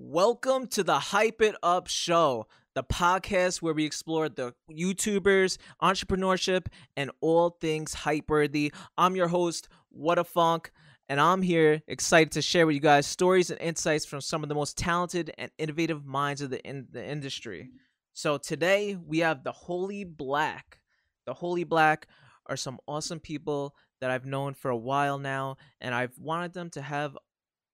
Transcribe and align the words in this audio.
Welcome 0.00 0.68
to 0.68 0.84
the 0.84 0.96
Hype 0.96 1.42
It 1.42 1.56
Up 1.60 1.88
Show, 1.88 2.46
the 2.76 2.84
podcast 2.84 3.62
where 3.62 3.74
we 3.74 3.84
explore 3.84 4.28
the 4.28 4.54
YouTubers, 4.70 5.58
entrepreneurship, 5.82 6.68
and 6.96 7.10
all 7.20 7.50
things 7.60 7.94
hype 7.94 8.30
worthy. 8.30 8.72
I'm 8.96 9.16
your 9.16 9.26
host, 9.26 9.68
Whadafunk, 9.92 10.66
and 11.08 11.20
I'm 11.20 11.42
here 11.42 11.82
excited 11.88 12.30
to 12.34 12.42
share 12.42 12.64
with 12.64 12.74
you 12.74 12.80
guys 12.80 13.08
stories 13.08 13.50
and 13.50 13.60
insights 13.60 14.06
from 14.06 14.20
some 14.20 14.44
of 14.44 14.48
the 14.48 14.54
most 14.54 14.78
talented 14.78 15.32
and 15.36 15.50
innovative 15.58 16.06
minds 16.06 16.42
of 16.42 16.50
the, 16.50 16.60
in- 16.64 16.86
the 16.92 17.04
industry. 17.04 17.68
So 18.12 18.38
today 18.38 18.94
we 18.94 19.18
have 19.18 19.42
the 19.42 19.50
Holy 19.50 20.04
Black. 20.04 20.78
The 21.26 21.34
Holy 21.34 21.64
Black 21.64 22.06
are 22.46 22.56
some 22.56 22.78
awesome 22.86 23.18
people 23.18 23.74
that 24.00 24.12
I've 24.12 24.26
known 24.26 24.54
for 24.54 24.70
a 24.70 24.76
while 24.76 25.18
now, 25.18 25.56
and 25.80 25.92
I've 25.92 26.16
wanted 26.18 26.54
them 26.54 26.70
to 26.70 26.82
have 26.82 27.18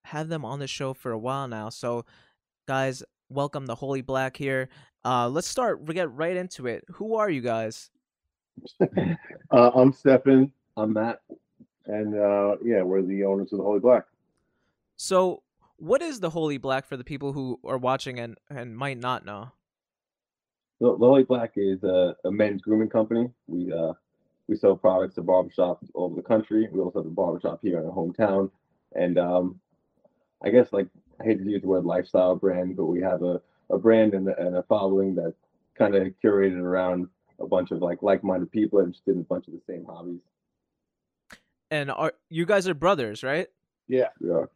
have 0.05 0.29
them 0.29 0.45
on 0.45 0.59
the 0.59 0.67
show 0.67 0.95
for 0.95 1.11
a 1.13 1.19
while 1.19 1.49
now. 1.49 1.69
So, 1.71 2.05
guys, 2.69 3.03
welcome 3.29 3.67
the 3.67 3.75
Holy 3.75 4.03
Black 4.03 4.37
here. 4.37 4.69
Uh, 5.05 5.29
let's 5.29 5.49
start. 5.49 5.83
We 5.87 5.95
get 5.95 6.13
right 6.13 6.37
into 6.37 6.67
it. 6.67 6.85
Who 6.93 7.17
are 7.17 7.31
you 7.31 7.41
guys? 7.41 7.91
Uh, 9.51 9.71
I'm 9.75 9.93
Stefan, 9.93 10.51
I'm 10.77 10.93
Matt. 10.95 11.21
and 11.87 12.15
uh, 12.15 12.57
yeah, 12.65 12.83
we're 12.83 13.03
the 13.03 13.25
owners 13.25 13.53
of 13.53 13.59
the 13.59 13.65
Holy 13.65 13.79
Black. 13.79 14.05
So, 14.97 15.43
what 15.77 16.03
is 16.03 16.19
the 16.21 16.31
Holy 16.31 16.57
Black 16.59 16.87
for 16.87 16.97
the 16.97 17.05
people 17.05 17.33
who 17.33 17.61
are 17.65 17.79
watching 17.79 18.19
and 18.19 18.37
and 18.51 18.77
might 18.77 18.99
not 18.99 19.25
know? 19.25 19.51
The 20.81 20.93
the 20.93 21.07
Holy 21.07 21.23
Black 21.25 21.53
is 21.57 21.83
a, 21.85 22.17
a 22.25 22.31
men's 22.33 22.63
grooming 22.63 22.89
company. 22.89 23.29
We 23.47 23.73
uh 23.73 23.93
we 24.49 24.57
sell 24.57 24.77
products 24.77 25.15
to 25.17 25.23
barbershops 25.23 25.89
all 25.95 26.07
over 26.07 26.17
the 26.17 26.23
country. 26.23 26.69
We 26.73 26.81
also 26.81 27.01
have 27.01 27.07
a 27.07 27.11
barbershop 27.11 27.61
here 27.63 27.79
in 27.79 27.85
our 27.87 27.93
hometown. 27.93 28.51
And 28.95 29.19
um 29.19 29.61
I 30.45 30.51
guess 30.51 30.73
like 30.73 30.87
I 31.21 31.25
hate 31.25 31.39
to 31.39 31.51
use 31.51 31.63
the 31.63 31.69
word 31.69 31.85
lifestyle 31.85 32.37
brand, 32.37 32.77
but 32.77 32.85
we 32.87 33.01
have 33.01 33.23
a, 33.23 33.41
a 33.71 33.79
brand 33.79 34.15
and, 34.15 34.29
a- 34.29 34.39
and 34.47 34.57
a 34.57 34.63
following 34.65 35.15
that 35.17 35.35
kind 35.77 35.95
of 35.95 36.13
curated 36.23 36.59
around 36.61 37.09
a 37.41 37.47
bunch 37.47 37.71
of 37.71 37.81
like 37.81 38.03
like-minded 38.03 38.51
people 38.53 38.79
interested 38.81 39.15
in 39.15 39.21
a 39.21 39.25
bunch 39.25 39.49
of 39.49 39.55
the 39.55 39.61
same 39.67 39.85
hobbies. 39.85 40.21
And 41.71 41.91
are 41.91 42.13
you 42.29 42.47
guys 42.47 42.69
are 42.69 42.75
brothers, 42.75 43.23
right? 43.23 43.49
Yeah, 43.89 44.09
We 44.21 44.31
are. 44.31 44.51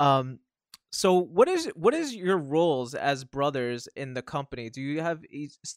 Um, 0.00 0.38
so 0.90 1.14
what 1.14 1.48
is 1.48 1.66
what 1.74 1.92
is 1.92 2.14
your 2.14 2.38
roles 2.38 2.94
as 2.94 3.24
brothers 3.24 3.88
in 3.96 4.14
the 4.14 4.22
company? 4.22 4.70
Do 4.70 4.80
you 4.80 5.02
have 5.02 5.22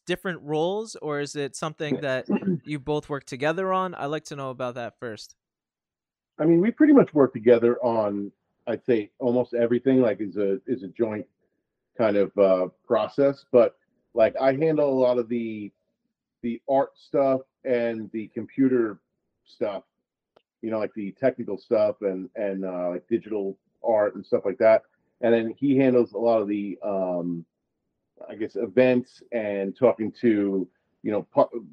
different 0.06 0.42
roles, 0.44 0.96
or 1.02 1.20
is 1.20 1.36
it 1.36 1.56
something 1.56 2.00
that 2.02 2.28
you 2.64 2.80
both 2.80 3.10
work 3.10 3.26
together 3.26 3.74
on? 3.74 3.94
I'd 3.96 4.06
like 4.06 4.24
to 4.26 4.36
know 4.38 4.52
about 4.52 4.76
that 4.76 4.98
first. 5.00 5.36
I 6.40 6.46
mean, 6.46 6.62
we 6.62 6.72
pretty 6.72 6.94
much 6.94 7.14
work 7.14 7.34
together 7.34 7.78
on, 7.84 8.32
I'd 8.72 8.86
say, 8.86 9.12
almost 9.20 9.54
everything. 9.54 10.02
Like, 10.02 10.22
is 10.22 10.38
a 10.38 10.60
is 10.68 10.84
a 10.84 10.88
joint 10.88 11.26
kind 11.98 12.18
of 12.18 12.38
uh, 12.38 12.68
process. 12.86 13.46
But 13.52 13.76
like, 14.14 14.36
I 14.40 14.54
handle 14.54 14.90
a 14.90 15.00
lot 15.00 15.18
of 15.18 15.30
the 15.30 15.72
the 16.42 16.62
art 16.70 16.92
stuff 16.96 17.42
and 17.66 18.10
the 18.12 18.28
computer 18.30 19.00
stuff. 19.46 19.84
You 20.62 20.72
know, 20.72 20.80
like 20.80 20.94
the 20.94 21.12
technical 21.12 21.58
stuff 21.58 21.98
and 22.02 22.30
and 22.36 22.66
uh, 22.66 22.90
like 22.90 23.08
digital 23.08 23.58
art 23.84 24.16
and 24.16 24.26
stuff 24.26 24.44
like 24.46 24.58
that. 24.60 24.84
And 25.22 25.34
then 25.34 25.54
he 25.58 25.78
handles 25.78 26.14
a 26.14 26.18
lot 26.18 26.42
of 26.42 26.48
the, 26.48 26.80
um, 26.84 27.46
I 28.28 28.36
guess, 28.36 28.56
events 28.56 29.22
and 29.32 29.76
talking 29.78 30.12
to 30.22 30.68
you 31.04 31.12
know 31.12 31.28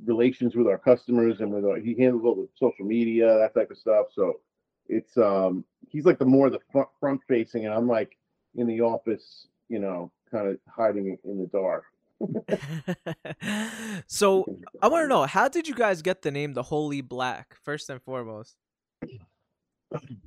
relations 0.05 0.57
with 0.57 0.67
our 0.67 0.79
customers 0.79 1.41
and 1.41 1.53
with 1.53 1.65
our, 1.65 1.79
he 1.79 1.95
handles 1.95 2.25
all 2.25 2.35
the 2.35 2.49
social 2.57 2.85
media 2.85 3.27
that 3.39 3.55
type 3.55 3.71
of 3.71 3.79
stuff. 3.79 4.07
So 4.15 4.41
it's 4.89 5.17
um 5.17 5.64
he's 5.89 6.05
like 6.05 6.19
the 6.19 6.25
more 6.25 6.50
the 6.50 6.61
front 6.72 6.89
front 7.00 7.20
facing, 7.28 7.67
and 7.67 7.75
I'm 7.75 7.89
like 7.89 8.17
in 8.55 8.67
the 8.67 8.81
office, 8.81 9.47
you 9.69 9.78
know, 9.78 10.11
kind 10.30 10.48
of 10.48 10.58
hiding 10.69 11.19
in 11.25 11.39
the 11.39 11.47
dark. 11.47 11.84
so 14.06 14.45
I 14.83 14.89
want 14.89 15.05
to 15.05 15.08
know 15.08 15.25
how 15.25 15.48
did 15.48 15.69
you 15.69 15.75
guys 15.75 16.03
get 16.03 16.22
the 16.22 16.30
name 16.30 16.55
the 16.55 16.64
Holy 16.64 17.01
Black 17.01 17.57
first 17.63 17.89
and 17.90 18.02
foremost? 18.02 18.57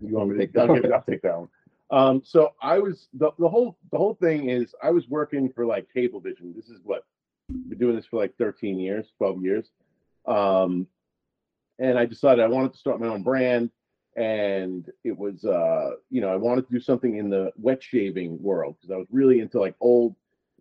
You 0.02 0.16
want 0.16 0.30
me 0.30 0.38
to 0.38 0.48
take? 0.48 0.58
I'll, 0.58 0.94
I'll 0.94 1.04
take 1.04 1.22
that 1.24 1.38
one. 1.38 1.50
Um, 1.92 2.22
so 2.24 2.54
I 2.62 2.80
was 2.80 3.10
the, 3.14 3.32
the 3.38 3.50
whole 3.50 3.78
the 3.92 3.98
whole 3.98 4.16
thing 4.16 4.50
is 4.50 4.74
I 4.82 4.92
was 4.92 5.10
working 5.10 5.52
for 5.52 5.66
like 5.66 5.88
Cablevision. 5.94 6.56
This 6.56 6.70
is 6.70 6.80
what 6.84 7.04
been 7.52 7.78
doing 7.78 7.96
this 7.96 8.06
for 8.06 8.18
like 8.18 8.36
13 8.38 8.80
years, 8.80 9.08
12 9.18 9.44
years. 9.44 9.68
Um, 10.26 10.88
and 11.80 11.98
I 11.98 12.06
decided 12.06 12.44
I 12.44 12.48
wanted 12.48 12.74
to 12.74 12.80
start 12.80 13.00
my 13.00 13.08
own 13.08 13.24
brand, 13.24 13.72
and 14.16 14.90
it 15.04 15.18
was 15.18 15.46
uh, 15.46 15.92
you 16.10 16.22
know 16.22 16.30
I 16.30 16.36
wanted 16.36 16.68
to 16.68 16.74
do 16.74 16.80
something 16.80 17.18
in 17.18 17.30
the 17.30 17.52
wet 17.58 17.82
shaving 17.82 18.42
world 18.42 18.76
because 18.80 18.94
I 18.94 18.98
was 18.98 19.08
really 19.12 19.40
into 19.40 19.60
like 19.60 19.76
old 19.80 20.16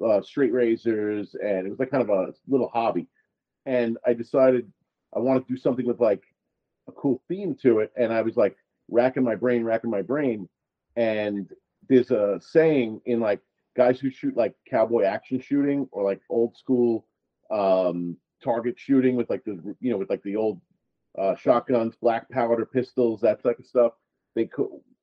uh, 0.04 0.22
straight 0.22 0.52
razors, 0.52 1.34
and 1.42 1.66
it 1.66 1.70
was 1.70 1.78
like 1.78 1.90
kind 1.90 2.02
of 2.02 2.10
a 2.10 2.32
little 2.48 2.68
hobby. 2.68 3.06
And 3.66 3.98
I 4.06 4.14
decided 4.14 4.70
I 5.14 5.18
wanted 5.18 5.46
to 5.46 5.54
do 5.54 5.58
something 5.58 5.86
with 5.86 6.00
like 6.00 6.22
a 6.88 6.92
cool 6.92 7.22
theme 7.28 7.56
to 7.62 7.80
it, 7.80 7.92
and 7.96 8.12
I 8.12 8.22
was 8.22 8.36
like 8.36 8.56
racking 8.88 9.24
my 9.24 9.34
brain, 9.34 9.64
racking 9.64 9.90
my 9.90 10.02
brain. 10.02 10.48
And 10.96 11.48
there's 11.88 12.10
a 12.10 12.40
saying 12.40 13.00
in 13.06 13.20
like 13.20 13.40
guys 13.76 14.00
who 14.00 14.10
shoot 14.10 14.36
like 14.36 14.54
cowboy 14.68 15.04
action 15.04 15.40
shooting 15.40 15.88
or 15.92 16.04
like 16.04 16.20
old 16.28 16.56
school 16.56 17.06
um, 17.50 18.16
target 18.42 18.78
shooting 18.78 19.16
with 19.16 19.28
like 19.28 19.44
the 19.44 19.74
you 19.80 19.90
know 19.90 19.98
with 19.98 20.10
like 20.10 20.22
the 20.22 20.36
old 20.36 20.60
uh, 21.18 21.34
shotguns, 21.36 21.94
black 22.00 22.28
powder 22.30 22.66
pistols, 22.66 23.20
that 23.20 23.42
type 23.42 23.58
of 23.58 23.66
stuff. 23.66 23.92
They 24.34 24.48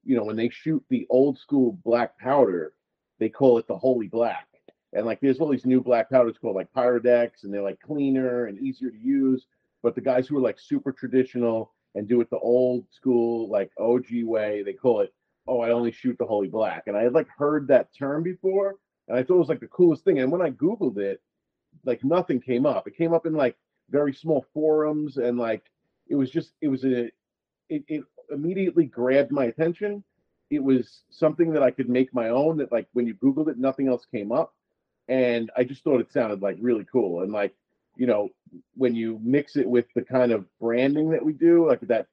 you 0.03 0.15
know 0.15 0.23
when 0.23 0.37
they 0.37 0.49
shoot 0.49 0.83
the 0.89 1.05
old 1.09 1.37
school 1.37 1.77
black 1.83 2.17
powder, 2.17 2.73
they 3.19 3.29
call 3.29 3.57
it 3.57 3.67
the 3.67 3.77
holy 3.77 4.07
black. 4.07 4.47
And 4.93 5.05
like 5.05 5.19
there's 5.19 5.39
all 5.39 5.49
these 5.49 5.65
new 5.65 5.81
black 5.81 6.09
powders 6.09 6.37
called 6.39 6.55
like 6.55 6.71
Pyrodex, 6.75 7.43
and 7.43 7.53
they're 7.53 7.61
like 7.61 7.79
cleaner 7.81 8.45
and 8.45 8.59
easier 8.59 8.89
to 8.89 8.97
use. 8.97 9.45
But 9.83 9.95
the 9.95 10.01
guys 10.01 10.27
who 10.27 10.37
are 10.37 10.41
like 10.41 10.59
super 10.59 10.91
traditional 10.91 11.73
and 11.95 12.07
do 12.07 12.21
it 12.21 12.29
the 12.29 12.39
old 12.39 12.85
school 12.91 13.49
like 13.49 13.71
OG 13.77 14.05
way, 14.23 14.63
they 14.63 14.73
call 14.73 15.01
it 15.01 15.13
oh 15.47 15.61
I 15.61 15.71
only 15.71 15.91
shoot 15.91 16.17
the 16.17 16.25
holy 16.25 16.47
black. 16.47 16.83
And 16.87 16.95
I 16.95 17.03
had 17.03 17.13
like 17.13 17.27
heard 17.37 17.67
that 17.67 17.89
term 17.97 18.23
before, 18.23 18.75
and 19.07 19.17
I 19.17 19.23
thought 19.23 19.35
it 19.35 19.39
was 19.39 19.49
like 19.49 19.59
the 19.59 19.67
coolest 19.67 20.03
thing. 20.03 20.19
And 20.19 20.31
when 20.31 20.41
I 20.41 20.51
googled 20.51 20.97
it, 20.97 21.21
like 21.85 22.03
nothing 22.03 22.39
came 22.39 22.65
up. 22.65 22.87
It 22.87 22.97
came 22.97 23.13
up 23.13 23.25
in 23.25 23.33
like 23.33 23.55
very 23.89 24.13
small 24.13 24.45
forums, 24.53 25.17
and 25.17 25.37
like 25.37 25.63
it 26.09 26.15
was 26.15 26.29
just 26.29 26.51
it 26.61 26.67
was 26.67 26.83
a 26.83 27.05
it, 27.69 27.83
it 27.87 28.03
immediately 28.31 28.85
grabbed 28.85 29.31
my 29.31 29.45
attention. 29.45 30.03
It 30.49 30.63
was 30.63 31.03
something 31.09 31.51
that 31.53 31.63
I 31.63 31.71
could 31.71 31.89
make 31.89 32.13
my 32.13 32.29
own. 32.29 32.57
That 32.57 32.71
like 32.71 32.87
when 32.93 33.07
you 33.07 33.15
googled 33.15 33.49
it, 33.49 33.57
nothing 33.57 33.87
else 33.87 34.05
came 34.05 34.31
up, 34.31 34.53
and 35.07 35.51
I 35.57 35.63
just 35.63 35.83
thought 35.83 36.01
it 36.01 36.11
sounded 36.11 36.41
like 36.41 36.57
really 36.59 36.85
cool. 36.91 37.23
And 37.23 37.31
like 37.31 37.53
you 37.95 38.07
know 38.07 38.29
when 38.75 38.95
you 38.95 39.19
mix 39.23 39.55
it 39.55 39.67
with 39.67 39.85
the 39.95 40.01
kind 40.01 40.31
of 40.31 40.45
branding 40.59 41.09
that 41.11 41.25
we 41.25 41.33
do, 41.33 41.67
like 41.67 41.81
that 41.81 42.07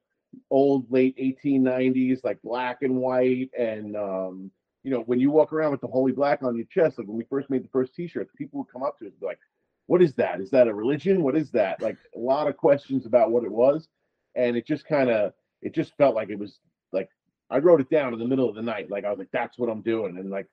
old 0.51 0.91
late 0.91 1.17
1890s, 1.19 2.25
like 2.25 2.43
black 2.43 2.79
and 2.83 2.97
white, 2.97 3.51
and 3.57 3.97
um, 3.97 4.51
you 4.83 4.91
know 4.91 5.01
when 5.01 5.21
you 5.21 5.31
walk 5.31 5.53
around 5.53 5.71
with 5.71 5.81
the 5.81 5.87
holy 5.87 6.13
black 6.13 6.43
on 6.43 6.57
your 6.57 6.67
chest, 6.67 6.99
like 6.99 7.07
when 7.07 7.17
we 7.17 7.25
first 7.31 7.51
made 7.51 7.65
the 7.65 7.69
first 7.69 7.95
T-shirts, 7.95 8.33
people 8.37 8.61
would 8.61 8.73
come 8.73 8.83
up 8.83 8.99
to 8.99 9.07
us 9.07 9.13
and 9.13 9.21
be 9.21 9.27
like, 9.27 9.39
"What 9.87 10.03
is 10.03 10.15
that? 10.15 10.41
Is 10.41 10.51
that 10.51 10.69
a 10.69 10.75
religion? 10.75 11.23
What 11.23 11.37
is 11.37 11.51
that?" 11.53 11.83
Like 11.83 11.97
a 12.15 12.19
lot 12.19 12.49
of 12.49 12.57
questions 12.57 13.07
about 13.07 13.31
what 13.31 13.45
it 13.45 13.53
was, 13.53 13.89
and 14.35 14.57
it 14.57 14.67
just 14.67 14.87
kind 14.87 15.11
of 15.11 15.33
it 15.63 15.75
just 15.75 15.97
felt 15.97 16.15
like 16.15 16.31
it 16.31 16.39
was 16.39 16.59
like 16.93 17.09
I 17.51 17.59
wrote 17.59 17.81
it 17.81 17.91
down 17.91 18.13
in 18.13 18.19
the 18.19 18.27
middle 18.27 18.49
of 18.49 18.55
the 18.55 18.63
night, 18.63 18.91
like 18.91 19.05
I 19.05 19.11
was 19.11 19.19
like, 19.19 19.31
"That's 19.33 19.59
what 19.59 19.71
I'm 19.71 19.83
doing," 19.83 20.19
and 20.19 20.31
like 20.31 20.49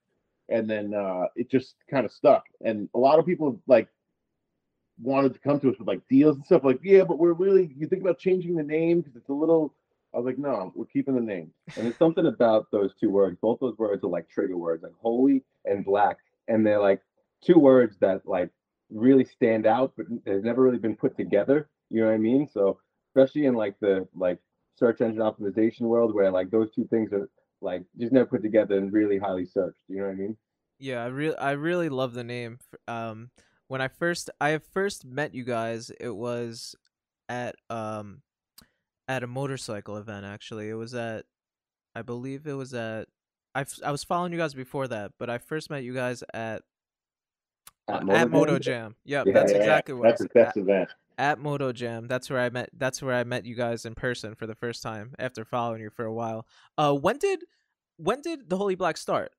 and 0.50 0.70
then 0.70 0.94
uh, 0.94 1.26
it 1.36 1.50
just 1.50 1.76
kind 1.90 2.06
of 2.06 2.12
stuck. 2.12 2.44
And 2.64 2.90
a 2.94 3.00
lot 3.00 3.20
of 3.20 3.26
people 3.26 3.60
like 3.68 3.88
wanted 5.02 5.34
to 5.34 5.40
come 5.40 5.60
to 5.60 5.70
us 5.70 5.80
with 5.80 5.88
like 5.88 6.02
deals 6.10 6.36
and 6.36 6.46
stuff. 6.46 6.64
Like, 6.64 6.80
yeah, 6.84 7.04
but 7.04 7.18
we're 7.18 7.34
really 7.34 7.74
you 7.78 7.88
think 7.88 8.02
about 8.02 8.20
changing 8.20 8.56
the 8.56 8.64
name 8.64 9.02
because 9.02 9.16
it's 9.16 9.30
a 9.30 9.34
little. 9.34 9.74
I 10.14 10.18
was 10.18 10.26
like, 10.26 10.38
no, 10.38 10.74
we're 10.76 10.86
keeping 10.86 11.16
the 11.16 11.22
name. 11.22 11.52
And 11.78 11.86
there's 11.86 11.98
something 11.98 12.26
about 12.26 12.70
those 12.70 12.94
two 13.00 13.10
words. 13.10 13.38
Both 13.42 13.62
those 13.62 13.78
words 13.78 14.04
are 14.04 14.10
like 14.10 14.30
trigger 14.30 14.58
words, 14.58 14.84
like 14.84 14.92
holy 15.02 15.42
and 15.64 15.86
black. 15.86 16.18
And 16.50 16.66
they're 16.66 16.82
like 16.82 17.02
two 17.42 17.58
words 17.58 17.96
that 18.02 18.28
like 18.28 18.50
really 18.92 19.26
stand 19.26 19.66
out, 19.66 19.94
but 19.98 20.06
they've 20.26 20.44
never 20.44 20.62
really 20.62 20.78
been 20.78 20.96
put 20.96 21.16
together. 21.18 21.70
You 21.90 22.02
know 22.02 22.08
what 22.08 22.14
I 22.14 22.20
mean? 22.20 22.48
So 22.52 22.80
especially 23.10 23.46
in 23.46 23.56
like 23.56 23.76
the 23.80 24.08
like 24.16 24.40
search 24.78 25.02
engine 25.02 25.22
optimization 25.22 25.82
world 25.82 26.14
where 26.14 26.32
like 26.32 26.50
those 26.50 26.72
two 26.74 26.88
things 26.88 27.12
are 27.14 27.30
like 27.62 27.84
just 28.00 28.12
never 28.12 28.26
put 28.26 28.42
together 28.42 28.78
and 28.78 28.92
really 28.92 29.18
highly 29.18 29.46
searched. 29.46 29.82
You 29.88 29.98
know 29.98 30.06
what 30.06 30.14
I 30.14 30.16
mean? 30.16 30.38
Yeah, 30.80 31.04
I 31.04 31.08
really 31.08 31.38
I 31.38 31.52
really 31.52 31.90
love 31.90 32.14
the 32.14 32.24
name. 32.24 32.60
Um, 32.88 33.30
when 33.68 33.82
I 33.82 33.88
first 33.88 34.30
I 34.40 34.58
first 34.58 35.06
met 35.06 35.34
you 35.34 35.44
guys, 35.44 35.92
it 36.00 36.16
was 36.16 36.76
at 37.30 37.56
um 37.70 38.22
at 39.08 39.24
a 39.24 39.28
motorcycle 39.28 39.98
event. 39.98 40.26
Actually, 40.26 40.70
it 40.70 40.74
was 40.74 40.94
at 40.94 41.26
I 41.96 42.02
believe 42.02 42.48
it 42.48 42.54
was 42.54 42.74
at 42.74 43.08
I 43.54 43.66
I 43.86 43.92
was 43.92 44.04
following 44.04 44.32
you 44.32 44.40
guys 44.40 44.54
before 44.54 44.88
that, 44.88 45.12
but 45.20 45.30
I 45.30 45.38
first 45.38 45.70
met 45.70 45.84
you 45.84 45.94
guys 45.94 46.24
at 46.34 46.64
uh, 47.88 48.02
at 48.10 48.30
Moto 48.30 48.60
Jam. 48.60 48.96
Yep, 49.06 49.28
Yeah, 49.28 49.34
that's 49.34 49.52
yeah, 49.52 49.58
exactly 49.58 49.94
what. 49.94 50.04
That's 50.04 50.22
the 50.22 50.30
best 50.30 50.58
event. 50.58 50.90
at 51.18 51.40
Moto 51.40 51.72
Jam. 51.72 52.08
That's 52.08 52.30
where 52.30 52.40
I 52.40 52.50
met. 52.50 52.70
That's 52.78 53.02
where 53.02 53.16
I 53.16 53.24
met 53.24 53.46
you 53.46 53.56
guys 53.56 53.86
in 53.86 53.96
person 53.96 54.36
for 54.36 54.48
the 54.48 54.56
first 54.56 54.82
time 54.84 55.14
after 55.20 55.46
following 55.46 55.82
you 55.82 55.90
for 55.90 56.06
a 56.06 56.14
while. 56.14 56.46
Uh, 56.78 56.94
when 56.94 57.18
did 57.18 57.44
when 57.98 58.22
did 58.22 58.50
the 58.50 58.58
Holy 58.58 58.76
Black 58.76 58.98
start? 58.98 59.32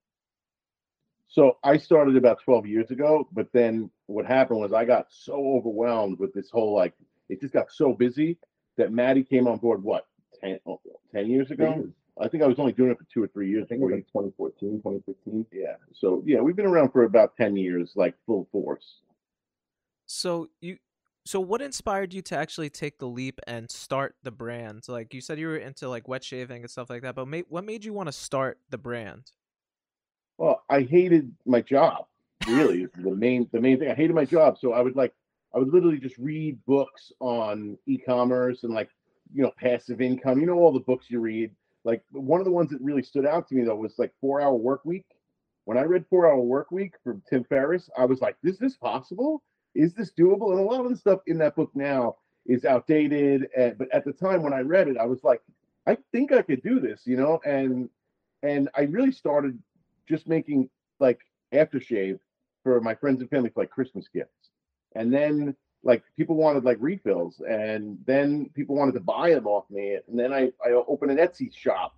So 1.29 1.57
I 1.65 1.79
started 1.79 2.17
about 2.17 2.43
12 2.45 2.67
years 2.67 2.91
ago, 2.91 3.27
but 3.33 3.49
then 3.55 3.91
what 4.07 4.27
happened 4.27 4.61
was 4.61 4.75
I 4.75 4.85
got 4.85 5.07
so 5.09 5.33
overwhelmed 5.33 6.19
with 6.19 6.35
this 6.35 6.51
whole 6.51 6.75
like 6.75 6.93
it 7.31 7.41
just 7.41 7.55
got 7.55 7.73
so 7.73 7.95
busy 7.95 8.37
that 8.77 8.93
Maddie 8.93 9.25
came 9.25 9.47
on 9.47 9.57
board 9.57 9.83
what 9.83 10.07
10, 10.43 10.61
oh, 10.67 10.81
10 11.15 11.31
years 11.31 11.51
ago. 11.51 11.89
I 12.21 12.29
think 12.29 12.43
I 12.43 12.47
was 12.47 12.59
only 12.59 12.73
doing 12.73 12.91
it 12.91 12.99
for 12.99 13.07
two 13.13 13.23
or 13.23 13.29
three 13.29 13.49
years. 13.49 13.65
I 13.65 13.67
think 13.69 13.81
it 13.81 13.85
was 13.85 13.95
like 13.95 14.07
2014, 14.09 14.83
2015. 14.83 15.47
yeah. 15.53 15.75
So 15.95 16.23
yeah, 16.27 16.41
we've 16.41 16.57
been 16.57 16.67
around 16.67 16.91
for 16.91 17.05
about 17.05 17.37
10 17.37 17.57
years, 17.57 17.93
like 17.95 18.15
full 18.27 18.49
force. 18.53 19.01
So 20.07 20.49
you 20.61 20.77
so 21.25 21.41
what 21.41 21.63
inspired 21.63 22.13
you 22.13 22.21
to 22.23 22.37
actually 22.37 22.69
take 22.69 22.99
the 22.99 23.07
leap 23.07 23.39
and 23.47 23.71
start 23.71 24.17
the 24.23 24.31
brand? 24.31 24.83
Like 24.89 25.15
you 25.15 25.21
said 25.21 25.39
you 25.39 25.47
were 25.47 25.57
into 25.57 25.89
like 25.89 26.09
wet 26.09 26.25
shaving 26.25 26.63
and 26.63 26.71
stuff 26.71 26.91
like 26.91 27.03
that, 27.03 27.15
but 27.15 27.29
ma- 27.29 27.39
what 27.49 27.65
made 27.65 27.85
you 27.85 27.93
want 27.93 28.09
to 28.09 28.13
start 28.13 28.59
the 28.71 28.79
brand? 28.79 29.31
Well, 30.39 30.65
I 30.69 30.83
hated 30.83 31.33
my 31.47 31.61
job. 31.61 32.07
Really, 32.49 32.87
the 32.99 33.15
main 33.15 33.49
the 33.53 33.61
main 33.61 33.79
thing. 33.79 33.91
I 33.91 33.95
hated 33.95 34.15
my 34.15 34.25
job, 34.25 34.59
so 34.59 34.73
I 34.73 34.81
would 34.81 34.97
like 34.97 35.15
I 35.55 35.59
would 35.59 35.73
literally 35.73 35.99
just 35.99 36.19
read 36.19 36.59
books 36.67 37.13
on 37.21 37.79
e-commerce 37.87 38.65
and 38.65 38.75
like 38.75 38.91
you 39.33 39.43
know 39.43 39.53
passive 39.57 40.01
income. 40.01 40.41
You 40.41 40.47
know 40.47 40.59
all 40.59 40.73
the 40.73 40.81
books 40.81 41.07
you 41.09 41.21
read. 41.21 41.53
Like 41.85 42.03
one 42.11 42.41
of 42.41 42.45
the 42.45 42.53
ones 42.53 42.71
that 42.71 42.81
really 42.81 43.03
stood 43.03 43.27
out 43.27 43.49
to 43.49 43.55
me 43.55 43.65
though 43.65 43.77
was 43.77 43.99
like 43.99 44.13
Four 44.21 44.41
Hour 44.41 44.55
Work 44.55 44.85
Week. 44.85 45.07
When 45.65 45.79
I 45.79 45.83
read 45.83 46.05
Four 46.09 46.27
Hour 46.27 46.41
Work 46.41 46.71
Week 46.71 46.95
from 47.03 47.23
Tim 47.29 47.45
Ferriss, 47.45 47.89
I 47.97 48.05
was 48.05 48.21
like, 48.21 48.37
"Is 48.43 48.59
this 48.59 48.77
possible? 48.77 49.43
Is 49.75 49.95
this 49.95 50.13
doable?" 50.13 50.51
And 50.51 50.61
a 50.61 50.63
lot 50.63 50.85
of 50.85 50.91
the 50.91 50.97
stuff 50.97 51.21
in 51.27 51.39
that 51.39 51.57
book 51.57 51.71
now 51.75 52.17
is 52.47 52.65
outdated. 52.65 53.49
And, 53.57 53.79
but 53.79 53.93
at 53.93 54.05
the 54.05 54.13
time 54.13 54.43
when 54.43 54.53
I 54.53 54.61
read 54.61 54.89
it, 54.89 54.97
I 54.97 55.07
was 55.07 55.23
like, 55.25 55.41
"I 55.87 55.97
think 56.13 56.33
I 56.33 56.43
could 56.43 56.63
do 56.63 56.81
this," 56.81 57.03
you 57.07 57.17
know. 57.17 57.41
And 57.45 57.89
and 58.43 58.69
I 58.77 58.83
really 58.83 59.13
started 59.13 59.59
just 60.09 60.29
making 60.29 60.69
like 61.01 61.21
aftershave 61.53 62.19
for 62.63 62.81
my 62.81 62.95
friends 62.95 63.21
and 63.21 63.31
family 63.31 63.51
for 63.51 63.63
like 63.63 63.71
Christmas 63.71 64.09
gifts. 64.09 64.51
And 64.95 65.13
then 65.13 65.57
like 65.85 66.03
people 66.17 66.37
wanted 66.37 66.65
like 66.65 66.77
refills 66.81 67.41
and 67.49 67.99
then 68.07 68.51
people 68.55 68.77
wanted 68.77 68.93
to 68.93 69.01
buy 69.01 69.31
them 69.31 69.47
off 69.47 69.65
me. 69.71 69.99
And 70.09 70.19
then 70.19 70.33
I, 70.33 70.53
I 70.65 70.71
opened 70.71 71.11
an 71.11 71.19
Etsy 71.19 71.53
shop 71.55 71.95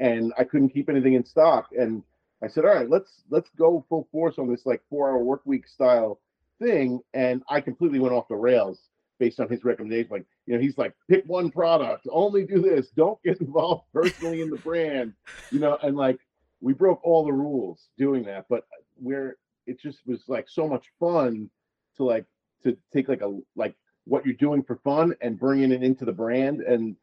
and 0.00 0.32
I 0.38 0.44
couldn't 0.44 0.70
keep 0.70 0.88
anything 0.88 1.14
in 1.14 1.24
stock. 1.24 1.66
And 1.78 2.02
I 2.42 2.48
said, 2.48 2.64
all 2.64 2.74
right, 2.74 2.88
let's 2.88 3.22
let's 3.30 3.50
go 3.58 3.84
full 3.88 4.08
force 4.10 4.38
on 4.38 4.48
this 4.48 4.64
like 4.64 4.82
four 4.88 5.10
hour 5.10 5.18
work 5.18 5.42
week 5.44 5.66
style 5.66 6.20
thing. 6.60 7.00
And 7.14 7.42
I 7.48 7.60
completely 7.60 7.98
went 7.98 8.14
off 8.14 8.28
the 8.28 8.36
rails 8.36 8.88
based 9.18 9.40
on 9.40 9.48
his 9.48 9.64
recommendation. 9.64 10.08
Like, 10.10 10.26
you 10.46 10.54
know, 10.54 10.60
he's 10.60 10.78
like, 10.78 10.94
pick 11.08 11.24
one 11.26 11.50
product, 11.50 12.06
only 12.10 12.44
do 12.44 12.62
this, 12.62 12.88
don't 12.90 13.22
get 13.22 13.40
involved 13.40 13.84
personally 13.92 14.40
in 14.40 14.50
the 14.50 14.58
brand, 14.58 15.12
you 15.50 15.58
know, 15.58 15.78
and 15.82 15.96
like 15.96 16.18
we 16.60 16.72
broke 16.72 17.00
all 17.04 17.24
the 17.24 17.32
rules 17.32 17.88
doing 17.98 18.24
that, 18.24 18.46
but 18.48 18.66
where 18.96 19.36
it 19.66 19.80
just 19.80 19.98
was 20.06 20.22
like 20.28 20.48
so 20.48 20.66
much 20.66 20.86
fun 20.98 21.50
to 21.96 22.04
like 22.04 22.24
to 22.64 22.76
take 22.92 23.08
like 23.08 23.22
a 23.22 23.38
like 23.56 23.74
what 24.04 24.24
you're 24.24 24.34
doing 24.34 24.62
for 24.62 24.76
fun 24.76 25.14
and 25.20 25.38
bringing 25.38 25.72
it 25.72 25.82
into 25.82 26.04
the 26.04 26.12
brand 26.12 26.60
and 26.60 26.96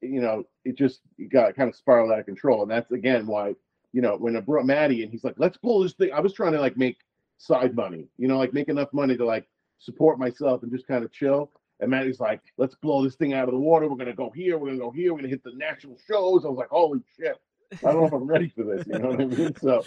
you 0.00 0.20
know 0.20 0.44
it 0.64 0.76
just 0.76 1.00
got 1.30 1.54
kind 1.56 1.68
of 1.68 1.76
spiraled 1.76 2.12
out 2.12 2.18
of 2.18 2.26
control. 2.26 2.62
And 2.62 2.70
that's 2.70 2.90
again 2.92 3.26
why 3.26 3.54
you 3.92 4.02
know 4.02 4.16
when 4.16 4.36
I 4.36 4.40
brought 4.40 4.66
Maddie 4.66 5.02
and 5.02 5.10
he's 5.10 5.24
like 5.24 5.34
let's 5.38 5.56
pull 5.56 5.82
this 5.82 5.94
thing 5.94 6.12
I 6.12 6.20
was 6.20 6.32
trying 6.32 6.52
to 6.52 6.60
like 6.60 6.76
make 6.76 6.98
side 7.38 7.74
money 7.74 8.06
you 8.18 8.28
know 8.28 8.36
like 8.36 8.52
make 8.52 8.68
enough 8.68 8.92
money 8.92 9.16
to 9.16 9.24
like 9.24 9.48
support 9.78 10.18
myself 10.18 10.62
and 10.62 10.72
just 10.72 10.86
kind 10.86 11.04
of 11.04 11.12
chill. 11.12 11.50
And 11.80 11.90
Maddie's 11.90 12.20
like 12.20 12.42
let's 12.58 12.74
blow 12.74 13.02
this 13.02 13.16
thing 13.16 13.32
out 13.32 13.48
of 13.48 13.52
the 13.52 13.60
water. 13.60 13.88
We're 13.88 13.96
gonna 13.96 14.12
go 14.12 14.30
here. 14.30 14.58
We're 14.58 14.68
gonna 14.68 14.78
go 14.78 14.90
here. 14.90 15.12
We're 15.12 15.20
gonna 15.20 15.28
hit 15.28 15.44
the 15.44 15.52
national 15.54 15.96
shows. 16.06 16.44
I 16.44 16.48
was 16.48 16.58
like 16.58 16.68
holy 16.68 17.00
shit. 17.16 17.40
I 17.72 17.92
don't 17.92 18.00
know 18.00 18.06
if 18.06 18.12
I'm 18.12 18.26
ready 18.26 18.48
for 18.48 18.64
this. 18.64 18.86
You 18.86 18.98
know 18.98 19.08
what 19.10 19.20
I 19.20 19.24
mean? 19.26 19.56
So, 19.56 19.84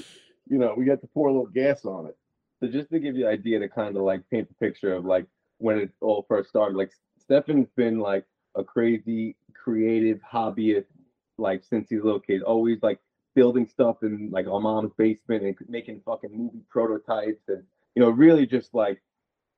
you 0.49 0.57
know, 0.57 0.73
we 0.75 0.85
got 0.85 1.01
to 1.01 1.07
pour 1.07 1.27
a 1.27 1.31
little 1.31 1.47
gas 1.47 1.85
on 1.85 2.07
it. 2.07 2.17
So 2.63 2.69
just 2.69 2.91
to 2.91 2.99
give 2.99 3.17
you 3.17 3.27
an 3.27 3.33
idea 3.33 3.59
to 3.59 3.67
kind 3.67 3.97
of 3.97 4.03
like 4.03 4.21
paint 4.29 4.47
the 4.47 4.55
picture 4.55 4.93
of 4.93 5.03
like 5.03 5.25
when 5.57 5.79
it 5.79 5.89
all 5.99 6.25
first 6.29 6.47
started, 6.47 6.77
like 6.77 6.91
Stefan's 7.19 7.67
been 7.75 7.99
like 7.99 8.23
a 8.55 8.63
crazy 8.63 9.35
creative 9.53 10.21
hobbyist 10.21 10.85
like 11.37 11.61
since 11.65 11.89
he's 11.89 11.99
a 11.99 12.03
little 12.05 12.21
kid, 12.21 12.41
always 12.41 12.81
like 12.81 12.99
building 13.35 13.67
stuff 13.67 13.97
in 14.01 14.29
like 14.31 14.47
our 14.47 14.61
mom's 14.61 14.93
basement 14.97 15.43
and 15.43 15.57
making 15.67 15.99
fucking 16.05 16.29
movie 16.31 16.63
prototypes 16.69 17.41
and 17.49 17.63
you 17.95 18.01
know 18.01 18.09
really 18.09 18.45
just 18.45 18.73
like 18.73 19.01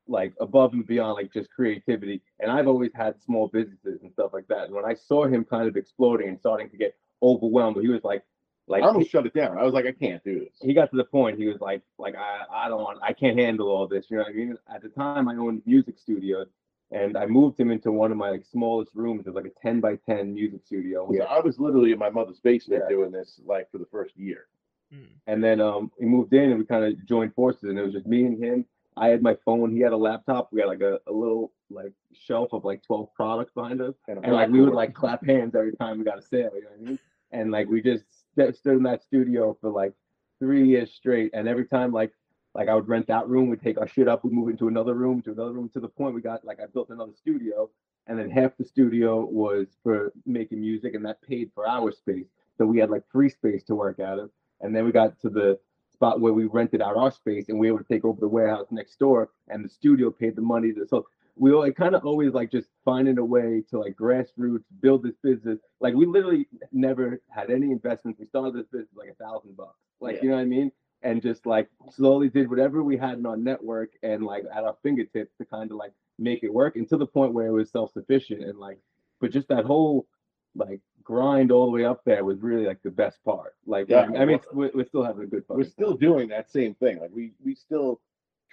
like 0.08 0.34
above 0.42 0.74
and 0.74 0.88
beyond 0.88 1.14
like 1.14 1.32
just 1.32 1.52
creativity. 1.52 2.24
And 2.40 2.50
I've 2.50 2.68
always 2.68 2.92
had 2.96 3.22
small 3.22 3.50
businesses 3.50 4.02
and 4.02 4.12
stuff 4.12 4.32
like 4.34 4.48
that. 4.48 4.64
And 4.64 4.74
when 4.74 4.86
I 4.86 4.96
saw 4.96 5.28
him 5.28 5.46
kind 5.46 5.68
of 5.68 5.78
exploding 5.78 6.30
and 6.30 6.40
starting 6.40 6.72
to 6.72 6.78
get 6.78 6.96
overwhelmed, 7.22 7.78
he 7.80 7.88
was 7.88 8.04
like 8.04 8.24
like 8.68 8.84
I 8.84 8.88
almost 8.88 9.12
shut 9.12 9.26
it 9.26 9.34
down. 9.34 9.58
I 9.58 9.64
was 9.64 9.74
like, 9.74 9.86
I 9.86 9.92
can't 9.92 10.24
do 10.24 10.40
this. 10.40 10.58
he 10.62 10.74
got 10.74 10.90
to 10.92 10.98
the 10.98 11.04
point 11.04 11.38
he 11.38 11.46
was 11.48 11.60
like 11.62 11.82
like 12.00 12.16
I, 12.16 12.42
I 12.52 12.70
don't 12.70 12.82
want 12.82 13.00
I 13.04 13.14
can't 13.14 13.38
handle 13.38 13.68
all 13.70 13.88
this 13.88 14.10
you 14.10 14.18
know 14.18 14.24
what 14.24 14.32
I 14.32 14.36
mean 14.36 14.58
at 14.74 14.82
the 14.82 14.90
time 14.90 15.28
I 15.30 15.36
owned 15.36 15.62
music 15.66 15.98
studio 16.00 16.46
and 16.92 17.18
I 17.18 17.26
moved 17.26 17.60
him 17.60 17.72
into 17.72 17.92
one 17.92 18.12
of 18.12 18.18
my 18.18 18.30
like 18.32 18.46
smallest 18.46 18.92
rooms 18.96 19.26
it 19.28 19.30
was 19.34 19.36
like 19.44 19.52
a 19.52 19.60
10 19.62 19.80
by 19.82 19.96
10 19.98 20.34
music 20.34 20.62
studio 20.66 21.08
Yeah, 21.12 21.24
I 21.26 21.40
was 21.40 21.60
literally 21.60 21.92
in 21.92 22.00
my 22.00 22.10
mother's 22.10 22.40
basement 22.40 22.84
Yeah. 22.84 22.90
doing 22.96 23.12
this 23.12 23.40
like 23.46 23.70
for 23.72 23.78
the 23.78 23.88
first 23.92 24.16
year. 24.18 24.48
Mm. 24.94 25.08
and 25.28 25.44
then 25.44 25.60
um 25.62 25.92
we 26.00 26.06
moved 26.06 26.34
in 26.34 26.52
and 26.52 26.60
we 26.60 26.66
kind 26.66 26.86
of 26.86 27.06
joined 27.08 27.34
forces 27.34 27.64
and 27.70 27.78
it 27.80 27.82
was 27.84 27.94
just 27.94 28.06
me 28.06 28.26
and 28.26 28.44
him 28.44 28.66
I 28.98 29.08
had 29.08 29.22
my 29.24 29.36
phone 29.44 29.72
he 29.72 29.80
had 29.82 29.94
a 29.94 29.98
laptop 29.98 30.50
we 30.52 30.62
had 30.62 30.68
like 30.68 30.82
a, 30.82 31.00
a 31.08 31.12
little 31.12 31.52
like 31.72 31.92
shelf 32.14 32.54
of 32.54 32.64
like 32.66 32.84
12 32.84 33.14
products 33.16 33.52
behind 33.54 33.82
us 33.82 33.96
And, 34.08 34.20
and 34.24 34.34
like 34.34 34.50
we 34.50 34.62
would 34.62 34.74
like 34.74 34.94
clap 34.94 35.26
hands 35.26 35.56
every 35.56 35.74
time 35.76 35.98
we 36.00 36.04
got 36.06 36.20
a 36.20 36.22
sale 36.22 36.52
you 36.56 36.62
know 36.64 36.70
what 36.76 36.80
I 36.80 36.90
mean 36.90 37.00
and 37.32 37.52
like 37.52 37.68
we 37.68 37.82
just 37.82 38.06
st- 38.38 38.56
stood 38.56 38.78
in 38.78 38.84
that 38.84 39.04
studio 39.04 39.58
for 39.62 39.70
like 39.70 39.94
three 40.40 40.68
years 40.68 40.92
straight 40.94 41.32
and 41.34 41.48
every 41.48 41.66
time 41.66 41.92
like 41.92 42.12
like 42.56 42.70
I 42.70 42.74
would 42.74 42.88
rent 42.88 43.08
that 43.08 43.28
room, 43.28 43.50
we'd 43.50 43.62
take 43.62 43.78
our 43.78 43.88
shit 43.88 44.08
up, 44.08 44.24
we'd 44.24 44.34
move 44.34 44.50
into 44.50 44.70
another 44.70 44.94
room, 44.94 45.22
to 45.24 45.32
another 45.34 45.52
room, 45.52 45.70
to 45.74 45.80
the 45.82 45.90
point 45.90 46.16
we 46.16 46.22
got 46.22 46.46
like 46.46 46.60
I 46.62 46.66
built 46.68 46.90
another 46.90 47.12
studio, 47.14 47.70
and 48.08 48.18
then 48.18 48.30
half 48.30 48.56
the 48.58 48.64
studio 48.64 49.26
was 49.26 49.68
for 49.84 50.14
making 50.26 50.62
music, 50.62 50.96
and 50.96 51.06
that 51.06 51.22
paid 51.22 51.52
for 51.54 51.68
our 51.68 51.92
space. 51.92 52.28
So 52.58 52.66
we 52.66 52.80
had 52.80 52.90
like 52.90 53.04
free 53.12 53.30
space 53.30 53.64
to 53.66 53.76
work 53.76 54.00
out 54.00 54.20
of, 54.20 54.32
and 54.62 54.74
then 54.74 54.86
we 54.86 54.94
got 54.94 55.20
to 55.22 55.30
the 55.30 55.60
spot 55.92 56.22
where 56.22 56.34
we 56.34 56.46
rented 56.46 56.82
out 56.82 56.96
our 56.96 57.12
space, 57.12 57.50
and 57.50 57.60
we 57.60 57.70
were 57.70 57.78
able 57.80 57.86
to 57.86 57.94
take 57.94 58.06
over 58.06 58.22
the 58.22 58.28
warehouse 58.28 58.68
next 58.72 58.98
door, 58.98 59.32
and 59.50 59.64
the 59.64 59.70
studio 59.70 60.10
paid 60.10 60.38
the 60.38 60.42
money. 60.42 60.72
To, 60.72 60.88
so 60.88 61.06
we 61.38 61.52
were 61.52 61.58
like, 61.60 61.76
kind 61.76 61.96
of 61.96 62.06
always 62.06 62.34
like 62.34 62.50
just 62.52 62.70
finding 62.86 63.18
a 63.18 63.26
way 63.26 63.62
to 63.70 63.80
like 63.80 63.96
grassroots 63.96 64.64
build 64.82 65.04
this 65.04 65.16
business. 65.22 65.60
Like 65.82 65.94
we 65.94 66.06
literally 66.06 66.48
never 66.72 67.22
had 67.30 67.52
any 67.52 67.72
investments. 67.72 68.20
We 68.20 68.26
started 68.26 68.54
this 68.56 68.68
business 68.68 68.90
like 68.96 69.10
a 69.10 69.24
thousand 69.24 69.58
bucks. 69.58 69.78
Like 70.00 70.16
Yeah. 70.18 70.24
you 70.24 70.30
know 70.30 70.36
what 70.36 70.42
I 70.42 70.46
mean? 70.46 70.72
and 71.02 71.22
just 71.22 71.46
like 71.46 71.70
slowly 71.92 72.30
did 72.30 72.50
whatever 72.50 72.82
we 72.82 72.98
had 72.98 73.18
in 73.20 73.26
our 73.26 73.36
network 73.38 73.90
and 74.02 74.24
like 74.24 74.44
at 74.56 74.64
our 74.64 74.76
fingertips 74.82 75.34
to 75.38 75.46
kind 75.46 75.70
of 75.70 75.78
like 75.78 75.92
make 76.18 76.42
it 76.44 76.52
work 76.52 76.78
and 76.78 76.88
to 76.90 76.98
the 76.98 77.06
point 77.06 77.34
where 77.34 77.48
it 77.48 77.52
was 77.52 77.70
self-sufficient 77.70 78.42
and 78.42 78.58
like 78.58 78.80
but 79.20 79.30
just 79.30 79.48
that 79.50 79.66
whole 79.66 80.08
like 80.56 80.80
grind 81.04 81.52
all 81.52 81.66
the 81.66 81.72
way 81.72 81.84
up 81.86 82.02
there 82.06 82.24
was 82.24 82.40
really 82.42 82.66
like 82.66 82.82
the 82.82 82.90
best 82.90 83.24
part 83.26 83.56
like 83.68 83.88
Yeah. 83.90 84.08
i 84.18 84.24
mean 84.26 84.40
we're, 84.54 84.72
we're 84.74 84.86
still 84.88 85.04
having 85.04 85.24
a 85.24 85.28
good 85.28 85.44
we're 85.50 85.66
still 85.66 85.94
doing 85.96 86.30
that 86.30 86.50
same 86.50 86.74
thing. 86.76 86.98
Like 87.00 87.12
we 87.14 87.34
we 87.44 87.54
still 87.56 88.00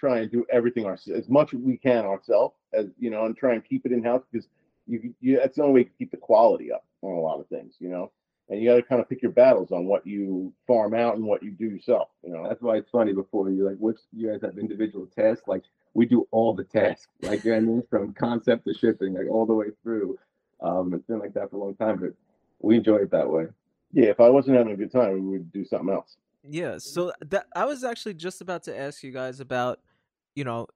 try 0.02 0.18
and 0.18 0.32
do 0.32 0.44
everything 0.50 0.85
our, 0.85 0.99
as 1.14 1.28
much 1.28 1.54
as 1.54 1.61
we 1.61 1.76
can 1.76 2.04
ourselves, 2.04 2.56
as 2.73 2.87
you 2.99 3.09
know, 3.09 3.25
and 3.26 3.37
try 3.37 3.52
and 3.54 3.64
keep 3.64 3.87
it 3.87 3.92
in 3.92 4.02
house 4.02 4.23
because 4.30 4.49
you 4.88 5.14
you 5.21 5.37
that's 5.37 5.56
the 5.56 5.62
only 5.62 5.75
way 5.75 5.85
to 5.85 5.90
keep 5.97 6.11
the 6.11 6.16
quality 6.16 6.73
up 6.73 6.85
on 7.02 7.12
a 7.14 7.21
lot 7.21 7.38
of 7.38 7.47
things, 7.47 7.75
you 7.78 7.88
know. 7.88 8.11
And 8.49 8.61
you 8.61 8.68
got 8.68 8.76
to 8.76 8.82
kind 8.82 9.00
of 9.00 9.09
pick 9.09 9.23
your 9.23 9.30
battles 9.30 9.71
on 9.71 9.87
what 9.87 10.04
you 10.04 10.52
farm 10.66 10.92
out 10.92 11.14
and 11.14 11.25
what 11.25 11.42
you 11.44 11.52
do 11.52 11.66
yourself, 11.66 12.09
you 12.25 12.32
know. 12.32 12.49
that's 12.49 12.61
why 12.61 12.76
it's 12.76 12.90
funny 12.90 13.12
before 13.12 13.49
you 13.49 13.64
like 13.64 13.76
which 13.78 13.99
you 14.12 14.28
guys 14.28 14.40
have 14.42 14.59
individual 14.59 15.06
tasks 15.16 15.47
like 15.47 15.62
we 15.94 16.04
do 16.04 16.26
all 16.32 16.52
the 16.52 16.64
tasks 16.64 17.06
like 17.23 17.44
you 17.44 17.52
know 17.52 17.56
i 17.59 17.61
mean 17.61 17.82
from 17.88 18.12
concept 18.14 18.66
to 18.66 18.75
shipping 18.75 19.14
like 19.14 19.28
all 19.30 19.47
the 19.47 19.54
way 19.54 19.66
through 19.82 20.18
um 20.61 20.92
it's 20.92 21.06
been 21.06 21.21
like 21.21 21.32
that 21.32 21.49
for 21.50 21.56
a 21.56 21.61
long 21.61 21.76
time 21.76 21.97
but 21.99 22.12
we 22.61 22.76
enjoy 22.76 22.97
it 22.97 23.11
that 23.11 23.28
way 23.28 23.47
Yeah, 23.92 24.06
if 24.06 24.21
I 24.21 24.28
wasn't 24.28 24.56
having 24.56 24.73
a 24.73 24.76
good 24.76 24.90
time, 24.90 25.12
we 25.12 25.38
would 25.38 25.52
do 25.52 25.64
something 25.64 25.90
else. 25.94 26.16
Yeah, 26.49 26.78
so 26.78 27.12
that 27.28 27.47
I 27.54 27.64
was 27.66 27.85
actually 27.85 28.14
just 28.14 28.40
about 28.40 28.62
to 28.64 28.76
ask 28.76 29.02
you 29.02 29.12
guys 29.12 29.38
about, 29.38 29.78
you 30.35 30.45
know, 30.45 30.67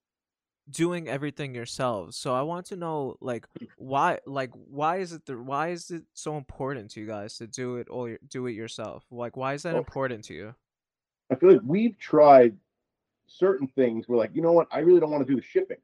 doing 0.71 1.09
everything 1.09 1.55
yourselves. 1.55 2.17
So 2.17 2.35
I 2.35 2.43
want 2.43 2.67
to 2.67 2.77
know 2.77 3.17
like 3.21 3.47
mm. 3.61 3.69
why 3.77 4.19
like 4.27 4.51
why 4.53 4.99
is 4.99 5.13
it 5.13 5.25
the 5.27 5.39
why 5.39 5.69
is 5.69 5.91
it 5.91 6.03
so 6.15 6.37
important 6.37 6.91
to 6.93 7.01
you 7.01 7.07
guys 7.07 7.37
to 7.39 7.47
do 7.47 7.77
it 7.77 7.89
all 7.89 8.15
do 8.29 8.47
it 8.47 8.53
yourself? 8.53 9.05
Like 9.11 9.37
why 9.37 9.55
is 9.55 9.63
that 9.63 9.75
Well, 9.75 9.83
important 9.83 10.25
to 10.25 10.35
you? 10.35 10.55
I 11.31 11.35
feel 11.37 11.53
like 11.53 11.63
we've 11.65 11.99
tried 11.99 12.57
certain 13.27 13.67
things. 13.69 14.09
We're 14.09 14.17
like, 14.17 14.31
you 14.35 14.43
know 14.43 14.53
what? 14.53 14.69
I 14.71 14.79
really 14.79 15.01
don't 15.01 15.11
want 15.11 15.27
to 15.27 15.33
do 15.33 15.39
the 15.39 15.47
shipping. 15.47 15.79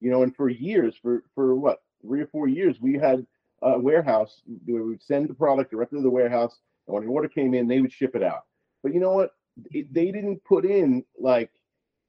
You 0.00 0.10
know, 0.10 0.22
and 0.22 0.34
for 0.34 0.48
years, 0.48 0.96
for 1.00 1.24
for 1.34 1.54
what 1.54 1.82
three 2.02 2.22
or 2.22 2.26
four 2.26 2.48
years, 2.48 2.80
we 2.80 2.94
had 2.94 3.26
a 3.62 3.78
warehouse 3.78 4.42
where 4.64 4.82
we 4.82 4.90
would 4.90 5.02
send 5.02 5.28
the 5.28 5.34
product 5.34 5.70
directly 5.70 5.98
to 5.98 6.02
the 6.02 6.10
warehouse, 6.10 6.58
and 6.86 6.94
when 6.94 7.04
the 7.04 7.10
order 7.10 7.28
came 7.28 7.52
in, 7.52 7.68
they 7.68 7.80
would 7.80 7.92
ship 7.92 8.14
it 8.14 8.22
out. 8.22 8.44
But 8.82 8.94
you 8.94 9.00
know 9.00 9.12
what? 9.12 9.32
It, 9.70 9.92
they 9.92 10.06
didn't 10.10 10.42
put 10.44 10.64
in 10.64 11.04
like 11.18 11.50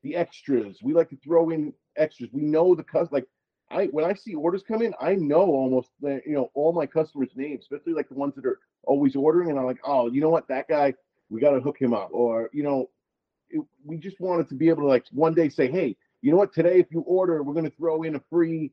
the 0.03 0.15
extras. 0.15 0.79
We 0.81 0.93
like 0.93 1.10
to 1.10 1.17
throw 1.17 1.50
in 1.50 1.74
extras. 1.98 2.29
We 2.31 2.41
know 2.41 2.75
the 2.75 2.84
cus 2.84 3.12
like. 3.12 3.27
I 3.70 3.86
when 3.86 4.03
I 4.03 4.13
see 4.13 4.36
orders 4.36 4.63
come 4.67 4.81
in, 4.81 4.93
I 5.00 5.15
know 5.15 5.43
almost 5.43 5.91
you 6.01 6.34
know 6.34 6.51
all 6.53 6.74
my 6.74 6.86
customers' 6.86 7.29
names, 7.36 7.62
especially 7.62 7.93
like 7.93 8.10
the 8.10 8.15
ones 8.15 8.36
that 8.36 8.46
are 8.46 8.60
always 8.84 9.15
ordering, 9.15 9.50
and 9.50 9.58
I'm 9.58 9.65
like, 9.65 9.79
oh, 9.86 10.12
you 10.12 10.20
know 10.20 10.29
what, 10.29 10.48
that 10.50 10.67
guy, 10.67 10.93
we 11.29 11.39
got 11.39 11.51
to 11.51 11.62
hook 11.62 11.77
him 11.79 11.93
up, 11.93 12.10
or 12.12 12.50
you 12.53 12.63
know, 12.63 12.89
it, 13.50 13.62
we 13.86 13.98
just 13.98 14.20
wanted 14.20 14.50
to 14.50 14.55
be 14.55 14.70
able 14.70 14.84
to 14.84 14.88
like 14.88 15.05
one 15.12 15.34
day 15.34 15.48
say, 15.50 15.72
hey, 15.72 15.96
you 16.22 16.31
know 16.31 16.38
what? 16.38 16.53
Today, 16.53 16.79
if 16.79 16.88
you 16.91 17.01
order, 17.01 17.43
we're 17.43 17.53
going 17.53 17.70
to 17.70 17.77
throw 17.77 18.03
in 18.03 18.15
a 18.15 18.22
free 18.29 18.72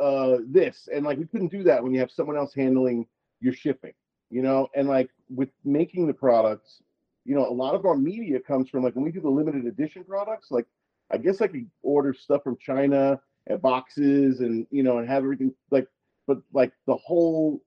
uh 0.00 0.38
this, 0.46 0.88
and 0.94 1.04
like 1.04 1.18
we 1.18 1.26
couldn't 1.26 1.52
do 1.52 1.62
that 1.64 1.82
when 1.82 1.92
you 1.92 2.00
have 2.00 2.10
someone 2.10 2.36
else 2.36 2.54
handling 2.54 3.06
your 3.40 3.52
shipping, 3.52 3.92
you 4.30 4.42
know. 4.42 4.68
And 4.74 4.88
like 4.88 5.10
with 5.28 5.50
making 5.64 6.06
the 6.06 6.14
products, 6.14 6.82
you 7.28 7.34
know, 7.34 7.46
a 7.46 7.52
lot 7.52 7.74
of 7.74 7.84
our 7.84 7.96
media 7.96 8.40
comes 8.40 8.70
from 8.70 8.82
like 8.82 8.96
when 8.96 9.04
we 9.04 9.12
do 9.12 9.20
the 9.20 9.28
limited 9.28 9.66
edition 9.66 10.02
products, 10.02 10.50
like 10.50 10.64
I 11.10 11.18
guess 11.18 11.42
I 11.42 11.46
could 11.46 11.70
order 11.82 12.14
stuff 12.14 12.42
from 12.42 12.56
China 12.58 13.20
and 13.46 13.60
boxes 13.60 14.40
and 14.40 14.66
you 14.70 14.82
know 14.82 14.98
and 14.98 15.06
have 15.06 15.24
everything 15.24 15.52
like 15.70 15.86
but 16.26 16.38
like 16.54 16.72
the 16.86 16.96
whole 16.96 17.62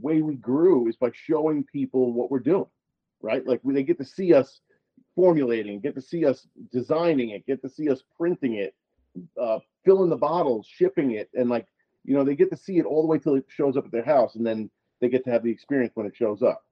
way 0.00 0.20
we 0.20 0.34
grew 0.34 0.88
is 0.88 0.96
by 0.96 1.10
showing 1.14 1.64
people 1.72 2.12
what 2.12 2.30
we're 2.30 2.40
doing 2.40 2.66
right? 3.22 3.46
Like 3.46 3.60
they 3.64 3.84
get 3.84 3.98
to 3.98 4.04
see 4.04 4.34
us 4.34 4.60
formulating 5.14 5.80
get 5.80 5.94
to 5.94 6.02
see 6.02 6.26
us 6.26 6.48
designing 6.72 7.30
it 7.30 7.46
get 7.46 7.62
to 7.62 7.68
see 7.68 7.88
us 7.88 8.02
printing 8.16 8.54
it 8.54 8.74
uh, 9.40 9.60
filling 9.84 10.10
the 10.10 10.16
bottles 10.16 10.66
shipping 10.68 11.12
it 11.12 11.30
and 11.34 11.48
like 11.48 11.68
you 12.04 12.14
know 12.14 12.24
they 12.24 12.34
get 12.34 12.50
to 12.50 12.56
see 12.56 12.78
it 12.78 12.84
all 12.84 13.00
the 13.00 13.06
way 13.06 13.18
till 13.18 13.36
it 13.36 13.44
shows 13.48 13.76
up 13.76 13.84
at 13.84 13.92
their 13.92 14.04
house 14.04 14.34
and 14.34 14.44
then 14.44 14.68
they 15.00 15.08
get 15.08 15.24
to 15.24 15.30
have 15.30 15.44
the 15.44 15.50
experience 15.50 15.92
when 15.94 16.06
it 16.06 16.16
shows 16.16 16.42
up 16.42 16.64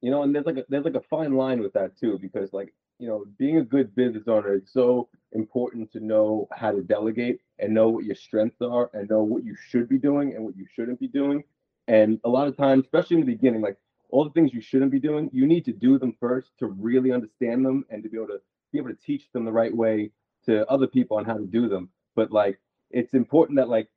you 0.00 0.10
know 0.10 0.22
and 0.22 0.34
there's 0.34 0.46
like 0.46 0.56
a 0.56 0.64
there's 0.68 0.84
like 0.84 0.94
a 0.94 1.00
fine 1.00 1.34
line 1.34 1.60
with 1.60 1.72
that 1.72 1.98
too 1.98 2.18
because 2.20 2.52
like 2.52 2.72
you 2.98 3.08
know 3.08 3.24
being 3.38 3.58
a 3.58 3.64
good 3.64 3.94
business 3.94 4.24
owner 4.28 4.54
it's 4.54 4.72
so 4.72 5.08
important 5.32 5.90
to 5.92 6.00
know 6.00 6.48
how 6.52 6.70
to 6.70 6.82
delegate 6.82 7.40
and 7.58 7.74
know 7.74 7.88
what 7.88 8.04
your 8.04 8.14
strengths 8.14 8.60
are 8.62 8.90
and 8.94 9.10
know 9.10 9.22
what 9.22 9.44
you 9.44 9.54
should 9.68 9.88
be 9.88 9.98
doing 9.98 10.34
and 10.34 10.44
what 10.44 10.56
you 10.56 10.66
shouldn't 10.74 10.98
be 10.98 11.08
doing. 11.08 11.44
And 11.86 12.20
a 12.24 12.28
lot 12.28 12.48
of 12.48 12.56
times 12.56 12.84
especially 12.84 13.16
in 13.16 13.26
the 13.26 13.32
beginning 13.32 13.60
like 13.60 13.76
all 14.10 14.24
the 14.24 14.30
things 14.30 14.54
you 14.54 14.60
shouldn't 14.60 14.90
be 14.90 15.00
doing 15.00 15.28
you 15.32 15.46
need 15.46 15.64
to 15.64 15.72
do 15.72 15.98
them 15.98 16.14
first 16.18 16.50
to 16.58 16.66
really 16.66 17.12
understand 17.12 17.64
them 17.64 17.84
and 17.90 18.02
to 18.02 18.08
be 18.08 18.16
able 18.16 18.28
to 18.28 18.40
be 18.72 18.78
able 18.78 18.90
to 18.90 18.96
teach 18.96 19.30
them 19.32 19.44
the 19.44 19.52
right 19.52 19.74
way 19.74 20.10
to 20.44 20.66
other 20.70 20.86
people 20.86 21.16
on 21.16 21.24
how 21.24 21.36
to 21.36 21.46
do 21.46 21.68
them. 21.68 21.90
But 22.14 22.32
like 22.32 22.58
it's 22.90 23.14
important 23.14 23.56
that 23.58 23.68
like 23.68 23.88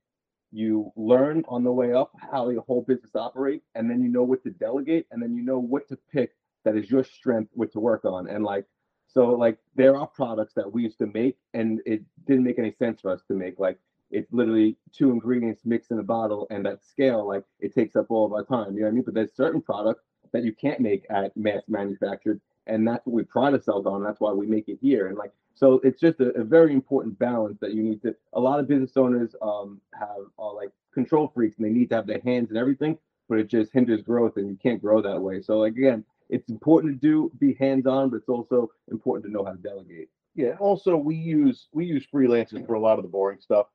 you 0.51 0.91
learn 0.95 1.43
on 1.47 1.63
the 1.63 1.71
way 1.71 1.93
up 1.93 2.11
how 2.31 2.51
the 2.51 2.59
whole 2.61 2.81
business 2.81 3.15
operates 3.15 3.65
and 3.75 3.89
then 3.89 4.01
you 4.01 4.09
know 4.09 4.23
what 4.23 4.43
to 4.43 4.49
delegate 4.49 5.05
and 5.11 5.21
then 5.21 5.33
you 5.33 5.43
know 5.43 5.59
what 5.59 5.87
to 5.87 5.97
pick 6.11 6.31
that 6.65 6.75
is 6.75 6.91
your 6.91 7.03
strength 7.03 7.49
what 7.53 7.71
to 7.71 7.79
work 7.79 8.05
on 8.05 8.27
and 8.27 8.43
like 8.43 8.65
so 9.13 9.29
like 9.29 9.57
there 9.75 9.97
are 9.97 10.07
products 10.07 10.53
that 10.55 10.71
we 10.71 10.83
used 10.83 10.97
to 10.99 11.07
make 11.07 11.37
and 11.53 11.81
it 11.85 12.01
didn't 12.25 12.43
make 12.43 12.59
any 12.59 12.71
sense 12.71 13.01
for 13.01 13.11
us 13.11 13.21
to 13.27 13.33
make. 13.33 13.59
Like 13.59 13.77
it's 14.09 14.31
literally 14.31 14.77
two 14.93 15.11
ingredients 15.11 15.61
mixed 15.65 15.91
in 15.91 15.99
a 15.99 16.03
bottle 16.03 16.47
and 16.49 16.65
that 16.65 16.83
scale, 16.83 17.27
like 17.27 17.43
it 17.59 17.73
takes 17.73 17.95
up 17.95 18.07
all 18.09 18.25
of 18.25 18.33
our 18.33 18.43
time. 18.43 18.73
You 18.73 18.81
know 18.81 18.85
what 18.87 18.91
I 18.91 18.95
mean? 18.95 19.03
But 19.03 19.13
there's 19.13 19.35
certain 19.35 19.61
products 19.61 20.03
that 20.33 20.43
you 20.43 20.53
can't 20.53 20.79
make 20.79 21.05
at 21.09 21.35
mass 21.35 21.63
manufactured. 21.67 22.39
And 22.67 22.87
that's 22.87 23.05
what 23.05 23.15
we 23.15 23.23
pride 23.23 23.53
ourselves 23.53 23.85
on. 23.85 24.03
That's 24.03 24.21
why 24.21 24.31
we 24.31 24.45
make 24.45 24.69
it 24.69 24.79
here. 24.81 25.07
And 25.07 25.17
like 25.17 25.33
so 25.61 25.79
it's 25.83 26.01
just 26.01 26.19
a, 26.19 26.29
a 26.31 26.43
very 26.43 26.73
important 26.73 27.17
balance 27.19 27.57
that 27.61 27.73
you 27.73 27.83
need 27.83 28.01
to 28.01 28.15
a 28.33 28.39
lot 28.39 28.59
of 28.59 28.67
business 28.67 28.97
owners 28.97 29.35
um 29.41 29.79
have 29.93 30.25
are 30.39 30.53
like 30.53 30.71
control 30.93 31.31
freaks 31.33 31.57
and 31.57 31.65
they 31.65 31.69
need 31.69 31.89
to 31.89 31.95
have 31.95 32.07
their 32.07 32.21
hands 32.25 32.49
and 32.49 32.57
everything, 32.57 32.97
but 33.29 33.39
it 33.39 33.47
just 33.47 33.71
hinders 33.71 34.01
growth 34.01 34.37
and 34.37 34.49
you 34.49 34.57
can't 34.61 34.81
grow 34.81 35.01
that 35.01 35.21
way. 35.21 35.41
So 35.41 35.59
like 35.59 35.73
again, 35.73 36.03
it's 36.29 36.49
important 36.49 36.99
to 37.01 37.07
do 37.07 37.31
be 37.39 37.53
hands-on, 37.59 38.09
but 38.09 38.17
it's 38.17 38.29
also 38.29 38.71
important 38.89 39.25
to 39.25 39.31
know 39.31 39.45
how 39.45 39.51
to 39.51 39.57
delegate. 39.57 40.09
Yeah. 40.35 40.55
Also, 40.59 40.95
we 40.95 41.15
use 41.15 41.67
we 41.73 41.85
use 41.85 42.05
freelancers 42.13 42.65
for 42.65 42.73
a 42.73 42.79
lot 42.79 42.97
of 42.97 43.03
the 43.03 43.09
boring 43.09 43.39
stuff, 43.39 43.67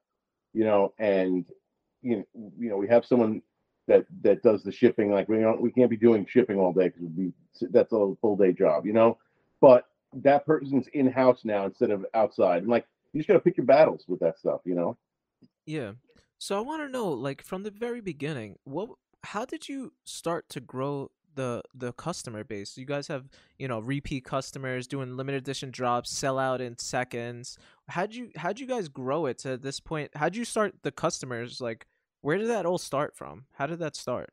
you 0.52 0.64
know, 0.64 0.93
and 0.99 1.45
you 2.02 2.16
know, 2.16 2.25
you 2.59 2.69
know, 2.69 2.76
we 2.76 2.88
have 2.88 3.05
someone 3.05 3.43
that 3.88 4.07
that 4.23 4.43
does 4.43 4.62
the 4.62 4.73
shipping. 4.73 5.12
Like 5.12 5.28
we 5.28 5.38
don't 5.38 5.61
we 5.61 5.71
can't 5.71 5.90
be 5.90 5.97
doing 5.97 6.26
shipping 6.28 6.59
all 6.59 6.73
day 6.73 6.88
because 6.88 7.11
we 7.16 7.33
that's 7.71 7.93
a 7.93 8.14
full 8.21 8.37
day 8.37 8.52
job, 8.52 8.87
you 8.87 8.93
know. 8.93 9.19
But 9.61 9.87
that 10.23 10.47
person's 10.47 10.89
in 10.89 11.11
house 11.11 11.41
now 11.45 11.67
instead 11.67 11.91
of 11.91 12.05
outside. 12.15 12.63
And 12.63 12.71
like 12.71 12.87
you 13.13 13.21
just 13.21 13.29
gotta 13.29 13.41
pick 13.41 13.57
your 13.57 13.67
battles 13.67 14.05
with 14.09 14.21
that 14.21 14.39
stuff, 14.39 14.61
you 14.65 14.75
know. 14.75 14.97
Yeah. 15.65 15.93
So 16.39 16.57
I 16.57 16.61
want 16.61 16.83
to 16.83 16.89
know, 16.89 17.09
like, 17.09 17.43
from 17.43 17.63
the 17.63 17.71
very 17.71 18.03
beginning, 18.03 18.57
what, 18.65 18.91
how 19.25 19.47
did 19.47 19.71
you 19.71 19.95
start 20.05 20.49
to 20.51 20.61
grow 20.61 21.11
the 21.37 21.63
the 21.75 21.93
customer 21.93 22.43
base. 22.43 22.77
You 22.77 22.85
guys 22.85 23.07
have 23.07 23.27
you 23.59 23.69
know 23.69 23.79
repeat 23.79 24.25
customers 24.25 24.89
doing 24.89 25.17
limited 25.17 25.39
edition 25.39 25.71
drops, 25.71 26.11
sell 26.11 26.39
out 26.39 26.61
in 26.61 26.77
seconds. 26.79 27.59
How'd 27.89 28.15
you 28.15 28.31
how'd 28.37 28.59
you 28.59 28.67
guys 28.67 28.89
grow 28.89 29.27
it 29.27 29.39
to 29.41 29.57
this 29.57 29.79
point? 29.79 30.11
How'd 30.17 30.35
you 30.35 30.45
start 30.45 30.75
the 30.83 30.91
customers? 30.91 31.61
Like, 31.61 31.87
where 32.23 32.39
did 32.39 32.49
that 32.49 32.67
all 32.67 32.79
start 32.79 33.15
from? 33.15 33.45
How 33.53 33.67
did 33.67 33.79
that 33.79 33.95
start? 33.95 34.31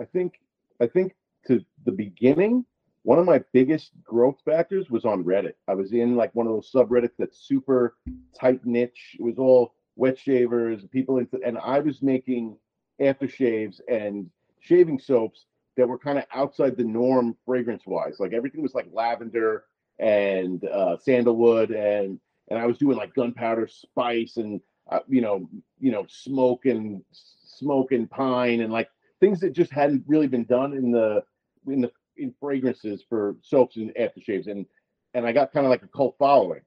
I 0.00 0.04
think 0.04 0.40
I 0.80 0.86
think 0.86 1.14
to 1.48 1.60
the 1.84 1.92
beginning, 1.92 2.64
one 3.04 3.18
of 3.18 3.26
my 3.26 3.40
biggest 3.52 3.92
growth 4.02 4.40
factors 4.46 4.88
was 4.90 5.04
on 5.04 5.24
Reddit. 5.24 5.52
I 5.68 5.74
was 5.74 5.92
in 5.92 6.16
like 6.16 6.34
one 6.34 6.46
of 6.46 6.54
those 6.54 6.72
subreddits 6.72 7.12
that's 7.18 7.46
super 7.46 7.96
tight 8.38 8.64
niche. 8.64 9.16
It 9.18 9.22
was 9.22 9.38
all 9.38 9.74
wet 9.94 10.18
shavers, 10.18 10.84
people 10.90 11.18
into, 11.18 11.38
and 11.44 11.58
I 11.58 11.80
was 11.80 12.02
making 12.02 12.56
aftershaves 13.00 13.80
and 13.88 14.30
shaving 14.60 14.98
soaps 14.98 15.44
that 15.76 15.86
were 15.86 15.98
kind 15.98 16.16
of 16.16 16.24
outside 16.34 16.78
the 16.78 16.84
norm 16.84 17.36
fragrance 17.44 17.82
wise. 17.86 18.16
Like 18.20 18.32
everything 18.32 18.62
was 18.62 18.74
like 18.74 18.86
lavender 18.90 19.64
and 19.98 20.64
uh, 20.64 20.96
sandalwood, 20.96 21.72
and 21.72 22.18
and 22.48 22.58
I 22.58 22.64
was 22.64 22.78
doing 22.78 22.96
like 22.96 23.14
gunpowder 23.14 23.68
spice 23.68 24.38
and 24.38 24.62
uh, 24.90 25.00
you 25.08 25.20
know 25.20 25.46
you 25.78 25.92
know 25.92 26.06
smoke 26.08 26.64
and 26.64 27.02
smoke 27.12 27.92
and 27.92 28.10
pine 28.10 28.62
and 28.62 28.72
like 28.72 28.88
things 29.20 29.40
that 29.40 29.52
just 29.52 29.72
hadn't 29.72 30.04
really 30.06 30.26
been 30.26 30.44
done 30.44 30.72
in 30.72 30.90
the 30.90 31.22
in 31.68 31.82
the 31.82 31.92
in 32.16 32.34
fragrances 32.40 33.04
for 33.08 33.36
soaps 33.42 33.76
and 33.76 33.92
aftershaves 33.94 34.48
and 34.50 34.66
and 35.14 35.26
I 35.26 35.32
got 35.32 35.52
kind 35.52 35.64
of 35.64 35.70
like 35.70 35.82
a 35.82 35.88
cult 35.88 36.16
following. 36.18 36.62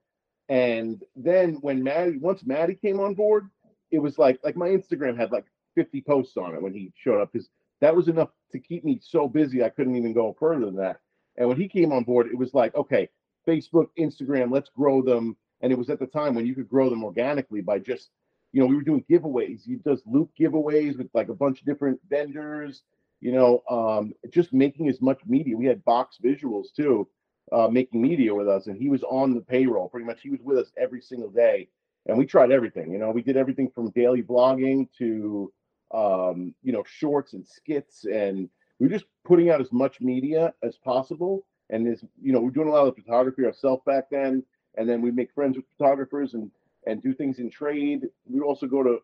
And 0.48 1.02
then 1.14 1.54
when 1.60 1.82
Maddie 1.82 2.18
once 2.18 2.44
Maddie 2.44 2.74
came 2.74 3.00
on 3.00 3.14
board, 3.14 3.48
it 3.90 3.98
was 3.98 4.18
like 4.18 4.38
like 4.42 4.56
my 4.56 4.68
Instagram 4.68 5.16
had 5.16 5.32
like 5.32 5.44
50 5.74 6.00
posts 6.02 6.36
on 6.36 6.54
it 6.54 6.62
when 6.62 6.72
he 6.72 6.92
showed 6.96 7.20
up 7.20 7.32
because 7.32 7.48
that 7.80 7.94
was 7.94 8.08
enough 8.08 8.30
to 8.52 8.58
keep 8.58 8.84
me 8.84 8.98
so 9.02 9.28
busy 9.28 9.62
I 9.62 9.68
couldn't 9.68 9.96
even 9.96 10.12
go 10.12 10.34
further 10.38 10.66
than 10.66 10.76
that. 10.76 11.00
And 11.36 11.48
when 11.48 11.58
he 11.58 11.68
came 11.68 11.92
on 11.92 12.02
board, 12.04 12.26
it 12.26 12.36
was 12.36 12.52
like, 12.54 12.74
okay, 12.74 13.08
Facebook, 13.46 13.88
Instagram, 13.98 14.52
let's 14.52 14.70
grow 14.70 15.02
them. 15.02 15.36
And 15.60 15.72
it 15.72 15.78
was 15.78 15.90
at 15.90 16.00
the 16.00 16.06
time 16.06 16.34
when 16.34 16.46
you 16.46 16.54
could 16.54 16.68
grow 16.68 16.90
them 16.90 17.04
organically 17.04 17.60
by 17.60 17.78
just, 17.78 18.10
you 18.52 18.60
know, 18.60 18.66
we 18.66 18.76
were 18.76 18.82
doing 18.82 19.04
giveaways. 19.10 19.62
He 19.64 19.76
does 19.76 20.02
loop 20.06 20.30
giveaways 20.38 20.98
with 20.98 21.08
like 21.14 21.28
a 21.28 21.34
bunch 21.34 21.60
of 21.60 21.66
different 21.66 22.00
vendors, 22.08 22.82
you 23.20 23.32
know, 23.32 23.62
um, 23.70 24.12
just 24.30 24.52
making 24.52 24.88
as 24.88 25.00
much 25.00 25.20
media. 25.26 25.56
We 25.56 25.66
had 25.66 25.84
box 25.84 26.18
visuals 26.22 26.72
too, 26.74 27.08
uh, 27.52 27.68
making 27.68 28.00
media 28.02 28.34
with 28.34 28.48
us, 28.48 28.66
and 28.66 28.76
he 28.80 28.88
was 28.88 29.02
on 29.04 29.34
the 29.34 29.40
payroll 29.40 29.88
pretty 29.88 30.06
much. 30.06 30.20
He 30.22 30.30
was 30.30 30.40
with 30.42 30.58
us 30.58 30.72
every 30.76 31.00
single 31.00 31.30
day, 31.30 31.68
and 32.06 32.16
we 32.18 32.26
tried 32.26 32.52
everything. 32.52 32.92
You 32.92 32.98
know, 32.98 33.10
we 33.10 33.22
did 33.22 33.36
everything 33.36 33.70
from 33.70 33.90
daily 33.90 34.22
blogging 34.22 34.88
to 34.98 35.52
um, 35.94 36.54
you 36.62 36.72
know, 36.72 36.84
shorts 36.86 37.32
and 37.32 37.46
skits, 37.46 38.04
and 38.04 38.48
we 38.78 38.88
just 38.88 39.06
putting 39.24 39.50
out 39.50 39.60
as 39.60 39.72
much 39.72 40.00
media 40.00 40.52
as 40.62 40.76
possible. 40.76 41.46
And 41.70 41.86
as 41.88 42.04
you 42.20 42.32
know, 42.32 42.40
we're 42.40 42.50
doing 42.50 42.68
a 42.68 42.72
lot 42.72 42.86
of 42.86 42.94
photography 42.94 43.44
ourselves 43.44 43.82
back 43.86 44.04
then, 44.10 44.42
and 44.76 44.88
then 44.88 45.02
we 45.02 45.10
make 45.10 45.32
friends 45.32 45.56
with 45.56 45.66
photographers 45.76 46.34
and 46.34 46.50
and 46.86 47.02
do 47.02 47.12
things 47.12 47.38
in 47.38 47.50
trade. 47.50 48.06
We 48.26 48.40
also 48.40 48.66
go 48.66 48.82
to 48.82 48.98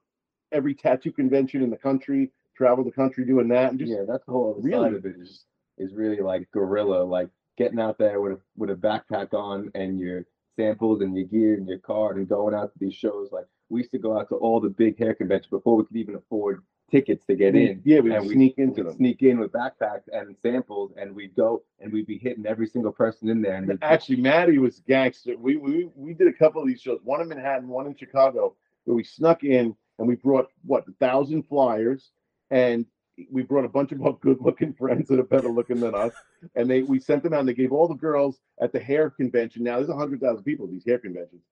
every 0.53 0.75
tattoo 0.75 1.13
convention 1.13 1.63
in 1.63 1.71
the 1.71 1.77
country, 1.77 2.31
travel 2.57 2.85
the 2.85 2.91
country 2.91 3.25
doing 3.25 3.49
that, 3.49 3.71
and 3.71 3.79
just 3.79 3.91
yeah, 3.91 4.05
that's 4.07 4.25
the 4.27 4.33
whole 4.33 4.53
other 4.53 4.61
really, 4.67 4.85
side 4.85 4.95
of 4.95 5.05
it 5.07 5.17
is 5.21 5.45
is 5.79 5.95
really 5.95 6.21
like 6.21 6.51
guerrilla, 6.53 7.03
like 7.05 7.29
getting 7.57 7.81
out 7.81 7.99
there 7.99 8.21
with 8.21 8.33
a 8.33 8.41
with 8.57 8.71
a 8.71 8.75
backpack 8.75 9.35
on 9.35 9.71
and 9.75 9.99
your 9.99 10.25
samples 10.57 11.01
and 11.01 11.17
your 11.17 11.27
gear 11.27 11.55
and 11.55 11.69
your 11.69 11.79
card 11.79 12.17
and 12.17 12.29
going 12.29 12.55
out 12.55 12.73
to 12.73 12.79
these 12.79 12.95
shows. 12.95 13.31
Like 13.33 13.47
we 13.69 13.81
used 13.81 13.93
to 13.93 13.99
go 13.99 14.19
out 14.19 14.29
to 14.29 14.37
all 14.37 14.61
the 14.61 14.69
big 14.69 14.99
hair 14.99 15.15
conventions 15.15 15.51
before 15.51 15.77
we 15.77 15.85
could 15.85 15.97
even 15.97 16.15
afford 16.15 16.63
tickets 16.91 17.25
to 17.27 17.35
get 17.35 17.55
in. 17.55 17.81
Yeah, 17.85 18.01
we 18.01 18.17
sneak 18.29 18.59
into 18.59 18.85
them. 18.85 18.95
Sneak 18.97 19.23
in 19.23 19.39
with 19.39 19.53
backpacks 19.53 20.05
and 20.13 20.37
samples, 20.43 20.93
and 20.97 21.15
we'd 21.15 21.35
go 21.35 21.63
and 21.81 21.93
we'd 21.93 22.07
be 22.07 22.19
hitting 22.19 22.47
every 22.47 22.67
single 22.67 22.93
person 22.93 23.29
in 23.29 23.43
there. 23.43 23.57
And 23.57 23.79
actually, 23.83 24.17
Maddie 24.17 24.59
was 24.59 24.81
gangster. 24.87 25.37
We, 25.37 25.57
we 25.57 25.89
we 25.95 26.15
did 26.15 26.29
a 26.29 26.33
couple 26.33 26.63
of 26.63 26.69
these 26.69 26.81
shows, 26.81 27.01
one 27.03 27.21
in 27.21 27.29
Manhattan, 27.29 27.69
one 27.69 27.87
in 27.87 27.97
Chicago, 27.97 28.55
where 28.85 28.95
we 28.95 29.05
snuck 29.05 29.45
in 29.45 29.75
and 29.99 30.09
we 30.09 30.17
brought 30.17 30.49
what 30.65 30.85
a 30.89 30.93
thousand 30.93 31.45
flyers, 31.45 32.11
and 32.51 32.87
we 33.31 33.43
brought 33.43 33.65
a 33.65 33.69
bunch 33.69 33.93
of 33.93 34.03
our 34.03 34.15
good-looking 34.21 34.75
friends 34.79 35.09
that 35.09 35.21
are 35.21 35.25
better 35.25 35.49
looking 35.49 35.81
than 35.81 35.95
us, 35.95 36.13
and 36.55 36.69
they 36.69 36.83
we 36.83 36.99
sent 36.99 37.23
them 37.23 37.33
out. 37.33 37.41
and 37.41 37.49
They 37.49 37.55
gave 37.55 37.73
all 37.73 37.89
the 37.89 37.95
girls 37.95 38.41
at 38.61 38.73
the 38.73 38.81
hair 38.81 39.11
convention. 39.11 39.63
Now 39.63 39.77
there's 39.77 39.89
a 39.89 39.97
hundred 39.97 40.21
thousand 40.21 40.45
people 40.45 40.67
at 40.67 40.73
these 40.73 40.85
hair 40.85 40.99
conventions. 40.99 41.43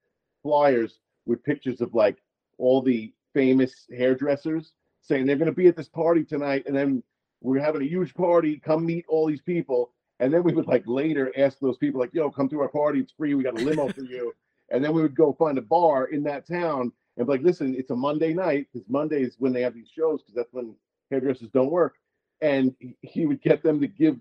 Flyers 0.43 0.99
with 1.27 1.45
pictures 1.45 1.81
of 1.81 1.95
like 1.95 2.19
all 2.59 2.83
the 2.83 3.13
famous 3.33 3.87
hairdressers 3.91 4.73
saying 5.01 5.27
they're 5.27 5.37
going 5.37 5.47
to 5.47 5.53
be 5.53 5.69
at 5.69 5.77
this 5.77 5.89
party 5.89 6.25
tonight, 6.25 6.65
and 6.67 6.77
then 6.77 7.03
we're 7.41 7.61
having 7.61 7.83
a 7.83 7.87
huge 7.87 8.15
party. 8.15 8.59
Come 8.59 8.85
meet 8.87 9.05
all 9.09 9.27
these 9.27 9.43
people, 9.43 9.93
and 10.21 10.33
then 10.33 10.43
we 10.43 10.53
would 10.53 10.67
like 10.67 10.85
later 10.87 11.33
ask 11.37 11.59
those 11.59 11.79
people 11.79 12.01
like, 12.01 12.15
"Yo, 12.15 12.31
come 12.31 12.49
to 12.49 12.61
our 12.61 12.69
party. 12.69 13.01
It's 13.01 13.13
free. 13.13 13.35
We 13.35 13.45
got 13.45 13.61
a 13.61 13.65
limo 13.65 13.89
for 13.89 14.03
you." 14.03 14.33
And 14.71 14.83
then 14.83 14.95
we 14.95 15.03
would 15.03 15.15
go 15.15 15.35
find 15.35 15.59
a 15.59 15.63
bar 15.63 16.07
in 16.07 16.23
that 16.23 16.49
town 16.49 16.93
and 17.17 17.29
like, 17.29 17.43
"Listen, 17.43 17.75
it's 17.77 17.91
a 17.91 17.97
Monday 17.97 18.33
night 18.33 18.69
because 18.73 18.89
Monday 18.89 19.23
is 19.23 19.37
when 19.39 19.53
they 19.53 19.63
have 19.63 19.75
these 19.75 19.89
shows 19.89 20.23
because 20.23 20.35
that's 20.35 20.53
when 20.53 20.75
hairdressers 21.11 21.51
don't 21.51 21.71
work." 21.71 21.97
And 22.41 22.75
he 23.03 23.27
would 23.27 23.41
get 23.41 23.63
them 23.63 23.81
to 23.81 23.87
give, 23.87 24.17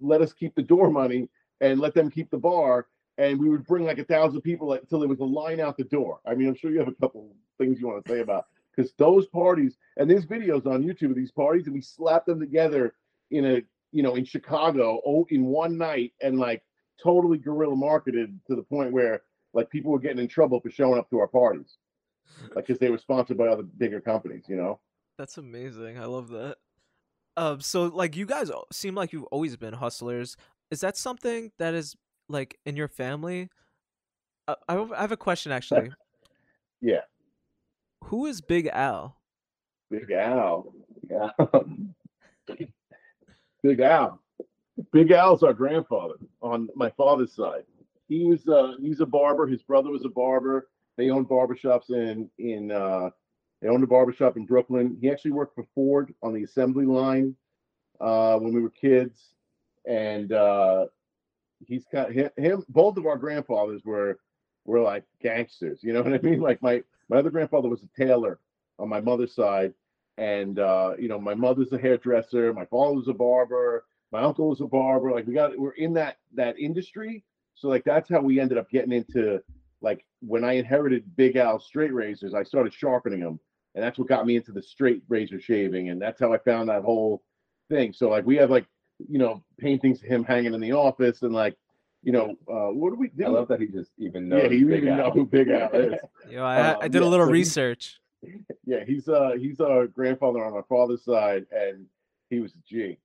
let 0.00 0.20
us 0.22 0.32
keep 0.32 0.54
the 0.54 0.62
door 0.62 0.90
money 0.90 1.28
and 1.60 1.80
let 1.80 1.94
them 1.94 2.10
keep 2.10 2.30
the 2.30 2.38
bar. 2.38 2.86
and 3.16 3.38
we 3.38 3.48
would 3.48 3.64
bring 3.64 3.84
like 3.84 3.98
a 3.98 4.04
thousand 4.04 4.40
people 4.40 4.72
until 4.72 4.98
there 4.98 5.08
was 5.08 5.20
a 5.20 5.24
line 5.24 5.60
out 5.60 5.76
the 5.76 5.84
door. 5.84 6.18
I 6.26 6.34
mean, 6.34 6.48
I'm 6.48 6.56
sure 6.56 6.72
you 6.72 6.80
have 6.80 6.88
a 6.88 6.92
couple 6.94 7.32
things 7.58 7.80
you 7.80 7.86
want 7.86 8.04
to 8.04 8.12
say 8.12 8.20
about 8.20 8.46
because 8.74 8.92
those 8.94 9.26
parties 9.26 9.76
and 9.96 10.10
there's 10.10 10.26
videos 10.26 10.66
on 10.66 10.82
YouTube 10.82 11.10
of 11.10 11.16
these 11.16 11.30
parties, 11.30 11.66
and 11.66 11.74
we 11.74 11.80
slapped 11.80 12.26
them 12.26 12.40
together 12.40 12.94
in 13.30 13.44
a 13.44 13.62
you 13.92 14.02
know 14.02 14.14
in 14.16 14.24
Chicago 14.24 15.00
oh, 15.06 15.26
in 15.30 15.46
one 15.46 15.78
night 15.78 16.12
and 16.20 16.38
like 16.38 16.62
totally 17.02 17.38
guerrilla 17.38 17.76
marketed 17.76 18.38
to 18.46 18.56
the 18.56 18.62
point 18.62 18.92
where 18.92 19.22
like 19.52 19.70
people 19.70 19.92
were 19.92 19.98
getting 19.98 20.18
in 20.18 20.28
trouble 20.28 20.60
for 20.60 20.70
showing 20.70 20.98
up 20.98 21.08
to 21.10 21.18
our 21.18 21.28
parties, 21.28 21.76
like 22.54 22.66
because 22.66 22.78
they 22.78 22.90
were 22.90 22.98
sponsored 22.98 23.38
by 23.38 23.48
other 23.48 23.62
bigger 23.62 24.00
companies, 24.00 24.44
you 24.48 24.56
know. 24.56 24.80
That's 25.18 25.38
amazing. 25.38 25.98
I 25.98 26.06
love 26.06 26.28
that. 26.30 26.56
Um, 27.36 27.60
so 27.60 27.84
like 27.84 28.16
you 28.16 28.26
guys 28.26 28.50
seem 28.72 28.94
like 28.94 29.12
you've 29.12 29.24
always 29.24 29.56
been 29.56 29.74
hustlers. 29.74 30.36
Is 30.70 30.80
that 30.80 30.96
something 30.96 31.52
that 31.58 31.74
is 31.74 31.96
like 32.28 32.58
in 32.64 32.76
your 32.76 32.88
family? 32.88 33.48
Uh, 34.46 34.54
I 34.68 34.74
have 34.74 34.92
I 34.92 35.00
have 35.00 35.12
a 35.12 35.16
question 35.16 35.52
actually. 35.52 35.90
Yeah. 36.80 37.00
Who 38.04 38.26
is 38.26 38.42
Big 38.42 38.66
Al? 38.66 39.16
Big 39.90 40.10
Al. 40.10 40.74
Yeah. 41.08 41.30
Big 43.62 43.80
Al. 43.80 44.20
Big 44.92 45.10
Al's 45.10 45.42
our 45.42 45.54
grandfather 45.54 46.16
on 46.42 46.68
my 46.74 46.90
father's 46.90 47.34
side. 47.34 47.62
He 48.06 48.26
was 48.26 48.46
uh 48.46 48.72
he's 48.82 49.00
a 49.00 49.06
barber. 49.06 49.46
His 49.46 49.62
brother 49.62 49.90
was 49.90 50.04
a 50.04 50.10
barber. 50.10 50.68
They 50.96 51.10
owned 51.10 51.28
barbershops 51.28 51.90
in 51.90 52.30
in 52.38 52.70
uh 52.70 53.10
they 53.60 53.68
owned 53.68 53.84
a 53.84 53.88
barbershop 53.88 54.36
in 54.36 54.44
Brooklyn. 54.44 54.96
He 55.00 55.10
actually 55.10 55.32
worked 55.32 55.54
for 55.54 55.64
Ford 55.74 56.14
on 56.22 56.34
the 56.34 56.44
assembly 56.44 56.86
line 56.86 57.34
uh 58.00 58.38
when 58.38 58.52
we 58.52 58.60
were 58.60 58.70
kids. 58.70 59.34
And 59.86 60.32
uh 60.32 60.86
he's 61.66 61.84
got 61.92 62.12
him, 62.12 62.30
him 62.36 62.64
both 62.68 62.96
of 62.96 63.06
our 63.06 63.16
grandfathers 63.16 63.82
were 63.84 64.18
were 64.64 64.80
like 64.80 65.04
gangsters, 65.20 65.80
you 65.82 65.92
know 65.92 66.02
what 66.02 66.14
I 66.14 66.18
mean? 66.18 66.40
Like 66.40 66.62
my 66.62 66.82
my 67.08 67.18
other 67.18 67.30
grandfather 67.30 67.68
was 67.68 67.82
a 67.82 68.02
tailor 68.02 68.38
on 68.78 68.88
my 68.88 69.00
mother's 69.00 69.34
side 69.34 69.74
and 70.16 70.58
uh, 70.58 70.92
you 70.98 71.08
know, 71.08 71.20
my 71.20 71.34
mother's 71.34 71.72
a 71.72 71.78
hairdresser, 71.78 72.52
my 72.52 72.64
father 72.66 72.94
was 72.94 73.08
a 73.08 73.14
barber, 73.14 73.84
my 74.12 74.22
uncle 74.22 74.48
was 74.48 74.60
a 74.60 74.66
barber. 74.66 75.10
Like 75.10 75.26
we 75.26 75.34
got 75.34 75.58
we're 75.58 75.72
in 75.72 75.92
that 75.94 76.18
that 76.34 76.58
industry. 76.58 77.24
So 77.54 77.68
like 77.68 77.84
that's 77.84 78.08
how 78.08 78.20
we 78.20 78.40
ended 78.40 78.58
up 78.58 78.70
getting 78.70 78.92
into 78.92 79.42
like 79.84 80.04
when 80.20 80.42
I 80.44 80.54
inherited 80.54 81.04
Big 81.16 81.36
Al 81.36 81.60
straight 81.60 81.92
razors, 81.92 82.34
I 82.34 82.42
started 82.42 82.72
sharpening 82.72 83.20
them. 83.20 83.38
And 83.74 83.84
that's 83.84 83.98
what 83.98 84.08
got 84.08 84.26
me 84.26 84.36
into 84.36 84.52
the 84.52 84.62
straight 84.62 85.02
razor 85.08 85.38
shaving. 85.40 85.90
And 85.90 86.00
that's 86.00 86.18
how 86.20 86.32
I 86.32 86.38
found 86.38 86.68
that 86.68 86.82
whole 86.82 87.22
thing. 87.68 87.92
So 87.92 88.08
like 88.08 88.24
we 88.24 88.36
have 88.36 88.50
like, 88.50 88.66
you 89.10 89.18
know, 89.18 89.42
paintings 89.58 90.02
of 90.02 90.08
him 90.08 90.24
hanging 90.24 90.54
in 90.54 90.60
the 90.60 90.72
office 90.72 91.22
and 91.22 91.32
like, 91.34 91.56
you 92.02 92.12
know, 92.12 92.34
uh 92.48 92.70
what 92.72 92.90
do 92.90 92.96
we 92.96 93.08
do? 93.08 93.24
I 93.24 93.28
do? 93.28 93.34
love 93.34 93.48
that 93.48 93.60
he 93.60 93.66
just 93.66 93.90
even 93.98 94.28
knows. 94.28 94.42
yeah, 94.44 94.48
he 94.48 94.64
Big 94.64 94.82
even 94.84 94.96
know 94.96 95.10
who 95.10 95.26
Big 95.26 95.48
Al 95.50 95.70
is. 95.74 95.94
You 96.30 96.36
know, 96.36 96.44
I, 96.44 96.56
I 96.72 96.84
Um, 96.84 96.90
did 96.90 97.02
a 97.02 97.06
little 97.06 97.26
so 97.26 97.32
he- 97.32 97.38
research. 97.40 98.00
yeah, 98.64 98.84
he's 98.86 99.06
uh 99.08 99.32
he's 99.38 99.60
our 99.60 99.86
grandfather 99.86 100.42
on 100.44 100.54
my 100.54 100.62
father's 100.68 101.04
side, 101.04 101.44
and 101.52 101.84
he 102.30 102.40
was 102.40 102.52
a 102.54 102.58
G. 102.66 102.98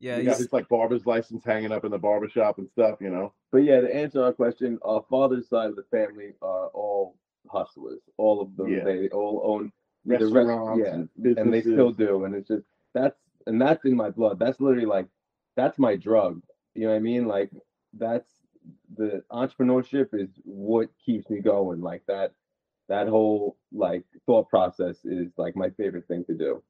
Yeah, 0.00 0.18
he 0.18 0.24
got 0.24 0.32
he's, 0.32 0.38
his 0.44 0.52
like 0.52 0.68
barber's 0.68 1.06
license 1.06 1.44
hanging 1.44 1.72
up 1.72 1.84
in 1.84 1.90
the 1.90 1.98
barber 1.98 2.28
shop 2.28 2.58
and 2.58 2.68
stuff, 2.70 2.98
you 3.00 3.10
know. 3.10 3.32
But 3.50 3.58
yeah, 3.64 3.80
to 3.80 3.94
answer 3.94 4.22
our 4.22 4.32
question, 4.32 4.78
our 4.82 5.04
father's 5.10 5.48
side 5.48 5.70
of 5.70 5.76
the 5.76 5.84
family 5.90 6.34
are 6.40 6.68
all 6.68 7.16
hustlers. 7.50 8.00
All 8.16 8.40
of 8.40 8.56
them, 8.56 8.68
Yeah. 8.68 8.84
they 8.84 9.08
all 9.08 9.42
own 9.44 9.72
either 10.10 10.26
re- 10.26 10.44
Restaurants 10.44 10.82
yeah, 10.84 10.94
and 10.94 11.38
and 11.38 11.52
they 11.52 11.62
still 11.62 11.90
do. 11.90 12.24
And 12.24 12.34
it's 12.34 12.48
just 12.48 12.64
that's 12.94 13.18
and 13.46 13.60
that's 13.60 13.84
in 13.84 13.96
my 13.96 14.10
blood. 14.10 14.38
That's 14.38 14.60
literally 14.60 14.86
like 14.86 15.06
that's 15.56 15.78
my 15.78 15.96
drug. 15.96 16.42
You 16.74 16.84
know 16.84 16.90
what 16.90 16.96
I 16.96 17.00
mean? 17.00 17.26
Like 17.26 17.50
that's 17.92 18.30
the 18.96 19.22
entrepreneurship 19.32 20.08
is 20.12 20.28
what 20.44 20.88
keeps 21.04 21.28
me 21.28 21.40
going. 21.40 21.80
Like 21.80 22.02
that 22.06 22.32
that 22.88 23.08
whole 23.08 23.56
like 23.72 24.04
thought 24.26 24.48
process 24.48 25.04
is 25.04 25.32
like 25.36 25.56
my 25.56 25.70
favorite 25.70 26.06
thing 26.06 26.24
to 26.26 26.34
do. 26.34 26.62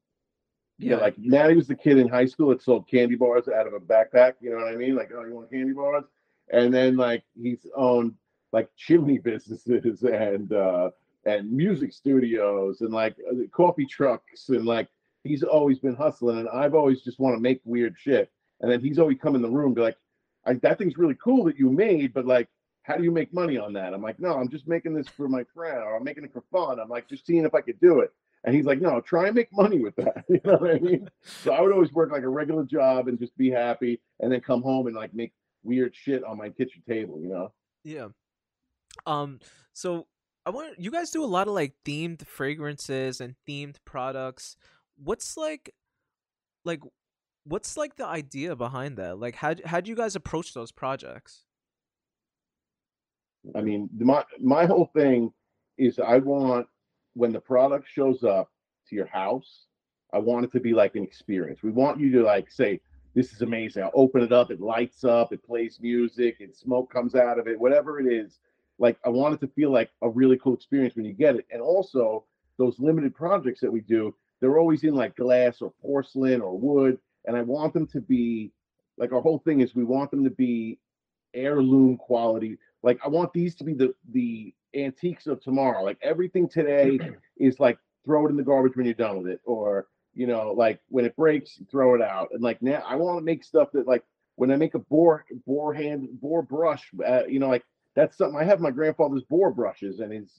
Yeah, 0.78 0.96
like 0.96 1.18
Maddie 1.18 1.56
was 1.56 1.66
the 1.66 1.74
kid 1.74 1.98
in 1.98 2.08
high 2.08 2.26
school 2.26 2.50
that 2.50 2.62
sold 2.62 2.88
candy 2.88 3.16
bars 3.16 3.48
out 3.48 3.66
of 3.66 3.72
a 3.72 3.80
backpack. 3.80 4.34
You 4.40 4.50
know 4.50 4.56
what 4.56 4.68
I 4.68 4.76
mean? 4.76 4.94
Like, 4.94 5.10
oh, 5.14 5.24
you 5.24 5.34
want 5.34 5.50
candy 5.50 5.72
bars? 5.72 6.04
And 6.50 6.72
then 6.72 6.96
like 6.96 7.24
he's 7.40 7.66
owned 7.76 8.14
like 8.52 8.70
chimney 8.76 9.18
businesses 9.24 10.02
and 10.02 10.52
uh 10.52 10.90
and 11.24 11.50
music 11.52 11.92
studios 11.92 12.80
and 12.80 12.92
like 12.92 13.16
uh, 13.30 13.34
coffee 13.52 13.86
trucks 13.86 14.48
and 14.48 14.64
like 14.64 14.88
he's 15.24 15.42
always 15.42 15.78
been 15.78 15.96
hustling 15.96 16.38
and 16.38 16.48
I've 16.48 16.74
always 16.74 17.02
just 17.02 17.18
want 17.18 17.36
to 17.36 17.40
make 17.40 17.60
weird 17.64 17.96
shit. 17.98 18.30
And 18.60 18.70
then 18.70 18.80
he's 18.80 18.98
always 18.98 19.18
come 19.20 19.34
in 19.34 19.42
the 19.42 19.50
room 19.50 19.74
be 19.74 19.82
like, 19.82 19.98
I, 20.46 20.54
that 20.54 20.78
thing's 20.78 20.96
really 20.96 21.16
cool 21.22 21.44
that 21.44 21.58
you 21.58 21.70
made, 21.70 22.14
but 22.14 22.26
like, 22.26 22.48
how 22.82 22.96
do 22.96 23.04
you 23.04 23.10
make 23.10 23.34
money 23.34 23.58
on 23.58 23.72
that? 23.74 23.92
I'm 23.92 24.02
like, 24.02 24.18
no, 24.18 24.34
I'm 24.34 24.48
just 24.48 24.66
making 24.66 24.94
this 24.94 25.08
for 25.08 25.28
my 25.28 25.44
friend 25.54 25.78
or 25.78 25.96
I'm 25.96 26.04
making 26.04 26.24
it 26.24 26.32
for 26.32 26.42
fun. 26.50 26.80
I'm 26.80 26.88
like, 26.88 27.08
just 27.08 27.26
seeing 27.26 27.44
if 27.44 27.54
I 27.54 27.60
could 27.60 27.80
do 27.80 28.00
it. 28.00 28.12
And 28.44 28.54
he's 28.54 28.66
like, 28.66 28.80
no, 28.80 29.00
try 29.00 29.26
and 29.26 29.34
make 29.34 29.52
money 29.52 29.80
with 29.80 29.96
that. 29.96 30.24
You 30.28 30.40
know 30.44 30.56
what 30.56 30.70
I 30.70 30.78
mean? 30.78 31.08
So 31.42 31.52
I 31.52 31.60
would 31.60 31.72
always 31.72 31.92
work 31.92 32.12
like 32.12 32.22
a 32.22 32.28
regular 32.28 32.64
job 32.64 33.08
and 33.08 33.18
just 33.18 33.36
be 33.36 33.50
happy 33.50 34.00
and 34.20 34.30
then 34.30 34.40
come 34.40 34.62
home 34.62 34.86
and 34.86 34.94
like 34.96 35.14
make 35.14 35.32
weird 35.62 35.94
shit 35.94 36.22
on 36.24 36.38
my 36.38 36.48
kitchen 36.50 36.82
table, 36.88 37.20
you 37.20 37.28
know? 37.28 37.52
Yeah. 37.84 38.08
Um. 39.06 39.40
So 39.72 40.06
I 40.46 40.50
want 40.50 40.78
you 40.78 40.90
guys 40.90 41.10
do 41.10 41.24
a 41.24 41.26
lot 41.26 41.48
of 41.48 41.54
like 41.54 41.74
themed 41.84 42.26
fragrances 42.26 43.20
and 43.20 43.34
themed 43.48 43.76
products. 43.84 44.56
What's 44.96 45.36
like, 45.36 45.74
like, 46.64 46.80
what's 47.44 47.76
like 47.76 47.96
the 47.96 48.06
idea 48.06 48.56
behind 48.56 48.96
that? 48.96 49.18
Like, 49.18 49.34
how 49.34 49.54
how 49.64 49.80
do 49.80 49.90
you 49.90 49.96
guys 49.96 50.16
approach 50.16 50.54
those 50.54 50.72
projects? 50.72 51.44
I 53.54 53.60
mean, 53.60 53.88
my 53.98 54.24
my 54.40 54.66
whole 54.66 54.90
thing 54.94 55.32
is 55.76 55.98
I 55.98 56.18
want 56.18 56.66
when 57.18 57.32
the 57.32 57.40
product 57.40 57.86
shows 57.92 58.22
up 58.22 58.50
to 58.88 58.94
your 58.94 59.06
house, 59.06 59.66
I 60.12 60.18
want 60.18 60.44
it 60.44 60.52
to 60.52 60.60
be 60.60 60.72
like 60.72 60.94
an 60.94 61.02
experience. 61.02 61.62
We 61.62 61.70
want 61.70 61.98
you 62.00 62.10
to 62.12 62.22
like 62.22 62.50
say, 62.50 62.80
"This 63.14 63.32
is 63.32 63.42
amazing." 63.42 63.82
I'll 63.82 63.90
open 63.92 64.22
it 64.22 64.32
up, 64.32 64.50
it 64.50 64.60
lights 64.60 65.04
up, 65.04 65.32
it 65.32 65.44
plays 65.44 65.80
music, 65.80 66.40
and 66.40 66.54
smoke 66.54 66.90
comes 66.92 67.14
out 67.14 67.38
of 67.38 67.48
it, 67.48 67.58
whatever 67.58 67.98
it 68.00 68.06
is. 68.06 68.38
Like 68.78 68.98
I 69.04 69.08
want 69.08 69.34
it 69.34 69.40
to 69.40 69.52
feel 69.52 69.70
like 69.70 69.90
a 70.00 70.08
really 70.08 70.38
cool 70.38 70.54
experience 70.54 70.94
when 70.94 71.04
you 71.04 71.12
get 71.12 71.34
it. 71.34 71.46
And 71.50 71.60
also 71.60 72.24
those 72.56 72.78
limited 72.78 73.14
projects 73.14 73.60
that 73.60 73.72
we 73.72 73.80
do, 73.80 74.14
they're 74.40 74.58
always 74.58 74.84
in 74.84 74.94
like 74.94 75.16
glass 75.16 75.60
or 75.60 75.72
porcelain 75.82 76.40
or 76.40 76.56
wood, 76.56 76.98
and 77.26 77.36
I 77.36 77.42
want 77.42 77.74
them 77.74 77.86
to 77.88 78.00
be 78.00 78.52
like 78.96 79.12
our 79.12 79.20
whole 79.20 79.40
thing 79.40 79.60
is 79.60 79.74
we 79.74 79.84
want 79.84 80.10
them 80.12 80.22
to 80.24 80.30
be 80.30 80.78
heirloom 81.34 81.96
quality 81.98 82.56
like 82.82 82.98
I 83.04 83.08
want 83.08 83.32
these 83.32 83.54
to 83.56 83.64
be 83.64 83.74
the 83.74 83.94
the 84.12 84.54
antiques 84.84 85.26
of 85.26 85.40
tomorrow. 85.40 85.82
Like 85.82 85.98
everything 86.02 86.48
today 86.48 86.98
is 87.38 87.60
like 87.60 87.78
throw 88.04 88.26
it 88.26 88.30
in 88.30 88.36
the 88.36 88.42
garbage 88.42 88.76
when 88.76 88.86
you're 88.86 88.94
done 88.94 89.18
with 89.18 89.32
it, 89.32 89.40
or 89.44 89.86
you 90.14 90.26
know, 90.26 90.52
like 90.52 90.80
when 90.88 91.04
it 91.04 91.16
breaks, 91.16 91.60
throw 91.70 91.94
it 91.94 92.02
out. 92.02 92.28
And 92.32 92.42
like 92.42 92.60
now, 92.62 92.82
I 92.86 92.96
want 92.96 93.18
to 93.18 93.24
make 93.24 93.44
stuff 93.44 93.68
that 93.72 93.86
like 93.86 94.04
when 94.36 94.50
I 94.50 94.56
make 94.56 94.74
a 94.74 94.80
boar 94.80 95.24
boar 95.46 95.72
hand 95.74 96.08
boar 96.20 96.42
brush, 96.42 96.90
uh, 97.06 97.26
you 97.26 97.38
know, 97.38 97.48
like 97.48 97.64
that's 97.94 98.16
something 98.16 98.38
I 98.38 98.44
have 98.44 98.60
my 98.60 98.70
grandfather's 98.70 99.24
boar 99.24 99.50
brushes 99.50 100.00
and 100.00 100.12
his 100.12 100.30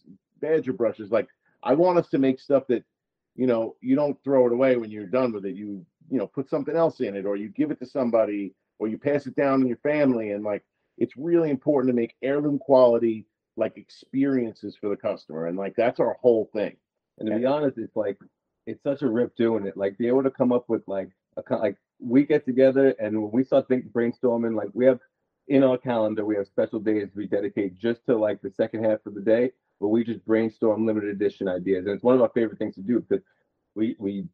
badger 0.41 0.73
brushes. 0.73 1.11
Like 1.11 1.27
I 1.63 1.73
want 1.73 1.97
us 1.97 2.09
to 2.09 2.17
make 2.17 2.39
stuff 2.39 2.63
that 2.67 2.83
you 3.35 3.47
know 3.47 3.75
you 3.81 3.95
don't 3.95 4.21
throw 4.23 4.47
it 4.47 4.53
away 4.53 4.77
when 4.77 4.91
you're 4.91 5.05
done 5.05 5.31
with 5.33 5.45
it. 5.45 5.55
You 5.55 5.85
you 6.09 6.17
know 6.17 6.27
put 6.27 6.49
something 6.49 6.75
else 6.75 6.99
in 7.01 7.15
it, 7.15 7.25
or 7.25 7.35
you 7.35 7.49
give 7.49 7.71
it 7.71 7.79
to 7.79 7.85
somebody, 7.85 8.53
or 8.79 8.87
you 8.87 8.97
pass 8.97 9.27
it 9.27 9.35
down 9.35 9.61
in 9.61 9.67
your 9.67 9.77
family, 9.77 10.31
and 10.31 10.43
like 10.43 10.63
it's 10.97 11.17
really 11.17 11.49
important 11.49 11.89
to 11.89 11.95
make 11.95 12.15
heirloom 12.21 12.59
quality 12.59 13.25
like 13.59 13.77
experiences 13.77 14.77
for 14.81 14.89
the 14.89 14.97
customer 14.97 15.47
and 15.47 15.57
like 15.57 15.75
that's 15.77 15.99
our 16.01 16.17
whole 16.21 16.49
thing 16.53 16.77
And 17.19 17.29
to 17.29 17.37
be 17.37 17.45
honest, 17.45 17.77
it's 17.79 17.95
like 17.97 18.17
it's 18.67 18.83
such 18.83 19.03
a 19.03 19.09
rip 19.09 19.35
doing 19.37 19.67
it. 19.67 19.77
Like 19.77 19.97
be 19.97 20.07
able 20.07 20.23
to 20.23 20.31
come 20.31 20.53
up 20.53 20.65
with 20.69 20.83
like 20.87 21.09
a 21.37 21.55
like 21.55 21.77
we 21.99 22.25
get 22.25 22.45
together 22.45 22.95
and 22.99 23.21
when 23.21 23.31
we 23.31 23.43
start 23.45 23.67
think 23.69 23.91
brainstorming, 23.91 24.55
like 24.55 24.69
we 24.73 24.85
have 24.85 24.99
in 25.49 25.63
our 25.63 25.77
calendar 25.77 26.25
we 26.25 26.37
have 26.37 26.47
special 26.47 26.79
days 26.79 27.09
we 27.15 27.27
dedicate 27.27 27.77
just 27.77 28.05
to 28.07 28.17
like 28.17 28.41
the 28.41 28.51
second 28.51 28.85
half 28.85 29.05
of 29.07 29.15
the 29.15 29.21
day 29.21 29.51
where 29.79 29.89
we 29.89 30.03
just 30.03 30.25
brainstorm 30.25 30.85
limited 30.87 31.11
edition 31.11 31.47
ideas. 31.49 31.85
And 31.85 31.95
it's 31.95 32.03
one 32.03 32.15
of 32.15 32.21
our 32.21 32.31
favorite 32.35 32.59
things 32.59 32.75
to 32.75 32.81
do 32.81 33.01
because 33.01 33.25
we 33.75 33.95
we 33.99 34.25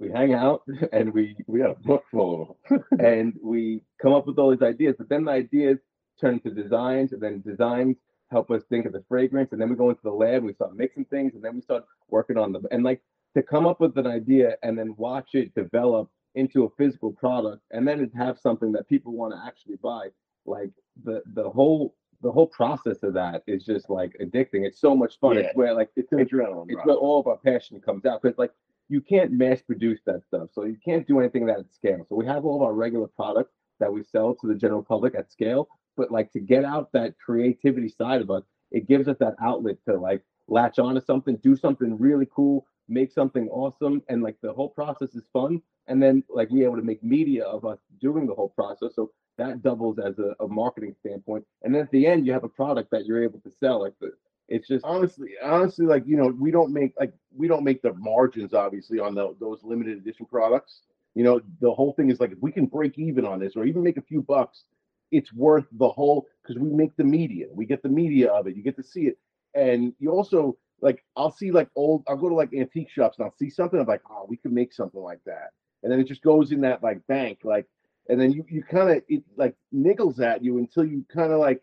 we 0.00 0.10
hang 0.10 0.34
out 0.34 0.62
and 0.92 1.12
we 1.14 1.36
we 1.48 1.60
got 1.60 1.72
a 1.72 1.80
book 1.80 2.04
full 2.10 2.56
of 2.70 2.70
them 2.70 2.84
and 3.00 3.34
we 3.42 3.82
come 4.02 4.14
up 4.14 4.26
with 4.26 4.38
all 4.38 4.50
these 4.50 4.62
ideas, 4.62 4.96
but 4.98 5.08
then 5.10 5.24
the 5.24 5.32
ideas 5.32 5.78
turn 6.20 6.34
into 6.34 6.50
designs, 6.50 7.12
and 7.12 7.22
then 7.22 7.42
designs 7.42 7.96
help 8.30 8.50
us 8.50 8.62
think 8.68 8.86
of 8.86 8.92
the 8.92 9.04
fragrance, 9.08 9.52
and 9.52 9.60
then 9.60 9.68
we 9.68 9.76
go 9.76 9.90
into 9.90 10.02
the 10.02 10.10
lab, 10.10 10.42
we 10.42 10.52
start 10.52 10.76
mixing 10.76 11.04
things, 11.06 11.34
and 11.34 11.42
then 11.42 11.54
we 11.54 11.60
start 11.60 11.84
working 12.08 12.36
on 12.36 12.52
them. 12.52 12.66
And 12.70 12.84
like 12.84 13.02
to 13.36 13.42
come 13.42 13.66
up 13.66 13.80
with 13.80 13.96
an 13.98 14.06
idea 14.06 14.56
and 14.62 14.78
then 14.78 14.94
watch 14.96 15.34
it 15.34 15.54
develop 15.54 16.10
into 16.34 16.64
a 16.64 16.70
physical 16.76 17.12
product, 17.12 17.62
and 17.70 17.86
then 17.86 18.10
have 18.16 18.38
something 18.38 18.72
that 18.72 18.88
people 18.88 19.12
want 19.12 19.32
to 19.32 19.40
actually 19.46 19.76
buy. 19.76 20.08
Like 20.46 20.70
the 21.04 21.22
the 21.34 21.48
whole 21.48 21.94
the 22.20 22.32
whole 22.32 22.46
process 22.48 23.02
of 23.02 23.14
that 23.14 23.42
is 23.46 23.64
just 23.64 23.90
like 23.90 24.16
addicting. 24.20 24.66
It's 24.66 24.80
so 24.80 24.94
much 24.94 25.18
fun. 25.20 25.36
Yeah. 25.36 25.42
It's 25.42 25.56
where 25.56 25.74
like 25.74 25.90
it's, 25.96 26.12
adrenaline 26.12 26.66
it's 26.68 26.84
where 26.84 26.96
all 26.96 27.20
of 27.20 27.26
our 27.26 27.36
passion 27.36 27.80
comes 27.80 28.04
out 28.04 28.22
because 28.22 28.38
like 28.38 28.52
you 28.88 29.00
can't 29.00 29.30
mass 29.30 29.60
produce 29.62 30.00
that 30.06 30.24
stuff 30.24 30.48
so 30.52 30.64
you 30.64 30.76
can't 30.84 31.06
do 31.06 31.20
anything 31.20 31.46
that 31.46 31.58
at 31.58 31.72
scale 31.72 32.04
so 32.08 32.16
we 32.16 32.26
have 32.26 32.44
all 32.44 32.56
of 32.56 32.62
our 32.62 32.72
regular 32.72 33.06
products 33.06 33.52
that 33.80 33.92
we 33.92 34.02
sell 34.02 34.34
to 34.34 34.46
the 34.46 34.54
general 34.54 34.82
public 34.82 35.14
at 35.14 35.30
scale 35.30 35.68
but 35.98 36.12
like 36.12 36.32
to 36.32 36.40
get 36.40 36.64
out 36.64 36.90
that 36.92 37.18
creativity 37.18 37.88
side 37.88 38.22
of 38.22 38.30
us, 38.30 38.44
it 38.70 38.88
gives 38.88 39.08
us 39.08 39.16
that 39.18 39.34
outlet 39.42 39.76
to 39.86 39.98
like 39.98 40.22
latch 40.46 40.78
on 40.78 40.94
to 40.94 41.00
something, 41.00 41.36
do 41.42 41.56
something 41.56 41.98
really 41.98 42.28
cool, 42.34 42.66
make 42.88 43.12
something 43.12 43.48
awesome, 43.48 44.02
and 44.08 44.22
like 44.22 44.36
the 44.40 44.52
whole 44.52 44.70
process 44.70 45.14
is 45.14 45.24
fun. 45.32 45.60
And 45.88 46.02
then 46.02 46.22
like 46.28 46.50
we 46.50 46.64
able 46.64 46.76
to 46.76 46.82
make 46.82 47.02
media 47.02 47.44
of 47.44 47.64
us 47.64 47.78
doing 48.00 48.26
the 48.26 48.34
whole 48.34 48.50
process. 48.50 48.94
So 48.94 49.10
that 49.38 49.62
doubles 49.62 49.98
as 49.98 50.18
a, 50.18 50.34
a 50.40 50.48
marketing 50.48 50.94
standpoint. 51.00 51.44
And 51.62 51.74
then 51.74 51.82
at 51.82 51.90
the 51.90 52.06
end, 52.06 52.26
you 52.26 52.32
have 52.32 52.44
a 52.44 52.48
product 52.48 52.90
that 52.92 53.04
you're 53.04 53.22
able 53.22 53.40
to 53.40 53.50
sell. 53.50 53.80
Like 53.80 53.94
the, 54.00 54.12
it's 54.48 54.68
just 54.68 54.84
honestly, 54.84 55.30
honestly, 55.42 55.86
like 55.86 56.04
you 56.06 56.16
know, 56.16 56.28
we 56.38 56.50
don't 56.50 56.72
make 56.72 56.94
like 56.98 57.12
we 57.34 57.48
don't 57.48 57.64
make 57.64 57.82
the 57.82 57.94
margins 57.94 58.54
obviously 58.54 58.98
on 58.98 59.14
the, 59.14 59.34
those 59.40 59.62
limited 59.64 59.98
edition 59.98 60.26
products. 60.26 60.80
You 61.14 61.24
know, 61.24 61.40
the 61.60 61.72
whole 61.72 61.94
thing 61.94 62.10
is 62.10 62.20
like 62.20 62.32
if 62.32 62.38
we 62.40 62.52
can 62.52 62.66
break 62.66 62.98
even 62.98 63.26
on 63.26 63.40
this 63.40 63.56
or 63.56 63.64
even 63.64 63.82
make 63.82 63.96
a 63.96 64.02
few 64.02 64.22
bucks, 64.22 64.64
it's 65.10 65.32
worth 65.32 65.66
the 65.72 65.88
whole 65.88 66.26
because 66.42 66.60
we 66.60 66.70
make 66.70 66.96
the 66.96 67.04
media. 67.04 67.46
We 67.52 67.66
get 67.66 67.82
the 67.82 67.88
media 67.88 68.28
of 68.30 68.46
it. 68.46 68.56
You 68.56 68.62
get 68.62 68.76
to 68.76 68.82
see 68.82 69.02
it, 69.02 69.18
and 69.54 69.92
you 69.98 70.10
also 70.10 70.56
like 70.80 71.04
I'll 71.16 71.30
see 71.32 71.50
like 71.50 71.68
old. 71.76 72.04
I'll 72.08 72.16
go 72.16 72.28
to 72.28 72.34
like 72.34 72.52
antique 72.54 72.90
shops 72.90 73.18
and 73.18 73.24
I'll 73.26 73.36
see 73.36 73.50
something. 73.50 73.78
I'm 73.80 73.86
like, 73.86 74.02
oh, 74.10 74.26
we 74.28 74.36
could 74.36 74.52
make 74.52 74.72
something 74.72 75.00
like 75.00 75.20
that, 75.26 75.50
and 75.82 75.90
then 75.92 76.00
it 76.00 76.06
just 76.06 76.22
goes 76.22 76.52
in 76.52 76.60
that 76.62 76.82
like 76.82 77.04
bank, 77.06 77.40
like, 77.44 77.66
and 78.08 78.20
then 78.20 78.32
you 78.32 78.44
you 78.48 78.62
kind 78.62 78.90
of 78.90 79.02
it 79.08 79.22
like 79.36 79.54
niggles 79.74 80.20
at 80.20 80.42
you 80.44 80.58
until 80.58 80.84
you 80.84 81.04
kind 81.12 81.32
of 81.32 81.40
like 81.40 81.62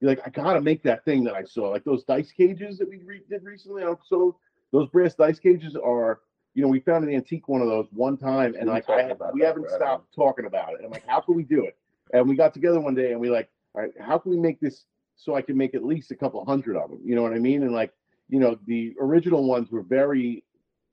you're 0.00 0.10
like, 0.10 0.20
I 0.26 0.30
gotta 0.30 0.60
make 0.60 0.82
that 0.82 1.04
thing 1.04 1.24
that 1.24 1.34
I 1.34 1.44
saw, 1.44 1.70
like 1.70 1.84
those 1.84 2.04
dice 2.04 2.30
cages 2.32 2.78
that 2.78 2.88
we 2.88 2.98
re- 2.98 3.22
did 3.30 3.42
recently. 3.44 3.82
So 4.04 4.36
those 4.72 4.88
brass 4.90 5.14
dice 5.14 5.38
cages 5.38 5.74
are, 5.76 6.20
you 6.54 6.62
know, 6.62 6.68
we 6.68 6.80
found 6.80 7.04
an 7.04 7.14
antique 7.14 7.48
one 7.48 7.62
of 7.62 7.68
those 7.68 7.86
one 7.92 8.16
time, 8.18 8.54
and 8.56 8.64
We 8.66 8.70
like 8.72 8.90
I, 8.90 9.14
we 9.32 9.40
haven't 9.42 9.62
forever. 9.64 9.76
stopped 9.76 10.14
talking 10.14 10.44
about 10.46 10.74
it. 10.74 10.80
I'm 10.84 10.90
like, 10.90 11.06
how 11.06 11.20
can 11.20 11.34
we 11.34 11.44
do 11.44 11.64
it? 11.64 11.76
And 12.12 12.28
we 12.28 12.36
got 12.36 12.54
together 12.54 12.80
one 12.80 12.94
day 12.94 13.12
and 13.12 13.20
we 13.20 13.30
like, 13.30 13.48
all 13.74 13.82
right, 13.82 13.92
how 14.00 14.18
can 14.18 14.30
we 14.30 14.38
make 14.38 14.60
this 14.60 14.84
so 15.16 15.34
I 15.34 15.42
can 15.42 15.56
make 15.56 15.74
at 15.74 15.84
least 15.84 16.10
a 16.10 16.16
couple 16.16 16.44
hundred 16.44 16.76
of 16.76 16.90
them? 16.90 17.00
You 17.04 17.14
know 17.14 17.22
what 17.22 17.32
I 17.32 17.38
mean? 17.38 17.62
And 17.62 17.72
like, 17.72 17.92
you 18.28 18.38
know, 18.38 18.58
the 18.66 18.94
original 19.00 19.44
ones 19.44 19.70
were 19.70 19.82
very 19.82 20.44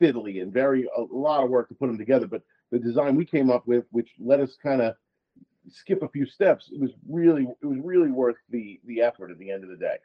fiddly 0.01 0.41
and 0.41 0.51
very 0.51 0.87
a 0.97 1.01
lot 1.01 1.43
of 1.43 1.49
work 1.49 1.69
to 1.69 1.75
put 1.75 1.87
them 1.87 1.97
together, 1.97 2.27
but 2.27 2.41
the 2.71 2.79
design 2.79 3.15
we 3.15 3.25
came 3.25 3.49
up 3.51 3.67
with, 3.67 3.85
which 3.91 4.11
let 4.19 4.39
us 4.39 4.57
kind 4.61 4.81
of 4.81 4.95
skip 5.69 6.01
a 6.03 6.09
few 6.09 6.25
steps, 6.25 6.69
it 6.73 6.79
was 6.79 6.91
really 7.07 7.47
it 7.61 7.65
was 7.65 7.79
really 7.83 8.11
worth 8.11 8.35
the 8.49 8.79
the 8.85 9.01
effort 9.01 9.31
at 9.31 9.37
the 9.37 9.51
end 9.51 9.63
of 9.63 9.69
the 9.69 9.77
day. 9.77 9.97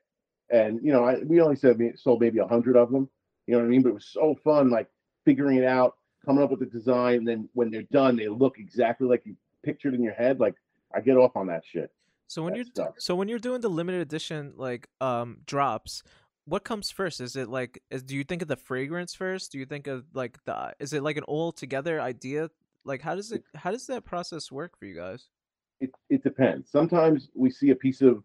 And 0.50 0.80
you 0.82 0.92
know, 0.92 1.04
I, 1.04 1.18
we 1.24 1.40
only 1.40 1.56
said 1.56 1.78
sold 1.96 2.20
maybe 2.20 2.38
a 2.38 2.46
hundred 2.46 2.76
of 2.76 2.90
them. 2.90 3.08
You 3.46 3.54
know 3.54 3.60
what 3.60 3.66
I 3.66 3.70
mean? 3.70 3.82
But 3.82 3.90
it 3.90 3.94
was 3.94 4.10
so 4.12 4.36
fun, 4.44 4.70
like 4.70 4.88
figuring 5.24 5.56
it 5.56 5.64
out, 5.64 5.96
coming 6.24 6.42
up 6.42 6.50
with 6.50 6.60
the 6.60 6.66
design. 6.66 7.18
And 7.18 7.28
then 7.28 7.48
when 7.54 7.70
they're 7.70 7.82
done, 7.84 8.16
they 8.16 8.28
look 8.28 8.58
exactly 8.58 9.08
like 9.08 9.22
you 9.24 9.34
pictured 9.64 9.94
in 9.94 10.02
your 10.02 10.14
head. 10.14 10.38
Like 10.38 10.54
I 10.94 11.00
get 11.00 11.16
off 11.16 11.36
on 11.36 11.46
that 11.48 11.62
shit. 11.64 11.90
So 12.26 12.42
when 12.42 12.52
That 12.52 12.56
you're 12.58 12.66
sucks. 12.74 13.04
so 13.04 13.14
when 13.14 13.28
you're 13.28 13.38
doing 13.38 13.60
the 13.60 13.68
limited 13.70 14.00
edition 14.00 14.52
like 14.56 14.88
um 15.00 15.38
drops, 15.46 16.02
what 16.44 16.64
comes 16.64 16.90
first? 16.90 17.20
Is 17.20 17.36
it 17.36 17.48
like 17.48 17.82
is, 17.90 18.02
do 18.02 18.16
you 18.16 18.24
think 18.24 18.42
of 18.42 18.48
the 18.48 18.56
fragrance 18.56 19.14
first? 19.14 19.52
Do 19.52 19.58
you 19.58 19.66
think 19.66 19.86
of 19.86 20.04
like 20.14 20.42
the 20.44 20.74
is 20.78 20.92
it 20.92 21.02
like 21.02 21.16
an 21.16 21.24
all 21.24 21.52
together 21.52 22.00
idea? 22.00 22.50
Like 22.84 23.02
how 23.02 23.14
does 23.14 23.32
it 23.32 23.44
how 23.54 23.70
does 23.70 23.86
that 23.86 24.04
process 24.04 24.50
work 24.52 24.78
for 24.78 24.84
you 24.86 24.94
guys? 24.94 25.28
It 25.80 25.90
it 26.10 26.22
depends. 26.22 26.70
Sometimes 26.70 27.30
we 27.34 27.50
see 27.50 27.70
a 27.70 27.76
piece 27.76 28.02
of 28.02 28.22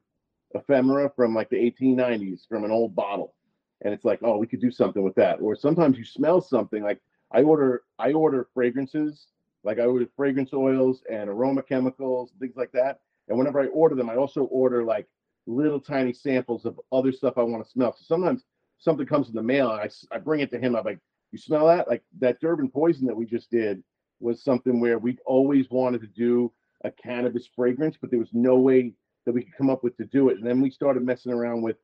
ephemera 0.55 1.11
from 1.15 1.33
like 1.33 1.49
the 1.49 1.55
1890s 1.57 2.47
from 2.47 2.63
an 2.63 2.71
old 2.71 2.95
bottle, 2.95 3.35
and 3.81 3.93
it's 3.93 4.05
like, 4.05 4.19
oh, 4.23 4.37
we 4.37 4.47
could 4.47 4.61
do 4.61 4.71
something 4.71 5.01
with 5.03 5.15
that. 5.15 5.39
Or 5.41 5.55
sometimes 5.55 5.97
you 5.97 6.05
smell 6.05 6.41
something 6.41 6.83
like 6.83 6.99
I 7.31 7.41
order 7.43 7.83
I 7.99 8.11
order 8.13 8.47
fragrances, 8.53 9.27
like 9.63 9.79
I 9.79 9.85
order 9.85 10.07
fragrance 10.15 10.53
oils 10.53 11.03
and 11.09 11.29
aroma 11.29 11.63
chemicals, 11.63 12.31
things 12.39 12.55
like 12.55 12.71
that. 12.73 12.99
And 13.27 13.37
whenever 13.37 13.61
I 13.61 13.67
order 13.67 13.95
them, 13.95 14.09
I 14.09 14.15
also 14.15 14.43
order 14.45 14.83
like 14.83 15.07
little 15.45 15.79
tiny 15.79 16.13
samples 16.13 16.65
of 16.65 16.79
other 16.91 17.11
stuff 17.11 17.37
I 17.37 17.43
want 17.43 17.63
to 17.63 17.69
smell. 17.69 17.93
So 17.93 18.03
sometimes 18.05 18.43
something 18.77 19.05
comes 19.05 19.29
in 19.29 19.35
the 19.35 19.43
mail, 19.43 19.71
and 19.71 19.81
I, 19.81 20.15
I 20.15 20.19
bring 20.19 20.41
it 20.41 20.51
to 20.51 20.59
him. 20.59 20.75
I'm 20.75 20.83
like, 20.83 20.99
you 21.31 21.37
smell 21.37 21.67
that? 21.67 21.87
Like 21.87 22.03
that 22.19 22.39
Durban 22.41 22.69
poison 22.69 23.07
that 23.07 23.15
we 23.15 23.25
just 23.25 23.49
did 23.49 23.83
was 24.19 24.43
something 24.43 24.79
where 24.79 24.99
we 24.99 25.17
always 25.25 25.69
wanted 25.69 26.01
to 26.01 26.07
do 26.07 26.51
a 26.83 26.91
cannabis 26.91 27.47
fragrance, 27.55 27.97
but 27.99 28.11
there 28.11 28.19
was 28.19 28.33
no 28.33 28.57
way 28.57 28.93
that 29.25 29.31
we 29.31 29.43
could 29.43 29.55
come 29.57 29.69
up 29.69 29.83
with 29.83 29.95
to 29.97 30.05
do 30.05 30.29
it. 30.29 30.37
And 30.37 30.45
then 30.45 30.61
we 30.61 30.69
started 30.69 31.03
messing 31.03 31.31
around 31.31 31.61
with 31.61 31.77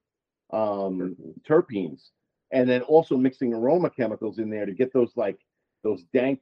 um, 0.51 1.15
terpenes, 1.47 2.09
and 2.51 2.69
then 2.69 2.81
also 2.81 3.15
mixing 3.15 3.53
aroma 3.53 3.89
chemicals 3.89 4.39
in 4.39 4.49
there 4.49 4.65
to 4.65 4.73
get 4.73 4.91
those 4.93 5.11
like 5.15 5.39
those 5.83 6.03
dank 6.13 6.41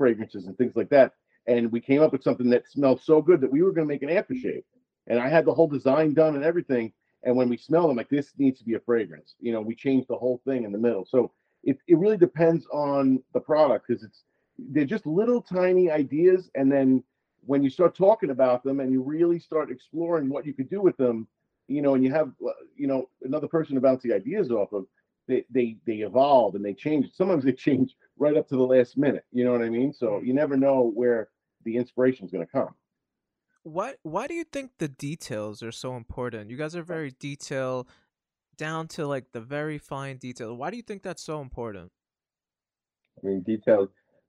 fragrances 0.00 0.46
and 0.46 0.56
things 0.56 0.72
like 0.76 0.88
that. 0.88 1.12
And 1.46 1.70
we 1.70 1.80
came 1.80 2.00
up 2.00 2.12
with 2.12 2.22
something 2.22 2.48
that 2.50 2.70
smelled 2.70 3.02
so 3.02 3.20
good 3.20 3.42
that 3.42 3.52
we 3.52 3.60
were 3.60 3.72
going 3.72 3.86
to 3.86 3.92
make 3.92 4.02
an 4.02 4.08
aftershave. 4.08 4.64
And 5.08 5.18
I 5.18 5.28
had 5.28 5.44
the 5.44 5.52
whole 5.52 5.68
design 5.68 6.14
done 6.14 6.36
and 6.36 6.44
everything. 6.44 6.90
And 7.22 7.36
when 7.36 7.50
we 7.50 7.58
smell 7.58 7.86
them, 7.86 7.98
like 7.98 8.08
this 8.08 8.32
needs 8.38 8.58
to 8.60 8.64
be 8.64 8.74
a 8.76 8.80
fragrance. 8.80 9.34
You 9.40 9.52
know, 9.52 9.60
we 9.60 9.74
changed 9.74 10.08
the 10.08 10.16
whole 10.16 10.40
thing 10.46 10.64
in 10.64 10.72
the 10.72 10.78
middle. 10.78 11.04
So 11.04 11.32
it, 11.62 11.76
it 11.86 11.98
really 11.98 12.16
depends 12.16 12.66
on 12.72 13.22
the 13.34 13.40
product 13.40 13.86
because 13.86 14.02
it's 14.02 14.22
they're 14.72 14.86
just 14.86 15.06
little 15.06 15.42
tiny 15.42 15.90
ideas. 15.90 16.50
And 16.54 16.72
then 16.72 17.04
when 17.44 17.62
you 17.62 17.68
start 17.68 17.94
talking 17.94 18.30
about 18.30 18.64
them 18.64 18.80
and 18.80 18.90
you 18.90 19.02
really 19.02 19.38
start 19.38 19.70
exploring 19.70 20.30
what 20.30 20.46
you 20.46 20.54
could 20.54 20.70
do 20.70 20.80
with 20.80 20.96
them, 20.96 21.28
you 21.68 21.82
know, 21.82 21.94
and 21.94 22.02
you 22.02 22.10
have 22.10 22.32
uh, 22.46 22.52
you 22.76 22.86
know 22.86 23.08
another 23.22 23.48
person 23.48 23.74
to 23.74 23.80
bounce 23.80 24.02
the 24.02 24.14
ideas 24.14 24.50
off 24.50 24.72
of, 24.72 24.86
they 25.30 25.44
they 25.50 25.76
they 25.86 25.98
evolve 26.04 26.54
and 26.56 26.64
they 26.64 26.74
change. 26.74 27.10
Sometimes 27.14 27.44
they 27.44 27.52
change 27.52 27.94
right 28.18 28.36
up 28.36 28.48
to 28.48 28.56
the 28.56 28.62
last 28.62 28.98
minute. 28.98 29.24
You 29.32 29.44
know 29.44 29.52
what 29.52 29.62
I 29.62 29.70
mean? 29.70 29.92
So 29.92 30.20
you 30.22 30.34
never 30.34 30.56
know 30.56 30.90
where 30.94 31.28
the 31.64 31.76
inspiration 31.76 32.26
is 32.26 32.32
going 32.32 32.44
to 32.44 32.52
come. 32.52 32.74
Why 33.62 33.94
why 34.02 34.26
do 34.26 34.34
you 34.34 34.44
think 34.44 34.72
the 34.78 34.88
details 34.88 35.62
are 35.62 35.72
so 35.72 35.96
important? 35.96 36.50
You 36.50 36.56
guys 36.56 36.74
are 36.74 36.82
very 36.82 37.12
detail 37.12 37.86
down 38.56 38.88
to 38.88 39.06
like 39.06 39.32
the 39.32 39.40
very 39.40 39.78
fine 39.78 40.16
detail. 40.16 40.54
Why 40.54 40.70
do 40.70 40.76
you 40.76 40.82
think 40.82 41.02
that's 41.02 41.22
so 41.22 41.40
important? 41.40 41.92
I 43.22 43.26
mean, 43.26 43.40
details. 43.40 43.88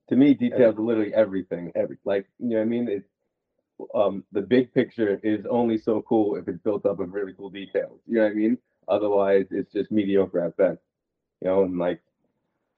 To 0.09 0.15
me, 0.15 0.33
details 0.33 0.75
are 0.77 0.81
literally 0.81 1.13
everything. 1.13 1.71
Every 1.75 1.97
like, 2.03 2.27
you 2.39 2.49
know 2.49 2.57
what 2.57 2.61
I 2.63 2.65
mean? 2.65 2.87
It's 2.89 3.07
um 3.95 4.23
the 4.31 4.41
big 4.41 4.73
picture 4.73 5.19
is 5.23 5.45
only 5.49 5.77
so 5.77 6.03
cool 6.03 6.35
if 6.35 6.47
it's 6.47 6.59
built 6.59 6.85
up 6.85 6.99
of 6.99 7.13
really 7.13 7.33
cool 7.33 7.49
details. 7.49 7.99
You 8.07 8.15
know 8.15 8.23
what 8.23 8.31
I 8.31 8.35
mean? 8.35 8.57
Otherwise, 8.87 9.45
it's 9.51 9.71
just 9.71 9.91
mediocre 9.91 10.43
at 10.43 10.57
best. 10.57 10.81
You 11.41 11.47
know, 11.47 11.63
and 11.63 11.77
like 11.77 12.01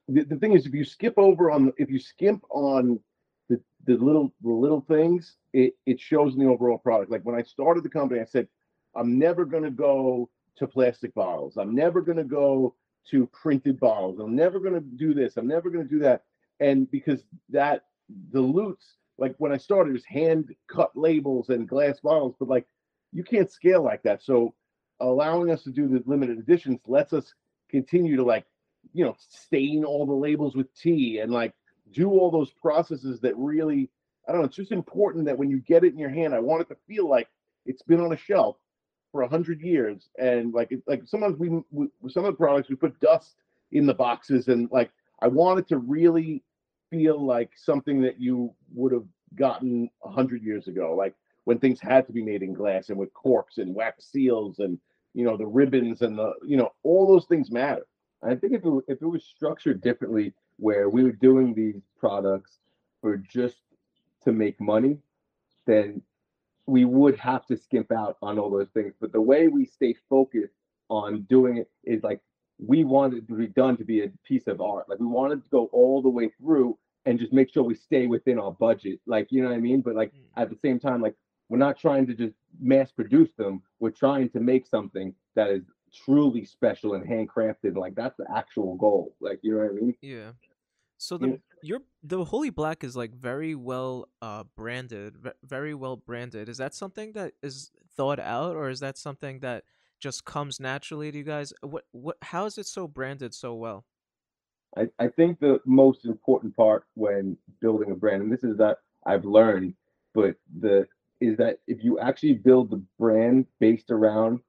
the, 0.08 0.24
the 0.24 0.36
thing 0.36 0.52
is 0.52 0.66
if 0.66 0.74
you 0.74 0.84
skip 0.84 1.14
over 1.16 1.50
on 1.50 1.72
if 1.76 1.90
you 1.90 1.98
skimp 1.98 2.44
on 2.50 3.00
the, 3.48 3.60
the 3.86 3.96
little 3.96 4.32
the 4.42 4.50
little 4.50 4.80
things 4.80 5.36
it, 5.52 5.74
it 5.86 6.00
shows 6.00 6.34
in 6.34 6.40
the 6.40 6.48
overall 6.48 6.78
product. 6.78 7.10
Like 7.10 7.22
when 7.22 7.36
i 7.36 7.42
started 7.42 7.84
the 7.84 7.90
company 7.90 8.20
i 8.20 8.24
said 8.24 8.48
i'm 8.94 9.18
never 9.18 9.44
going 9.44 9.64
to 9.64 9.70
go 9.70 10.28
to 10.56 10.66
plastic 10.68 11.12
bottles. 11.14 11.56
I'm 11.56 11.74
never 11.74 12.00
going 12.00 12.18
to 12.18 12.24
go 12.24 12.76
to 13.10 13.26
printed 13.26 13.80
bottles. 13.80 14.20
I'm 14.20 14.36
never 14.36 14.60
going 14.60 14.74
to 14.74 14.80
do 14.80 15.12
this. 15.12 15.36
I'm 15.36 15.48
never 15.48 15.68
going 15.68 15.84
to 15.84 15.90
do 15.90 15.98
that. 16.00 16.22
And 16.60 16.88
because 16.90 17.24
that 17.50 17.86
dilutes 18.30 18.96
like 19.16 19.34
when 19.38 19.50
i 19.50 19.56
started 19.56 19.90
it 19.90 19.94
was 19.94 20.04
hand 20.04 20.54
cut 20.68 20.90
labels 20.94 21.48
and 21.48 21.66
glass 21.66 22.00
bottles 22.00 22.34
but 22.38 22.48
like 22.48 22.66
you 23.14 23.22
can't 23.22 23.50
scale 23.50 23.82
like 23.82 24.02
that. 24.02 24.22
So 24.22 24.54
allowing 25.00 25.50
us 25.50 25.62
to 25.62 25.70
do 25.70 25.88
the 25.88 26.02
limited 26.04 26.38
editions 26.38 26.80
lets 26.86 27.12
us 27.12 27.32
continue 27.70 28.16
to 28.16 28.24
like 28.24 28.44
you 28.92 29.04
know, 29.04 29.16
stain 29.18 29.84
all 29.84 30.06
the 30.06 30.12
labels 30.12 30.54
with 30.54 30.74
tea 30.74 31.18
and 31.18 31.32
like 31.32 31.54
do 31.92 32.10
all 32.10 32.30
those 32.30 32.50
processes 32.50 33.20
that 33.20 33.36
really, 33.36 33.90
I 34.28 34.32
don't 34.32 34.40
know, 34.40 34.46
it's 34.46 34.56
just 34.56 34.72
important 34.72 35.24
that 35.26 35.38
when 35.38 35.50
you 35.50 35.58
get 35.60 35.84
it 35.84 35.92
in 35.92 35.98
your 35.98 36.10
hand, 36.10 36.34
I 36.34 36.40
want 36.40 36.62
it 36.62 36.68
to 36.68 36.76
feel 36.86 37.08
like 37.08 37.28
it's 37.66 37.82
been 37.82 38.00
on 38.00 38.12
a 38.12 38.16
shelf 38.16 38.56
for 39.12 39.22
a 39.22 39.28
hundred 39.28 39.60
years. 39.60 40.08
And 40.18 40.52
like, 40.52 40.72
it, 40.72 40.82
like 40.86 41.02
sometimes 41.06 41.38
we, 41.38 41.48
we, 41.70 41.88
some 42.08 42.24
of 42.24 42.32
the 42.32 42.36
products, 42.36 42.68
we 42.68 42.76
put 42.76 42.98
dust 43.00 43.36
in 43.72 43.86
the 43.86 43.94
boxes 43.94 44.48
and 44.48 44.68
like, 44.70 44.90
I 45.22 45.28
want 45.28 45.60
it 45.60 45.68
to 45.68 45.78
really 45.78 46.42
feel 46.90 47.24
like 47.24 47.50
something 47.56 48.00
that 48.02 48.20
you 48.20 48.52
would 48.74 48.92
have 48.92 49.06
gotten 49.34 49.88
a 50.04 50.10
hundred 50.10 50.42
years 50.42 50.68
ago. 50.68 50.94
Like 50.96 51.14
when 51.44 51.58
things 51.58 51.80
had 51.80 52.06
to 52.06 52.12
be 52.12 52.22
made 52.22 52.42
in 52.42 52.52
glass 52.52 52.88
and 52.88 52.98
with 52.98 53.14
corks 53.14 53.58
and 53.58 53.74
wax 53.74 54.06
seals 54.10 54.58
and, 54.58 54.78
you 55.12 55.24
know, 55.24 55.36
the 55.36 55.46
ribbons 55.46 56.02
and 56.02 56.18
the, 56.18 56.32
you 56.44 56.56
know, 56.56 56.72
all 56.82 57.06
those 57.06 57.26
things 57.26 57.50
matter. 57.50 57.86
I 58.24 58.34
think 58.34 58.54
if 58.54 58.64
it, 58.64 58.84
if 58.88 59.02
it 59.02 59.06
was 59.06 59.24
structured 59.24 59.80
differently, 59.80 60.32
where 60.56 60.88
we 60.88 61.02
were 61.02 61.12
doing 61.12 61.54
these 61.54 61.82
products 61.98 62.58
for 63.00 63.16
just 63.16 63.56
to 64.24 64.32
make 64.32 64.60
money, 64.60 64.98
then 65.66 66.00
we 66.66 66.84
would 66.84 67.16
have 67.18 67.44
to 67.46 67.56
skimp 67.56 67.92
out 67.92 68.16
on 68.22 68.38
all 68.38 68.50
those 68.50 68.70
things. 68.72 68.94
But 69.00 69.12
the 69.12 69.20
way 69.20 69.48
we 69.48 69.66
stay 69.66 69.94
focused 70.08 70.54
on 70.88 71.22
doing 71.22 71.58
it 71.58 71.70
is 71.84 72.02
like 72.02 72.20
we 72.58 72.84
wanted 72.84 73.26
to 73.28 73.34
be 73.34 73.48
done 73.48 73.76
to 73.76 73.84
be 73.84 74.02
a 74.02 74.12
piece 74.24 74.46
of 74.46 74.60
art. 74.60 74.88
Like 74.88 75.00
we 75.00 75.06
wanted 75.06 75.42
to 75.44 75.50
go 75.50 75.66
all 75.72 76.00
the 76.00 76.08
way 76.08 76.30
through 76.40 76.78
and 77.04 77.18
just 77.18 77.32
make 77.32 77.52
sure 77.52 77.62
we 77.62 77.74
stay 77.74 78.06
within 78.06 78.38
our 78.38 78.52
budget. 78.52 79.00
Like 79.06 79.28
you 79.30 79.42
know 79.42 79.48
what 79.48 79.56
I 79.56 79.60
mean? 79.60 79.82
But 79.82 79.96
like 79.96 80.12
hmm. 80.12 80.40
at 80.40 80.50
the 80.50 80.56
same 80.56 80.78
time, 80.78 81.02
like 81.02 81.14
we're 81.48 81.58
not 81.58 81.78
trying 81.78 82.06
to 82.06 82.14
just 82.14 82.34
mass 82.60 82.90
produce 82.90 83.32
them. 83.36 83.62
We're 83.80 83.90
trying 83.90 84.30
to 84.30 84.40
make 84.40 84.66
something 84.66 85.14
that 85.34 85.50
is 85.50 85.64
truly 86.04 86.44
special 86.44 86.94
and 86.94 87.04
handcrafted. 87.04 87.76
Like 87.76 87.94
that's 87.94 88.16
the 88.16 88.26
actual 88.34 88.76
goal. 88.76 89.14
Like 89.20 89.40
you 89.42 89.52
know 89.52 89.58
what 89.58 89.70
I 89.70 89.74
mean? 89.74 89.94
Yeah. 90.00 90.32
So 90.98 91.18
the 91.18 91.28
Yeah. 91.28 91.36
Your 91.62 91.80
the 92.02 92.24
Holy 92.24 92.50
Black 92.50 92.84
is 92.84 92.94
like 92.94 93.14
very 93.14 93.54
well 93.54 94.08
uh 94.20 94.44
branded, 94.54 95.16
ve- 95.16 95.30
very 95.42 95.74
well 95.74 95.96
branded. 95.96 96.48
Is 96.48 96.58
that 96.58 96.74
something 96.74 97.12
that 97.12 97.32
is 97.42 97.70
thought 97.96 98.20
out, 98.20 98.54
or 98.54 98.68
is 98.68 98.80
that 98.80 98.98
something 98.98 99.40
that 99.40 99.64
just 99.98 100.26
comes 100.26 100.60
naturally 100.60 101.10
to 101.10 101.18
you 101.18 101.24
guys? 101.24 101.52
What 101.62 101.84
what? 101.92 102.16
How 102.20 102.44
is 102.44 102.58
it 102.58 102.66
so 102.66 102.86
branded 102.86 103.32
so 103.32 103.54
well? 103.54 103.86
I, 104.76 104.88
I 104.98 105.08
think 105.08 105.38
the 105.38 105.60
most 105.64 106.04
important 106.04 106.54
part 106.56 106.84
when 106.94 107.36
building 107.60 107.92
a 107.92 107.94
brand, 107.94 108.22
and 108.22 108.32
this 108.32 108.44
is 108.44 108.58
that 108.58 108.78
I've 109.06 109.24
learned, 109.24 109.74
but 110.14 110.36
the 110.60 110.86
is 111.20 111.36
that 111.38 111.60
if 111.66 111.82
you 111.82 111.98
actually 111.98 112.34
build 112.34 112.70
the 112.70 112.82
brand 112.98 113.46
based 113.60 113.90
around 113.90 114.40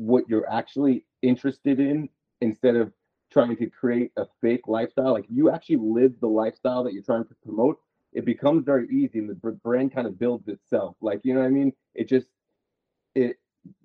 what 0.00 0.24
you're 0.28 0.50
actually 0.50 1.04
interested 1.20 1.78
in 1.78 2.08
instead 2.40 2.74
of 2.74 2.90
trying 3.30 3.54
to 3.54 3.66
create 3.66 4.10
a 4.16 4.24
fake 4.40 4.66
lifestyle, 4.66 5.12
like 5.12 5.26
you 5.28 5.50
actually 5.50 5.76
live 5.76 6.14
the 6.20 6.26
lifestyle 6.26 6.82
that 6.82 6.94
you're 6.94 7.02
trying 7.02 7.24
to 7.26 7.34
promote, 7.44 7.78
it 8.14 8.24
becomes 8.24 8.64
very 8.64 8.88
easy 8.88 9.18
and 9.18 9.28
the 9.28 9.34
brand 9.34 9.94
kind 9.94 10.06
of 10.06 10.18
builds 10.18 10.48
itself. 10.48 10.96
Like, 11.02 11.20
you 11.22 11.34
know 11.34 11.40
what 11.40 11.46
I 11.46 11.50
mean? 11.50 11.72
It 11.94 12.08
just, 12.08 12.28
it, 13.14 13.36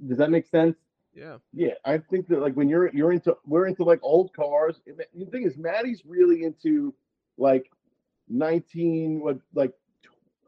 does 0.07 0.17
that 0.17 0.31
make 0.31 0.47
sense? 0.47 0.77
Yeah. 1.13 1.37
Yeah, 1.53 1.73
I 1.83 1.97
think 1.97 2.27
that 2.27 2.41
like 2.41 2.53
when 2.55 2.67
you're 2.67 2.89
you're 2.93 3.13
into 3.13 3.37
we're 3.45 3.67
into 3.67 3.85
like 3.85 3.99
old 4.03 4.33
cars. 4.33 4.81
The 4.85 5.05
the 5.13 5.25
thing 5.27 5.43
is, 5.43 5.55
Maddie's 5.55 6.03
really 6.05 6.43
into 6.43 6.93
like 7.37 7.71
nineteen 8.27 9.21
what 9.21 9.37
like 9.53 9.71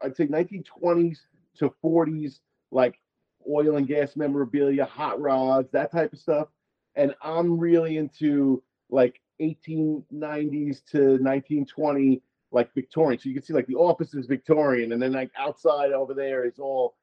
I'd 0.02 0.14
say 0.14 0.26
nineteen 0.26 0.62
twenties 0.64 1.22
to 1.56 1.72
forties 1.80 2.40
like 2.70 3.00
oil 3.48 3.76
and 3.76 3.86
gas 3.86 4.16
memorabilia, 4.16 4.84
hot 4.84 5.20
rods, 5.20 5.70
that 5.72 5.92
type 5.92 6.12
of 6.12 6.18
stuff. 6.18 6.48
And 6.96 7.14
I'm 7.22 7.58
really 7.58 7.96
into 7.96 8.62
like 8.90 9.20
1890s 9.40 10.84
to 10.90 11.18
1920 11.18 12.22
like 12.50 12.72
Victorian. 12.74 13.20
So 13.20 13.28
you 13.28 13.34
can 13.34 13.44
see 13.44 13.52
like 13.52 13.66
the 13.66 13.76
office 13.76 14.14
is 14.14 14.26
Victorian, 14.26 14.92
and 14.92 15.02
then 15.02 15.12
like 15.12 15.30
outside 15.36 15.92
over 15.92 16.14
there 16.14 16.44
is 16.44 16.58
all 16.58 16.96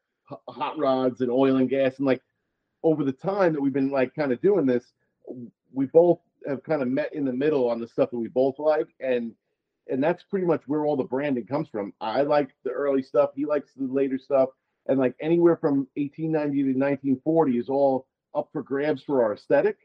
hot 0.50 0.78
rods 0.78 1.22
and 1.22 1.30
oil 1.30 1.58
and 1.58 1.70
gas 1.70 1.98
and 1.98 2.08
like 2.08 2.22
over 2.84 3.04
the 3.04 3.12
time 3.12 3.54
that 3.54 3.62
we've 3.62 3.74
been 3.74 3.92
like 3.92 4.14
kind 4.16 4.32
of 4.32 4.42
doing 4.42 4.66
this, 4.66 4.94
we 5.74 5.86
both 5.88 6.20
have 6.48 6.64
kind 6.64 6.82
of 6.82 6.88
met 6.88 7.14
in 7.14 7.26
the 7.26 7.34
middle 7.34 7.70
on 7.70 7.80
the 7.80 7.88
stuff 7.88 8.12
that 8.12 8.18
we 8.18 8.28
both 8.28 8.60
like, 8.60 8.88
and 9.00 9.34
and 9.88 10.04
that's 10.04 10.24
pretty 10.24 10.46
much 10.48 10.64
where 10.68 10.86
all 10.86 10.98
the 10.98 11.04
branding 11.04 11.46
comes 11.46 11.70
from. 11.70 11.94
I 12.02 12.22
like 12.24 12.50
the 12.64 12.72
early 12.72 13.04
stuff, 13.04 13.32
he 13.36 13.46
likes 13.46 13.72
the 13.76 13.86
later 13.86 14.18
stuff, 14.18 14.50
and 14.88 15.00
like 15.00 15.16
anywhere 15.20 15.56
from 15.56 15.88
1890 15.96 16.74
to 16.74 16.80
1940 16.80 17.58
is 17.58 17.70
all 17.70 18.08
up 18.34 18.50
for 18.52 18.62
grabs 18.62 19.02
for 19.04 19.24
our 19.24 19.34
aesthetic. 19.34 19.78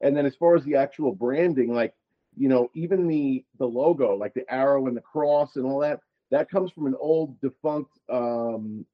And 0.00 0.16
then 0.16 0.26
as 0.26 0.36
far 0.36 0.54
as 0.54 0.64
the 0.64 0.76
actual 0.76 1.12
branding, 1.12 1.72
like 1.72 1.94
you 2.36 2.48
know, 2.48 2.70
even 2.74 3.06
the 3.06 3.44
the 3.58 3.66
logo, 3.66 4.14
like 4.14 4.34
the 4.34 4.50
arrow 4.52 4.86
and 4.86 4.96
the 4.96 5.00
cross 5.00 5.56
and 5.56 5.64
all 5.64 5.80
that, 5.80 6.00
that 6.30 6.50
comes 6.50 6.70
from 6.70 6.86
an 6.86 6.96
old 7.00 7.40
defunct 7.40 7.98
um 8.10 8.84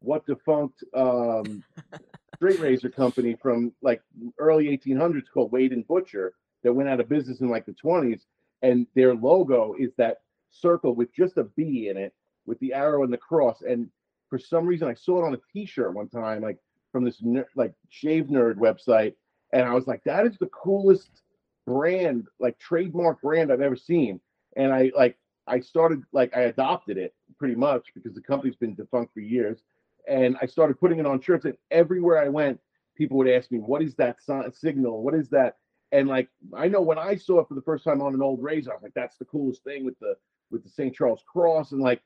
what 0.00 0.24
defunct 0.26 0.84
um 0.94 1.62
straight 2.36 2.60
razor 2.60 2.88
company 2.88 3.36
from 3.40 3.72
like 3.82 4.00
early 4.38 4.66
1800s 4.66 5.24
called 5.32 5.52
Wade 5.52 5.72
and 5.72 5.86
Butcher 5.86 6.34
that 6.62 6.72
went 6.72 6.88
out 6.88 7.00
of 7.00 7.08
business 7.08 7.40
in 7.40 7.48
like 7.48 7.66
the 7.66 7.72
20s, 7.72 8.22
and 8.62 8.86
their 8.94 9.14
logo 9.14 9.74
is 9.78 9.90
that 9.96 10.18
circle 10.50 10.94
with 10.94 11.14
just 11.14 11.36
a 11.36 11.44
B 11.44 11.88
in 11.88 11.96
it 11.96 12.14
with 12.46 12.58
the 12.60 12.72
arrow 12.72 13.04
and 13.04 13.12
the 13.12 13.18
cross. 13.18 13.60
And 13.62 13.90
for 14.28 14.38
some 14.38 14.66
reason, 14.66 14.88
I 14.88 14.94
saw 14.94 15.22
it 15.22 15.26
on 15.26 15.34
a 15.34 15.40
T-shirt 15.52 15.94
one 15.94 16.08
time, 16.08 16.42
like 16.42 16.58
from 16.92 17.04
this 17.04 17.18
ner- 17.22 17.48
like 17.56 17.72
shave 17.88 18.26
nerd 18.26 18.56
website, 18.56 19.14
and 19.52 19.62
I 19.62 19.74
was 19.74 19.86
like, 19.86 20.02
that 20.04 20.26
is 20.26 20.36
the 20.38 20.46
coolest 20.48 21.22
brand, 21.66 22.26
like 22.40 22.58
trademark 22.58 23.20
brand 23.20 23.52
I've 23.52 23.60
ever 23.60 23.76
seen. 23.76 24.20
And 24.56 24.72
I 24.72 24.90
like 24.96 25.16
I 25.46 25.60
started 25.60 26.02
like 26.12 26.36
I 26.36 26.42
adopted 26.42 26.98
it 26.98 27.14
pretty 27.38 27.54
much 27.54 27.86
because 27.94 28.14
the 28.14 28.20
company's 28.20 28.56
been 28.56 28.74
defunct 28.74 29.14
for 29.14 29.20
years 29.20 29.62
and 30.08 30.36
I 30.40 30.46
started 30.46 30.80
putting 30.80 30.98
it 30.98 31.06
on 31.06 31.20
shirts. 31.20 31.44
And 31.44 31.56
everywhere 31.70 32.18
I 32.18 32.28
went, 32.28 32.58
people 32.96 33.16
would 33.18 33.28
ask 33.28 33.50
me, 33.50 33.58
"What 33.58 33.82
is 33.82 33.94
that 33.96 34.20
sign, 34.20 34.50
signal? 34.52 35.02
What 35.02 35.14
is 35.14 35.28
that?" 35.30 35.56
And 35.92 36.08
like 36.08 36.28
I 36.54 36.68
know 36.68 36.82
when 36.82 36.98
I 36.98 37.16
saw 37.16 37.40
it 37.40 37.48
for 37.48 37.54
the 37.54 37.62
first 37.62 37.84
time 37.84 38.02
on 38.02 38.14
an 38.14 38.22
old 38.22 38.42
razor, 38.42 38.72
I 38.72 38.74
was 38.74 38.82
like, 38.82 38.94
"That's 38.94 39.16
the 39.18 39.24
coolest 39.26 39.62
thing 39.64 39.84
with 39.84 39.98
the 40.00 40.16
with 40.50 40.64
the 40.64 40.70
St. 40.70 40.94
Charles 40.94 41.22
Cross." 41.30 41.72
And 41.72 41.80
like 41.80 42.02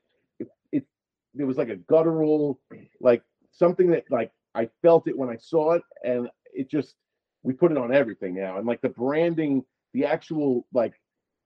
there 1.35 1.47
was 1.47 1.57
like 1.57 1.69
a 1.69 1.77
guttural, 1.77 2.61
like 3.01 3.23
something 3.53 3.91
that 3.91 4.05
like 4.11 4.33
I 4.55 4.69
felt 4.83 5.09
it 5.09 5.17
when 5.17 5.29
I 5.31 5.37
saw 5.37 5.73
it, 5.73 5.83
and 6.05 6.29
it 6.53 6.71
just 6.71 6.95
we 7.43 7.53
put 7.53 7.73
it 7.73 7.79
on 7.79 7.95
everything 7.95 8.35
now. 8.35 8.59
And 8.59 8.67
like 8.67 8.81
the 8.81 8.89
branding, 8.91 9.65
the 9.95 10.05
actual 10.05 10.67
like 10.73 10.95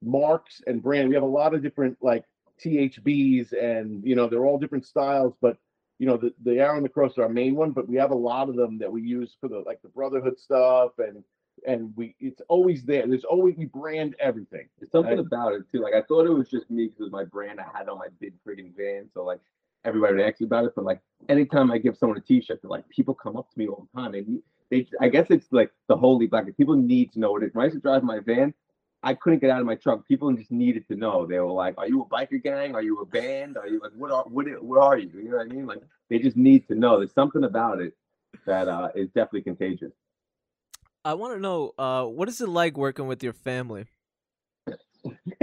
marks 0.02 0.60
and 0.66 0.82
brand, 0.82 1.08
we 1.08 1.14
have 1.14 1.24
a 1.24 1.26
lot 1.26 1.54
of 1.54 1.62
different 1.62 1.96
like 2.02 2.24
THBs, 2.64 3.52
and 3.52 4.04
you 4.04 4.14
know 4.16 4.28
they're 4.28 4.44
all 4.44 4.58
different 4.58 4.86
styles, 4.86 5.34
but 5.40 5.56
you 5.98 6.06
know, 6.06 6.16
the, 6.16 6.32
the 6.44 6.58
arrow 6.58 6.76
and 6.76 6.84
the 6.84 6.90
cross 6.90 7.16
are 7.16 7.22
our 7.22 7.28
main 7.28 7.54
one, 7.56 7.70
but 7.70 7.88
we 7.88 7.96
have 7.96 8.10
a 8.10 8.14
lot 8.16 8.48
of 8.50 8.56
them 8.56 8.78
that 8.78 8.92
we 8.92 9.00
use 9.02 9.36
for 9.40 9.48
the 9.48 9.60
like 9.60 9.80
the 9.82 9.88
brotherhood 9.88 10.38
stuff 10.38 10.92
and 10.98 11.24
and 11.66 11.90
we 11.96 12.14
it's 12.20 12.42
always 12.48 12.84
there. 12.84 13.06
There's 13.06 13.24
always 13.24 13.56
we 13.56 13.64
brand 13.64 14.14
everything. 14.20 14.68
There's 14.78 14.90
something 14.90 15.16
Right. 15.16 15.26
about 15.26 15.54
it 15.54 15.62
too. 15.72 15.80
Like 15.80 15.94
I 15.94 16.02
thought 16.02 16.26
it 16.26 16.30
was 16.32 16.50
just 16.50 16.70
me 16.70 16.84
because 16.86 17.00
it 17.00 17.02
was 17.04 17.12
my 17.12 17.24
brand 17.24 17.60
I 17.60 17.78
had 17.78 17.88
on 17.88 17.98
my 17.98 18.08
big 18.20 18.34
friggin' 18.46 18.76
van. 18.76 19.08
So 19.14 19.24
like 19.24 19.40
everybody 19.86 20.14
would 20.14 20.22
ask 20.22 20.40
me 20.40 20.46
about 20.46 20.64
it. 20.64 20.72
But 20.74 20.84
like 20.84 21.00
anytime 21.28 21.70
I 21.70 21.78
give 21.78 21.96
someone 21.96 22.18
a 22.18 22.20
t-shirt, 22.20 22.60
they're 22.62 22.70
like 22.70 22.88
people 22.88 23.14
come 23.14 23.36
up 23.36 23.50
to 23.52 23.58
me 23.58 23.68
all 23.68 23.88
the 23.94 24.00
time. 24.00 24.14
And 24.14 24.42
they 24.70 24.86
I 25.00 25.08
guess 25.08 25.26
it's 25.30 25.46
like 25.52 25.70
the 25.88 25.96
holy 25.96 26.26
black. 26.26 26.44
People 26.56 26.76
need 26.76 27.12
to 27.12 27.20
know 27.20 27.32
what 27.32 27.42
it 27.42 27.46
is. 27.46 27.54
When 27.54 27.62
I 27.62 27.66
used 27.66 27.76
to 27.76 27.80
drive 27.80 28.02
my 28.02 28.18
van, 28.20 28.52
I 29.02 29.14
couldn't 29.14 29.38
get 29.38 29.50
out 29.50 29.60
of 29.60 29.66
my 29.66 29.76
truck. 29.76 30.06
People 30.06 30.32
just 30.32 30.50
needed 30.50 30.86
to 30.88 30.96
know. 30.96 31.26
They 31.26 31.38
were 31.38 31.52
like, 31.52 31.74
"Are 31.78 31.88
you 31.88 32.02
a 32.02 32.06
biker 32.06 32.42
gang? 32.42 32.74
Are 32.74 32.82
you 32.82 32.98
a 32.98 33.06
band? 33.06 33.56
Are 33.56 33.68
you 33.68 33.80
like 33.80 33.92
what 33.96 34.10
are 34.10 34.24
what 34.24 34.46
what 34.62 34.82
are 34.82 34.98
you?" 34.98 35.10
You 35.14 35.30
know 35.30 35.36
what 35.36 35.46
I 35.46 35.48
mean? 35.48 35.66
Like 35.66 35.82
they 36.10 36.18
just 36.18 36.36
need 36.36 36.66
to 36.68 36.74
know. 36.74 36.98
There's 36.98 37.14
something 37.14 37.44
about 37.44 37.80
it 37.80 37.94
that 38.46 38.68
uh, 38.68 38.88
is 38.94 39.08
definitely 39.08 39.42
contagious. 39.42 39.92
I 41.04 41.14
want 41.14 41.34
to 41.34 41.40
know, 41.40 41.72
uh, 41.78 42.04
what 42.04 42.28
is 42.28 42.40
it 42.40 42.48
like 42.48 42.76
working 42.76 43.06
with 43.06 43.22
your 43.22 43.32
family? 43.32 43.86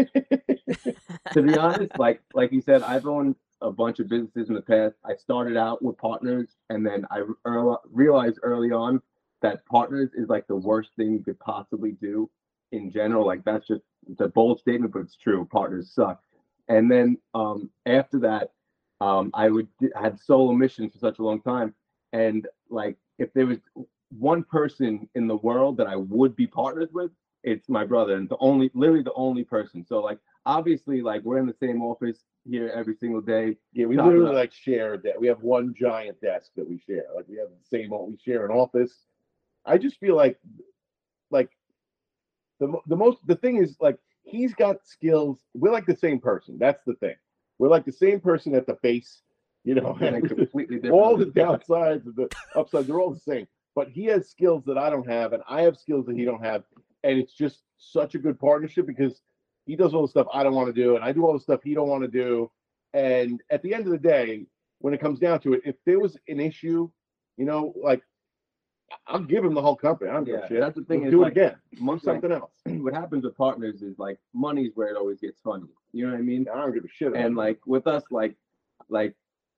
to 1.32 1.42
be 1.42 1.58
honest, 1.58 1.98
like 1.98 2.22
like 2.34 2.52
you 2.52 2.62
said, 2.62 2.84
I've 2.84 3.08
owned 3.08 3.36
a 3.64 3.72
bunch 3.72 4.00
of 4.00 4.10
businesses 4.10 4.50
in 4.50 4.56
the 4.56 4.62
past. 4.62 4.96
I 5.06 5.16
started 5.16 5.58
out 5.58 5.82
with 5.82 5.98
partners, 5.98 6.50
and 6.70 6.86
then 6.86 7.06
I 7.10 7.20
re- 7.46 7.76
realized 7.92 8.40
early 8.44 8.72
on 8.72 9.02
that 9.42 9.66
partners 9.66 10.10
is 10.14 10.30
like 10.30 10.48
the 10.48 10.56
worst 10.56 10.92
thing 10.96 11.14
you 11.14 11.24
could 11.24 11.40
possibly 11.40 11.94
do 11.94 12.30
in 12.72 12.92
general. 12.92 13.26
Like 13.26 13.44
that's 13.44 13.68
just 13.68 13.84
it's 14.10 14.22
a 14.22 14.28
bold 14.28 14.60
statement, 14.60 14.94
but 14.94 15.00
it's 15.00 15.18
true. 15.18 15.48
Partners 15.52 15.92
suck. 15.94 16.22
And 16.68 16.90
then 16.90 17.18
um, 17.34 17.70
after 17.86 18.20
that, 18.20 18.52
um, 19.02 19.32
I 19.34 19.50
would 19.50 19.68
I 19.96 20.02
had 20.02 20.20
solo 20.20 20.54
missions 20.54 20.94
for 20.94 21.00
such 21.00 21.20
a 21.20 21.24
long 21.24 21.42
time, 21.42 21.74
and 22.14 22.48
like 22.70 22.98
if 23.18 23.34
there 23.34 23.46
was 23.46 23.60
one 24.18 24.44
person 24.44 25.10
in 25.16 25.28
the 25.28 25.38
world 25.38 25.78
that 25.78 25.88
I 25.88 25.96
would 25.96 26.36
be 26.36 26.48
partners 26.48 26.90
with, 26.94 27.12
it's 27.44 27.68
my 27.68 27.84
brother, 27.84 28.16
and 28.16 28.30
the 28.30 28.38
only, 28.40 28.72
literally 28.74 29.04
the 29.04 29.14
only 29.14 29.44
person. 29.44 29.86
So 29.86 30.00
like 30.00 30.20
obviously 30.46 31.02
like 31.02 31.24
we're 31.24 31.40
in 31.40 31.46
the 31.46 31.56
same 31.60 31.82
office 31.82 32.20
here 32.50 32.72
every 32.76 32.96
single 32.96 33.22
day. 33.22 33.58
Yeah, 33.74 33.86
we 33.86 33.98
literally 33.98 34.36
like 34.36 34.52
share 34.52 34.98
that. 34.98 35.20
We 35.20 35.28
have 35.28 35.42
one 35.42 35.74
giant 35.78 36.20
desk 36.22 36.52
that 36.56 36.68
we 36.68 36.80
share. 36.80 37.06
Like 37.16 37.26
we 37.28 37.38
have 37.38 37.48
the 37.50 37.78
same. 37.78 37.92
We 37.92 38.18
share 38.24 38.46
an 38.46 38.52
office. 38.52 38.94
I 39.66 39.78
just 39.78 39.98
feel 40.00 40.16
like, 40.16 40.38
like, 41.32 41.50
the 42.60 42.74
the 42.88 42.96
most 42.96 43.20
the 43.28 43.36
thing 43.36 43.58
is 43.58 43.78
like 43.80 43.98
he's 44.24 44.54
got 44.54 44.86
skills. 44.86 45.40
We're 45.54 45.72
like 45.72 45.86
the 45.86 45.98
same 45.98 46.20
person. 46.20 46.58
That's 46.60 46.84
the 46.86 46.96
thing. 46.96 47.16
We're 47.60 47.70
like 47.70 47.86
the 47.86 47.92
same 47.92 48.20
person 48.20 48.56
at 48.56 48.68
the 48.68 48.78
base. 48.82 49.22
You 49.64 49.76
know, 49.76 49.98
And 50.02 50.28
completely 50.28 50.76
different. 50.76 50.94
all 51.02 51.16
the 51.16 51.26
downsides 51.26 52.06
and 52.06 52.16
the 52.16 52.30
upsides 52.54 52.90
are 52.90 53.00
all 53.00 53.14
the 53.14 53.20
same. 53.20 53.48
But 53.76 53.88
he 53.90 54.06
has 54.06 54.30
skills 54.30 54.64
that 54.66 54.78
I 54.78 54.90
don't 54.90 55.10
have, 55.10 55.34
and 55.34 55.42
I 55.48 55.62
have 55.62 55.78
skills 55.78 56.06
that 56.08 56.18
he 56.18 56.26
don't 56.26 56.44
have, 56.44 56.64
and 57.04 57.18
it's 57.18 57.34
just 57.34 57.64
such 57.78 58.14
a 58.14 58.20
good 58.20 58.38
partnership 58.40 58.86
because 58.86 59.22
he 59.66 59.76
does 59.76 59.94
all 59.94 60.02
the 60.04 60.08
stuff 60.08 60.28
I 60.34 60.44
don't 60.44 60.56
want 60.56 60.74
to 60.74 60.82
do, 60.82 60.96
and 60.96 61.04
I 61.04 61.12
do 61.12 61.26
all 61.26 61.34
the 61.34 61.40
stuff 61.40 61.62
he 61.64 61.74
don't 61.74 61.90
want 61.90 62.04
to 62.04 62.10
do. 62.10 62.52
And 62.94 63.42
at 63.50 63.62
the 63.64 63.74
end 63.74 63.86
of 63.86 63.92
the 63.92 63.98
day, 63.98 64.46
when 64.80 64.94
it 64.94 65.00
comes 65.00 65.20
down 65.20 65.40
to 65.42 65.54
it, 65.54 65.62
if 65.66 65.76
there 65.86 66.00
was 66.00 66.18
an 66.28 66.40
issue, 66.40 66.90
you 67.38 67.46
know, 67.46 67.74
like 67.82 68.04
I'll 69.08 69.20
give 69.20 69.44
him 69.44 69.54
the 69.54 69.62
whole 69.62 69.76
company. 69.76 70.10
I 70.10 70.14
don't 70.14 70.26
give 70.26 70.36
a 70.36 70.48
shit. 70.48 70.60
that's 70.60 70.76
the 70.76 70.84
thing 70.84 71.02
We'll 71.02 71.12
do 71.12 71.22
like, 71.22 71.36
it 71.36 71.40
again. 71.40 71.56
Amongst 71.80 72.06
like, 72.06 72.16
Something 72.16 72.32
else. 72.32 72.52
what 72.66 72.94
happens 72.94 73.24
with 73.24 73.36
partners 73.38 73.82
is 73.82 73.98
like 73.98 74.20
money's 74.34 74.72
where 74.76 74.90
it 74.90 74.98
always 74.98 75.20
gets 75.20 75.40
funny. 75.42 75.68
You 75.92 76.06
know 76.06 76.14
what 76.14 76.20
I 76.20 76.24
mean? 76.24 76.48
I 76.54 76.58
don't 76.58 76.74
give 76.74 76.84
a 76.84 76.90
shit. 76.90 77.14
And 77.14 77.36
like 77.36 77.60
with 77.66 77.88
us, 77.88 78.04
like 78.12 78.36
like 78.90 79.16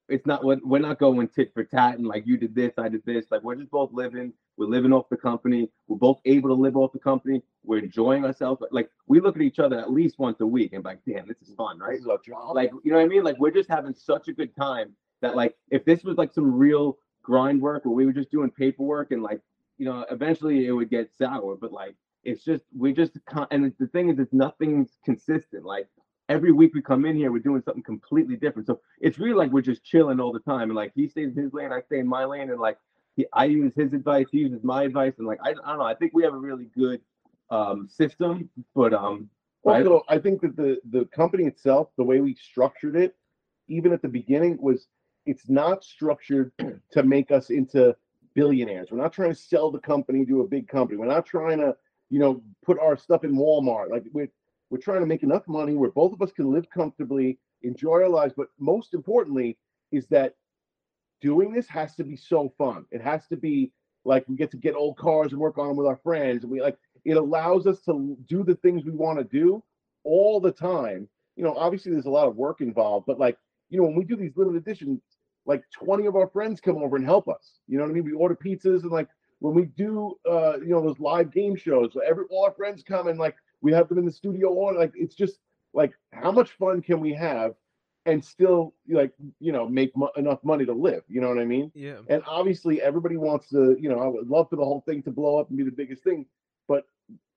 it's 0.08 0.26
not 0.26 0.44
what 0.44 0.66
we're 0.66 0.80
not 0.80 1.00
going 1.00 1.28
tit 1.28 1.52
for 1.54 1.64
tat 1.64 1.98
and 1.98 2.08
like 2.08 2.28
you 2.28 2.38
did 2.38 2.54
this, 2.54 2.74
I 2.78 2.90
did 2.90 3.06
this. 3.06 3.26
Like 3.32 3.44
we're 3.44 3.56
just 3.56 3.72
both 3.72 3.92
living. 3.92 4.34
We're 4.58 4.68
living 4.68 4.94
off 4.94 5.10
the 5.10 5.18
company. 5.18 5.70
We're 5.88 5.98
both 5.98 6.20
able 6.26 6.50
to 6.50 6.56
live 6.56 6.78
off 6.78 6.94
the 6.94 7.00
company. 7.00 7.42
We're 7.64 7.80
enjoying 7.80 8.24
ourselves. 8.24 8.62
Like 8.72 8.90
we 9.08 9.20
look 9.20 9.36
at 9.36 9.42
each 9.42 9.60
other 9.60 9.80
at 9.80 9.92
least 9.92 10.20
once 10.20 10.40
a 10.42 10.48
week 10.48 10.74
and 10.74 10.84
like, 10.86 11.00
damn, 11.08 11.28
this 11.28 11.42
is 11.42 11.54
fun, 11.56 11.80
right? 11.80 11.98
is. 11.98 12.06
Like 12.54 12.72
you 12.84 12.92
know 12.92 12.98
what 12.98 13.04
I 13.04 13.08
mean? 13.08 13.24
Like 13.24 13.40
we're 13.40 13.52
just 13.52 13.70
having 13.70 13.94
such 13.94 14.28
a 14.28 14.34
good 14.34 14.56
time 14.56 14.96
that 15.22 15.36
like 15.36 15.56
if 15.72 15.84
this 15.86 16.04
was 16.04 16.18
like 16.18 16.34
some 16.34 16.54
real 16.54 16.98
grind 17.24 17.62
work 17.62 17.86
where 17.86 17.96
we 17.96 18.06
were 18.06 18.14
just 18.14 18.32
doing 18.32 18.52
paperwork 18.52 19.12
and 19.12 19.24
like 19.24 19.42
you 19.78 19.86
know 19.86 20.06
eventually 20.12 20.68
it 20.68 20.72
would 20.72 20.90
get 20.90 21.10
sour, 21.18 21.56
but 21.56 21.72
like 21.72 21.96
it's 22.24 22.44
just 22.44 22.64
we 22.78 22.94
just 22.94 23.18
and 23.52 23.74
the 23.80 23.88
thing 23.88 24.10
is 24.10 24.20
it's 24.20 24.34
nothing's 24.34 24.98
consistent. 25.04 25.66
Like 25.66 25.88
every 26.30 26.52
week 26.52 26.74
we 26.74 26.82
come 26.82 27.06
in 27.06 27.16
here, 27.16 27.32
we're 27.32 27.40
doing 27.40 27.62
something 27.64 27.84
completely 27.84 28.36
different. 28.36 28.68
So 28.68 28.80
it's 29.00 29.20
really 29.20 29.34
like 29.36 29.52
we're 29.52 29.62
just 29.62 29.84
chilling 29.84 30.20
all 30.20 30.32
the 30.32 30.40
time. 30.40 30.70
And 30.70 30.76
like 30.76 30.92
he 30.96 31.08
stays 31.08 31.36
in 31.36 31.44
his 31.44 31.54
lane, 31.54 31.72
I 31.72 31.82
stay 31.82 32.00
in 32.00 32.08
my 32.08 32.26
lane, 32.26 32.50
and 32.50 32.60
like 32.60 32.78
he, 33.16 33.26
I 33.34 33.46
use 33.46 33.74
his 33.76 33.94
advice, 33.94 34.28
he 34.32 34.40
uses 34.40 34.64
my 34.64 34.84
advice, 34.84 35.14
and 35.18 35.28
like 35.28 35.40
I, 35.44 35.50
I 35.50 35.54
don't 35.54 35.80
know, 35.80 35.86
I 35.86 35.96
think 35.96 36.14
we 36.14 36.24
have 36.24 36.34
a 36.34 36.38
really 36.38 36.68
good 36.78 37.02
um 37.50 37.88
system, 37.88 38.50
but 38.76 38.94
um? 38.94 39.30
Also, 39.64 40.04
I 40.08 40.20
think 40.20 40.42
that 40.42 40.56
the 40.56 40.80
the 40.92 41.06
company 41.06 41.46
itself, 41.46 41.90
the 41.98 42.04
way 42.04 42.22
we 42.22 42.36
structured 42.36 42.96
it, 42.96 43.16
even 43.68 43.94
at 43.94 44.02
the 44.04 44.08
beginning, 44.08 44.58
was 44.62 44.88
it's 45.26 45.50
not 45.50 45.84
structured 45.84 46.52
to 46.92 47.04
make 47.04 47.32
us 47.32 47.50
into 47.50 47.96
billionaires. 48.36 48.90
We're 48.92 49.02
not 49.02 49.14
trying 49.14 49.32
to 49.32 49.36
sell 49.36 49.72
the 49.72 49.80
company 49.80 50.26
to 50.26 50.42
a 50.42 50.48
big 50.48 50.68
company. 50.68 51.00
We're 51.00 51.08
not 51.08 51.26
trying 51.26 51.58
to, 51.60 51.76
you 52.10 52.20
know, 52.20 52.44
put 52.64 52.78
our 52.80 52.96
stuff 52.96 53.24
in 53.24 53.36
Walmart. 53.36 53.90
Like 53.90 54.04
we're 54.14 54.30
we're 54.70 54.80
trying 54.80 55.02
to 55.02 55.06
make 55.06 55.24
enough 55.24 55.48
money 55.48 55.76
where 55.76 55.92
both 55.92 56.14
of 56.14 56.22
us 56.22 56.32
can 56.32 56.52
live 56.52 56.70
comfortably, 56.70 57.38
enjoy 57.62 58.04
our 58.04 58.10
lives. 58.10 58.34
But 58.36 58.48
most 58.60 58.94
importantly, 58.94 59.58
is 59.92 60.08
that 60.08 60.36
doing 61.22 61.54
this 61.54 61.68
has 61.68 61.96
to 61.96 62.04
be 62.04 62.16
so 62.16 62.54
fun. 62.58 62.86
It 62.92 63.02
has 63.02 63.28
to 63.28 63.38
be 63.38 63.72
like 64.04 64.28
we 64.28 64.36
get 64.36 64.52
to 64.52 64.58
get 64.58 64.76
old 64.76 64.98
cars 64.98 65.32
and 65.32 65.42
work 65.42 65.58
on 65.58 65.68
them 65.68 65.78
with 65.78 65.88
our 65.88 65.98
friends, 65.98 66.44
and 66.44 66.52
we 66.52 66.62
like 66.62 66.78
it 67.04 67.18
allows 67.18 67.68
us 67.68 67.80
to 67.82 68.18
do 68.28 68.44
the 68.44 68.56
things 68.56 68.84
we 68.84 68.92
want 68.92 69.20
to 69.20 69.24
do 69.24 69.64
all 70.04 70.40
the 70.40 70.52
time. 70.52 71.08
You 71.36 71.44
know, 71.44 71.56
obviously 71.56 71.92
there's 71.92 72.06
a 72.06 72.12
lot 72.12 72.28
of 72.28 72.36
work 72.36 72.62
involved, 72.62 73.06
but 73.06 73.20
like 73.20 73.38
you 73.70 73.80
know, 73.80 73.86
when 73.86 73.96
we 73.96 74.04
do 74.04 74.16
these 74.16 74.36
limited 74.36 74.58
editions, 74.58 75.02
like 75.46 75.64
20 75.72 76.06
of 76.06 76.16
our 76.16 76.28
friends 76.28 76.62
come 76.62 76.78
over 76.78 76.96
and 76.96 77.06
help 77.06 77.28
us. 77.28 77.60
You 77.68 77.78
know 77.78 77.84
what 77.84 77.92
I 77.92 77.94
mean? 77.94 78.06
We 78.06 78.14
order 78.14 78.36
pizzas 78.36 78.84
and 78.84 78.92
like 78.92 79.10
when 79.40 79.54
we 79.54 79.66
do 79.66 80.18
uh 80.30 80.60
you 80.60 80.70
know 80.70 80.82
those 80.82 81.00
live 81.00 81.32
game 81.32 81.56
shows, 81.56 81.96
every 82.08 82.26
all 82.30 82.46
our 82.46 82.54
friends 82.54 82.84
come 82.84 83.08
and 83.08 83.20
like 83.20 83.36
we 83.62 83.72
have 83.72 83.88
them 83.90 83.98
in 83.98 84.06
the 84.06 84.12
studio 84.12 84.50
on 84.66 84.78
like 84.78 84.94
it's 84.96 85.16
just 85.16 85.40
like 85.74 85.94
how 86.14 86.32
much 86.32 86.52
fun 86.52 86.82
can 86.82 87.00
we 87.00 87.14
have 87.14 87.54
and 88.06 88.24
still 88.24 88.74
like 88.90 89.12
you 89.40 89.52
know 89.52 89.68
make 89.68 89.96
mo- 89.96 90.12
enough 90.16 90.44
money 90.44 90.66
to 90.66 90.74
live 90.74 91.04
you 91.08 91.22
know 91.22 91.30
what 91.30 91.40
i 91.40 91.46
mean? 91.46 91.72
Yeah. 91.74 92.00
and 92.10 92.22
obviously 92.28 92.82
everybody 92.82 93.18
wants 93.18 93.50
to 93.50 93.76
you 93.80 93.90
know 93.90 94.00
i 94.00 94.08
would 94.08 94.28
love 94.28 94.50
for 94.50 94.56
the 94.56 94.64
whole 94.66 94.82
thing 94.82 95.02
to 95.04 95.12
blow 95.12 95.40
up 95.40 95.50
and 95.50 95.58
be 95.58 95.64
the 95.64 95.72
biggest 95.72 96.04
thing 96.04 96.26
but 96.68 96.88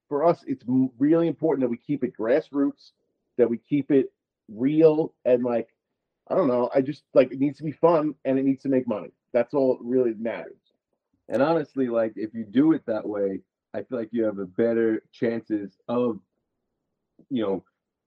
for 0.09 0.25
us 0.25 0.45
it's 0.47 0.65
really 0.99 1.29
important 1.29 1.63
that 1.63 1.71
we 1.71 1.77
keep 1.77 2.05
it 2.05 2.17
grassroots 2.17 2.93
that 3.37 3.49
we 3.49 3.59
keep 3.59 3.91
it 3.91 4.13
real 4.49 5.15
and 5.25 5.43
like 5.45 5.69
i 6.31 6.35
don't 6.35 6.49
know 6.49 6.71
i 6.75 6.81
just 6.81 7.05
like 7.15 7.31
it 7.33 7.39
needs 7.41 7.59
to 7.59 7.65
be 7.65 7.73
fun 7.73 8.15
and 8.25 8.39
it 8.39 8.45
needs 8.45 8.63
to 8.63 8.69
make 8.69 8.87
money. 8.87 9.11
That's 9.33 9.53
all 9.53 9.77
that 9.77 9.85
really 9.85 10.15
matters. 10.15 10.57
And 11.29 11.43
honestly, 11.43 11.89
like 11.89 12.15
if 12.17 12.33
you 12.33 12.45
do 12.45 12.73
it 12.73 12.87
that 12.87 13.07
way, 13.07 13.41
I 13.79 13.83
feel 13.85 13.99
like 13.99 14.11
you 14.13 14.25
have 14.25 14.39
a 14.39 14.47
better 14.47 15.03
chances 15.13 15.77
of, 15.89 16.19
you 17.31 17.43
know, 17.43 17.65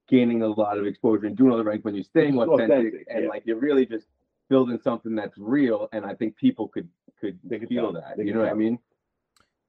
gaining 0.08 0.42
a 0.42 0.48
lot 0.48 0.78
of 0.78 0.86
exposure 0.86 1.26
and 1.26 1.36
doing 1.36 1.50
all 1.50 1.58
the 1.58 1.64
right 1.64 1.82
when 1.84 1.94
you're 1.94 2.04
staying 2.04 2.34
Just 2.34 2.48
authentic, 2.48 2.78
authentic, 2.78 3.06
and 3.08 3.24
yeah. 3.24 3.28
like 3.30 3.42
you're 3.46 3.58
really 3.58 3.86
just 3.86 4.06
building 4.50 4.78
something 4.82 5.14
that's 5.14 5.36
real. 5.38 5.88
And 5.92 6.04
I 6.04 6.14
think 6.14 6.36
people 6.36 6.68
could 6.68 6.88
could 7.20 7.38
They 7.44 7.58
could 7.58 7.68
feel 7.68 7.92
that. 7.92 8.16
They 8.16 8.24
You 8.24 8.34
know 8.34 8.40
what 8.40 8.50
I 8.50 8.54
mean? 8.54 8.78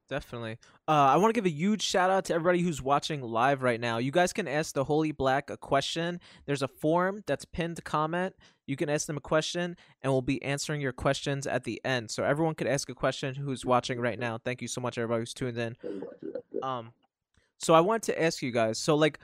Definitely. 0.10 0.58
Uh, 0.88 0.92
I 0.92 1.16
want 1.18 1.34
to 1.34 1.38
give 1.42 1.46
a 1.46 1.54
huge 1.54 1.82
shout 1.82 2.10
out 2.10 2.26
to 2.26 2.34
everybody 2.34 2.62
who's 2.62 2.82
watching 2.82 3.22
live 3.22 3.64
right 3.64 3.80
now. 3.80 3.98
You 4.00 4.12
guys 4.12 4.34
can 4.34 4.48
ask 4.48 4.76
the 4.76 4.84
Holy 4.84 5.12
Black 5.12 5.50
a 5.50 5.58
question. 5.58 6.20
There's 6.46 6.62
a 6.62 6.68
form 6.68 7.24
that's 7.26 7.46
pinned 7.46 7.78
to 7.78 7.82
comment. 7.82 8.36
You 8.66 8.76
can 8.76 8.90
ask 8.90 9.08
them 9.08 9.18
a 9.18 9.22
question, 9.22 9.76
and 10.02 10.12
we'll 10.12 10.22
be 10.22 10.42
answering 10.44 10.82
your 10.82 10.94
questions 10.94 11.46
at 11.46 11.64
the 11.64 11.82
end. 11.84 12.12
So 12.12 12.24
everyone 12.24 12.56
could 12.56 12.68
ask 12.68 12.90
a 12.90 12.96
question 12.96 13.36
who's 13.36 13.66
watching 13.66 14.00
right 14.00 14.18
now. 14.18 14.38
Thank 14.38 14.62
you 14.62 14.68
so 14.68 14.82
much, 14.82 14.98
everybody 14.98 15.22
who's 15.22 15.34
tuned 15.34 15.58
in. 15.58 15.76
Um, 16.62 16.94
so 17.60 17.74
I 17.74 17.82
wanted 17.82 18.04
to 18.14 18.22
ask 18.22 18.42
you 18.42 18.52
guys. 18.52 18.78
So 18.78 18.96
like, 18.96 19.20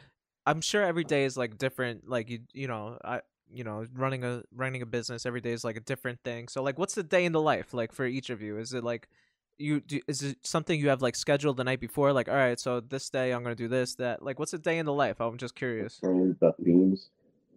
I'm 0.46 0.62
sure 0.62 0.84
every 0.84 1.04
day 1.04 1.26
is 1.26 1.38
like 1.38 1.58
different. 1.58 2.10
Like 2.10 2.30
you, 2.30 2.40
you 2.54 2.68
know, 2.68 2.98
I, 3.04 3.22
you 3.52 3.64
know, 3.64 3.86
running 3.94 4.24
a 4.24 4.44
running 4.54 4.82
a 4.82 4.86
business 4.86 5.26
every 5.26 5.42
day 5.42 5.52
is 5.52 5.64
like 5.64 5.78
a 5.78 5.82
different 5.82 6.20
thing. 6.24 6.48
So 6.48 6.64
like, 6.64 6.78
what's 6.78 6.96
the 6.96 7.04
day 7.04 7.26
in 7.26 7.32
the 7.32 7.42
life 7.42 7.74
like 7.74 7.92
for 7.92 8.06
each 8.06 8.30
of 8.30 8.42
you? 8.42 8.58
Is 8.58 8.74
it 8.74 8.84
like 8.84 9.08
you 9.58 9.82
do? 9.82 10.00
Is 10.08 10.22
it 10.24 10.38
something 10.44 10.80
you 10.80 10.90
have 10.90 11.02
like 11.02 11.16
scheduled 11.16 11.58
the 11.58 11.64
night 11.64 11.80
before? 11.80 12.14
Like, 12.14 12.30
all 12.30 12.36
right, 12.36 12.60
so 12.60 12.80
this 12.80 13.10
day 13.10 13.32
I'm 13.32 13.44
gonna 13.44 13.56
do 13.56 13.68
this, 13.68 13.96
that. 13.96 14.24
Like, 14.24 14.40
what's 14.40 14.54
a 14.54 14.60
day 14.60 14.78
in 14.78 14.86
the 14.86 14.94
life? 14.94 15.20
I'm 15.20 15.38
just 15.38 15.56
curious. 15.56 16.00
and 16.04 16.36
the 16.40 16.54
themes 16.64 17.10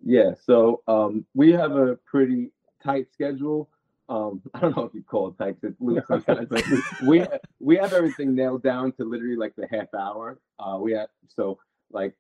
Yeah. 0.04 0.32
So 0.44 0.82
um, 0.88 1.24
we 1.34 1.52
have 1.52 1.72
a 1.72 1.96
pretty 2.06 2.50
tight 2.82 3.06
schedule. 3.12 3.68
Um, 4.08 4.42
I 4.54 4.60
don't 4.60 4.76
know 4.76 4.84
if 4.84 4.94
you 4.94 5.02
call 5.02 5.28
it 5.28 5.38
tight. 5.38 5.56
It's 5.62 5.80
loose 5.80 6.04
sometimes, 6.06 6.48
but 6.48 6.64
we 7.06 7.24
we 7.60 7.76
have 7.76 7.92
everything 7.92 8.34
nailed 8.34 8.62
down 8.62 8.92
to 8.92 9.04
literally 9.04 9.36
like 9.36 9.54
the 9.56 9.66
half 9.70 9.92
hour. 9.94 10.38
Uh, 10.58 10.78
we 10.80 10.92
have 10.92 11.08
so 11.28 11.58
like, 11.90 12.14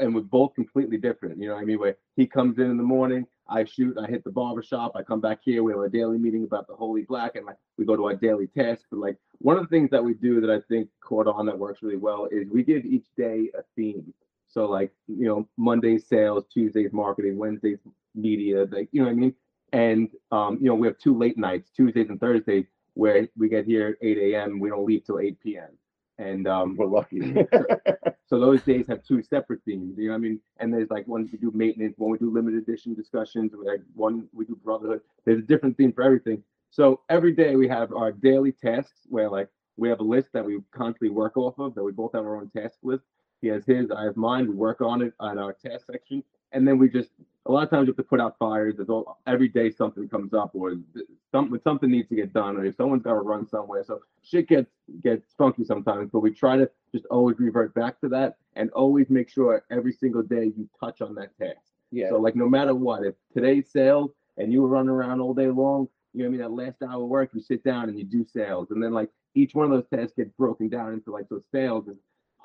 and 0.00 0.14
we're 0.14 0.20
both 0.22 0.54
completely 0.54 0.96
different. 0.96 1.38
You 1.38 1.48
know 1.48 1.54
what 1.54 1.62
I 1.62 1.64
mean? 1.64 1.78
Where 1.78 1.96
he 2.16 2.26
comes 2.26 2.58
in 2.58 2.70
in 2.70 2.76
the 2.76 2.82
morning, 2.82 3.26
I 3.48 3.64
shoot, 3.64 3.96
I 3.98 4.06
hit 4.06 4.24
the 4.24 4.30
barber 4.30 4.62
shop, 4.62 4.92
I 4.94 5.02
come 5.02 5.20
back 5.20 5.40
here, 5.42 5.62
we 5.62 5.72
have 5.72 5.80
a 5.80 5.88
daily 5.88 6.18
meeting 6.18 6.44
about 6.44 6.66
the 6.66 6.74
Holy 6.74 7.02
Black, 7.02 7.36
and 7.36 7.46
like 7.46 7.56
we 7.78 7.86
go 7.86 7.96
to 7.96 8.04
our 8.04 8.14
daily 8.14 8.46
task. 8.46 8.82
But 8.90 9.00
like 9.00 9.16
one 9.38 9.56
of 9.56 9.62
the 9.62 9.68
things 9.68 9.90
that 9.90 10.04
we 10.04 10.14
do 10.14 10.40
that 10.40 10.50
I 10.50 10.60
think 10.68 10.88
caught 11.00 11.26
on 11.26 11.46
that 11.46 11.58
works 11.58 11.82
really 11.82 11.96
well 11.96 12.28
is 12.30 12.48
we 12.50 12.62
give 12.62 12.84
each 12.84 13.06
day 13.16 13.50
a 13.58 13.62
theme. 13.74 14.12
So 14.48 14.66
like 14.66 14.92
you 15.06 15.26
know 15.26 15.48
Mondays 15.56 16.06
sales, 16.06 16.44
Tuesdays 16.52 16.92
marketing, 16.92 17.36
Wednesdays 17.36 17.78
media, 18.14 18.66
like 18.70 18.88
you 18.92 19.00
know 19.00 19.06
what 19.06 19.12
I 19.12 19.16
mean. 19.16 19.34
And 19.72 20.08
um, 20.32 20.58
you 20.60 20.68
know 20.68 20.74
we 20.74 20.86
have 20.86 20.98
two 20.98 21.16
late 21.16 21.38
nights, 21.38 21.70
Tuesdays 21.70 22.08
and 22.08 22.18
Thursdays, 22.20 22.66
where 22.94 23.28
we 23.36 23.48
get 23.48 23.64
here 23.64 23.88
at 23.88 24.06
8 24.06 24.18
a.m. 24.18 24.58
We 24.58 24.70
don't 24.70 24.86
leave 24.86 25.04
till 25.04 25.20
8 25.20 25.38
p.m. 25.40 25.70
And 26.18 26.48
um, 26.48 26.76
we're 26.76 26.86
lucky 26.86 27.20
so 28.28 28.38
those 28.38 28.62
days 28.62 28.86
have 28.88 29.02
two 29.04 29.22
separate 29.22 29.60
themes. 29.64 29.96
You 29.96 30.06
know 30.06 30.12
what 30.12 30.16
I 30.16 30.20
mean? 30.20 30.40
And 30.58 30.72
there's 30.72 30.90
like 30.90 31.06
one 31.06 31.28
we 31.32 31.38
do 31.38 31.50
maintenance, 31.54 31.94
one 31.96 32.10
we 32.10 32.18
do 32.18 32.30
limited 32.30 32.62
edition 32.62 32.94
discussions, 32.94 33.52
like 33.54 33.80
one 33.94 34.28
we 34.32 34.44
do 34.44 34.58
brotherhood. 34.62 35.00
There's 35.24 35.38
a 35.38 35.46
different 35.46 35.76
theme 35.76 35.92
for 35.92 36.02
everything. 36.02 36.42
So 36.70 37.00
every 37.08 37.32
day 37.32 37.56
we 37.56 37.68
have 37.68 37.92
our 37.92 38.12
daily 38.12 38.52
tasks 38.52 39.06
where 39.08 39.30
like 39.30 39.48
we 39.76 39.88
have 39.88 40.00
a 40.00 40.04
list 40.04 40.28
that 40.32 40.44
we 40.44 40.58
constantly 40.72 41.10
work 41.10 41.36
off 41.36 41.58
of 41.58 41.74
that 41.74 41.82
we 41.82 41.92
both 41.92 42.12
have 42.12 42.24
our 42.24 42.36
own 42.36 42.50
task 42.50 42.78
list. 42.82 43.04
He 43.40 43.48
has 43.48 43.64
his, 43.66 43.90
I 43.90 44.04
have 44.04 44.16
mine. 44.16 44.48
We 44.48 44.54
work 44.54 44.80
on 44.80 45.02
it 45.02 45.12
on 45.20 45.38
our 45.38 45.52
task 45.52 45.86
section, 45.90 46.22
and 46.52 46.66
then 46.66 46.78
we 46.78 46.88
just 46.88 47.10
a 47.46 47.52
lot 47.52 47.62
of 47.62 47.70
times 47.70 47.86
you 47.86 47.92
have 47.92 47.96
to 47.96 48.02
put 48.02 48.20
out 48.20 48.36
fires. 48.38 48.76
There's 48.76 48.88
all, 48.90 49.18
every 49.26 49.48
day 49.48 49.70
something 49.70 50.08
comes 50.08 50.34
up, 50.34 50.50
or 50.54 50.70
th- 50.70 51.06
something 51.32 51.58
something 51.62 51.90
needs 51.90 52.08
to 52.08 52.16
get 52.16 52.32
done, 52.32 52.56
or 52.56 52.64
if 52.64 52.76
someone's 52.76 53.02
got 53.02 53.14
to 53.14 53.20
run 53.20 53.46
somewhere. 53.46 53.84
So 53.84 54.00
shit 54.22 54.48
gets 54.48 54.70
gets 55.02 55.34
funky 55.34 55.64
sometimes, 55.64 56.10
but 56.12 56.20
we 56.20 56.30
try 56.30 56.56
to 56.56 56.68
just 56.92 57.06
always 57.06 57.38
revert 57.38 57.74
back 57.74 58.00
to 58.00 58.08
that, 58.10 58.36
and 58.56 58.70
always 58.70 59.08
make 59.08 59.28
sure 59.30 59.64
every 59.70 59.92
single 59.92 60.22
day 60.22 60.52
you 60.56 60.68
touch 60.78 61.00
on 61.00 61.14
that 61.14 61.36
task. 61.38 61.72
yeah 61.90 62.08
So 62.10 62.18
like 62.18 62.36
no 62.36 62.48
matter 62.48 62.74
what, 62.74 63.04
if 63.04 63.14
today's 63.32 63.70
sales 63.70 64.10
and 64.36 64.52
you 64.52 64.62
were 64.62 64.68
running 64.68 64.90
around 64.90 65.20
all 65.20 65.34
day 65.34 65.48
long, 65.48 65.88
you 66.12 66.22
know 66.22 66.28
what 66.30 66.34
I 66.34 66.48
mean, 66.48 66.56
that 66.56 66.64
last 66.64 66.82
hour 66.82 67.02
of 67.02 67.08
work, 67.08 67.30
you 67.34 67.40
sit 67.40 67.62
down 67.64 67.88
and 67.88 67.98
you 67.98 68.04
do 68.04 68.24
sales. 68.24 68.70
And 68.70 68.82
then 68.82 68.92
like 68.92 69.10
each 69.34 69.54
one 69.54 69.66
of 69.66 69.70
those 69.70 69.86
tasks 69.92 70.14
gets 70.16 70.30
broken 70.32 70.68
down 70.68 70.92
into 70.92 71.12
like 71.12 71.28
those 71.28 71.44
sales 71.52 71.86
is 71.88 71.96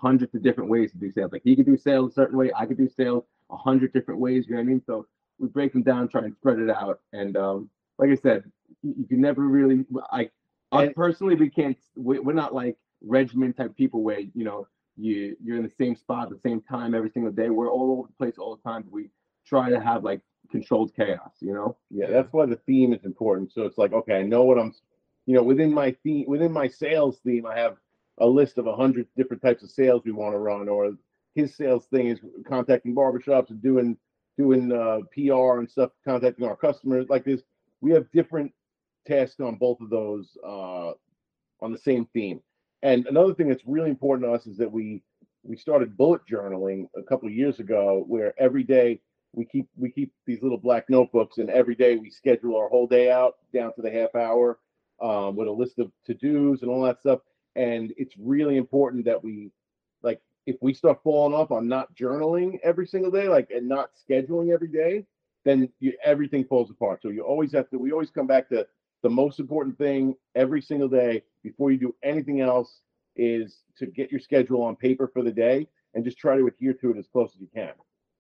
hundreds 0.04 0.36
of 0.36 0.44
different 0.44 0.70
ways 0.70 0.92
to 0.92 0.98
do 0.98 1.12
sales. 1.12 1.32
Like 1.32 1.44
he 1.44 1.56
could 1.56 1.66
do 1.66 1.78
sales 1.78 2.12
a 2.12 2.14
certain 2.14 2.38
way, 2.38 2.52
I 2.56 2.66
could 2.66 2.78
do 2.78 2.90
sales 2.90 3.24
a 3.50 3.58
hundred 3.58 3.94
different 3.94 4.20
ways, 4.20 4.46
you 4.46 4.54
know 4.54 4.58
what 4.58 4.66
I 4.66 4.68
mean? 4.68 4.82
So 4.86 5.08
we 5.40 5.48
break 5.48 5.72
them 5.72 5.84
down, 5.84 6.10
try 6.10 6.24
and 6.24 6.36
spread 6.36 6.60
it 6.60 6.70
out. 6.70 7.00
And 7.14 7.38
um, 7.38 7.70
like 7.98 8.10
I 8.10 8.16
said, 8.16 8.44
you, 8.84 9.06
can 9.08 9.22
never 9.22 9.42
really 9.42 9.86
I 10.12 10.30
us 10.72 10.90
personally 10.96 11.36
we 11.36 11.50
can't 11.50 11.78
we, 11.96 12.20
we're 12.20 12.34
not 12.34 12.54
like 12.54 12.78
regiment 13.02 13.56
type 13.58 13.76
people 13.78 14.04
where, 14.04 14.20
you 14.20 14.44
know, 14.44 14.68
you 14.98 15.36
you're 15.44 15.58
in 15.58 15.64
the 15.64 15.72
same 15.78 15.96
spot 15.96 16.24
at 16.24 16.30
the 16.30 16.50
same 16.50 16.62
time 16.62 16.94
every 16.94 17.10
single 17.10 17.32
day. 17.32 17.50
We're 17.50 17.72
all 17.72 17.92
over 17.98 18.08
the 18.08 18.14
place 18.16 18.36
all 18.38 18.56
the 18.56 18.70
time. 18.70 18.84
We 18.92 19.10
try 19.46 19.70
to 19.70 19.80
have 19.80 20.04
like 20.04 20.22
controlled 20.52 20.96
chaos, 20.96 21.32
you 21.40 21.54
know? 21.54 21.78
Yeah, 21.90 22.08
that's 22.10 22.32
why 22.32 22.46
the 22.46 22.60
theme 22.68 22.94
is 22.94 23.04
important. 23.06 23.52
So 23.54 23.64
it's 23.64 23.78
like, 23.78 23.94
okay, 23.94 24.20
I 24.20 24.24
know 24.24 24.44
what 24.44 24.60
I'm, 24.60 24.74
you 25.26 25.36
know, 25.36 25.44
within 25.44 25.74
my 25.74 25.92
theme, 26.04 26.26
within 26.28 26.52
my 26.52 26.68
sales 26.68 27.20
theme, 27.26 27.46
I 27.46 27.58
have 27.58 27.78
a 28.20 28.26
list 28.26 28.58
of 28.58 28.68
a 28.68 28.76
hundred 28.76 29.08
different 29.18 29.42
types 29.42 29.64
of 29.64 29.72
sales 29.72 30.04
we 30.06 30.12
want 30.12 30.34
to 30.34 30.40
run, 30.40 30.70
or 30.70 30.94
his 31.36 31.56
sales 31.56 31.86
thing 31.88 32.08
is 32.08 32.20
contacting 32.48 32.96
barbershops 32.96 33.50
and 33.50 33.62
doing 33.62 33.98
doing 34.38 34.72
uh, 34.72 35.00
PR 35.14 35.60
and 35.60 35.70
stuff, 35.70 35.92
contacting 36.06 36.46
our 36.46 36.56
customers. 36.56 37.08
Like 37.10 37.24
this, 37.24 37.42
we 37.82 37.92
have 37.92 38.12
different 38.12 38.52
tasks 39.08 39.40
on 39.40 39.56
both 39.56 39.80
of 39.82 39.90
those 39.90 40.38
uh, 40.46 40.92
on 41.62 41.72
the 41.72 41.78
same 41.78 42.08
theme. 42.14 42.42
And 42.82 43.06
another 43.08 43.34
thing 43.34 43.48
that's 43.48 43.64
really 43.66 43.90
important 43.90 44.28
to 44.28 44.34
us 44.34 44.48
is 44.48 44.58
that 44.58 44.72
we 44.72 45.02
we 45.44 45.58
started 45.58 45.98
bullet 45.98 46.22
journaling 46.30 46.88
a 46.96 47.04
couple 47.04 47.28
of 47.28 47.34
years 47.34 47.60
ago, 47.60 48.04
where 48.08 48.34
every 48.40 48.64
day 48.64 49.02
we 49.34 49.46
keep 49.46 49.68
we 49.78 49.92
keep 49.92 50.12
these 50.26 50.42
little 50.42 50.58
black 50.58 50.90
notebooks 50.90 51.38
and 51.40 51.50
every 51.50 51.76
day 51.76 51.96
we 51.96 52.10
schedule 52.10 52.56
our 52.56 52.70
whole 52.70 52.88
day 52.88 53.12
out 53.12 53.36
down 53.54 53.74
to 53.74 53.82
the 53.82 53.92
half 53.92 54.14
hour 54.16 54.60
um, 55.02 55.36
with 55.36 55.48
a 55.48 55.52
list 55.52 55.80
of 55.80 55.92
to-dos 56.06 56.62
and 56.62 56.70
all 56.70 56.84
that 56.84 57.00
stuff 57.00 57.20
and 57.56 57.94
it's 57.98 58.16
really 58.18 58.58
important 58.58 59.06
that 59.06 59.24
we 59.24 59.52
like 60.02 60.22
if 60.46 60.56
we 60.62 60.74
start 60.74 61.00
falling 61.04 61.34
off 61.34 61.52
on 61.52 61.68
not 61.68 61.94
journaling 61.96 62.60
every 62.64 62.88
single 62.88 63.12
day 63.12 63.28
like 63.28 63.50
and 63.52 63.68
not 63.68 63.92
scheduling 64.10 64.52
every 64.52 64.68
day 64.68 65.06
then 65.46 65.70
you, 65.80 65.94
everything 66.04 66.44
falls 66.46 66.70
apart 66.70 67.02
so 67.02 67.10
you 67.10 67.22
always 67.22 67.52
have 67.52 67.70
to 67.70 67.78
we 67.78 67.92
always 67.92 68.12
come 68.12 68.28
back 68.28 68.50
to 68.50 68.66
the 69.04 69.10
most 69.10 69.40
important 69.40 69.78
thing 69.78 70.16
every 70.36 70.62
single 70.62 70.88
day 70.88 71.22
before 71.44 71.72
you 71.72 71.78
do 71.78 71.96
anything 72.04 72.42
else 72.42 72.82
is 73.16 73.60
to 73.78 73.86
get 73.86 74.12
your 74.12 74.20
schedule 74.20 74.62
on 74.64 74.76
paper 74.76 75.08
for 75.08 75.22
the 75.22 75.32
day 75.32 75.68
and 75.94 76.04
just 76.04 76.18
try 76.18 76.36
to 76.36 76.48
adhere 76.48 76.74
to 76.74 76.92
it 76.92 76.98
as 76.98 77.08
close 77.08 77.32
as 77.36 77.42
you 77.42 77.50
can 77.54 77.74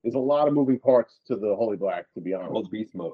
there's 0.04 0.16
a 0.16 0.20
lot 0.20 0.48
of 0.48 0.54
moving 0.54 0.80
parts 0.80 1.20
to 1.28 1.36
the 1.36 1.56
Holy 1.56 1.78
Black, 1.78 2.06
to 2.14 2.22
be 2.22 2.34
honest. 2.34 2.70
beast 2.70 2.94
mode. 2.94 3.14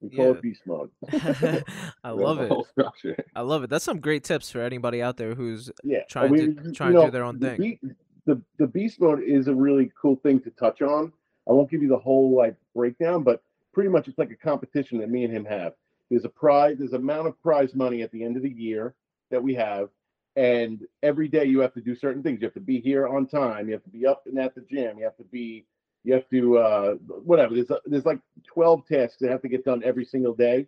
We 0.00 0.10
call 0.10 0.26
Yeah. 0.26 0.30
it 0.32 0.42
beast 0.42 0.62
mode. 0.66 0.90
I 2.04 2.10
love 2.10 2.40
it. 2.40 3.24
I 3.36 3.40
love 3.42 3.64
it. 3.64 3.70
That's 3.70 3.84
some 3.84 4.00
great 4.00 4.24
tips 4.24 4.50
for 4.50 4.60
anybody 4.60 5.02
out 5.02 5.16
there 5.16 5.34
who's 5.34 5.70
Yeah, 5.84 6.04
Trying 6.08 6.34
to- 6.34 6.72
trying 6.72 6.94
to 6.94 7.04
do 7.06 7.10
their 7.10 7.24
own 7.24 7.38
the 7.38 7.50
thing. 7.50 7.58
be- 7.58 7.80
the 8.26 8.40
the 8.58 8.66
beast 8.66 9.00
mode 9.00 9.22
is 9.22 9.48
a 9.48 9.54
really 9.54 9.90
cool 10.00 10.16
thing 10.16 10.40
to 10.40 10.50
touch 10.50 10.82
on. 10.82 11.12
I 11.48 11.52
won't 11.52 11.70
give 11.70 11.82
you 11.82 11.88
the 11.88 11.98
whole 11.98 12.34
like 12.36 12.54
breakdown, 12.74 13.22
but 13.22 13.42
pretty 13.72 13.88
much 13.90 14.08
it's 14.08 14.18
like 14.18 14.30
a 14.30 14.36
competition 14.36 14.98
that 14.98 15.08
me 15.10 15.24
and 15.24 15.32
him 15.34 15.44
have. 15.46 15.72
There's 16.10 16.24
a 16.24 16.28
prize, 16.28 16.76
there's 16.78 16.92
amount 16.92 17.28
of 17.28 17.40
prize 17.42 17.74
money 17.74 18.02
at 18.02 18.10
the 18.12 18.22
end 18.22 18.36
of 18.36 18.42
the 18.42 18.50
year 18.50 18.94
that 19.30 19.42
we 19.42 19.54
have, 19.54 19.88
and 20.36 20.86
every 21.02 21.28
day 21.28 21.44
you 21.44 21.60
have 21.60 21.72
to 21.74 21.80
do 21.80 21.94
certain 21.94 22.22
things. 22.22 22.40
You 22.40 22.46
have 22.46 22.54
to 22.54 22.60
be 22.60 22.80
here 22.80 23.06
on 23.08 23.26
time. 23.26 23.68
You 23.68 23.72
have 23.74 23.84
to 23.84 23.90
be 23.90 24.06
up 24.06 24.24
and 24.26 24.38
at 24.38 24.54
the 24.54 24.60
gym. 24.62 24.98
You 24.98 25.04
have 25.04 25.16
to 25.16 25.24
be, 25.24 25.64
you 26.04 26.14
have 26.14 26.28
to 26.30 26.58
uh, 26.58 26.94
whatever. 27.24 27.54
There's 27.54 27.70
there's 27.86 28.06
like 28.06 28.20
12 28.46 28.86
tasks 28.86 29.16
that 29.20 29.30
have 29.30 29.42
to 29.42 29.48
get 29.48 29.64
done 29.64 29.82
every 29.84 30.04
single 30.04 30.34
day, 30.34 30.66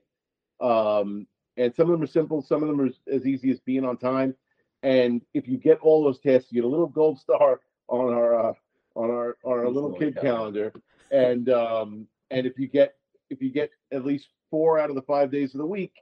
um, 0.60 1.26
and 1.56 1.74
some 1.74 1.88
of 1.90 1.92
them 1.92 2.02
are 2.02 2.06
simple. 2.10 2.42
Some 2.42 2.62
of 2.62 2.68
them 2.68 2.80
are 2.80 2.86
as- 2.86 3.00
as 3.10 3.26
easy 3.26 3.50
as 3.50 3.60
being 3.60 3.84
on 3.84 3.96
time. 3.96 4.34
And 4.82 5.22
if 5.34 5.46
you 5.48 5.58
get 5.58 5.78
all 5.80 6.02
those 6.02 6.18
tasks, 6.18 6.50
you 6.50 6.60
get 6.60 6.66
a 6.66 6.70
little 6.70 6.86
gold 6.88 7.18
star 7.18 7.60
on 7.88 8.12
our 8.12 8.50
uh, 8.50 8.52
on 8.96 9.10
our 9.10 9.36
on 9.44 9.58
our 9.58 9.68
little 9.68 9.92
kid 9.92 10.16
calendar. 10.16 10.70
calendar. 10.70 10.82
And 11.10 11.48
um, 11.50 12.06
and 12.30 12.46
if 12.46 12.58
you 12.58 12.66
get 12.68 12.94
if 13.30 13.40
you 13.40 13.50
get 13.50 13.70
at 13.92 14.04
least 14.04 14.28
four 14.50 14.78
out 14.78 14.90
of 14.90 14.96
the 14.96 15.02
five 15.02 15.30
days 15.30 15.54
of 15.54 15.58
the 15.58 15.66
week, 15.66 15.94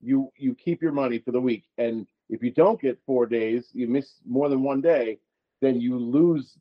you 0.00 0.30
you 0.36 0.54
keep 0.54 0.80
your 0.82 0.92
money 0.92 1.18
for 1.18 1.32
the 1.32 1.40
week. 1.40 1.64
And 1.78 2.06
if 2.28 2.42
you 2.42 2.50
don't 2.52 2.80
get 2.80 2.98
four 3.04 3.26
days, 3.26 3.68
you 3.72 3.88
miss 3.88 4.14
more 4.26 4.48
than 4.48 4.62
one 4.62 4.80
day, 4.80 5.18
then 5.60 5.80
you 5.80 5.98
lose 5.98 6.56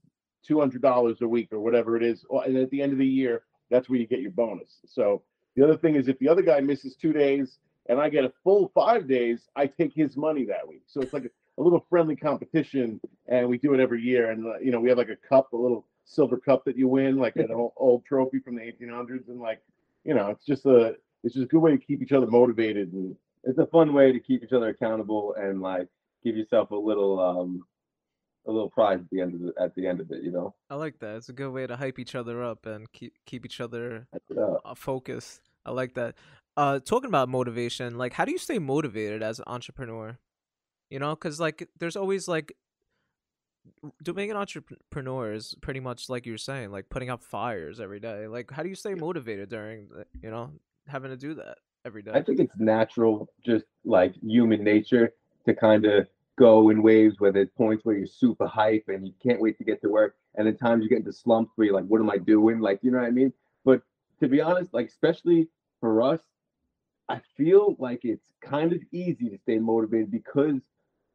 two 0.49 0.59
hundred 0.59 0.81
dollars 0.81 1.21
a 1.21 1.27
week 1.27 1.49
or 1.51 1.59
whatever 1.59 1.95
it 1.95 2.03
is. 2.03 2.25
And 2.31 2.57
at 2.57 2.71
the 2.71 2.81
end 2.81 2.91
of 2.91 2.97
the 2.97 3.05
year, 3.05 3.43
that's 3.69 3.87
where 3.87 3.99
you 3.99 4.07
get 4.07 4.19
your 4.19 4.31
bonus. 4.31 4.79
So 4.87 5.21
the 5.55 5.63
other 5.63 5.77
thing 5.77 5.95
is, 5.95 6.07
if 6.07 6.17
the 6.17 6.27
other 6.27 6.41
guy 6.41 6.59
misses 6.59 6.95
two 6.95 7.13
days 7.13 7.59
and 7.87 7.99
I 7.99 8.09
get 8.09 8.25
a 8.25 8.33
full 8.43 8.71
five 8.73 9.07
days, 9.07 9.47
I 9.55 9.67
take 9.67 9.93
his 9.93 10.17
money 10.17 10.45
that 10.45 10.67
week. 10.67 10.81
So 10.87 11.01
it's 11.01 11.13
like 11.13 11.25
a, 11.25 11.61
a 11.61 11.63
little 11.63 11.85
friendly 11.87 12.15
competition, 12.15 12.99
and 13.27 13.47
we 13.47 13.59
do 13.59 13.75
it 13.75 13.79
every 13.79 14.01
year. 14.01 14.31
And 14.31 14.47
uh, 14.47 14.59
you 14.59 14.71
know, 14.71 14.79
we 14.79 14.89
have 14.89 14.97
like 14.97 15.09
a 15.09 15.27
cup, 15.27 15.53
a 15.53 15.57
little 15.57 15.85
silver 16.05 16.37
cup 16.37 16.65
that 16.65 16.75
you 16.75 16.87
win, 16.87 17.17
like 17.17 17.35
an 17.35 17.51
old, 17.55 17.73
old 17.77 18.05
trophy 18.05 18.39
from 18.39 18.55
the 18.55 18.63
1800s, 18.63 19.27
and 19.27 19.39
like, 19.39 19.61
you 20.03 20.15
know, 20.15 20.29
it's 20.29 20.45
just 20.45 20.65
a 20.65 20.95
it's 21.23 21.35
just 21.35 21.45
a 21.45 21.47
good 21.47 21.59
way 21.59 21.71
to 21.71 21.77
keep 21.77 22.01
each 22.01 22.11
other 22.11 22.27
motivated 22.27 22.91
and 22.93 23.15
It's 23.43 23.59
a 23.59 23.67
fun 23.67 23.93
way 23.93 24.11
to 24.11 24.19
keep 24.19 24.43
each 24.43 24.53
other 24.53 24.69
accountable 24.69 25.35
and 25.37 25.61
like 25.61 25.87
give 26.23 26.35
yourself 26.35 26.71
a 26.71 26.75
little 26.75 27.19
um 27.19 27.63
a 28.49 28.51
little 28.51 28.69
prize 28.69 28.99
at 28.99 29.09
the 29.11 29.21
end 29.21 29.33
of 29.35 29.41
the, 29.41 29.53
at 29.61 29.75
the 29.75 29.87
end 29.87 29.99
of 29.99 30.11
it. 30.11 30.23
You 30.23 30.31
know. 30.31 30.55
I 30.69 30.75
like 30.75 30.99
that. 30.99 31.17
It's 31.17 31.29
a 31.29 31.33
good 31.33 31.51
way 31.51 31.67
to 31.67 31.75
hype 31.75 31.99
each 31.99 32.15
other 32.15 32.43
up 32.43 32.65
and 32.65 32.91
keep 32.91 33.13
keep 33.25 33.45
each 33.45 33.61
other 33.61 34.07
up. 34.13 34.61
uh, 34.65 34.75
focused. 34.75 35.41
I 35.65 35.71
like 35.71 35.93
that. 35.95 36.15
Uh, 36.57 36.79
talking 36.79 37.07
about 37.07 37.29
motivation, 37.29 37.97
like 37.97 38.13
how 38.13 38.25
do 38.25 38.31
you 38.31 38.37
stay 38.37 38.59
motivated 38.59 39.23
as 39.23 39.39
an 39.39 39.45
entrepreneur? 39.47 40.17
You 40.89 40.99
know, 40.99 41.11
because 41.11 41.39
like 41.39 41.69
there's 41.79 41.95
always 41.95 42.27
like 42.27 42.53
to 44.03 44.13
being 44.13 44.31
an 44.31 44.37
entrepreneur 44.37 45.33
is 45.33 45.55
pretty 45.61 45.79
much 45.79 46.09
like 46.09 46.25
you're 46.25 46.37
saying, 46.37 46.71
like 46.71 46.89
putting 46.89 47.09
out 47.09 47.23
fires 47.23 47.79
every 47.79 47.99
day. 47.99 48.27
Like, 48.27 48.51
how 48.51 48.63
do 48.63 48.69
you 48.69 48.75
stay 48.75 48.93
motivated 48.93 49.49
during, 49.49 49.87
you 50.21 50.31
know, 50.31 50.51
having 50.87 51.11
to 51.11 51.17
do 51.17 51.35
that 51.35 51.57
every 51.85 52.01
day? 52.01 52.11
I 52.13 52.21
think 52.21 52.39
it's 52.39 52.53
natural, 52.57 53.29
just 53.45 53.65
like 53.85 54.13
human 54.21 54.63
nature, 54.63 55.13
to 55.45 55.53
kind 55.53 55.85
of 55.85 56.07
go 56.39 56.69
in 56.69 56.81
waves 56.81 57.19
where 57.19 57.33
there's 57.33 57.49
points 57.57 57.83
where 57.83 57.97
you're 57.97 58.07
super 58.07 58.47
hype 58.47 58.85
and 58.87 59.05
you 59.05 59.13
can't 59.21 59.41
wait 59.41 59.57
to 59.57 59.65
get 59.65 59.81
to 59.81 59.89
work, 59.89 60.15
and 60.35 60.47
at 60.47 60.57
times 60.59 60.83
you 60.83 60.89
get 60.89 60.99
into 60.99 61.11
slumps 61.11 61.51
where 61.55 61.65
you're 61.65 61.75
like, 61.75 61.85
"What 61.85 62.01
am 62.01 62.09
I 62.09 62.17
doing?" 62.17 62.61
Like, 62.61 62.79
you 62.81 62.91
know 62.91 62.99
what 62.99 63.07
I 63.07 63.11
mean? 63.11 63.33
But 63.65 63.81
to 64.21 64.27
be 64.29 64.41
honest, 64.41 64.73
like 64.73 64.87
especially 64.87 65.49
for 65.81 66.01
us, 66.01 66.21
I 67.09 67.19
feel 67.35 67.75
like 67.77 68.05
it's 68.05 68.31
kind 68.41 68.71
of 68.71 68.79
easy 68.91 69.29
to 69.29 69.37
stay 69.37 69.59
motivated 69.59 70.11
because, 70.11 70.61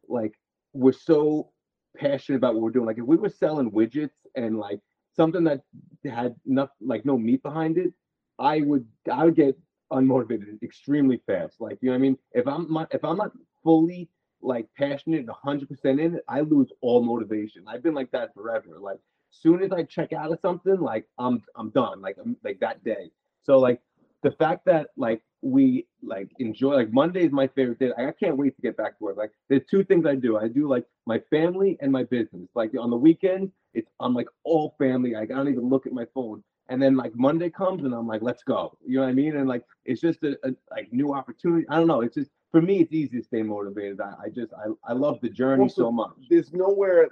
like, 0.09 0.35
we're 0.75 0.93
so 0.93 1.51
passionate 1.97 2.39
about 2.39 2.55
what 2.55 2.63
we're 2.63 2.71
doing. 2.71 2.87
Like, 2.87 2.99
if 2.99 3.05
we 3.05 3.17
were 3.17 3.29
selling 3.31 3.71
widgets 3.71 4.19
and 4.35 4.59
like 4.59 4.81
something 5.17 5.45
that 5.45 5.63
had 6.05 6.35
not 6.45 6.71
like 6.81 7.05
no 7.07 7.17
meat 7.17 7.43
behind 7.43 7.79
it, 7.79 7.93
I 8.39 8.61
would 8.61 8.87
I 9.11 9.25
would 9.25 9.37
get 9.37 9.57
unmotivated 9.93 10.63
extremely 10.63 11.19
fast. 11.27 11.61
Like, 11.61 11.79
you 11.81 11.89
know 11.89 11.93
what 11.95 11.99
I 11.99 12.09
mean? 12.09 12.19
If 12.33 12.47
I'm 12.47 12.71
not 12.71 12.93
if 12.95 13.05
I'm 13.05 13.17
not 13.17 13.33
fully 13.63 14.11
like 14.45 14.67
passionate 14.77 15.21
and 15.21 15.29
100% 15.29 15.69
in 15.85 16.17
it, 16.17 16.25
I 16.29 16.41
lose 16.41 16.71
all 16.81 17.03
motivation. 17.03 17.65
I've 17.67 17.83
been 17.83 17.95
like 17.95 18.11
that 18.13 18.35
forever. 18.35 18.79
Like, 18.81 18.99
soon 19.31 19.63
as 19.63 19.73
I 19.73 19.83
check 19.83 20.13
out 20.13 20.33
of 20.33 20.39
something, 20.41 20.81
like 20.81 21.07
I'm 21.19 21.43
I'm 21.57 21.71
done. 21.71 22.01
Like 22.01 22.17
I'm 22.23 22.37
like 22.45 22.61
that 22.61 22.85
day. 22.85 23.11
So 23.43 23.59
like 23.59 23.81
the 24.23 24.31
fact 24.33 24.65
that 24.67 24.89
like 24.97 25.23
we 25.43 25.87
like 26.03 26.31
enjoy 26.39 26.75
like 26.75 26.93
Monday 26.93 27.27
is 27.27 27.33
my 27.33 27.49
favorite 27.49 27.79
day. 27.79 27.93
I 27.97 28.13
can't 28.13 28.37
wait 28.37 28.57
to 28.57 28.63
get 28.63 28.77
back 28.77 28.99
to 28.99 29.05
work. 29.05 29.17
Like 29.17 29.33
there's 29.49 29.65
two 29.71 29.85
things 29.85 30.07
I 30.07 30.15
do. 30.15 30.39
I 30.39 30.49
do 30.49 30.69
like 30.69 30.85
my 31.07 31.21
family 31.31 31.77
and 31.81 31.93
my 31.93 32.05
business. 32.05 32.49
Like 32.55 32.73
on 32.79 32.91
the 32.91 32.97
weekend, 32.97 33.51
it's 33.75 33.91
I'm 34.01 34.15
like 34.15 34.29
all 34.45 34.75
family. 34.79 35.13
Like, 35.15 35.31
I 35.31 35.35
don't 35.35 35.49
even 35.49 35.69
look 35.69 35.87
at 35.87 35.93
my 35.93 36.07
phone. 36.15 36.43
And 36.71 36.81
then 36.81 36.97
like 36.97 37.13
Monday 37.15 37.51
comes 37.51 37.85
and 37.85 37.93
I'm 37.93 38.07
like, 38.07 38.23
let's 38.23 38.43
go. 38.43 38.79
You 38.87 38.97
know 38.97 39.03
what 39.03 39.11
I 39.11 39.15
mean? 39.15 39.37
And 39.37 39.47
like 39.47 39.65
it's 39.85 40.01
just 40.01 40.23
a, 40.23 40.39
a 40.45 40.55
like 40.71 40.91
new 40.93 41.13
opportunity. 41.13 41.67
I 41.69 41.77
don't 41.77 41.89
know. 41.89 42.01
It's 42.01 42.15
just 42.15 42.31
for 42.55 42.63
me, 42.63 42.79
it's 42.79 42.93
easy 42.93 43.19
to 43.19 43.25
stay 43.25 43.43
motivated. 43.43 44.01
I, 44.01 44.15
I 44.27 44.29
just 44.29 44.53
I, 44.55 44.71
I 44.89 44.93
love 44.93 45.19
the 45.21 45.29
journey 45.29 45.65
Also, 45.65 45.83
so 45.83 45.91
much. 45.91 46.13
there's 46.31 46.53
nowhere 46.53 47.09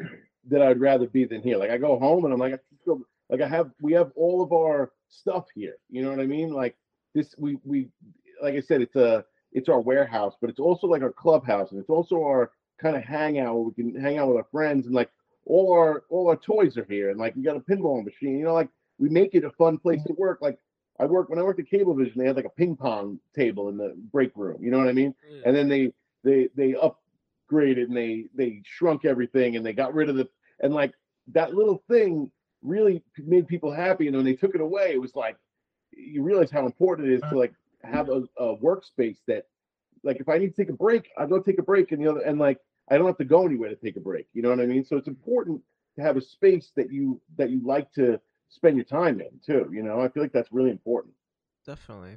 that 0.49 0.62
I'd 0.62 0.78
rather 0.78 1.09
be 1.09 1.24
than 1.24 1.43
here. 1.43 1.57
Like 1.57 1.70
I 1.70 1.78
go 1.78 1.99
home 1.99 2.24
and 2.24 2.32
I'm 2.32 2.38
like, 2.38 2.55
I 2.55 2.59
feel 2.84 3.01
like 3.28 3.40
I 3.40 3.49
have 3.49 3.72
we 3.80 3.93
have 3.95 4.12
all 4.14 4.40
of 4.40 4.53
our 4.53 4.93
stuff 5.09 5.47
here. 5.53 5.74
You 5.90 6.03
know 6.03 6.11
what 6.11 6.20
I 6.20 6.26
mean? 6.26 6.53
Like 6.53 6.76
this, 7.12 7.34
we 7.38 7.59
we 7.64 7.88
like 8.40 8.55
I 8.55 8.61
said, 8.61 8.82
it's 8.82 8.95
a 8.95 9.24
it's 9.51 9.68
our 9.68 9.80
warehouse, 9.80 10.36
but 10.40 10.49
it's 10.49 10.61
also 10.61 10.86
like 10.86 11.03
our 11.03 11.12
clubhouse, 11.12 11.72
and 11.72 11.80
it's 11.80 11.90
also 11.90 12.22
our 12.22 12.53
kind 12.80 12.95
of 12.95 13.03
hangout 13.03 13.57
where 13.57 13.64
we 13.64 13.72
can 13.72 14.01
hang 14.01 14.18
out 14.18 14.28
with 14.28 14.36
our 14.36 14.47
friends 14.53 14.86
and 14.86 14.95
like 14.95 15.11
all 15.45 15.72
our 15.72 16.05
all 16.09 16.28
our 16.28 16.36
toys 16.36 16.76
are 16.76 16.86
here, 16.88 17.11
and 17.11 17.18
like 17.18 17.34
we 17.34 17.43
got 17.43 17.57
a 17.57 17.61
pinball 17.61 18.05
machine. 18.05 18.38
You 18.38 18.45
know, 18.45 18.55
like 18.55 18.68
we 18.99 19.09
make 19.09 19.34
it 19.34 19.43
a 19.43 19.51
fun 19.51 19.76
place 19.76 19.99
mm-hmm. 20.03 20.14
to 20.14 20.20
work. 20.20 20.38
Like 20.40 20.61
I 21.01 21.07
worked 21.07 21.30
when 21.30 21.38
I 21.38 21.43
worked 21.43 21.61
at 21.61 21.66
Cablevision, 21.66 22.14
they 22.16 22.26
had 22.26 22.36
like 22.36 22.45
a 22.45 22.51
ping 22.51 22.76
pong 22.76 23.18
table 23.34 23.68
in 23.68 23.76
the 23.76 23.95
break 24.12 24.32
room. 24.36 24.62
You 24.62 24.70
know 24.70 24.78
what 24.78 24.88
I 24.88 24.93
mean? 24.93 25.14
Mm. 25.30 25.43
and 25.47 25.57
then 25.57 25.68
they 25.68 25.93
they 26.24 26.49
they 26.57 26.74
upgraded 26.74 27.84
and 27.84 27.97
they 27.97 28.26
they 28.34 28.62
shrunk 28.64 29.05
everything 29.05 29.57
and 29.57 29.64
they 29.64 29.72
got 29.72 29.95
rid 29.95 30.09
of 30.09 30.16
the 30.16 30.28
and 30.61 30.72
like 30.72 30.93
that 31.28 31.55
little 31.55 31.82
thing 31.88 32.30
really 32.62 33.03
made 33.18 33.47
people 33.49 33.72
happy 33.72 34.07
and 34.07 34.16
when 34.16 34.24
they 34.24 34.34
took 34.34 34.55
it 34.55 34.61
away 34.61 34.93
it 34.93 35.01
was 35.01 35.14
like 35.14 35.36
you 35.93 36.22
realize 36.22 36.51
how 36.51 36.64
important 36.64 37.09
it 37.09 37.14
is 37.14 37.22
to 37.28 37.36
like 37.36 37.53
have 37.82 38.09
a, 38.09 38.22
a 38.38 38.57
workspace 38.59 39.18
that 39.26 39.47
like 40.05 40.18
if 40.20 40.28
i 40.28 40.38
need 40.38 40.55
to 40.55 40.62
take 40.62 40.70
a 40.70 40.76
break 40.76 41.09
i 41.18 41.26
go 41.26 41.40
take 41.40 41.59
a 41.59 41.62
break 41.62 41.93
and 41.93 42.05
the 42.05 42.09
other 42.09 42.20
and 42.20 42.38
like 42.38 42.59
i 42.90 42.97
don't 42.97 43.07
have 43.07 43.18
to 43.18 43.24
go 43.24 43.45
anywhere 43.45 43.68
to 43.68 43.76
take 43.76 43.97
a 43.97 44.01
break 44.01 44.26
you 44.32 44.43
know 44.43 44.51
what 44.51 44.61
i 44.61 44.66
mean 44.66 44.84
so 44.84 44.97
it's 44.97 45.09
important 45.09 45.61
to 45.97 46.03
have 46.03 46.16
a 46.16 46.20
space 46.20 46.70
that 46.76 46.90
you 46.90 47.20
that 47.36 47.51
you 47.51 47.61
like 47.64 47.93
to 47.93 48.20
spend 48.55 48.76
your 48.76 48.84
time 48.84 49.20
in 49.20 49.30
too 49.44 49.68
you 49.72 49.82
know 49.82 50.00
i 50.00 50.09
feel 50.09 50.22
like 50.22 50.32
that's 50.32 50.53
really 50.53 50.70
important 50.70 51.14
Definitely. 51.64 52.16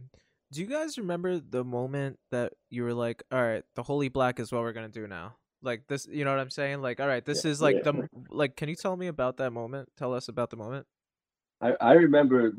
Do 0.52 0.62
you 0.62 0.68
guys 0.68 0.98
remember 0.98 1.40
the 1.40 1.64
moment 1.64 2.20
that 2.32 2.54
you 2.70 2.84
were 2.84 2.94
like, 2.94 3.24
"All 3.32 3.42
right, 3.42 3.64
the 3.76 3.84
holy 3.84 4.10
black 4.10 4.40
is 4.40 4.52
what 4.52 4.62
we're 4.62 4.74
gonna 4.74 4.88
do 4.90 5.08
now"? 5.08 5.36
Like 5.62 5.88
this, 5.88 6.08
you 6.10 6.24
know 6.26 6.32
what 6.32 6.40
I'm 6.40 6.50
saying? 6.50 6.82
Like, 6.82 7.00
all 7.00 7.08
right, 7.08 7.24
this 7.26 7.46
Yeah, 7.46 7.52
is 7.52 7.62
like 7.62 7.78
yeah. 7.78 7.92
the 7.92 8.10
like. 8.30 8.56
Can 8.56 8.70
you 8.70 8.76
tell 8.76 8.96
me 8.96 9.08
about 9.08 9.38
that 9.38 9.52
moment? 9.52 9.90
Tell 9.98 10.14
us 10.14 10.28
about 10.28 10.50
the 10.50 10.58
moment. 10.58 10.88
I, 11.62 11.74
I 11.82 11.94
remember 11.94 12.54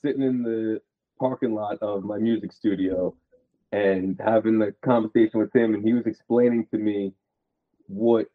sitting 0.00 0.22
in 0.22 0.42
the 0.42 0.80
parking 1.18 1.54
lot 1.54 1.78
of 1.82 2.04
my 2.04 2.18
music 2.18 2.52
studio 2.52 3.14
and 3.72 4.18
having 4.24 4.58
the 4.58 4.74
conversation 4.82 5.40
with 5.40 5.54
him, 5.54 5.74
and 5.74 5.84
he 5.84 5.92
was 5.92 6.06
explaining 6.06 6.66
to 6.72 6.78
me 6.78 7.12
what 7.86 8.28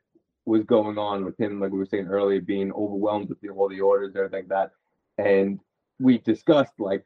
was 0.46 0.64
going 0.64 0.98
on 0.98 1.26
with 1.26 1.40
him, 1.40 1.60
like 1.60 1.72
we 1.72 1.80
were 1.80 1.86
saying 1.86 2.08
earlier, 2.08 2.40
being 2.40 2.72
overwhelmed 2.74 3.30
with 3.30 3.42
the, 3.42 3.50
all 3.50 3.68
the 3.68 3.82
orders 3.82 4.10
and 4.10 4.18
everything 4.18 4.48
like 4.48 4.50
that. 4.50 4.72
And 5.18 5.60
we 6.00 6.18
discussed 6.20 6.74
like 6.80 7.06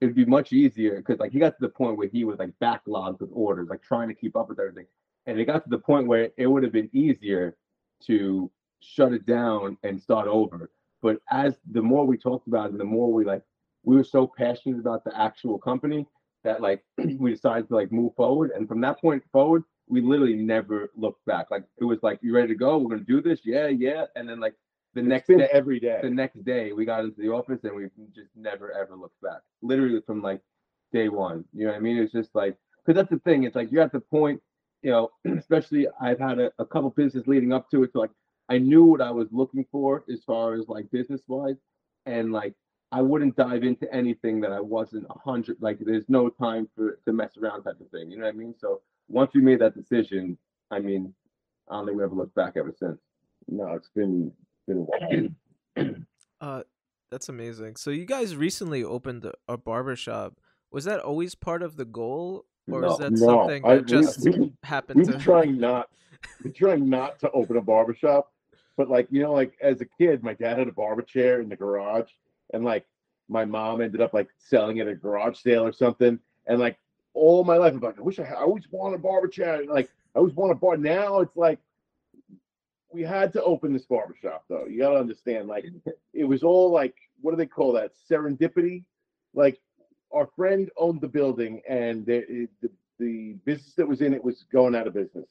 it'd 0.00 0.14
be 0.14 0.24
much 0.24 0.52
easier 0.52 0.96
because 0.96 1.18
like 1.18 1.32
he 1.32 1.38
got 1.38 1.50
to 1.50 1.60
the 1.60 1.68
point 1.68 1.96
where 1.96 2.08
he 2.08 2.24
was 2.24 2.38
like 2.38 2.50
backlogged 2.62 3.20
with 3.20 3.30
orders, 3.32 3.68
like 3.68 3.82
trying 3.82 4.08
to 4.08 4.14
keep 4.14 4.36
up 4.36 4.48
with 4.48 4.60
everything. 4.60 4.86
And 5.26 5.38
it 5.38 5.46
got 5.46 5.64
to 5.64 5.70
the 5.70 5.78
point 5.78 6.06
where 6.06 6.30
it 6.36 6.46
would 6.46 6.62
have 6.62 6.72
been 6.72 6.90
easier 6.92 7.56
to 8.06 8.50
shut 8.80 9.12
it 9.12 9.24
down 9.24 9.78
and 9.82 10.00
start 10.00 10.28
over. 10.28 10.70
But 11.00 11.18
as 11.30 11.56
the 11.70 11.82
more 11.82 12.06
we 12.06 12.16
talked 12.16 12.48
about 12.48 12.70
it, 12.70 12.78
the 12.78 12.84
more 12.84 13.12
we 13.12 13.24
like 13.24 13.42
we 13.84 13.96
were 13.96 14.04
so 14.04 14.26
passionate 14.26 14.78
about 14.78 15.04
the 15.04 15.18
actual 15.18 15.58
company 15.58 16.06
that 16.42 16.60
like 16.60 16.82
we 17.18 17.32
decided 17.32 17.68
to 17.68 17.74
like 17.74 17.92
move 17.92 18.14
forward. 18.14 18.50
And 18.54 18.68
from 18.68 18.80
that 18.82 19.00
point 19.00 19.22
forward, 19.32 19.64
we 19.88 20.00
literally 20.00 20.36
never 20.36 20.90
looked 20.96 21.24
back. 21.26 21.50
Like 21.50 21.64
it 21.78 21.84
was 21.84 22.02
like, 22.02 22.18
you 22.22 22.34
ready 22.34 22.48
to 22.48 22.54
go? 22.54 22.78
We're 22.78 22.90
gonna 22.90 23.04
do 23.04 23.20
this, 23.20 23.40
yeah, 23.44 23.68
yeah. 23.68 24.04
And 24.16 24.28
then 24.28 24.40
like 24.40 24.54
the 24.94 25.02
next 25.02 25.28
day, 25.28 25.48
every 25.52 25.80
day 25.80 25.98
the 26.02 26.10
next 26.10 26.44
day 26.44 26.72
we 26.72 26.84
got 26.84 27.04
into 27.04 27.20
the 27.20 27.28
office 27.28 27.60
and 27.64 27.74
we 27.74 27.84
just 28.14 28.30
never 28.36 28.72
ever 28.72 28.96
looked 28.96 29.20
back. 29.20 29.40
Literally 29.62 30.00
from 30.06 30.22
like 30.22 30.40
day 30.92 31.08
one. 31.08 31.44
You 31.52 31.66
know 31.66 31.72
what 31.72 31.78
I 31.78 31.80
mean? 31.80 31.98
It's 31.98 32.12
just 32.12 32.34
like 32.34 32.56
because 32.84 32.96
that's 32.98 33.10
the 33.10 33.18
thing. 33.20 33.44
It's 33.44 33.56
like 33.56 33.70
you're 33.72 33.82
at 33.82 33.92
the 33.92 34.00
point, 34.00 34.40
you 34.82 34.90
know, 34.90 35.10
especially 35.38 35.86
I've 36.00 36.20
had 36.20 36.38
a, 36.38 36.52
a 36.58 36.64
couple 36.64 36.90
businesses 36.90 37.26
leading 37.26 37.52
up 37.52 37.70
to 37.70 37.82
it. 37.82 37.92
So 37.92 38.00
like 38.00 38.10
I 38.48 38.58
knew 38.58 38.84
what 38.84 39.00
I 39.00 39.10
was 39.10 39.28
looking 39.32 39.66
for 39.72 40.04
as 40.12 40.22
far 40.24 40.54
as 40.54 40.68
like 40.68 40.90
business 40.90 41.22
wise. 41.26 41.56
And 42.06 42.32
like 42.32 42.54
I 42.92 43.02
wouldn't 43.02 43.36
dive 43.36 43.64
into 43.64 43.92
anything 43.92 44.40
that 44.42 44.52
I 44.52 44.60
wasn't 44.60 45.06
a 45.10 45.18
hundred. 45.18 45.56
Like 45.60 45.78
there's 45.80 46.08
no 46.08 46.28
time 46.28 46.68
for 46.76 46.98
to 47.04 47.12
mess 47.12 47.36
around 47.36 47.64
type 47.64 47.80
of 47.80 47.90
thing. 47.90 48.10
You 48.10 48.18
know 48.18 48.24
what 48.24 48.34
I 48.34 48.38
mean? 48.38 48.54
So 48.58 48.82
once 49.08 49.32
we 49.34 49.40
made 49.40 49.58
that 49.60 49.76
decision, 49.76 50.38
I 50.70 50.78
mean, 50.78 51.12
I 51.68 51.74
don't 51.74 51.86
think 51.86 51.98
we 51.98 52.04
ever 52.04 52.14
looked 52.14 52.34
back 52.34 52.54
ever 52.56 52.72
since. 52.78 52.98
No, 53.48 53.72
it's 53.72 53.90
been 53.94 53.98
been 53.98 54.30
a 54.30 54.30
while. 54.30 54.53
Uh, 56.40 56.62
that's 57.10 57.28
amazing. 57.30 57.76
So 57.76 57.90
you 57.90 58.04
guys 58.04 58.36
recently 58.36 58.84
opened 58.84 59.24
a, 59.24 59.32
a 59.48 59.56
barber 59.56 59.96
shop. 59.96 60.34
Was 60.70 60.84
that 60.84 61.00
always 61.00 61.34
part 61.34 61.62
of 61.62 61.76
the 61.76 61.84
goal, 61.86 62.44
or 62.70 62.82
No, 62.82 62.92
is 62.92 62.98
that 62.98 63.12
no, 63.12 63.16
something 63.26 63.62
that 63.62 63.78
we- 63.80 63.84
just 63.86 64.20
we- 64.28 64.52
happened 64.62 64.98
We've 65.06 65.12
to? 65.12 65.18
trying 65.18 65.58
not 65.58 65.88
we're 66.44 66.50
trying 66.50 66.88
not 66.88 67.18
to 67.20 67.30
open 67.30 67.56
a 67.56 67.62
barber 67.62 67.94
shop, 67.94 68.30
but 68.76 68.90
like 68.90 69.06
you 69.10 69.22
know, 69.22 69.32
like 69.32 69.56
as 69.62 69.80
a 69.80 69.86
kid, 69.86 70.22
my 70.22 70.34
dad 70.34 70.58
had 70.58 70.68
a 70.68 70.72
barber 70.72 71.02
chair 71.02 71.40
in 71.40 71.48
the 71.48 71.56
garage, 71.56 72.10
and 72.52 72.62
like 72.64 72.84
my 73.28 73.44
mom 73.46 73.80
ended 73.80 74.00
up 74.02 74.12
like 74.12 74.28
selling 74.38 74.78
it 74.78 74.86
at 74.86 74.92
a 74.92 74.96
garage 74.96 75.38
sale 75.38 75.64
or 75.64 75.72
something, 75.72 76.18
and 76.46 76.58
like 76.60 76.76
all 77.14 77.42
my 77.44 77.56
life, 77.56 77.72
I'm 77.72 77.80
like, 77.80 77.98
I 77.98 78.02
wish 78.02 78.18
I, 78.18 78.24
had, 78.24 78.36
I 78.36 78.42
always 78.42 78.64
wanted 78.70 78.96
a 78.96 78.98
barber 78.98 79.28
chair, 79.28 79.60
and 79.60 79.68
like 79.70 79.88
I 80.14 80.18
always 80.18 80.34
want 80.34 80.52
a 80.52 80.56
bar. 80.56 80.76
Now 80.76 81.20
it's 81.20 81.36
like 81.36 81.58
we 82.94 83.02
had 83.02 83.32
to 83.32 83.42
open 83.42 83.72
this 83.72 83.84
barber 83.84 84.14
shop 84.22 84.44
though. 84.48 84.66
You 84.66 84.78
gotta 84.78 85.00
understand, 85.00 85.48
like 85.48 85.66
it 86.14 86.24
was 86.24 86.42
all 86.44 86.70
like 86.70 86.94
what 87.20 87.32
do 87.32 87.36
they 87.36 87.46
call 87.46 87.72
that? 87.72 87.92
Serendipity. 88.10 88.84
Like 89.34 89.60
our 90.12 90.28
friend 90.36 90.70
owned 90.76 91.00
the 91.00 91.08
building, 91.08 91.60
and 91.68 92.06
the, 92.06 92.48
the 92.62 92.70
the 93.00 93.32
business 93.44 93.74
that 93.74 93.88
was 93.88 94.00
in 94.00 94.14
it 94.14 94.22
was 94.22 94.44
going 94.52 94.76
out 94.76 94.86
of 94.86 94.94
business. 94.94 95.28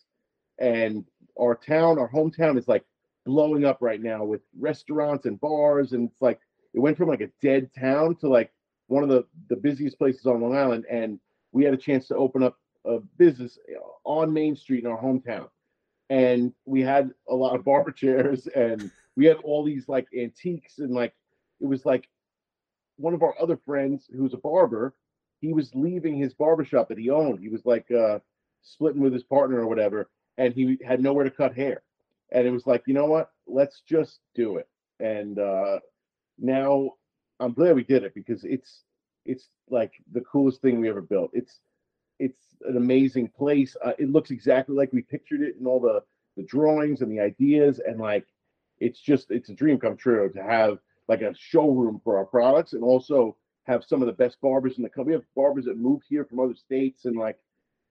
And 0.60 1.06
our 1.40 1.56
town, 1.56 1.98
our 1.98 2.12
hometown, 2.12 2.58
is 2.58 2.68
like 2.68 2.84
blowing 3.26 3.64
up 3.64 3.78
right 3.80 4.02
now 4.02 4.26
with 4.26 4.42
restaurants 4.60 5.26
and 5.26 5.40
bars, 5.40 5.94
and 5.94 6.10
it's 6.10 6.22
like 6.22 6.42
it 6.74 6.80
went 6.80 6.98
from 6.98 7.08
like 7.08 7.22
a 7.22 7.32
dead 7.42 7.70
town 7.80 8.18
to 8.18 8.28
like 8.28 8.52
one 8.88 9.04
of 9.04 9.10
the 9.10 9.26
the 9.50 9.56
busiest 9.56 9.98
places 9.98 10.26
on 10.26 10.42
Long 10.42 10.56
Island. 10.56 10.86
And 10.92 11.18
we 11.54 11.64
had 11.64 11.74
a 11.74 11.78
chance 11.78 12.08
to 12.10 12.16
open 12.18 12.44
up 12.44 12.58
a 12.84 13.00
business 13.18 13.58
on 14.04 14.34
Main 14.34 14.58
Street 14.58 14.84
in 14.84 14.92
our 14.92 15.02
hometown 15.02 15.48
and 16.14 16.54
we 16.66 16.82
had 16.82 17.10
a 17.28 17.34
lot 17.34 17.56
of 17.56 17.66
barber 17.70 17.92
chairs 17.92 18.48
and 18.48 18.92
we 19.16 19.26
had 19.26 19.38
all 19.38 19.64
these 19.64 19.90
like 19.90 20.08
antiques 20.18 20.78
and 20.78 20.92
like 20.92 21.14
it 21.60 21.66
was 21.66 21.86
like 21.86 22.08
one 22.98 23.14
of 23.16 23.24
our 23.24 23.34
other 23.42 23.58
friends 23.58 24.08
who's 24.16 24.34
a 24.34 24.38
barber 24.38 24.94
he 25.42 25.52
was 25.52 25.74
leaving 25.74 26.16
his 26.16 26.34
barber 26.34 26.64
shop 26.64 26.88
that 26.88 26.98
he 26.98 27.10
owned. 27.10 27.40
He 27.40 27.50
was 27.50 27.66
like 27.66 27.90
uh 27.92 28.20
splitting 28.62 29.02
with 29.02 29.12
his 29.12 29.24
partner 29.24 29.60
or 29.60 29.68
whatever 29.68 30.10
and 30.38 30.54
he 30.54 30.78
had 30.86 31.02
nowhere 31.02 31.26
to 31.26 31.32
cut 31.32 31.54
hair. 31.54 31.82
And 32.32 32.48
it 32.48 32.52
was 32.52 32.66
like 32.66 32.84
you 32.86 32.94
know 32.94 33.08
what? 33.08 33.32
Let's 33.48 33.82
just 33.82 34.20
do 34.36 34.58
it. 34.58 34.70
And 35.00 35.40
uh 35.40 35.80
now 36.40 36.92
i'm 37.40 37.54
glad 37.54 37.76
we 37.76 37.84
did 37.84 38.04
it 38.04 38.14
because 38.16 38.44
it's 38.44 38.84
it's 39.26 39.50
like 39.70 39.94
the 40.12 40.22
coolest 40.22 40.62
thing 40.62 40.80
we 40.80 40.90
ever 40.90 41.02
built. 41.02 41.32
It's 41.34 41.60
it's 42.26 42.44
an 42.70 42.78
amazing 42.78 43.28
place. 43.30 43.76
Uh, 43.86 43.94
it 44.00 44.10
looks 44.16 44.32
exactly 44.32 44.76
like 44.76 44.92
we 44.94 45.02
pictured 45.02 45.42
it 45.42 45.56
in 45.60 45.66
all 45.68 45.80
the 45.80 45.98
the 46.38 46.44
drawings 46.44 47.02
and 47.02 47.12
the 47.12 47.20
ideas, 47.20 47.80
and 47.88 48.00
like 48.00 48.26
it's 48.80 49.00
just 49.00 49.32
it's 49.32 49.50
a 49.50 49.54
dream 49.62 49.78
come 49.80 49.98
true 49.98 50.30
to 50.34 50.42
have 50.44 50.80
like 51.08 51.22
a 51.22 51.34
showroom 51.36 52.00
for 52.04 52.18
our 52.18 52.26
products, 52.26 52.74
and 52.74 52.84
also 52.84 53.36
have 53.66 53.84
some 53.84 54.02
of 54.02 54.08
the 54.08 54.14
best 54.24 54.38
barbers 54.42 54.78
in 54.78 54.84
the 54.84 54.90
country. 54.90 55.12
We 55.14 55.20
have 55.20 55.36
barbers 55.36 55.66
that 55.66 55.78
moved 55.78 56.06
here 56.10 56.26
from 56.26 56.40
other 56.40 56.56
states, 56.56 57.06
and 57.06 57.16
like 57.18 57.38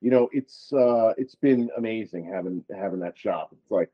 you 0.00 0.10
know, 0.10 0.28
it's 0.32 0.72
uh 0.72 1.12
it's 1.16 1.36
been 1.36 1.70
amazing 1.76 2.24
having 2.26 2.64
having 2.76 3.00
that 3.00 3.16
shop. 3.18 3.50
It's 3.52 3.70
like 3.70 3.90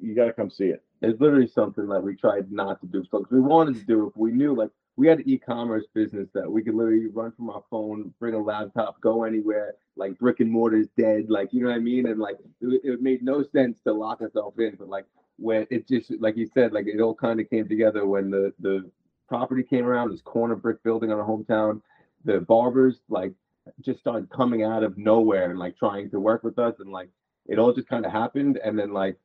you 0.00 0.14
got 0.14 0.26
to 0.26 0.32
come 0.32 0.50
see 0.50 0.66
it. 0.66 0.82
It's 1.00 1.20
literally 1.20 1.48
something 1.48 1.88
that 1.88 2.02
we 2.02 2.14
tried 2.16 2.52
not 2.52 2.80
to 2.80 2.86
do. 2.86 3.04
So 3.10 3.18
'cause 3.20 3.32
we 3.32 3.40
wanted 3.40 3.76
to 3.76 3.84
do 3.86 4.06
it, 4.08 4.16
we 4.16 4.32
knew 4.32 4.54
like 4.54 4.70
we 4.96 5.08
had 5.08 5.18
an 5.20 5.28
e-commerce 5.28 5.84
business 5.94 6.28
that 6.34 6.50
we 6.50 6.62
could 6.62 6.74
literally 6.74 7.06
run 7.06 7.32
from 7.32 7.50
our 7.50 7.62
phone, 7.70 8.12
bring 8.18 8.34
a 8.34 8.38
laptop, 8.38 9.00
go 9.00 9.24
anywhere. 9.24 9.74
Like 9.96 10.18
brick 10.18 10.40
and 10.40 10.50
mortar 10.50 10.76
is 10.78 10.88
dead. 10.98 11.26
Like 11.28 11.52
you 11.52 11.62
know 11.62 11.68
what 11.68 11.76
I 11.76 11.80
mean? 11.80 12.06
And 12.06 12.20
like 12.20 12.36
it, 12.60 12.80
it 12.84 13.02
made 13.02 13.22
no 13.22 13.42
sense 13.42 13.78
to 13.84 13.92
lock 13.92 14.20
ourselves 14.20 14.58
in. 14.58 14.76
But 14.78 14.88
like 14.88 15.06
when 15.38 15.66
it 15.70 15.88
just 15.88 16.10
like 16.20 16.36
you 16.36 16.48
said, 16.52 16.72
like 16.72 16.86
it 16.86 17.00
all 17.00 17.14
kind 17.14 17.40
of 17.40 17.48
came 17.50 17.68
together 17.68 18.06
when 18.06 18.30
the 18.30 18.52
the 18.60 18.90
property 19.28 19.62
came 19.62 19.86
around. 19.86 20.10
This 20.10 20.22
corner 20.22 20.56
brick 20.56 20.82
building 20.82 21.10
on 21.10 21.18
our 21.18 21.26
hometown. 21.26 21.80
The 22.24 22.40
barbers 22.40 23.00
like 23.08 23.32
just 23.80 24.00
started 24.00 24.30
coming 24.30 24.62
out 24.62 24.82
of 24.82 24.98
nowhere 24.98 25.50
and 25.50 25.58
like 25.58 25.76
trying 25.78 26.10
to 26.10 26.20
work 26.20 26.42
with 26.42 26.58
us 26.58 26.74
and 26.80 26.90
like 26.90 27.08
it 27.46 27.58
all 27.58 27.72
just 27.72 27.88
kind 27.88 28.04
of 28.04 28.12
happened 28.12 28.58
and 28.64 28.78
then 28.78 28.92
like 28.92 29.16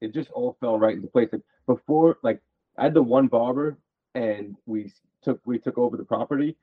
it 0.00 0.12
just 0.12 0.30
all 0.30 0.56
fell 0.60 0.78
right 0.78 0.96
into 0.96 1.08
place 1.08 1.28
like 1.32 1.42
before 1.66 2.18
like 2.22 2.40
i 2.78 2.84
had 2.84 2.94
the 2.94 3.02
one 3.02 3.26
barber 3.26 3.78
and 4.14 4.54
we 4.66 4.92
took 5.26 5.40
we 5.44 5.58
took 5.58 5.76
over 5.78 5.96
the 5.96 6.04
property 6.04 6.56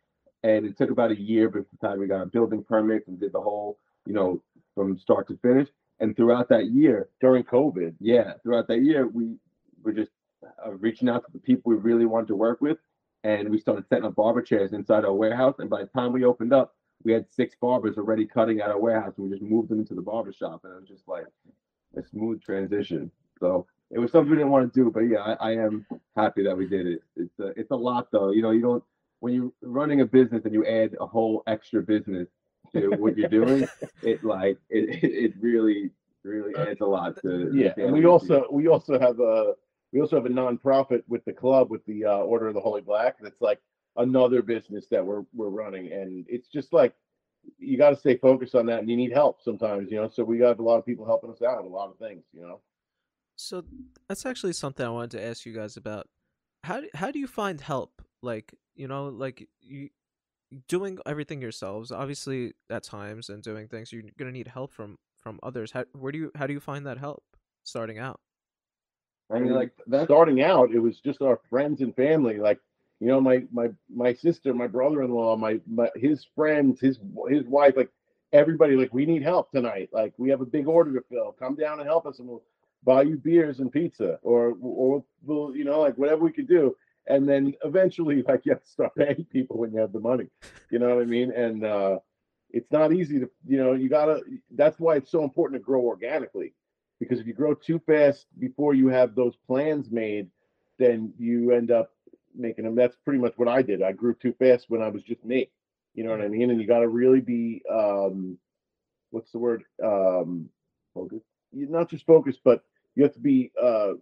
and 0.44 0.66
it 0.66 0.78
took 0.78 0.90
about 0.90 1.12
a 1.12 1.20
year 1.20 1.50
before 1.50 1.68
the 1.72 1.88
time 1.88 2.00
we 2.00 2.08
got 2.08 2.22
a 2.22 2.26
building 2.26 2.64
permit 2.64 3.06
and 3.08 3.20
did 3.20 3.34
the 3.34 3.42
whole 3.42 3.78
you 4.06 4.14
know 4.14 4.42
from 4.76 4.98
start 4.98 5.28
to 5.28 5.38
finish. 5.38 5.68
And 6.00 6.16
throughout 6.16 6.50
that 6.50 6.72
year 6.72 7.10
During 7.22 7.44
COVID, 7.44 7.96
yeah 8.00 8.34
throughout 8.42 8.68
that 8.70 8.82
year 8.82 9.08
we 9.08 9.36
were 9.84 9.94
just 9.94 10.12
uh, 10.66 10.72
reaching 10.74 11.10
out 11.10 11.26
to 11.26 11.32
the 11.32 11.40
people 11.40 11.72
we 11.72 11.78
really 11.78 12.06
wanted 12.06 12.28
to 12.28 12.36
work 12.36 12.62
with 12.62 12.78
and 13.24 13.50
we 13.50 13.60
started 13.60 13.88
setting 13.88 14.06
up 14.06 14.16
barber 14.16 14.42
chairs 14.42 14.74
inside 14.74 15.06
our 15.06 15.14
warehouse. 15.14 15.56
And 15.60 15.70
by 15.70 15.82
the 15.82 15.88
time 15.88 16.12
we 16.14 16.26
opened 16.26 16.54
up 16.54 16.76
we 17.04 17.12
had 17.12 17.26
six 17.30 17.56
barbers 17.60 17.98
already 17.98 18.26
cutting 18.26 18.62
at 18.62 18.70
our 18.70 18.80
warehouse 18.80 19.14
and 19.18 19.26
we 19.26 19.32
just 19.36 19.44
moved 19.44 19.70
them 19.70 19.80
into 19.80 19.94
the 19.94 20.02
barber 20.02 20.34
shop 20.34 20.62
and 20.64 20.74
it 20.74 20.80
was 20.80 20.90
just 20.90 21.08
like 21.08 21.26
a 21.98 22.04
smooth 22.04 22.42
transition. 22.42 23.12
So 23.40 23.68
it 23.94 24.00
was 24.00 24.12
something 24.12 24.32
we 24.32 24.38
didn't 24.38 24.52
want 24.52 24.72
to 24.72 24.84
do 24.84 24.92
but 24.92 25.02
yeah 25.02 25.20
i, 25.20 25.50
I 25.50 25.52
am 25.54 25.86
happy 26.16 26.44
that 26.44 26.58
we 26.58 26.68
did 26.68 26.88
it 26.88 27.04
it's 27.16 27.40
a, 27.40 27.48
it's 27.60 27.72
a 27.72 27.76
lot 27.76 28.08
though 28.12 28.32
you 28.32 28.42
know 28.42 28.52
you 28.52 28.62
don't 28.62 28.84
when 29.20 29.34
you're 29.34 29.52
running 29.62 30.02
a 30.02 30.06
business 30.06 30.44
and 30.46 30.54
you 30.54 30.66
add 30.66 30.96
a 31.00 31.06
whole 31.06 31.44
extra 31.48 31.82
business 31.82 32.28
to 32.74 32.90
what 32.92 33.18
you're 33.18 33.30
doing 33.30 33.68
it 34.02 34.24
like 34.24 34.58
it, 34.70 35.04
it, 35.04 35.34
really 35.40 35.92
really 36.24 36.56
adds 36.56 36.82
a 36.82 36.86
lot 36.86 37.22
to 37.22 37.52
yeah. 37.54 37.74
And 37.78 37.94
we 37.94 38.06
also 38.06 38.46
we 38.52 38.68
also 38.68 39.00
have 39.00 39.20
a 39.20 39.54
we 39.92 40.02
also 40.02 40.16
have 40.16 40.26
a 40.26 40.30
nonprofit 40.30 41.04
with 41.08 41.24
the 41.26 41.34
club 41.34 41.70
with 41.70 41.86
the 41.86 42.06
uh, 42.06 42.18
Order 42.18 42.48
of 42.48 42.56
the 42.56 42.60
Holy 42.60 42.82
Black. 42.82 43.18
That's 43.22 43.42
like 43.42 43.60
another 43.98 44.42
business 44.42 44.88
that 44.90 45.06
we're 45.06 45.24
we're 45.34 45.50
running, 45.50 45.92
and 45.92 46.26
it's 46.28 46.48
just 46.48 46.74
like 46.74 46.94
you 47.60 47.78
got 47.78 47.92
to 47.92 47.96
stay 47.96 48.18
focused 48.18 48.56
on 48.56 48.66
that, 48.68 48.80
and 48.80 48.90
you 48.90 48.98
need 48.98 49.12
help 49.12 49.42
sometimes, 49.42 49.92
you 49.92 49.98
know. 49.98 50.10
So 50.10 50.24
we 50.24 50.38
got 50.38 50.60
a 50.60 50.64
lot 50.64 50.78
of 50.78 50.86
people 50.86 51.06
helping 51.06 51.32
us 51.32 51.42
out 51.42 51.64
with 51.64 51.72
a 51.72 51.76
lot 51.76 51.90
of 51.90 51.98
things, 51.98 52.24
you 52.34 52.42
know. 52.42 52.60
So 53.36 53.64
that's 54.08 54.26
actually 54.26 54.54
something 54.54 54.86
I 54.86 54.90
wanted 54.90 55.12
to 55.12 55.24
ask 55.24 55.46
you 55.46 55.54
guys 55.54 55.78
about. 55.78 56.08
How 56.64 56.82
do, 56.82 56.90
how 56.94 57.12
do 57.12 57.20
you 57.20 57.28
find 57.28 57.60
help? 57.60 58.02
Like 58.22 58.54
you 58.76 58.88
know, 58.88 59.08
like 59.08 59.48
you 59.62 59.90
doing 60.68 61.00
everything 61.06 61.42
yourselves. 61.42 61.92
Obviously, 61.92 62.54
at 62.70 62.84
times 62.84 63.30
and 63.30 63.44
doing 63.44 63.68
things, 63.68 63.92
you're 63.92 64.04
gonna 64.18 64.32
need 64.32 64.48
help 64.48 64.72
from 64.72 64.98
from 65.18 65.40
others. 65.44 65.72
How 65.72 65.86
where 65.94 66.12
do 66.12 66.18
you 66.20 66.32
how 66.36 66.48
do 66.48 66.54
you 66.54 66.60
find 66.60 66.86
that 66.86 66.98
help 66.98 67.24
starting 67.64 68.00
out? 68.00 68.20
i 69.32 69.40
mean 69.40 69.54
like 69.54 69.72
that's 69.88 70.06
starting 70.06 70.42
out, 70.44 70.72
it 70.72 70.80
was 70.80 71.00
just 71.00 71.22
our 71.22 71.40
friends 71.50 71.82
and 71.82 71.96
family. 71.96 72.38
Like, 72.38 72.60
you 73.00 73.08
know, 73.08 73.20
my 73.20 73.44
my 73.52 73.70
my 73.94 74.14
sister, 74.14 74.54
my 74.54 74.68
brother-in-law, 74.68 75.38
my, 75.38 75.60
my 75.68 75.90
his 75.96 76.26
friends, 76.36 76.80
his 76.80 77.00
his 77.30 77.46
wife, 77.46 77.74
like 77.76 77.90
everybody, 78.32 78.76
like 78.76 78.94
we 78.94 79.06
need 79.06 79.24
help 79.24 79.52
tonight. 79.52 79.90
Like 79.92 80.14
we 80.18 80.30
have 80.30 80.42
a 80.42 80.46
big 80.46 80.68
order 80.68 80.94
to 80.94 81.06
fill. 81.10 81.36
Come 81.40 81.56
down 81.56 81.80
and 81.80 81.88
help 81.88 82.06
us, 82.06 82.20
and 82.20 82.28
we'll 82.28 82.44
buy 82.84 83.04
you 83.04 83.18
beers 83.18 83.60
and 83.60 83.72
pizza, 83.72 84.20
or 84.22 84.56
or 84.62 85.04
we'll, 85.24 85.56
you 85.56 85.64
know, 85.64 85.82
like 85.82 85.98
whatever 85.98 86.24
we 86.24 86.32
could 86.32 86.48
do. 86.48 86.76
And 87.08 87.28
then 87.28 87.54
eventually, 87.64 88.24
like 88.28 88.46
you 88.46 88.54
have 88.54 88.64
to 88.64 88.70
start 88.70 88.96
paying 88.96 89.26
people 89.32 89.58
when 89.58 89.72
you 89.74 89.80
have 89.80 89.94
the 89.94 90.00
money. 90.00 90.28
You 90.70 90.80
know 90.80 90.94
what 90.94 91.02
I 91.02 91.06
mean? 91.06 91.32
And 91.32 91.66
uh, 91.66 92.00
it's 92.50 92.72
not 92.72 92.94
easy 92.94 93.20
to, 93.20 93.30
you 93.48 93.58
know, 93.58 93.74
you 93.74 93.90
gotta. 93.90 94.22
That's 94.52 94.80
why 94.80 94.96
it's 94.96 95.12
so 95.12 95.24
important 95.24 95.62
to 95.62 95.66
grow 95.66 95.82
organically 95.82 96.54
because 97.00 97.20
if 97.20 97.28
you 97.28 97.34
grow 97.34 97.54
too 97.54 97.80
fast 97.86 98.28
before 98.40 98.74
you 98.74 98.88
have 98.88 99.16
those 99.16 99.36
plans 99.48 99.92
made, 99.92 100.30
then 100.80 101.14
you 101.18 101.52
end 101.52 101.72
up 101.72 101.92
making 102.36 102.66
them. 102.66 102.76
That's 102.76 102.96
pretty 103.04 103.20
much 103.20 103.34
what 103.36 103.48
I 103.48 103.62
did. 103.62 103.82
I 103.82 103.92
grew 103.92 104.14
too 104.14 104.34
fast 104.40 104.70
when 104.70 104.82
I 104.82 104.90
was 104.90 105.04
just 105.04 105.24
me. 105.26 105.50
You 105.96 106.04
know 106.04 106.12
what 106.12 106.22
I 106.22 106.28
mean? 106.28 106.50
And 106.50 106.60
you 106.60 106.68
got 106.68 106.80
to 106.80 106.88
really 106.88 107.22
be, 107.22 107.62
um, 107.72 108.38
what's 109.12 109.32
the 109.32 109.38
word? 109.38 109.64
Um, 109.84 110.50
focused. 110.94 111.26
Not 111.52 111.90
just 111.90 112.06
focused, 112.06 112.40
but 112.44 112.64
you 112.96 113.04
have 113.04 113.14
to 113.14 113.20
be, 113.20 113.52
uh, 113.62 113.94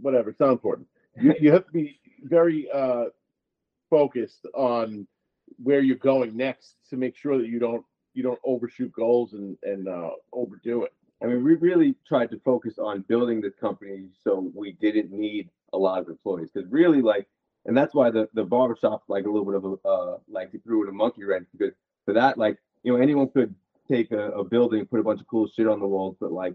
whatever. 0.00 0.34
Not 0.38 0.50
important. 0.50 0.88
You, 1.20 1.34
you 1.40 1.52
have 1.52 1.66
to 1.66 1.72
be 1.72 1.98
very 2.22 2.68
uh, 2.72 3.06
focused 3.90 4.46
on 4.54 5.06
where 5.62 5.80
you're 5.80 5.96
going 5.96 6.36
next 6.36 6.76
to 6.90 6.96
make 6.96 7.16
sure 7.16 7.38
that 7.38 7.48
you 7.48 7.58
don't 7.58 7.84
you 8.14 8.22
don't 8.22 8.38
overshoot 8.44 8.92
goals 8.92 9.32
and 9.32 9.56
and 9.62 9.88
uh, 9.88 10.10
overdo 10.32 10.84
it. 10.84 10.92
I 11.22 11.26
mean, 11.26 11.42
we 11.42 11.56
really 11.56 11.96
tried 12.06 12.30
to 12.30 12.40
focus 12.44 12.78
on 12.78 13.04
building 13.08 13.40
this 13.40 13.54
company 13.56 14.06
so 14.22 14.52
we 14.54 14.72
didn't 14.72 15.10
need 15.10 15.50
a 15.72 15.78
lot 15.78 16.00
of 16.00 16.08
employees. 16.08 16.50
Because 16.54 16.70
really, 16.70 17.02
like, 17.02 17.26
and 17.66 17.76
that's 17.76 17.94
why 17.94 18.10
the 18.10 18.28
the 18.34 18.44
barbershop 18.44 19.02
like 19.08 19.24
a 19.24 19.30
little 19.30 19.44
bit 19.44 19.54
of 19.56 19.64
a 19.64 19.88
uh, 19.88 20.18
like 20.28 20.52
he 20.52 20.58
threw 20.58 20.82
in 20.84 20.88
a 20.88 20.92
monkey 20.92 21.24
wrench 21.24 21.48
because 21.56 21.74
for 22.04 22.14
that, 22.14 22.38
like, 22.38 22.56
you 22.84 22.90
know, 22.90 23.02
anyone 23.02 23.28
could 23.28 23.54
take 23.86 24.12
a, 24.12 24.30
a 24.30 24.42
building, 24.42 24.86
put 24.86 24.98
a 24.98 25.02
bunch 25.02 25.20
of 25.20 25.26
cool 25.26 25.46
shit 25.46 25.68
on 25.68 25.78
the 25.78 25.86
walls, 25.86 26.16
but 26.18 26.32
like, 26.32 26.54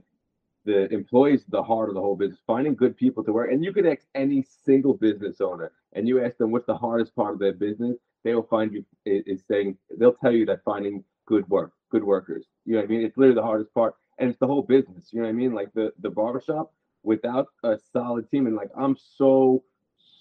the 0.66 0.92
employees 0.94 1.44
the 1.50 1.62
heart 1.62 1.90
of 1.90 1.96
the 1.96 2.02
whole 2.02 2.16
business. 2.16 2.40
Finding 2.46 2.76
good 2.76 2.96
people 2.98 3.24
to 3.24 3.34
work, 3.34 3.52
and 3.52 3.64
you 3.64 3.74
could 3.74 3.86
ask 3.86 4.06
any 4.16 4.46
single 4.66 4.94
business 4.94 5.42
owner, 5.42 5.72
and 5.94 6.08
you 6.08 6.24
ask 6.24 6.38
them 6.38 6.52
what's 6.52 6.66
the 6.66 6.78
hardest 6.78 7.16
part 7.16 7.34
of 7.34 7.40
their 7.40 7.54
business, 7.54 7.98
they 8.24 8.34
will 8.34 8.44
find 8.44 8.74
you 8.74 8.86
is 9.06 9.44
saying 9.48 9.78
they'll 9.98 10.14
tell 10.14 10.32
you 10.32 10.46
that 10.46 10.64
finding 10.64 11.04
good 11.26 11.48
work, 11.50 11.74
good 11.90 12.04
workers. 12.04 12.46
You 12.66 12.74
know 12.74 12.80
what 12.80 12.86
I 12.86 12.90
mean? 12.90 13.02
It's 13.02 13.18
literally 13.18 13.36
the 13.36 13.44
hardest 13.44 13.74
part, 13.74 13.96
and 14.20 14.30
it's 14.30 14.40
the 14.40 14.48
whole 14.48 14.64
business. 14.64 15.10
You 15.12 15.20
know 15.20 15.28
what 15.28 15.34
I 15.34 15.34
mean? 15.34 15.54
Like 15.54 15.74
the 15.74 15.92
the 16.00 16.10
barbershop 16.10 16.74
without 17.04 17.48
a 17.64 17.78
solid 17.92 18.30
team, 18.30 18.48
and 18.48 18.56
like 18.56 18.70
I'm 18.78 18.96
so 19.18 19.64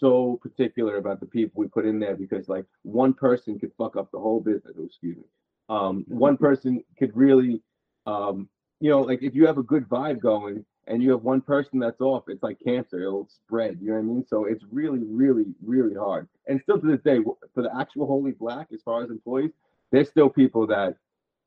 so 0.02 0.40
particular 0.42 0.96
about 0.96 1.20
the 1.20 1.26
people 1.26 1.60
we 1.60 1.68
put 1.68 1.86
in 1.86 2.00
there 2.00 2.16
because 2.16 2.48
like 2.48 2.64
one 2.82 3.14
person 3.14 3.58
could 3.58 3.70
fuck 3.78 3.96
up 3.96 4.10
the 4.10 4.18
whole 4.18 4.40
business. 4.40 4.74
Oh, 4.78 4.84
excuse 4.84 5.16
me. 5.16 5.24
Um, 5.68 6.04
one 6.08 6.36
person 6.48 6.82
could 6.98 7.16
really, 7.16 7.62
um, 8.06 8.48
you 8.82 8.90
know, 8.90 9.00
like 9.00 9.22
if 9.22 9.32
you 9.32 9.46
have 9.46 9.58
a 9.58 9.62
good 9.62 9.88
vibe 9.88 10.18
going 10.18 10.64
and 10.88 11.00
you 11.00 11.12
have 11.12 11.22
one 11.22 11.40
person 11.40 11.78
that's 11.78 12.00
off, 12.00 12.24
it's 12.26 12.42
like 12.42 12.58
cancer. 12.64 13.00
It'll 13.00 13.28
spread. 13.28 13.78
You 13.80 13.90
know 13.90 13.94
what 13.94 14.00
I 14.00 14.02
mean? 14.02 14.26
So 14.28 14.46
it's 14.46 14.64
really, 14.72 15.04
really, 15.04 15.46
really 15.64 15.94
hard. 15.94 16.26
And 16.48 16.60
still 16.60 16.80
to 16.80 16.86
this 16.88 17.00
day, 17.00 17.20
for 17.54 17.62
the 17.62 17.70
actual 17.78 18.08
Holy 18.08 18.32
Black, 18.32 18.66
as 18.74 18.82
far 18.82 19.04
as 19.04 19.10
employees, 19.10 19.52
there's 19.92 20.08
still 20.08 20.28
people 20.28 20.66
that 20.66 20.96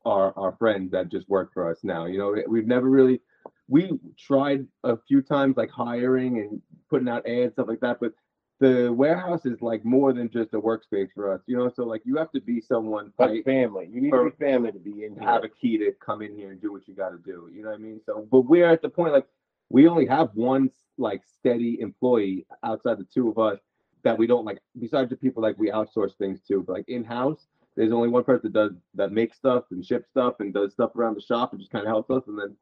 are 0.06 0.34
our 0.38 0.56
friends 0.58 0.92
that 0.92 1.10
just 1.10 1.28
work 1.28 1.54
for 1.54 1.70
us 1.70 1.80
now. 1.84 2.06
You 2.06 2.20
know, 2.20 2.36
we've 2.48 2.68
never 2.68 2.90
really 2.90 3.20
we 3.68 4.00
tried 4.18 4.66
a 4.86 4.96
few 5.06 5.22
times 5.22 5.58
like 5.58 5.72
hiring 5.72 6.40
and 6.40 6.62
putting 6.90 7.10
out 7.10 7.28
ads 7.28 7.54
stuff 7.54 7.68
like 7.68 7.82
that, 7.82 8.00
but 8.00 8.14
the 8.60 8.91
warehouse 8.93 9.45
is 9.45 9.62
like 9.62 9.84
more 9.84 10.14
than 10.14 10.30
just 10.30 10.53
a 10.53 10.60
workspace 10.60 11.10
for 11.14 11.34
us, 11.34 11.41
you 11.45 11.58
know. 11.58 11.70
So 11.76 11.84
like 11.84 12.01
you 12.06 12.16
have 12.18 12.32
to 12.32 12.41
be 12.41 12.62
someone 12.62 13.12
tight, 13.20 13.43
family, 13.43 13.89
you 13.91 14.01
need 14.01 14.12
to 14.12 14.32
be 14.32 14.45
family 14.45 14.72
to 14.72 14.80
be 14.80 15.03
in 15.03 15.14
here. 15.14 15.24
have 15.24 15.43
a 15.43 15.49
key 15.49 15.78
to 15.80 15.91
come 16.03 16.22
in 16.22 16.36
here 16.36 16.51
and 16.51 16.62
do 16.62 16.72
what 16.72 16.88
you 16.88 16.93
got 16.93 17.10
to 17.10 17.18
do. 17.18 17.49
You 17.53 17.64
know 17.64 17.70
what 17.70 17.80
I 17.80 17.82
mean? 17.82 17.99
So, 18.06 18.28
but 18.32 18.41
we're 18.41 18.70
at 18.70 18.82
the 18.82 18.89
point 18.89 19.14
like 19.14 19.28
we 19.70 19.88
only 19.88 20.06
have 20.06 20.30
one 20.34 20.70
like 20.97 21.22
steady 21.39 21.80
employee 21.82 22.45
outside 22.64 22.97
the 22.97 23.08
two 23.14 23.30
of 23.30 23.38
us 23.38 23.60
that 24.03 24.18
we 24.18 24.28
don't 24.28 24.45
like. 24.45 24.60
Besides 24.80 25.10
the 25.10 25.18
people 25.18 25.43
like 25.43 25.58
we 25.58 25.70
outsource 25.70 26.16
things 26.18 26.39
to, 26.47 26.64
but 26.64 26.74
like 26.74 26.89
in 26.89 27.03
house, 27.03 27.47
there's 27.76 27.91
only 27.91 28.08
one 28.08 28.24
person 28.24 28.51
that 28.51 28.53
does 28.53 28.72
that 28.93 29.12
makes 29.12 29.38
stuff 29.38 29.66
and 29.72 29.86
ships 29.86 30.10
stuff 30.10 30.36
and 30.39 30.53
does 30.53 30.72
stuff 30.72 30.95
around 30.95 31.16
the 31.16 31.22
shop 31.22 31.51
and 31.51 31.60
just 31.60 31.72
kind 31.72 31.86
of 31.86 31.89
helps 31.89 32.10
us. 32.10 32.24
And 32.28 32.39
then, 32.39 32.56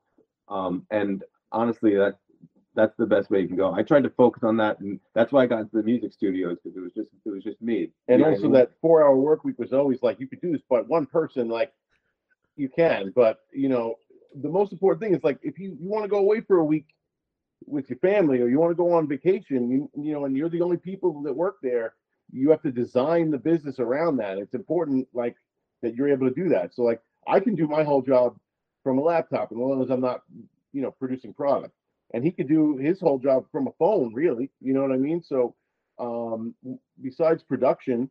um, 0.47 0.87
and 0.89 1.23
honestly, 1.51 1.95
that 1.95 2.17
that's 2.75 2.95
the 2.97 3.05
best 3.05 3.29
way 3.29 3.41
you 3.41 3.47
can 3.47 3.57
go. 3.57 3.73
I 3.73 3.83
tried 3.83 4.03
to 4.03 4.09
focus 4.09 4.43
on 4.43 4.57
that, 4.57 4.79
and 4.79 4.99
that's 5.13 5.31
why 5.31 5.43
I 5.43 5.45
got 5.45 5.61
into 5.61 5.77
the 5.77 5.83
music 5.83 6.13
studios 6.13 6.57
because 6.63 6.77
it 6.77 6.81
was 6.81 6.91
just 6.93 7.09
it 7.25 7.29
was 7.29 7.43
just 7.43 7.61
me. 7.61 7.91
And 8.07 8.19
You 8.19 8.25
know 8.25 8.25
what 8.25 8.29
I 8.29 8.31
also 8.33 8.43
mean? 8.43 8.53
that 8.53 8.71
four 8.81 9.03
hour 9.03 9.15
work 9.15 9.43
week 9.43 9.59
was 9.59 9.73
always 9.73 10.01
like 10.01 10.19
you 10.19 10.27
could 10.27 10.41
do 10.41 10.51
this, 10.51 10.61
but 10.69 10.87
one 10.87 11.05
person 11.05 11.49
like 11.49 11.71
you 12.55 12.69
can. 12.69 13.11
But 13.15 13.39
you 13.51 13.69
know, 13.69 13.95
the 14.41 14.49
most 14.49 14.71
important 14.71 15.01
thing 15.01 15.15
is 15.15 15.23
like 15.23 15.39
if 15.43 15.59
you, 15.59 15.77
you 15.79 15.89
want 15.89 16.03
to 16.03 16.09
go 16.09 16.17
away 16.17 16.41
for 16.41 16.57
a 16.57 16.65
week 16.65 16.87
with 17.65 17.89
your 17.89 17.99
family 17.99 18.41
or 18.41 18.49
you 18.49 18.59
want 18.59 18.71
to 18.71 18.75
go 18.75 18.91
on 18.91 19.07
vacation, 19.07 19.69
you 19.69 19.89
you 20.01 20.13
know, 20.13 20.25
and 20.25 20.35
you're 20.35 20.49
the 20.49 20.61
only 20.61 20.77
people 20.77 21.21
that 21.23 21.33
work 21.33 21.57
there, 21.61 21.93
you 22.31 22.49
have 22.49 22.61
to 22.63 22.71
design 22.71 23.29
the 23.29 23.37
business 23.37 23.79
around 23.79 24.17
that. 24.17 24.37
It's 24.37 24.55
important 24.55 25.07
like 25.13 25.35
that 25.81 25.95
you're 25.95 26.09
able 26.09 26.27
to 26.27 26.33
do 26.33 26.49
that. 26.49 26.73
So 26.73 26.83
like 26.83 27.01
I 27.27 27.39
can 27.39 27.55
do 27.55 27.67
my 27.67 27.83
whole 27.83 28.01
job 28.01 28.37
from 28.83 28.97
a 28.97 29.01
laptop 29.01 29.51
as 29.51 29.57
long 29.57 29.81
as 29.81 29.89
I'm 29.89 30.01
not, 30.01 30.23
you 30.73 30.81
know, 30.81 30.91
producing 30.91 31.33
product. 31.33 31.73
And 32.13 32.23
he 32.23 32.31
could 32.31 32.47
do 32.47 32.77
his 32.77 32.99
whole 32.99 33.19
job 33.19 33.45
from 33.51 33.67
a 33.67 33.71
phone, 33.79 34.13
really. 34.13 34.51
You 34.61 34.73
know 34.73 34.81
what 34.81 34.91
I 34.91 34.97
mean? 34.97 35.23
So 35.23 35.55
um 35.99 36.55
besides 37.01 37.43
production, 37.43 38.09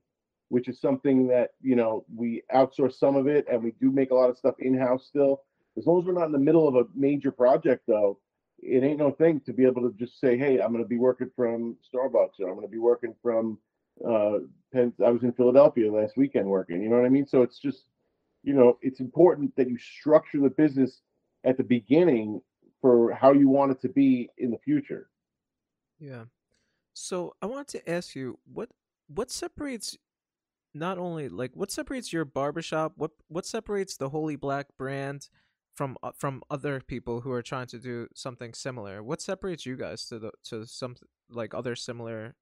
which 0.52 0.68
is 0.68 0.78
something 0.78 1.26
that 1.28 1.52
you 1.62 1.74
know 1.74 2.04
we 2.14 2.42
outsource 2.54 2.98
some 2.98 3.16
of 3.16 3.26
it 3.26 3.46
and 3.50 3.62
we 3.62 3.72
do 3.80 3.90
make 3.90 4.10
a 4.10 4.14
lot 4.14 4.28
of 4.28 4.36
stuff 4.36 4.54
in-house 4.58 5.06
still 5.06 5.40
as 5.78 5.86
long 5.86 5.98
as 5.98 6.06
we're 6.06 6.12
not 6.12 6.26
in 6.26 6.32
the 6.32 6.38
middle 6.38 6.68
of 6.68 6.74
a 6.74 6.84
major 6.94 7.32
project 7.32 7.82
though 7.88 8.18
it 8.58 8.84
ain't 8.84 8.98
no 8.98 9.10
thing 9.10 9.40
to 9.40 9.54
be 9.54 9.64
able 9.64 9.80
to 9.80 9.96
just 9.98 10.20
say 10.20 10.36
hey 10.36 10.60
i'm 10.60 10.70
going 10.70 10.84
to 10.84 10.88
be 10.88 10.98
working 10.98 11.30
from 11.34 11.74
starbucks 11.82 12.38
or 12.38 12.48
i'm 12.48 12.54
going 12.54 12.66
to 12.66 12.68
be 12.68 12.78
working 12.78 13.14
from 13.22 13.58
uh 14.06 14.40
Penn, 14.74 14.92
i 15.04 15.08
was 15.08 15.22
in 15.22 15.32
philadelphia 15.32 15.90
last 15.90 16.18
weekend 16.18 16.46
working 16.46 16.82
you 16.82 16.90
know 16.90 16.96
what 16.96 17.06
i 17.06 17.08
mean 17.08 17.26
so 17.26 17.40
it's 17.40 17.58
just 17.58 17.84
you 18.42 18.52
know 18.52 18.78
it's 18.82 19.00
important 19.00 19.56
that 19.56 19.70
you 19.70 19.78
structure 19.78 20.38
the 20.38 20.50
business 20.50 21.00
at 21.44 21.56
the 21.56 21.64
beginning 21.64 22.42
for 22.82 23.12
how 23.12 23.32
you 23.32 23.48
want 23.48 23.72
it 23.72 23.80
to 23.80 23.88
be 23.88 24.28
in 24.36 24.50
the 24.50 24.58
future 24.58 25.08
Yeah. 25.98 26.24
So 26.94 27.32
I 27.40 27.46
want 27.46 27.68
to 27.68 27.80
ask 27.88 28.14
you 28.14 28.38
what 28.52 28.68
what 29.08 29.30
separates 29.30 29.96
not 30.74 30.98
only 30.98 31.28
like 31.30 31.52
what 31.54 31.70
separates 31.70 32.12
your 32.12 32.24
barbershop, 32.26 32.92
what 32.96 33.12
what 33.28 33.46
separates 33.46 33.96
the 33.96 34.08
Holy 34.10 34.36
Black 34.36 34.66
brand 34.76 35.28
from 35.74 35.96
uh, 36.02 36.10
from 36.22 36.42
other 36.50 36.80
people 36.80 37.20
who 37.22 37.30
are 37.32 37.42
trying 37.42 37.68
to 37.68 37.78
do 37.78 38.08
something 38.14 38.52
similar? 38.52 39.02
What 39.02 39.22
separates 39.22 39.64
you 39.64 39.76
guys 39.76 40.04
to 40.08 40.18
the 40.18 40.32
to 40.50 40.66
some 40.66 40.96
like 41.30 41.54
other 41.54 41.74
similar 41.76 42.34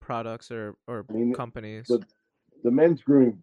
products 0.00 0.50
or 0.52 0.76
or 0.86 1.04
I 1.10 1.12
mean, 1.12 1.34
companies? 1.34 1.86
the- 1.88 2.06
the 2.64 2.70
men's 2.70 3.02
grooming 3.02 3.42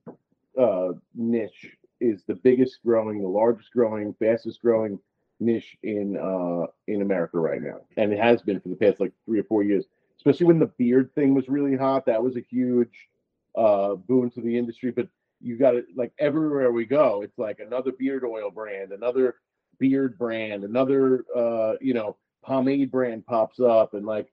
uh, 0.59 0.89
niche 1.13 1.77
is 2.01 2.23
the 2.27 2.35
biggest 2.35 2.79
growing, 2.85 3.21
the 3.21 3.27
largest 3.27 3.71
growing, 3.71 4.13
fastest 4.19 4.59
growing 4.61 4.99
niche 5.39 5.77
in 5.83 6.17
uh, 6.17 6.67
in 6.87 7.01
America 7.01 7.39
right 7.39 7.61
now, 7.61 7.81
and 7.97 8.11
it 8.11 8.19
has 8.19 8.41
been 8.41 8.59
for 8.59 8.69
the 8.69 8.75
past 8.75 8.99
like 8.99 9.13
three 9.25 9.39
or 9.39 9.43
four 9.43 9.63
years. 9.63 9.85
Especially 10.17 10.45
when 10.45 10.59
the 10.59 10.71
beard 10.77 11.13
thing 11.15 11.33
was 11.33 11.49
really 11.49 11.75
hot, 11.75 12.05
that 12.05 12.23
was 12.23 12.37
a 12.37 12.41
huge 12.49 13.09
uh, 13.57 13.95
boon 13.95 14.29
to 14.31 14.41
the 14.41 14.57
industry. 14.57 14.91
But 14.91 15.07
you 15.41 15.57
got 15.57 15.75
it 15.75 15.85
like 15.95 16.13
everywhere 16.19 16.71
we 16.71 16.85
go, 16.85 17.21
it's 17.23 17.37
like 17.37 17.59
another 17.59 17.91
beard 17.91 18.23
oil 18.23 18.49
brand, 18.49 18.91
another 18.91 19.35
beard 19.79 20.17
brand, 20.17 20.63
another 20.63 21.25
uh, 21.35 21.73
you 21.81 21.93
know 21.93 22.15
pomade 22.43 22.91
brand 22.91 23.25
pops 23.25 23.59
up, 23.59 23.93
and 23.93 24.05
like 24.05 24.31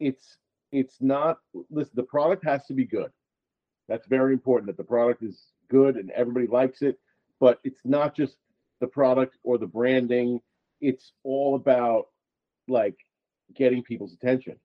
it's 0.00 0.36
it's 0.70 0.96
not. 1.00 1.38
Listen, 1.70 1.92
the 1.94 2.02
product 2.02 2.44
has 2.44 2.66
to 2.66 2.74
be 2.74 2.84
good. 2.84 3.10
That's 3.88 4.06
very 4.06 4.32
important 4.32 4.68
that 4.68 4.76
the 4.76 4.84
product 4.84 5.22
is 5.22 5.46
good 5.68 5.96
and 5.96 6.10
everybody 6.10 6.46
likes 6.46 6.82
it. 6.82 6.98
But 7.40 7.58
it's 7.64 7.80
not 7.84 8.14
just 8.14 8.36
the 8.82 8.86
product 8.86 9.38
or 9.42 9.56
the 9.56 9.66
branding. 9.66 10.40
It's 10.82 11.12
all 11.24 11.54
about 11.56 12.08
like 12.68 12.96
getting 13.54 13.82
people's 13.82 14.12
attention. 14.12 14.56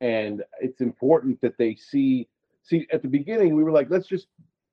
And 0.00 0.44
it's 0.60 0.80
important 0.80 1.40
that 1.40 1.58
they 1.58 1.74
see 1.74 2.28
see 2.62 2.86
at 2.92 3.02
the 3.02 3.08
beginning 3.08 3.56
we 3.56 3.64
were 3.64 3.72
like, 3.72 3.90
let's 3.90 4.06
just, 4.06 4.28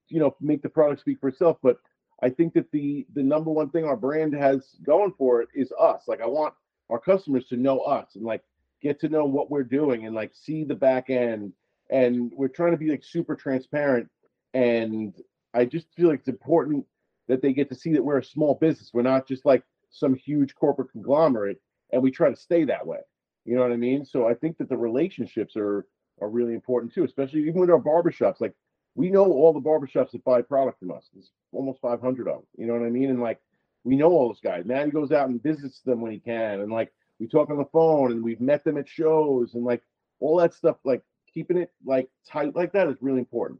you 0.09 0.19
know, 0.19 0.35
make 0.39 0.61
the 0.61 0.69
product 0.69 1.01
speak 1.01 1.19
for 1.19 1.29
itself. 1.29 1.57
But 1.63 1.77
I 2.21 2.29
think 2.29 2.53
that 2.53 2.71
the 2.71 3.07
the 3.15 3.23
number 3.23 3.49
one 3.49 3.71
thing 3.71 3.85
our 3.85 3.97
brand 3.97 4.35
has 4.35 4.75
going 4.85 5.13
for 5.17 5.41
it 5.41 5.49
is 5.55 5.73
us. 5.79 6.03
Like 6.07 6.21
I 6.21 6.27
want 6.27 6.53
our 6.91 6.99
customers 6.99 7.47
to 7.47 7.57
know 7.57 7.79
us 7.79 8.15
and 8.15 8.23
like 8.23 8.43
get 8.83 8.99
to 8.99 9.09
know 9.09 9.25
what 9.25 9.49
we're 9.49 9.63
doing 9.63 10.05
and 10.05 10.13
like 10.13 10.31
see 10.35 10.63
the 10.63 10.75
back 10.75 11.09
end 11.09 11.53
and 11.89 12.31
we're 12.35 12.47
trying 12.47 12.71
to 12.71 12.77
be 12.77 12.89
like 12.89 13.03
super 13.03 13.35
transparent 13.35 14.09
and 14.53 15.15
i 15.53 15.63
just 15.65 15.87
feel 15.95 16.09
like 16.09 16.19
it's 16.19 16.27
important 16.27 16.85
that 17.27 17.41
they 17.41 17.53
get 17.53 17.69
to 17.69 17.75
see 17.75 17.93
that 17.93 18.03
we're 18.03 18.19
a 18.19 18.23
small 18.23 18.55
business. 18.55 18.91
We're 18.93 19.01
not 19.01 19.27
just 19.27 19.45
like 19.45 19.63
some 19.89 20.15
huge 20.15 20.55
corporate 20.55 20.91
conglomerate 20.91 21.61
and 21.91 22.01
we 22.01 22.11
try 22.11 22.29
to 22.29 22.35
stay 22.35 22.65
that 22.65 22.85
way. 22.85 22.99
You 23.45 23.55
know 23.55 23.61
what 23.61 23.71
i 23.71 23.77
mean? 23.77 24.05
So 24.05 24.27
i 24.27 24.33
think 24.33 24.57
that 24.57 24.69
the 24.69 24.77
relationships 24.77 25.55
are 25.55 25.85
are 26.21 26.29
really 26.29 26.53
important 26.53 26.93
too 26.93 27.03
especially 27.03 27.41
even 27.41 27.59
with 27.59 27.69
our 27.69 27.81
barbershops. 27.81 28.41
Like 28.41 28.53
we 28.95 29.09
know 29.09 29.25
all 29.25 29.53
the 29.53 29.59
barbershops 29.59 30.11
that 30.11 30.23
buy 30.23 30.41
product 30.41 30.79
from 30.79 30.91
us. 30.91 31.09
There's 31.13 31.31
almost 31.51 31.81
500 31.81 32.27
of 32.27 32.35
them 32.35 32.43
you 32.57 32.65
know 32.65 32.73
what 32.73 32.85
i 32.85 32.89
mean? 32.89 33.09
And 33.09 33.21
like 33.21 33.39
we 33.83 33.95
know 33.95 34.11
all 34.11 34.29
those 34.29 34.39
guys. 34.39 34.65
Maddie 34.65 34.91
goes 34.91 35.11
out 35.11 35.29
and 35.29 35.43
visits 35.43 35.81
them 35.81 36.01
when 36.01 36.11
he 36.11 36.19
can 36.19 36.61
and 36.61 36.71
like 36.71 36.91
we 37.19 37.27
talk 37.27 37.49
on 37.49 37.57
the 37.57 37.65
phone 37.65 38.11
and 38.11 38.23
we've 38.23 38.41
met 38.41 38.63
them 38.63 38.77
at 38.77 38.87
shows 38.87 39.53
and 39.53 39.63
like 39.63 39.83
all 40.19 40.37
that 40.37 40.53
stuff 40.53 40.77
like 40.83 41.01
keeping 41.33 41.57
it 41.57 41.71
like 41.85 42.09
tight 42.27 42.55
like 42.55 42.73
that 42.73 42.87
is 42.87 42.97
really 43.01 43.19
important. 43.19 43.59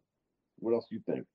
What 0.59 0.73
else 0.73 0.85
do 0.89 0.95
you 0.95 1.01
think? 1.05 1.25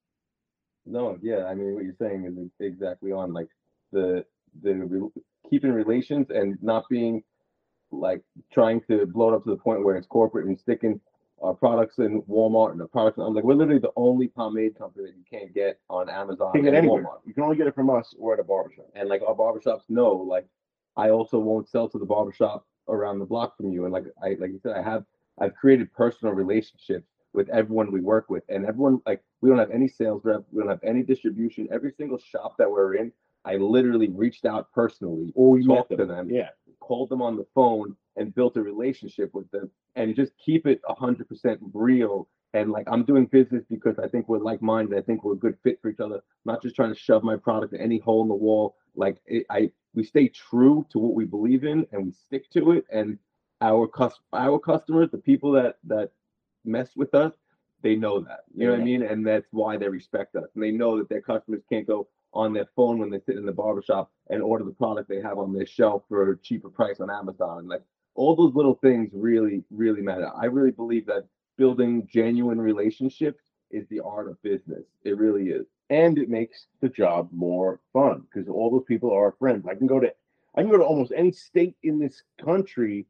No, 0.91 1.19
yeah, 1.23 1.45
I 1.45 1.55
mean 1.55 1.75
what 1.75 1.85
you're 1.85 1.95
saying 1.99 2.25
is 2.25 2.51
exactly 2.61 3.13
on 3.13 3.33
like 3.33 3.49
the 3.93 4.25
the 4.63 4.75
re- 4.75 5.11
keeping 5.49 5.73
relations 5.73 6.29
and 6.31 6.61
not 6.63 6.85
being 6.89 7.23
like 7.91 8.23
trying 8.53 8.81
to 8.89 9.07
blow 9.07 9.33
it 9.33 9.37
up 9.37 9.45
to 9.45 9.51
the 9.51 9.57
point 9.57 9.85
where 9.85 9.97
it's 9.97 10.07
corporate 10.07 10.47
and 10.47 10.59
sticking 10.59 11.01
our 11.41 11.55
products 11.55 11.99
in 11.99 12.23
Walmart 12.23 12.73
and 12.73 12.81
the 12.81 12.87
products. 12.87 13.19
I'm 13.19 13.35
like 13.35 13.45
we're 13.45 13.55
literally 13.55 13.81
the 13.81 13.93
only 13.97 14.29
pomade 14.29 14.77
company 14.77 15.07
that 15.07 15.17
you 15.17 15.25
can't 15.31 15.55
get 15.55 15.79
on 15.89 16.09
Amazon 16.09 16.53
You 16.55 16.63
can 16.63 16.71
get 16.71 16.75
anywhere. 16.75 17.03
Walmart. 17.03 17.21
You 17.27 17.35
can 17.35 17.43
only 17.43 17.57
get 17.57 17.67
it 17.67 17.75
from 17.75 17.91
us 17.91 18.15
or 18.19 18.35
at 18.35 18.41
a 18.41 18.45
barbershop. 18.45 18.87
And 18.95 19.09
like 19.09 19.23
our 19.27 19.35
barbershops 19.35 19.83
know, 19.89 20.13
like 20.13 20.47
I 20.97 21.11
also 21.11 21.39
won't 21.39 21.69
sell 21.69 21.89
to 21.91 21.99
the 21.99 22.07
barbershop 22.07 22.67
around 22.89 23.19
the 23.19 23.27
block 23.27 23.57
from 23.57 23.71
you. 23.71 23.85
And 23.85 23.93
like 23.93 24.05
I 24.23 24.37
like 24.41 24.51
you 24.51 24.61
said, 24.63 24.77
I 24.77 24.83
have 24.83 25.05
I've 25.39 25.55
created 25.55 25.93
personal 25.93 26.35
relationships 26.35 27.07
with 27.33 27.49
everyone 27.51 27.93
we 27.93 28.01
work 28.01 28.31
with, 28.31 28.43
and 28.49 28.65
everyone 28.67 29.01
like 29.07 29.23
we 29.41 29.49
don't 29.49 29.59
have 29.59 29.71
any 29.71 29.89
sales 29.89 30.23
rep, 30.25 30.43
we 30.51 30.61
don't 30.61 30.71
have 30.71 30.83
any 30.83 31.03
distribution. 31.03 31.69
Every 31.71 31.93
single 31.93 32.19
shop 32.19 32.57
that 32.59 32.71
we're 32.71 32.95
in, 32.95 33.13
I 33.45 33.57
literally 33.57 34.09
reached 34.09 34.45
out 34.45 34.73
personally, 34.73 35.33
Or 35.35 35.51
we 35.51 35.65
met 35.67 35.75
talked 35.77 35.91
to 35.91 35.97
them. 35.97 36.09
them, 36.09 36.31
Yeah. 36.31 36.51
called 36.81 37.09
them 37.11 37.23
on 37.23 37.37
the 37.37 37.47
phone, 37.55 37.97
and 38.17 38.35
built 38.35 38.57
a 38.57 38.63
relationship 38.63 39.33
with 39.35 39.51
them, 39.51 39.71
and 39.97 40.15
just 40.17 40.33
keep 40.39 40.67
it 40.67 40.81
hundred 40.89 41.29
percent 41.29 41.61
real 41.75 42.29
and 42.55 42.71
like 42.73 42.87
I'm 42.91 43.05
doing 43.05 43.27
business 43.27 43.63
because 43.69 43.99
I 43.99 44.09
think 44.09 44.27
we're 44.27 44.39
like-minded. 44.39 44.97
I 44.99 45.03
think 45.03 45.23
we're 45.23 45.35
a 45.35 45.37
good 45.37 45.59
fit 45.63 45.81
for 45.83 45.91
each 45.91 46.01
other. 46.01 46.15
I'm 46.17 46.23
not 46.47 46.63
just 46.63 46.75
trying 46.75 46.93
to 46.93 46.99
shove 46.99 47.23
my 47.23 47.37
product 47.37 47.75
in 47.75 47.81
any 47.81 47.99
hole 47.99 48.23
in 48.23 48.29
the 48.29 48.35
wall. 48.35 48.77
Like 48.97 49.19
it, 49.27 49.45
I, 49.51 49.71
we 49.95 50.03
stay 50.03 50.29
true 50.29 50.87
to 50.91 50.99
what 50.99 51.13
we 51.15 51.27
believe 51.27 51.65
in 51.65 51.87
and 51.93 52.07
we 52.07 52.13
stick 52.13 52.49
to 52.53 52.73
it. 52.73 52.87
And 52.91 53.19
our 53.61 53.87
cus- 53.87 54.21
our 54.33 54.59
customers, 54.59 55.11
the 55.11 55.19
people 55.19 55.53
that 55.53 55.77
that 55.85 56.11
mess 56.65 56.91
with 56.97 57.15
us, 57.15 57.33
they 57.83 57.95
know 57.97 58.21
that. 58.21 58.41
You 58.55 58.67
know 58.67 58.73
what 58.73 58.81
I 58.81 58.85
mean? 58.85 59.03
And 59.03 59.27
that's 59.27 59.47
why 59.53 59.77
they 59.77 59.89
respect 59.89 60.37
us. 60.37 60.49
And 60.55 60.63
they 60.63 60.71
know 60.73 60.99
that 60.99 61.09
their 61.09 61.21
customers 61.23 61.63
can't 61.71 61.87
go 61.87 62.09
on 62.35 62.53
their 62.53 62.67
phone 62.77 62.99
when 62.99 63.11
they 63.11 63.21
sit 63.21 63.37
in 63.37 63.47
the 63.47 63.53
barbershop 63.53 64.11
and 64.31 64.43
order 64.43 64.65
the 64.65 64.73
product 64.73 65.09
they 65.09 65.21
have 65.21 65.39
on 65.39 65.53
their 65.53 65.67
shelf 65.67 66.03
for 66.09 66.31
a 66.31 66.37
cheaper 66.39 66.69
price 66.71 67.01
on 67.01 67.11
Amazon. 67.11 67.61
And 67.61 67.69
like 67.69 67.83
all 68.15 68.35
those 68.37 68.55
little 68.55 68.75
things 68.83 69.11
really, 69.15 69.65
really 69.71 70.03
matter. 70.03 70.31
I 70.37 70.47
really 70.47 70.73
believe 70.73 71.07
that 71.07 71.27
building 71.57 72.07
genuine 72.13 72.61
relationships 72.61 73.45
is 73.71 73.87
the 73.89 74.01
art 74.01 74.29
of 74.29 74.41
business. 74.43 74.85
It 75.05 75.17
really 75.19 75.51
is. 75.51 75.67
and 75.91 76.19
it 76.19 76.29
makes 76.29 76.67
the 76.81 76.89
job 76.89 77.29
more 77.33 77.81
fun 77.93 78.23
because 78.23 78.49
all 78.49 78.71
those 78.71 78.85
people 78.87 79.13
are 79.13 79.33
friends. 79.39 79.67
I 79.67 79.75
can 79.75 79.87
go 79.87 80.01
to 80.01 80.13
I 80.55 80.63
can 80.63 80.71
go 80.71 80.79
to 80.79 80.85
almost 80.85 81.13
any 81.15 81.33
state 81.33 81.77
in 81.83 81.99
this 81.99 82.23
country 82.43 83.07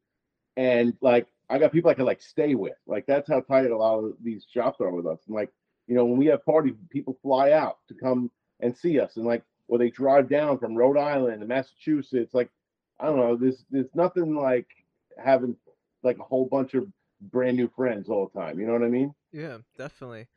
and 0.57 0.93
like 1.01 1.27
I 1.49 1.57
got 1.57 1.71
people 1.71 1.89
I 1.89 1.95
can 1.95 2.05
like 2.05 2.21
stay 2.21 2.55
with. 2.55 2.77
Like 2.85 3.05
that's 3.07 3.27
how 3.27 3.41
tight 3.41 3.69
a 3.69 3.77
lot 3.77 3.99
of 3.99 4.13
these 4.23 4.45
shops 4.51 4.79
are 4.81 4.91
with 4.91 5.07
us. 5.07 5.19
And 5.27 5.35
like, 5.35 5.51
you 5.87 5.95
know, 5.95 6.05
when 6.05 6.17
we 6.17 6.27
have 6.27 6.45
parties, 6.45 6.75
people 6.89 7.17
fly 7.21 7.51
out 7.51 7.77
to 7.87 7.93
come 7.95 8.29
and 8.59 8.75
see 8.75 8.99
us 8.99 9.17
and 9.17 9.25
like 9.25 9.43
or 9.67 9.77
they 9.77 9.89
drive 9.89 10.29
down 10.29 10.57
from 10.57 10.75
Rhode 10.75 10.97
Island 10.97 11.41
and 11.41 11.47
Massachusetts. 11.47 12.33
Like, 12.33 12.49
I 12.99 13.05
don't 13.05 13.17
know, 13.17 13.35
there's 13.35 13.65
there's 13.71 13.93
nothing 13.93 14.35
like 14.35 14.67
having 15.17 15.55
like 16.03 16.17
a 16.19 16.23
whole 16.23 16.45
bunch 16.45 16.73
of 16.73 16.87
brand 17.21 17.57
new 17.57 17.69
friends 17.75 18.09
all 18.09 18.29
the 18.33 18.39
time. 18.39 18.59
You 18.59 18.67
know 18.67 18.73
what 18.73 18.83
I 18.83 18.89
mean? 18.89 19.13
Yeah, 19.31 19.57
definitely. 19.77 20.27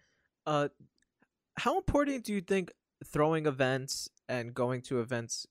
Uh, 0.47 0.69
how 1.57 1.77
important 1.77 2.25
do 2.25 2.33
you 2.33 2.41
think 2.41 2.73
throwing 3.05 3.47
events 3.47 4.09
and 4.29 4.55
going 4.55 4.83
to 4.83 5.01
events 5.01 5.47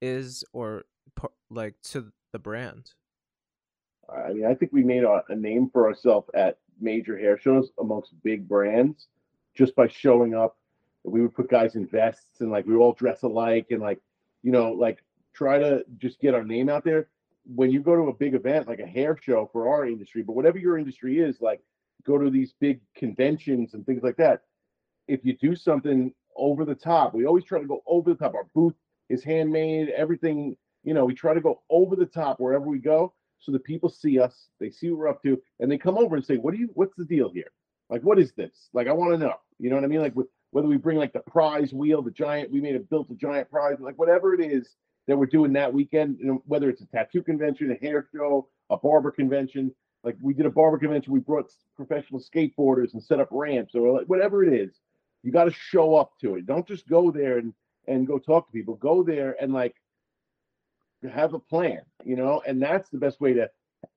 is, 0.00 0.44
or 0.52 0.84
like 1.50 1.74
to 1.84 2.12
the 2.32 2.38
brand? 2.38 2.92
I 4.10 4.32
mean, 4.32 4.46
I 4.46 4.54
think 4.54 4.72
we 4.72 4.82
made 4.82 5.04
a, 5.04 5.22
a 5.28 5.36
name 5.36 5.70
for 5.72 5.86
ourselves 5.86 6.28
at 6.34 6.58
major 6.80 7.18
hair 7.18 7.38
shows 7.38 7.70
amongst 7.78 8.20
big 8.22 8.48
brands 8.48 9.08
just 9.54 9.74
by 9.74 9.88
showing 9.88 10.34
up. 10.34 10.56
We 11.04 11.22
would 11.22 11.34
put 11.34 11.50
guys 11.50 11.76
in 11.76 11.86
vests 11.86 12.40
and 12.40 12.50
like 12.50 12.66
we 12.66 12.74
all 12.74 12.92
dress 12.92 13.22
alike 13.22 13.66
and 13.70 13.80
like, 13.80 14.00
you 14.42 14.52
know, 14.52 14.72
like 14.72 15.02
try 15.32 15.58
to 15.58 15.84
just 15.98 16.20
get 16.20 16.34
our 16.34 16.44
name 16.44 16.68
out 16.68 16.84
there. 16.84 17.08
When 17.54 17.70
you 17.70 17.80
go 17.80 17.96
to 17.96 18.08
a 18.08 18.14
big 18.14 18.34
event 18.34 18.68
like 18.68 18.80
a 18.80 18.86
hair 18.86 19.16
show 19.20 19.48
for 19.52 19.68
our 19.68 19.86
industry, 19.86 20.22
but 20.22 20.34
whatever 20.34 20.58
your 20.58 20.78
industry 20.78 21.20
is, 21.20 21.40
like 21.40 21.60
go 22.04 22.18
to 22.18 22.30
these 22.30 22.54
big 22.60 22.80
conventions 22.94 23.74
and 23.74 23.84
things 23.86 24.02
like 24.02 24.16
that. 24.16 24.42
If 25.08 25.24
you 25.24 25.36
do 25.36 25.56
something 25.56 26.12
over 26.36 26.64
the 26.64 26.74
top, 26.74 27.14
we 27.14 27.26
always 27.26 27.44
try 27.44 27.60
to 27.60 27.66
go 27.66 27.82
over 27.86 28.10
the 28.10 28.16
top. 28.16 28.34
Our 28.34 28.46
booth 28.54 28.74
is 29.08 29.24
handmade, 29.24 29.88
everything, 29.88 30.56
you 30.84 30.94
know, 30.94 31.04
we 31.04 31.14
try 31.14 31.34
to 31.34 31.40
go 31.40 31.62
over 31.70 31.96
the 31.96 32.06
top 32.06 32.40
wherever 32.40 32.66
we 32.66 32.78
go 32.78 33.12
so 33.40 33.52
that 33.52 33.64
people 33.64 33.88
see 33.88 34.18
us, 34.18 34.48
they 34.60 34.70
see 34.70 34.90
what 34.90 34.98
we're 34.98 35.08
up 35.08 35.22
to, 35.22 35.40
and 35.58 35.70
they 35.70 35.78
come 35.78 35.98
over 35.98 36.16
and 36.16 36.24
say, 36.24 36.36
"What 36.36 36.54
do 36.54 36.60
you? 36.60 36.70
What's 36.74 36.96
the 36.96 37.04
deal 37.04 37.30
here? 37.30 37.50
Like, 37.88 38.02
what 38.02 38.18
is 38.18 38.32
this? 38.32 38.68
Like, 38.72 38.86
I 38.86 38.92
want 38.92 39.12
to 39.12 39.18
know. 39.18 39.34
You 39.58 39.70
know 39.70 39.76
what 39.76 39.84
I 39.84 39.88
mean? 39.88 40.00
Like, 40.00 40.14
with, 40.14 40.28
whether 40.52 40.68
we 40.68 40.76
bring 40.76 40.98
like 40.98 41.12
the 41.12 41.20
prize 41.20 41.72
wheel, 41.72 42.02
the 42.02 42.10
giant, 42.10 42.50
we 42.50 42.60
made 42.60 42.76
a 42.76 42.80
built 42.80 43.10
a 43.10 43.14
giant 43.14 43.50
prize, 43.50 43.76
like 43.80 43.98
whatever 43.98 44.34
it 44.34 44.40
is 44.40 44.76
that 45.06 45.16
we're 45.16 45.26
doing 45.26 45.52
that 45.54 45.72
weekend, 45.72 46.18
you 46.18 46.26
know, 46.26 46.42
whether 46.46 46.68
it's 46.68 46.82
a 46.82 46.86
tattoo 46.86 47.22
convention, 47.22 47.70
a 47.70 47.86
hair 47.86 48.06
show, 48.14 48.48
a 48.70 48.76
barber 48.76 49.10
convention. 49.10 49.74
Like 50.02 50.16
we 50.22 50.34
did 50.34 50.46
a 50.46 50.50
barber 50.50 50.78
convention, 50.78 51.12
we 51.12 51.20
brought 51.20 51.52
professional 51.76 52.20
skateboarders 52.20 52.94
and 52.94 53.02
set 53.02 53.20
up 53.20 53.28
ramps 53.30 53.74
or 53.74 53.98
like 53.98 54.06
whatever 54.06 54.44
it 54.44 54.52
is. 54.52 54.78
You 55.22 55.32
got 55.32 55.44
to 55.44 55.52
show 55.52 55.96
up 55.96 56.12
to 56.22 56.36
it. 56.36 56.46
Don't 56.46 56.66
just 56.66 56.88
go 56.88 57.10
there 57.10 57.38
and 57.38 57.52
and 57.86 58.06
go 58.06 58.18
talk 58.18 58.46
to 58.46 58.52
people. 58.52 58.76
Go 58.76 59.02
there 59.02 59.36
and 59.40 59.52
like 59.52 59.74
have 61.08 61.34
a 61.34 61.38
plan, 61.38 61.80
you 62.04 62.16
know, 62.16 62.42
and 62.46 62.60
that's 62.62 62.90
the 62.90 62.98
best 62.98 63.20
way 63.20 63.32
to 63.34 63.50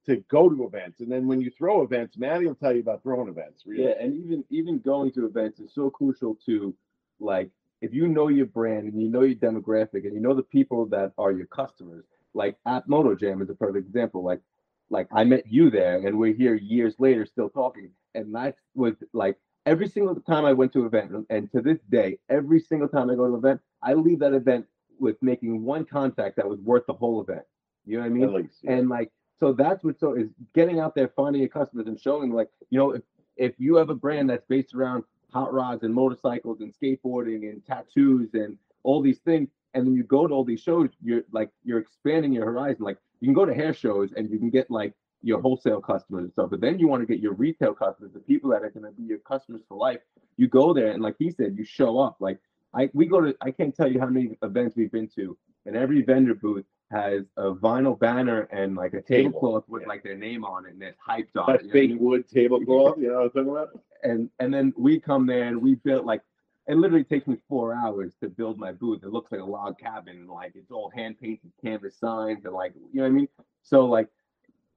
to 0.05 0.17
go 0.29 0.49
to 0.49 0.63
events. 0.65 1.01
And 1.01 1.11
then 1.11 1.27
when 1.27 1.41
you 1.41 1.51
throw 1.57 1.81
events, 1.81 2.17
Maddie 2.17 2.47
will 2.47 2.55
tell 2.55 2.73
you 2.73 2.79
about 2.79 3.03
throwing 3.03 3.27
events. 3.27 3.63
Really. 3.65 3.83
Yeah, 3.83 3.93
and 3.99 4.13
even 4.13 4.43
even 4.49 4.79
going 4.79 5.11
to 5.13 5.25
events 5.25 5.59
is 5.59 5.73
so 5.73 5.89
crucial 5.89 6.35
to 6.45 6.73
like 7.19 7.49
if 7.81 7.93
you 7.93 8.07
know 8.07 8.29
your 8.29 8.45
brand 8.45 8.87
and 8.87 9.01
you 9.01 9.09
know 9.09 9.21
your 9.21 9.35
demographic 9.35 10.05
and 10.05 10.13
you 10.13 10.21
know 10.21 10.33
the 10.33 10.43
people 10.43 10.85
that 10.87 11.11
are 11.17 11.31
your 11.31 11.47
customers. 11.47 12.05
Like 12.33 12.57
at 12.65 12.87
Moto 12.87 13.13
Jam 13.15 13.41
is 13.41 13.49
a 13.49 13.55
perfect 13.55 13.85
example. 13.87 14.23
Like 14.23 14.41
like 14.89 15.07
I 15.11 15.23
met 15.23 15.47
you 15.47 15.69
there 15.69 16.05
and 16.05 16.17
we're 16.17 16.33
here 16.33 16.55
years 16.55 16.95
later 16.99 17.25
still 17.25 17.49
talking. 17.49 17.91
And 18.15 18.33
that 18.35 18.55
was 18.75 18.95
like 19.13 19.37
every 19.65 19.87
single 19.87 20.15
time 20.15 20.45
I 20.45 20.53
went 20.53 20.73
to 20.73 20.81
an 20.81 20.85
event 20.87 21.11
and- 21.11 21.25
and 21.29 21.51
to 21.51 21.61
this 21.61 21.79
day, 21.89 22.19
every 22.29 22.59
single 22.59 22.87
time 22.87 23.09
I 23.09 23.15
go 23.15 23.27
to 23.27 23.33
an 23.33 23.39
event, 23.39 23.61
I 23.81 23.93
leave 23.93 24.19
that 24.19 24.33
event 24.33 24.65
with 24.99 25.15
making 25.21 25.63
one 25.63 25.85
contact 25.85 26.35
that 26.37 26.47
was 26.47 26.59
worth 26.59 26.85
the 26.87 26.93
whole 26.93 27.21
event. 27.21 27.45
You 27.85 27.97
know 27.97 28.03
what 28.03 28.07
I 28.07 28.09
mean? 28.09 28.33
Least, 28.33 28.59
yeah. 28.63 28.73
and 28.73 28.89
like 28.89 29.11
so 29.39 29.51
that's 29.51 29.83
what 29.83 29.99
so 29.99 30.13
is 30.13 30.29
getting 30.55 30.79
out 30.79 30.95
there 30.95 31.09
finding 31.15 31.41
your 31.41 31.49
customers 31.49 31.87
and 31.87 31.99
showing 31.99 32.31
like 32.31 32.49
you 32.69 32.79
know 32.79 32.91
if 32.91 33.01
if 33.35 33.53
you 33.57 33.75
have 33.75 33.89
a 33.89 33.95
brand 33.95 34.29
that's 34.29 34.45
based 34.47 34.73
around 34.73 35.03
hot 35.31 35.53
rods 35.53 35.83
and 35.83 35.93
motorcycles 35.93 36.61
and 36.61 36.73
skateboarding 36.73 37.49
and 37.49 37.65
tattoos 37.65 38.29
and 38.33 38.57
all 38.83 39.01
these 39.01 39.19
things 39.19 39.49
and 39.73 39.85
then 39.85 39.95
you 39.95 40.03
go 40.03 40.27
to 40.27 40.33
all 40.33 40.43
these 40.43 40.61
shows 40.61 40.89
you're 41.03 41.23
like 41.31 41.49
you're 41.63 41.79
expanding 41.79 42.31
your 42.31 42.45
horizon 42.45 42.83
like 42.83 42.97
you 43.19 43.27
can 43.27 43.33
go 43.33 43.45
to 43.45 43.53
hair 43.53 43.73
shows 43.73 44.11
and 44.15 44.29
you 44.29 44.37
can 44.37 44.49
get 44.49 44.69
like 44.69 44.93
your 45.23 45.41
wholesale 45.41 45.81
customers 45.81 46.23
and 46.23 46.31
stuff 46.31 46.49
but 46.49 46.61
then 46.61 46.77
you 46.77 46.87
want 46.87 47.01
to 47.01 47.07
get 47.07 47.21
your 47.21 47.33
retail 47.33 47.73
customers 47.73 48.11
the 48.13 48.19
people 48.19 48.49
that 48.49 48.63
are 48.63 48.69
going 48.69 48.85
to 48.85 48.91
be 48.91 49.03
your 49.03 49.19
customers 49.19 49.61
for 49.67 49.77
life 49.77 49.99
you 50.37 50.47
go 50.47 50.73
there 50.73 50.91
and 50.91 51.01
like 51.01 51.15
he 51.17 51.31
said 51.31 51.55
you 51.57 51.63
show 51.63 51.99
up 51.99 52.17
like 52.19 52.39
i 52.73 52.89
we 52.93 53.05
go 53.05 53.21
to 53.21 53.35
i 53.41 53.51
can't 53.51 53.75
tell 53.75 53.91
you 53.91 53.99
how 53.99 54.07
many 54.07 54.37
events 54.43 54.75
we've 54.75 54.91
been 54.91 55.07
to 55.07 55.37
and 55.65 55.75
every 55.75 56.01
vendor 56.01 56.35
booth 56.35 56.65
has 56.93 57.23
a 57.37 57.51
vinyl 57.51 57.97
banner 57.97 58.41
and 58.51 58.75
like 58.75 58.93
a 58.93 59.01
Table, 59.01 59.31
tablecloth 59.31 59.63
with 59.67 59.81
yeah. 59.81 59.87
like 59.87 60.03
their 60.03 60.15
name 60.15 60.45
on 60.45 60.65
it 60.65 60.73
and 60.73 60.83
it's 60.83 60.97
hyped 60.99 61.35
on 61.35 61.45
That's 61.47 61.63
it. 61.63 61.75
you 61.75 61.87
know 61.87 61.93
fake 61.93 62.01
wood 62.01 62.29
tablecloth. 62.29 62.97
You 62.99 63.07
know 63.09 63.15
what 63.15 63.23
I'm 63.23 63.29
talking 63.31 63.49
about? 63.49 63.79
And 64.03 64.29
and 64.39 64.53
then 64.53 64.73
we 64.77 64.99
come 64.99 65.25
there 65.25 65.45
and 65.45 65.61
we 65.61 65.75
built 65.75 66.05
like 66.05 66.21
it 66.67 66.77
literally 66.77 67.03
takes 67.03 67.27
me 67.27 67.37
four 67.49 67.73
hours 67.73 68.13
to 68.21 68.29
build 68.29 68.57
my 68.57 68.71
booth. 68.71 69.03
It 69.03 69.09
looks 69.09 69.31
like 69.31 69.41
a 69.41 69.45
log 69.45 69.77
cabin, 69.79 70.17
and 70.17 70.29
like 70.29 70.53
it's 70.55 70.71
all 70.71 70.89
hand 70.95 71.19
painted 71.19 71.51
canvas 71.61 71.97
signs 71.97 72.45
and 72.45 72.53
like 72.53 72.73
you 72.75 73.01
know 73.01 73.03
what 73.03 73.09
I 73.09 73.11
mean. 73.11 73.27
So 73.63 73.85
like 73.85 74.07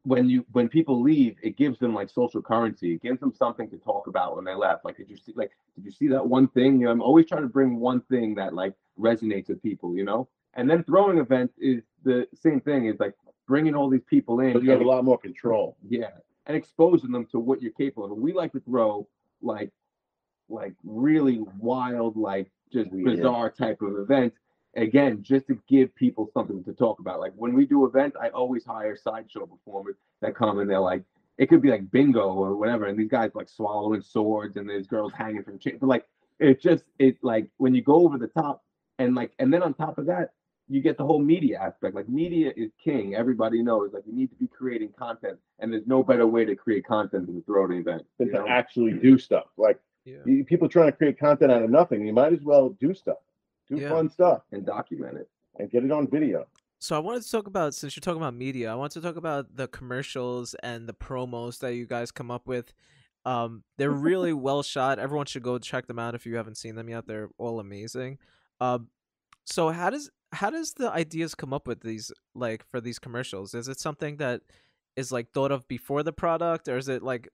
when 0.07 0.28
you 0.28 0.46
when 0.52 0.68
people 0.68 1.02
leave, 1.02 1.36
it 1.42 1.57
gives 1.57 1.80
them 1.80 1.92
like 1.92 2.09
social 2.09 2.40
currency. 2.40 2.94
It 2.94 3.02
gives 3.02 3.18
them 3.18 3.32
something 3.32 3.68
to 3.70 3.76
talk 3.76 4.07
about 4.07 4.36
when 4.36 4.44
they 4.44 4.54
left. 4.54 4.84
Like 4.84 4.96
did 4.96 5.11
you 5.11 5.16
see 5.16 5.32
like 5.34 5.50
did 5.74 5.84
you 5.84 5.90
see 5.90 6.07
that 6.09 6.24
one 6.24 6.46
thing? 6.48 6.78
You 6.78 6.86
know, 6.86 6.92
I'm 6.92 7.02
always 7.02 7.26
trying 7.26 7.42
to 7.42 7.48
bring 7.48 7.80
one 7.80 8.00
thing 8.02 8.36
that 8.36 8.54
like 8.54 8.74
resonates 8.98 9.48
with 9.48 9.61
people. 9.62 9.96
You 9.96 10.04
know, 10.04 10.28
and 10.54 10.70
then 10.70 10.84
throwing 10.84 11.18
events 11.18 11.54
is 11.59 11.82
the 12.04 12.28
same 12.34 12.61
thing. 12.61 12.86
Is 12.86 13.00
like 13.00 13.14
bringing 13.48 13.74
all 13.74 13.90
these 13.90 14.04
people 14.09 14.38
in. 14.40 14.52
But 14.52 14.62
you 14.62 14.70
have 14.70 14.80
a 14.80 14.84
lot 14.84 15.04
more 15.04 15.18
control. 15.18 15.76
Yeah, 15.88 16.11
and 16.46 16.57
exposing 16.57 17.11
them 17.11 17.26
to 17.32 17.40
what 17.40 17.61
you're 17.61 17.72
capable 17.72 18.04
of. 18.12 18.16
We 18.16 18.32
like 18.32 18.52
to 18.52 18.61
throw 18.61 19.09
like 19.42 19.72
like 20.48 20.74
really 20.84 21.42
wild, 21.59 22.16
like 22.16 22.48
just 22.72 22.90
Yeah. 22.92 23.11
bizarre 23.11 23.50
type 23.50 23.82
of 23.82 23.98
events. 23.98 24.38
Again, 24.77 25.22
just 25.22 25.47
to 25.49 25.59
give 25.68 25.95
people 25.95 26.31
something 26.33 26.62
to 26.64 26.72
talk 26.72 26.99
about. 27.01 27.18
Like 27.20 27.33
when 27.37 27.55
we 27.55 27.64
do 27.66 27.87
events, 27.87 28.16
I 28.20 28.29
always 28.29 28.64
hire 28.64 28.97
sideshow 28.97 29.47
performers 29.47 29.97
that 30.20 30.35
come 30.35 30.59
and 30.59 30.68
they're 30.68 30.79
like, 30.81 31.03
it 31.39 31.49
could 31.49 31.62
be 31.62 31.70
like 31.70 31.91
bingo 31.91 32.33
or 32.33 32.57
whatever, 32.57 32.87
and 32.87 32.99
these 32.99 33.09
guys 33.11 33.31
like 33.35 33.49
swallowing 33.49 34.03
swords 34.03 34.57
and 34.57 34.68
there's 34.68 34.87
girls 34.87 35.12
hanging 35.16 35.43
from 35.43 35.59
chains. 35.59 35.79
But 35.81 35.89
like 35.89 36.07
it 36.39 36.61
just 36.61 36.85
it 36.99 37.16
like 37.22 37.49
when 37.57 37.74
you 37.74 37.83
go 37.83 37.95
over 38.05 38.18
the 38.18 38.29
top 38.29 38.62
and 38.99 39.14
like 39.14 39.33
and 39.39 39.53
then 39.53 39.62
on 39.62 39.74
top 39.74 39.99
of 39.99 40.07
that, 40.07 40.33
you 40.68 40.81
get 40.81 40.97
the 40.99 41.05
whole 41.05 41.20
media 41.20 41.59
aspect. 41.61 41.95
Like 41.95 42.09
media 42.09 42.53
is 42.57 42.70
king. 42.83 43.14
Everybody 43.14 43.62
knows. 43.62 43.93
Like 43.93 44.05
you 44.07 44.12
need 44.12 44.31
to 44.31 44.37
be 44.37 44.47
creating 44.47 44.93
content, 44.99 45.39
and 45.59 45.72
there's 45.72 45.87
no 45.87 46.03
better 46.03 46.27
way 46.27 46.45
to 46.45 46.57
create 46.57 46.85
content 46.87 47.27
than 47.27 47.37
to 47.37 47.43
throw 47.43 47.64
an 47.66 47.72
event. 47.72 48.03
than 48.18 48.29
to 48.29 48.35
know? 48.35 48.49
actually 48.49 48.93
do 48.95 49.16
stuff. 49.18 49.47
Like 49.57 49.79
Yeah. 50.05 50.43
people 50.47 50.68
trying 50.68 50.91
to 50.91 50.97
create 50.97 51.18
content 51.18 51.53
out 51.53 51.62
of 51.62 51.70
nothing, 51.70 52.07
you 52.07 52.12
might 52.12 52.33
as 52.33 52.43
well 52.43 52.70
do 52.81 52.95
stuff, 52.95 53.18
do 53.68 53.76
Yeah. 53.76 53.88
fun 53.90 54.08
stuff, 54.08 54.42
and 54.52 54.64
document 54.64 55.18
it. 55.18 55.28
and 55.58 55.70
get 55.70 55.82
it 55.84 55.90
on 55.90 56.06
video. 56.06 56.46
So 56.78 56.94
I 56.94 56.98
wanted 56.98 57.22
to 57.22 57.30
talk 57.30 57.46
about 57.46 57.74
since 57.74 57.96
you're 57.96 58.02
talking 58.02 58.20
about 58.20 58.34
media, 58.34 58.70
I 58.70 58.74
want 58.74 58.92
to 58.92 59.00
talk 59.00 59.16
about 59.16 59.56
the 59.56 59.66
commercials 59.68 60.54
and 60.62 60.86
the 60.86 60.92
promos 60.92 61.58
that 61.60 61.74
you 61.74 61.86
guys 61.86 62.10
come 62.10 62.30
up 62.30 62.46
with. 62.46 62.74
Um, 63.24 63.64
they're 63.78 63.90
really 63.90 64.32
well 64.48 64.62
shot. 64.62 64.98
Everyone 64.98 65.24
should 65.26 65.42
go 65.42 65.58
check 65.58 65.86
them 65.86 65.98
out 65.98 66.14
if 66.14 66.26
you 66.26 66.36
haven't 66.36 66.56
seen 66.58 66.74
them 66.74 66.90
yet. 66.90 67.06
They're 67.06 67.30
all 67.38 67.58
amazing. 67.58 68.18
Um, 68.60 68.88
so 69.46 69.70
how 69.70 69.88
does 69.90 70.10
how 70.32 70.50
does 70.50 70.74
the 70.74 70.90
ideas 70.90 71.34
come 71.34 71.54
up 71.54 71.66
with 71.66 71.80
these 71.80 72.12
like 72.34 72.62
for 72.68 72.80
these 72.80 72.98
commercials? 72.98 73.54
Is 73.54 73.68
it 73.68 73.80
something 73.80 74.18
that 74.18 74.42
is 74.96 75.10
like 75.10 75.30
thought 75.32 75.52
of 75.52 75.66
before 75.68 76.02
the 76.02 76.12
product, 76.12 76.68
or 76.68 76.76
is 76.76 76.88
it 76.88 77.02
like 77.02 77.28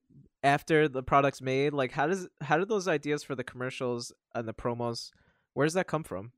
after 0.44 0.86
the 0.88 1.02
product's 1.02 1.42
made? 1.42 1.72
Like 1.72 1.90
how 1.90 2.06
does 2.06 2.28
how 2.40 2.56
do 2.58 2.64
those 2.64 2.86
ideas 2.86 3.24
for 3.24 3.34
the 3.34 3.44
commercials 3.44 4.12
and 4.34 4.46
the 4.46 4.54
promos? 4.54 5.10
Where 5.54 5.66
does 5.66 5.74
that 5.74 5.86
come 5.86 6.04
from? 6.04 6.32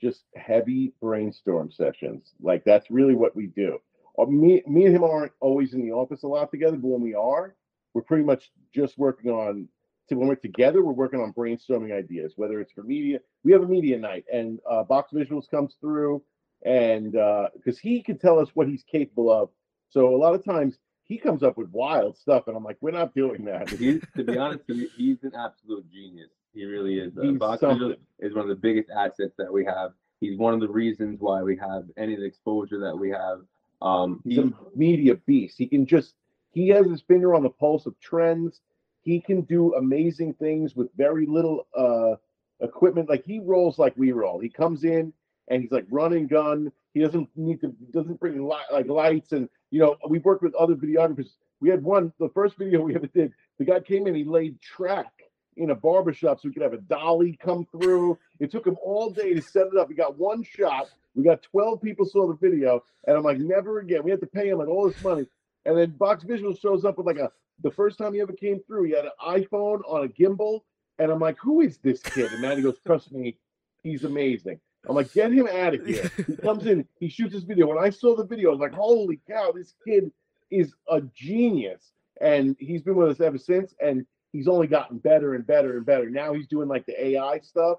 Just 0.00 0.24
heavy 0.36 0.92
brainstorm 1.00 1.70
sessions. 1.70 2.32
Like 2.40 2.64
that's 2.64 2.90
really 2.90 3.14
what 3.14 3.36
we 3.36 3.46
do. 3.46 3.78
Uh, 4.18 4.26
Me, 4.26 4.62
me 4.66 4.86
and 4.86 4.96
him 4.96 5.04
aren't 5.04 5.32
always 5.40 5.74
in 5.74 5.82
the 5.82 5.92
office 5.92 6.22
a 6.22 6.26
lot 6.26 6.50
together, 6.50 6.76
but 6.76 6.88
when 6.88 7.00
we 7.02 7.14
are, 7.14 7.54
we're 7.94 7.98
we're 7.98 8.04
pretty 8.04 8.22
much 8.22 8.52
just 8.72 8.96
working 8.96 9.28
on. 9.28 9.68
So 10.08 10.16
when 10.16 10.28
we're 10.28 10.36
together, 10.36 10.84
we're 10.84 10.92
working 10.92 11.20
on 11.20 11.32
brainstorming 11.32 11.92
ideas, 11.92 12.34
whether 12.36 12.60
it's 12.60 12.72
for 12.72 12.84
media. 12.84 13.18
We 13.42 13.50
have 13.52 13.62
a 13.62 13.66
media 13.66 13.98
night, 13.98 14.24
and 14.32 14.60
uh, 14.70 14.84
Box 14.84 15.12
Visuals 15.12 15.50
comes 15.50 15.74
through, 15.80 16.22
and 16.64 17.10
because 17.12 17.76
uh, 17.76 17.80
he 17.82 18.02
can 18.04 18.16
tell 18.16 18.38
us 18.38 18.50
what 18.54 18.68
he's 18.68 18.84
capable 18.84 19.32
of. 19.32 19.50
So 19.90 20.14
a 20.14 20.16
lot 20.16 20.34
of 20.34 20.44
times 20.44 20.78
he 21.02 21.18
comes 21.18 21.42
up 21.42 21.58
with 21.58 21.70
wild 21.70 22.16
stuff, 22.16 22.44
and 22.46 22.56
I'm 22.56 22.62
like, 22.62 22.76
we're 22.80 22.92
not 22.92 23.16
doing 23.16 23.44
that. 23.46 23.68
He's, 23.68 24.00
to 24.16 24.22
be 24.22 24.38
honest, 24.38 24.62
he's 24.96 25.24
an 25.24 25.32
absolute 25.36 25.90
genius. 25.90 26.30
He 26.58 26.64
really 26.64 26.98
is. 26.98 27.12
He's 27.22 27.38
Box 27.38 27.60
something. 27.60 27.94
is 28.18 28.34
one 28.34 28.42
of 28.42 28.48
the 28.48 28.56
biggest 28.56 28.90
assets 28.90 29.32
that 29.38 29.52
we 29.52 29.64
have. 29.64 29.92
He's 30.18 30.36
one 30.36 30.54
of 30.54 30.58
the 30.60 30.68
reasons 30.68 31.20
why 31.20 31.40
we 31.40 31.56
have 31.56 31.84
any 31.96 32.14
of 32.14 32.20
the 32.20 32.26
exposure 32.26 32.80
that 32.80 32.98
we 32.98 33.10
have. 33.10 33.42
Um, 33.80 34.20
He's 34.24 34.38
he, 34.38 34.42
a 34.42 34.52
media 34.74 35.14
beast. 35.14 35.56
He 35.56 35.68
can 35.68 35.86
just 35.86 36.14
he 36.50 36.66
has 36.70 36.84
his 36.88 37.00
finger 37.02 37.36
on 37.36 37.44
the 37.44 37.48
pulse 37.50 37.86
of 37.86 37.94
trends. 38.00 38.60
He 39.02 39.20
can 39.20 39.42
do 39.42 39.74
amazing 39.74 40.34
things 40.34 40.74
with 40.74 40.88
very 40.96 41.26
little 41.26 41.68
uh 41.76 42.16
equipment. 42.60 43.08
Like 43.08 43.24
he 43.24 43.38
rolls 43.38 43.78
like 43.78 43.94
we 43.96 44.10
roll. 44.10 44.40
He 44.40 44.48
comes 44.48 44.82
in 44.82 45.12
and 45.46 45.62
he's 45.62 45.70
like 45.70 45.86
run 45.88 46.12
and 46.14 46.28
gun. 46.28 46.72
He 46.92 46.98
doesn't 46.98 47.28
need 47.36 47.60
to 47.60 47.68
doesn't 47.92 48.18
bring 48.18 48.42
light, 48.42 48.66
like 48.72 48.88
lights 48.88 49.30
and 49.30 49.48
you 49.70 49.78
know 49.78 49.94
we've 50.08 50.24
worked 50.24 50.42
with 50.42 50.56
other 50.56 50.74
videographers. 50.74 51.36
We 51.60 51.68
had 51.68 51.84
one 51.84 52.12
the 52.18 52.30
first 52.30 52.58
video 52.58 52.80
we 52.80 52.96
ever 52.96 53.06
did. 53.06 53.32
The 53.58 53.64
guy 53.64 53.78
came 53.78 54.08
in, 54.08 54.16
he 54.16 54.24
laid 54.24 54.60
track 54.60 55.12
in 55.58 55.70
a 55.70 55.74
barbershop 55.74 56.40
so 56.40 56.48
we 56.48 56.54
could 56.54 56.62
have 56.62 56.72
a 56.72 56.78
dolly 56.78 57.38
come 57.42 57.66
through. 57.70 58.18
It 58.40 58.50
took 58.50 58.66
him 58.66 58.76
all 58.82 59.10
day 59.10 59.34
to 59.34 59.42
set 59.42 59.66
it 59.66 59.76
up. 59.76 59.88
We 59.88 59.94
got 59.94 60.18
one 60.18 60.42
shot. 60.42 60.88
We 61.14 61.24
got 61.24 61.42
12 61.42 61.82
people 61.82 62.06
saw 62.06 62.28
the 62.28 62.34
video, 62.34 62.82
and 63.06 63.16
I'm 63.16 63.24
like, 63.24 63.38
never 63.38 63.80
again. 63.80 64.04
We 64.04 64.10
had 64.10 64.20
to 64.20 64.26
pay 64.26 64.48
him 64.48 64.58
like 64.58 64.68
all 64.68 64.88
this 64.88 65.02
money. 65.02 65.26
And 65.66 65.76
then 65.76 65.90
Box 65.90 66.22
Visual 66.22 66.54
shows 66.54 66.84
up 66.84 66.96
with 66.96 67.06
like 67.06 67.18
a 67.18 67.30
the 67.62 67.70
first 67.70 67.98
time 67.98 68.14
he 68.14 68.20
ever 68.20 68.32
came 68.32 68.60
through, 68.66 68.84
he 68.84 68.92
had 68.92 69.04
an 69.04 69.10
iPhone 69.20 69.80
on 69.88 70.04
a 70.04 70.08
gimbal. 70.08 70.60
And 70.98 71.10
I'm 71.10 71.20
like, 71.20 71.38
who 71.38 71.60
is 71.60 71.78
this 71.78 72.02
kid? 72.02 72.32
And 72.32 72.40
Manny 72.40 72.62
goes, 72.62 72.78
trust 72.84 73.12
me, 73.12 73.36
he's 73.82 74.04
amazing. 74.04 74.60
I'm 74.88 74.96
like, 74.96 75.12
get 75.12 75.32
him 75.32 75.48
out 75.48 75.74
of 75.74 75.86
here. 75.86 76.10
He 76.26 76.36
comes 76.36 76.66
in, 76.66 76.86
he 76.98 77.08
shoots 77.08 77.34
his 77.34 77.44
video. 77.44 77.66
When 77.66 77.78
I 77.78 77.90
saw 77.90 78.16
the 78.16 78.24
video, 78.24 78.50
I 78.50 78.52
was 78.52 78.60
like, 78.60 78.74
holy 78.74 79.20
cow, 79.28 79.52
this 79.52 79.74
kid 79.84 80.10
is 80.50 80.74
a 80.88 81.00
genius. 81.14 81.92
And 82.20 82.56
he's 82.58 82.82
been 82.82 82.96
with 82.96 83.10
us 83.10 83.20
ever 83.20 83.38
since. 83.38 83.74
And 83.80 84.06
he's 84.32 84.48
only 84.48 84.66
gotten 84.66 84.98
better 84.98 85.34
and 85.34 85.46
better 85.46 85.76
and 85.76 85.86
better. 85.86 86.10
Now 86.10 86.32
he's 86.34 86.46
doing 86.46 86.68
like 86.68 86.86
the 86.86 87.06
AI 87.08 87.40
stuff, 87.40 87.78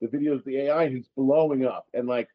the 0.00 0.06
videos, 0.08 0.44
the 0.44 0.58
AI, 0.62 0.84
and 0.84 0.96
he's 0.96 1.08
blowing 1.16 1.64
up. 1.66 1.86
And 1.94 2.06
like, 2.08 2.28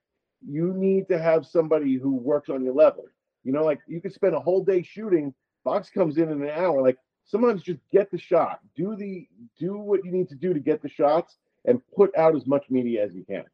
you 0.46 0.74
need 0.74 1.08
to 1.08 1.18
have 1.18 1.46
somebody 1.46 1.96
who 1.96 2.16
works 2.16 2.50
on 2.50 2.64
your 2.64 2.74
level. 2.74 3.06
You 3.44 3.54
know, 3.54 3.64
like 3.64 3.80
you 3.88 4.02
could 4.02 4.14
spend 4.14 4.36
a 4.36 4.40
whole 4.40 4.64
day 4.64 4.84
shooting. 4.84 5.34
Box 5.64 5.90
comes 5.90 6.18
in 6.18 6.30
in 6.30 6.44
an 6.44 6.50
hour. 6.50 6.82
Like 6.82 6.98
sometimes 7.26 7.64
just 7.64 7.80
get 7.92 8.12
the 8.12 8.18
shot. 8.18 8.60
Do 8.76 8.96
the 8.96 9.28
do 9.58 9.78
what 9.78 10.04
you 10.04 10.12
need 10.12 10.30
to 10.30 10.36
do 10.36 10.54
to 10.54 10.60
get 10.60 10.82
the 10.82 10.90
shots 10.90 11.38
and 11.66 11.82
put 11.96 12.16
out 12.18 12.36
as 12.36 12.46
much 12.46 12.66
media 12.70 13.04
as 13.06 13.14
you 13.14 13.24
can. 13.24 13.46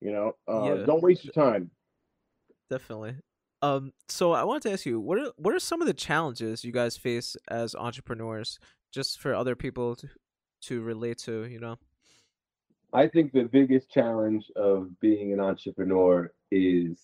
You 0.00 0.12
know, 0.12 0.36
uh, 0.48 0.74
Yeah. 0.74 0.86
don't 0.86 1.02
waste 1.02 1.24
your 1.24 1.32
time. 1.32 1.70
Definitely. 2.68 3.16
Um, 3.62 3.92
so 4.08 4.32
I 4.32 4.44
wanted 4.44 4.62
to 4.64 4.72
ask 4.72 4.84
you, 4.84 5.00
what 5.00 5.18
are 5.18 5.32
what 5.36 5.54
are 5.54 5.58
some 5.58 5.80
of 5.80 5.86
the 5.86 5.94
challenges 5.94 6.64
you 6.64 6.72
guys 6.72 6.96
face 6.96 7.36
as 7.48 7.74
entrepreneurs, 7.74 8.58
just 8.96 9.20
for 9.20 9.34
other 9.34 9.54
people 9.54 9.94
to, 9.94 10.08
to 10.62 10.82
relate 10.82 11.18
to? 11.18 11.44
You 11.44 11.60
know. 11.60 11.76
I 12.92 13.06
think 13.06 13.32
the 13.32 13.44
biggest 13.44 13.90
challenge 13.90 14.50
of 14.56 14.98
being 15.00 15.32
an 15.32 15.40
entrepreneur 15.40 16.32
is 16.50 16.98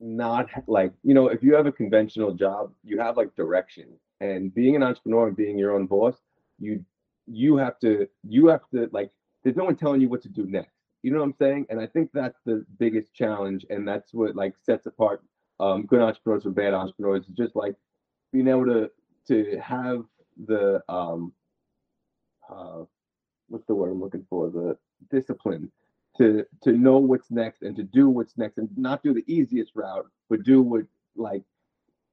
not 0.00 0.48
like 0.66 0.92
you 1.04 1.14
know 1.14 1.28
if 1.28 1.44
you 1.44 1.54
have 1.54 1.66
a 1.66 1.72
conventional 1.72 2.34
job 2.34 2.72
you 2.82 2.98
have 2.98 3.16
like 3.16 3.32
direction 3.36 3.86
and 4.20 4.52
being 4.52 4.74
an 4.74 4.82
entrepreneur 4.82 5.28
and 5.28 5.36
being 5.36 5.56
your 5.56 5.72
own 5.76 5.86
boss 5.86 6.16
you 6.58 6.84
you 7.26 7.56
have 7.56 7.78
to 7.78 8.08
you 8.28 8.48
have 8.48 8.68
to 8.68 8.88
like 8.90 9.12
there's 9.44 9.54
no 9.54 9.62
one 9.62 9.76
telling 9.76 10.00
you 10.00 10.08
what 10.08 10.20
to 10.20 10.28
do 10.28 10.44
next 10.46 10.74
you 11.04 11.12
know 11.12 11.18
what 11.18 11.24
i'm 11.26 11.34
saying 11.38 11.64
and 11.70 11.78
i 11.80 11.86
think 11.86 12.10
that's 12.12 12.40
the 12.44 12.66
biggest 12.80 13.14
challenge 13.14 13.64
and 13.70 13.86
that's 13.86 14.12
what 14.12 14.34
like 14.34 14.54
sets 14.66 14.86
apart 14.86 15.22
um, 15.60 15.86
good 15.86 16.00
entrepreneurs 16.00 16.42
from 16.42 16.54
bad 16.54 16.74
entrepreneurs 16.74 17.24
is 17.28 17.36
just 17.36 17.54
like 17.54 17.76
being 18.32 18.48
able 18.48 18.64
to 18.64 18.90
to 19.28 19.56
have 19.60 20.02
the 20.46 20.82
um 20.88 21.32
uh 22.50 22.82
what's 23.48 23.66
the 23.66 23.74
word 23.74 23.90
i'm 23.90 24.00
looking 24.00 24.26
for 24.28 24.50
the 24.50 24.76
discipline 25.10 25.70
to 26.16 26.44
to 26.62 26.72
know 26.72 26.98
what's 26.98 27.30
next 27.30 27.62
and 27.62 27.76
to 27.76 27.82
do 27.82 28.08
what's 28.08 28.36
next 28.36 28.58
and 28.58 28.68
not 28.76 29.02
do 29.02 29.14
the 29.14 29.24
easiest 29.26 29.72
route 29.74 30.06
but 30.28 30.42
do 30.42 30.62
what 30.62 30.82
like 31.16 31.42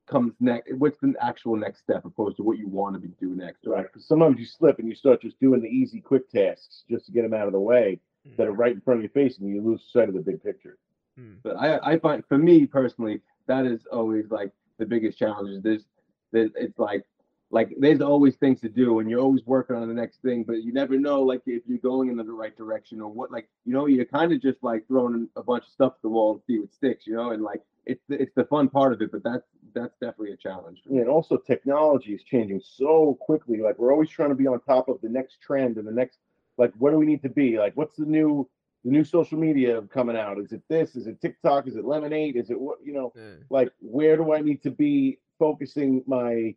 comes 0.08 0.34
next 0.40 0.74
what's 0.74 0.98
the 1.00 1.14
actual 1.22 1.56
next 1.56 1.80
step 1.82 2.04
opposed 2.06 2.38
to 2.38 2.44
what 2.44 2.58
you 2.58 2.68
want 2.68 2.96
to 2.96 3.00
be 3.00 3.10
do 3.20 3.36
next 3.36 3.66
Right. 3.66 3.84
Because 3.84 4.08
sometimes 4.08 4.40
you 4.40 4.46
slip 4.46 4.80
and 4.80 4.88
you 4.88 4.96
start 4.96 5.22
just 5.22 5.40
doing 5.40 5.62
the 5.62 5.68
easy, 5.68 6.02
quick 6.02 6.30
tasks 6.30 6.84
just 6.90 7.06
to 7.06 7.12
get 7.12 7.22
them 7.22 7.34
out 7.34 7.48
of 7.48 7.54
the 7.54 7.60
way 7.60 8.00
that 8.38 8.48
are 8.48 8.52
right 8.52 8.74
in 8.74 8.82
front 8.82 9.00
of 9.00 9.04
your 9.04 9.12
face, 9.12 9.38
and 9.38 9.48
you 9.50 9.62
lose 9.62 9.88
sight 9.92 10.10
of 10.10 10.16
the 10.16 10.22
big 10.22 10.44
picture. 10.44 10.78
Mm. 11.20 11.38
but 11.44 11.56
i 11.58 11.80
i 11.84 12.00
find 12.00 12.24
for 12.28 12.38
me 12.38 12.66
personally 12.66 13.20
that 13.48 13.66
is 13.66 13.86
always 13.92 14.30
like 14.30 14.52
the 14.78 14.86
biggest 14.86 15.18
challenge 15.18 15.50
is 15.50 15.62
there's 15.62 15.86
that 16.32 16.52
it's 16.56 16.78
like 16.78 17.04
like 17.52 17.74
there's 17.80 18.02
always 18.02 18.36
things 18.36 18.62
to 18.62 18.70
do 18.70 19.00
and 19.00 19.10
you're 19.10 19.20
always 19.20 19.46
working 19.46 19.76
on 19.76 19.88
the 19.88 19.94
next 19.94 20.22
thing 20.22 20.44
but 20.44 20.64
you 20.64 20.72
never 20.72 21.00
know 21.00 21.22
like 21.22 21.42
if 21.46 21.64
you're 21.68 21.80
going 21.80 22.10
in 22.10 22.18
the 22.18 22.24
right 22.24 22.56
direction 22.56 23.02
or 23.02 23.10
what 23.10 23.32
like 23.32 23.50
you 23.66 23.74
know 23.74 23.88
you're 23.88 24.06
kind 24.06 24.32
of 24.32 24.42
just 24.42 24.62
like 24.62 24.88
throwing 24.88 25.28
a 25.36 25.44
bunch 25.44 25.64
of 25.64 25.72
stuff 25.72 25.94
at 25.96 26.02
the 26.04 26.10
wall 26.10 26.34
and 26.34 26.42
see 26.46 26.60
what 26.60 26.72
sticks 26.72 27.08
you 27.08 27.16
know 27.16 27.32
and 27.32 27.42
like 27.42 27.62
it's 27.86 28.04
the, 28.08 28.22
it's 28.22 28.36
the 28.36 28.46
fun 28.46 28.70
part 28.70 28.94
of 28.94 29.02
it 29.02 29.12
but 29.12 29.24
that's 29.24 29.46
that's 29.74 29.94
definitely 30.00 30.34
a 30.34 30.38
challenge. 30.38 30.82
Yeah, 30.90 31.02
and 31.02 31.10
also 31.10 31.38
technology 31.38 32.14
is 32.14 32.24
changing 32.24 32.62
so 32.64 33.18
quickly. 33.20 33.60
Like 33.60 33.78
we're 33.80 33.92
always 33.92 34.10
trying 34.10 34.30
to 34.30 34.36
be 34.36 34.48
on 34.48 34.60
top 34.62 34.90
of 34.90 35.00
the 35.02 35.10
next 35.10 35.42
trend 35.42 35.78
and 35.78 35.88
the 35.88 35.92
next 35.92 36.20
like 36.58 36.74
what 36.78 36.92
do 36.92 36.98
we 36.98 37.06
need 37.06 37.22
to 37.24 37.30
be? 37.30 37.58
Like 37.58 37.76
what's 37.76 37.98
the 37.98 38.06
new 38.06 38.50
the 38.84 38.92
new 38.92 39.04
social 39.04 39.38
media 39.38 39.82
coming 39.94 40.18
out? 40.18 40.40
Is 40.40 40.52
it 40.52 40.62
this? 40.70 40.96
Is 40.96 41.08
it 41.08 41.22
TikTok? 41.22 41.68
Is 41.68 41.76
it 41.76 41.86
Lemon8? 41.86 42.36
Is 42.36 42.50
it 42.50 42.60
what 42.60 42.78
you 42.84 42.94
know? 42.94 43.12
Yeah. 43.16 43.36
Like 43.50 43.70
where 43.80 44.18
do 44.18 44.34
I 44.34 44.42
need 44.42 44.62
to 44.64 44.72
be 44.72 45.20
focusing 45.38 46.04
my 46.06 46.56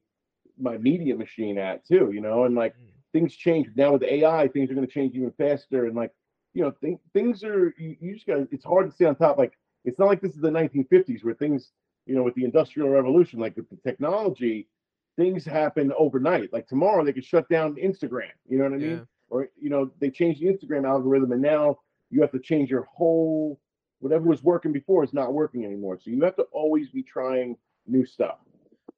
my 0.58 0.76
media 0.78 1.16
machine 1.16 1.58
at 1.58 1.84
too? 1.84 2.10
You 2.12 2.20
know, 2.20 2.44
and 2.44 2.54
like 2.54 2.74
Mm. 2.74 2.88
things 3.12 3.34
change 3.34 3.68
now 3.76 3.92
with 3.92 4.02
AI. 4.02 4.48
Things 4.48 4.70
are 4.70 4.74
going 4.74 4.86
to 4.86 4.92
change 4.92 5.14
even 5.14 5.32
faster, 5.32 5.86
and 5.86 5.94
like 5.96 6.12
you 6.54 6.62
know, 6.62 6.70
th- 6.82 6.98
things 7.12 7.44
are 7.44 7.74
you, 7.78 7.96
you 8.00 8.14
just 8.14 8.26
got 8.26 8.36
to, 8.36 8.48
It's 8.50 8.64
hard 8.64 8.86
to 8.86 8.92
stay 8.92 9.04
on 9.06 9.16
top. 9.16 9.38
Like 9.38 9.52
it's 9.84 9.98
not 9.98 10.06
like 10.08 10.20
this 10.20 10.34
is 10.34 10.40
the 10.40 10.50
1950s 10.50 11.24
where 11.24 11.34
things 11.34 11.72
you 12.06 12.14
know 12.14 12.22
with 12.22 12.34
the 12.34 12.44
industrial 12.44 12.88
revolution, 12.90 13.40
like 13.40 13.56
with 13.56 13.68
the 13.70 13.76
technology, 13.76 14.68
things 15.16 15.44
happen 15.44 15.92
overnight. 15.98 16.52
Like 16.52 16.66
tomorrow 16.66 17.04
they 17.04 17.12
could 17.12 17.24
shut 17.24 17.48
down 17.48 17.74
Instagram. 17.76 18.30
You 18.48 18.58
know 18.58 18.64
what 18.64 18.74
I 18.74 18.78
mean? 18.78 18.98
Yeah. 18.98 19.04
Or 19.28 19.48
you 19.60 19.70
know 19.70 19.90
they 20.00 20.10
changed 20.10 20.40
the 20.40 20.46
Instagram 20.46 20.86
algorithm, 20.86 21.32
and 21.32 21.42
now 21.42 21.78
you 22.10 22.20
have 22.20 22.32
to 22.32 22.38
change 22.40 22.70
your 22.70 22.84
whole 22.84 23.58
whatever 24.00 24.28
was 24.28 24.42
working 24.42 24.72
before 24.72 25.04
is 25.04 25.12
not 25.14 25.32
working 25.32 25.64
anymore. 25.64 25.98
So 25.98 26.10
you 26.10 26.20
have 26.22 26.36
to 26.36 26.42
always 26.52 26.90
be 26.90 27.02
trying 27.02 27.56
new 27.86 28.04
stuff. 28.04 28.38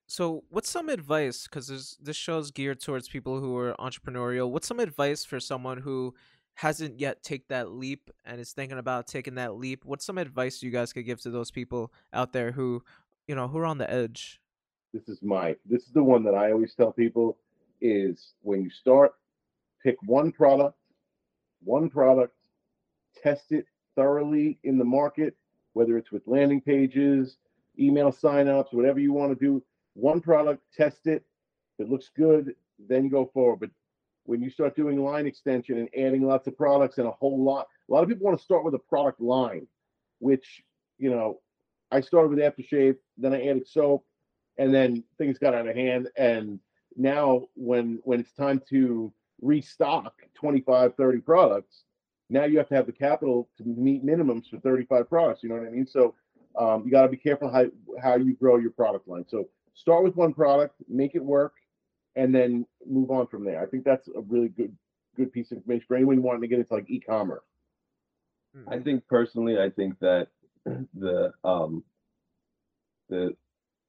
So, 0.07 0.45
what's 0.51 0.69
some 0.69 0.89
advice? 0.89 1.45
Because 1.45 1.97
this 2.01 2.17
show's 2.17 2.51
geared 2.51 2.81
towards 2.81 3.09
people 3.09 3.41
who 3.41 3.57
are 3.57 3.75
entrepreneurial. 3.79 4.51
What's 4.51 4.69
some 4.69 4.81
advice 4.81 5.25
for 5.25 5.41
someone 5.41 5.79
who 5.79 6.15
hasn't 6.55 7.01
yet 7.01 7.23
take 7.23 7.49
that 7.49 7.71
leap 7.71 8.11
and 8.25 8.41
is 8.41 8.53
thinking 8.53 8.79
about 8.79 9.07
taking 9.07 9.37
that 9.37 9.57
leap? 9.57 9.85
What's 9.85 10.05
some 10.05 10.19
advice 10.19 10.63
you 10.63 10.71
guys 10.71 10.93
could 10.93 11.07
give 11.07 11.21
to 11.23 11.31
those 11.31 11.51
people 11.51 11.93
out 12.13 12.33
there 12.33 12.53
who, 12.53 12.83
you 13.27 13.35
know, 13.35 13.49
who 13.49 13.59
are 13.59 13.67
on 13.67 13.79
the 13.79 13.91
edge? 13.91 14.41
this 14.95 15.09
is 15.09 15.21
my 15.23 15.57
this 15.67 15.83
is 15.83 15.93
the 15.93 16.03
one 16.03 16.23
that 16.23 16.35
I 16.35 16.53
always 16.53 16.73
tell 16.73 16.93
people 16.93 17.37
is 17.81 18.35
when 18.43 18.63
you 18.63 18.71
start, 18.71 19.13
pick 19.83 19.97
one 20.07 20.31
product, 20.33 20.79
one 21.63 21.91
product, 21.91 22.35
test 23.21 23.51
it 23.51 23.67
thoroughly 23.97 24.59
in 24.63 24.79
the 24.79 24.85
market, 24.85 25.35
whether 25.73 25.99
it's 25.99 26.13
with 26.13 26.23
landing 26.27 26.61
pages, 26.61 27.37
email 27.79 28.13
signups, 28.13 28.73
whatever 28.73 29.01
you 29.01 29.13
want 29.13 29.37
to 29.37 29.45
do. 29.45 29.63
One 29.95 30.21
product, 30.21 30.63
test 30.77 31.07
it. 31.07 31.25
If 31.79 31.87
it 31.87 31.91
looks 31.91 32.11
good, 32.17 32.55
then 32.89 33.09
go 33.09 33.31
forward. 33.33 33.61
But 33.61 33.71
when 34.25 34.43
you 34.43 34.51
start 34.51 34.77
doing 34.77 35.03
line 35.03 35.27
extension 35.27 35.79
and 35.79 35.89
adding 35.97 36.23
lots 36.23 36.47
of 36.47 36.57
products 36.57 36.99
and 36.99 37.07
a 37.07 37.13
whole 37.13 37.43
lot, 37.43 37.67
a 37.89 37.93
lot 37.93 38.03
of 38.03 38.09
people 38.09 38.25
want 38.25 38.39
to 38.39 38.45
start 38.45 38.65
with 38.65 38.75
a 38.75 38.79
product 38.79 39.21
line, 39.21 39.67
which 40.19 40.63
you 40.99 41.11
know, 41.11 41.41
I 41.91 42.01
started 42.01 42.29
with 42.29 42.39
aftershave, 42.39 42.97
then 43.19 43.35
I 43.35 43.47
added 43.47 43.67
soap, 43.67 44.05
and 44.59 44.75
then 44.75 45.05
things 45.19 45.39
got 45.39 45.55
out 45.55 45.69
of 45.69 45.75
hand 45.75 46.09
and 46.17 46.59
now 46.97 47.43
when 47.55 47.99
when 48.05 48.21
it's 48.21 48.33
time 48.33 48.63
to 48.71 49.13
restock 49.43 50.15
25 50.35 50.95
30 50.95 51.19
products 51.21 51.85
now 52.31 52.45
you 52.45 52.57
have 52.59 52.69
to 52.69 52.75
have 52.75 52.87
the 52.87 52.93
capital 52.93 53.49
to 53.57 53.65
meet 53.65 54.05
minimums 54.05 54.49
for 54.49 54.59
35 54.59 55.09
products 55.09 55.43
you 55.43 55.49
know 55.49 55.57
what 55.57 55.67
i 55.67 55.71
mean 55.71 55.87
so 55.87 56.15
um, 56.57 56.85
you 56.85 56.91
got 56.93 57.03
to 57.03 57.09
be 57.09 57.17
careful 57.17 57.51
how 57.51 57.65
how 58.01 58.17
you 58.17 58.35
grow 58.35 58.59
your 58.59 58.71
product 58.71 59.09
line 59.09 59.25
so 59.29 59.49
start 59.75 60.05
with 60.05 60.17
one 60.17 60.33
product 60.33 60.75
make 60.89 61.15
it 61.15 61.25
work 61.25 61.55
and 62.17 62.35
then 62.35 62.65
move 62.87 63.11
on 63.11 63.27
from 63.27 63.45
there 63.45 63.63
i 63.63 63.67
think 63.67 63.85
that's 63.85 64.09
a 64.09 64.21
really 64.29 64.49
good 64.49 64.77
good 65.17 65.33
piece 65.33 65.51
of 65.53 65.59
information 65.59 65.85
for 65.87 65.97
anyone 65.97 66.23
wanting 66.23 66.43
to 66.43 66.49
get 66.49 66.59
into 66.59 66.75
like 66.75 66.89
e-commerce 66.89 67.43
Mm. 68.57 68.73
I 68.73 68.79
think 68.83 69.03
personally, 69.09 69.59
I 69.59 69.69
think 69.71 69.99
that 69.99 70.29
the 70.95 71.33
um 71.43 71.83
the 73.09 73.35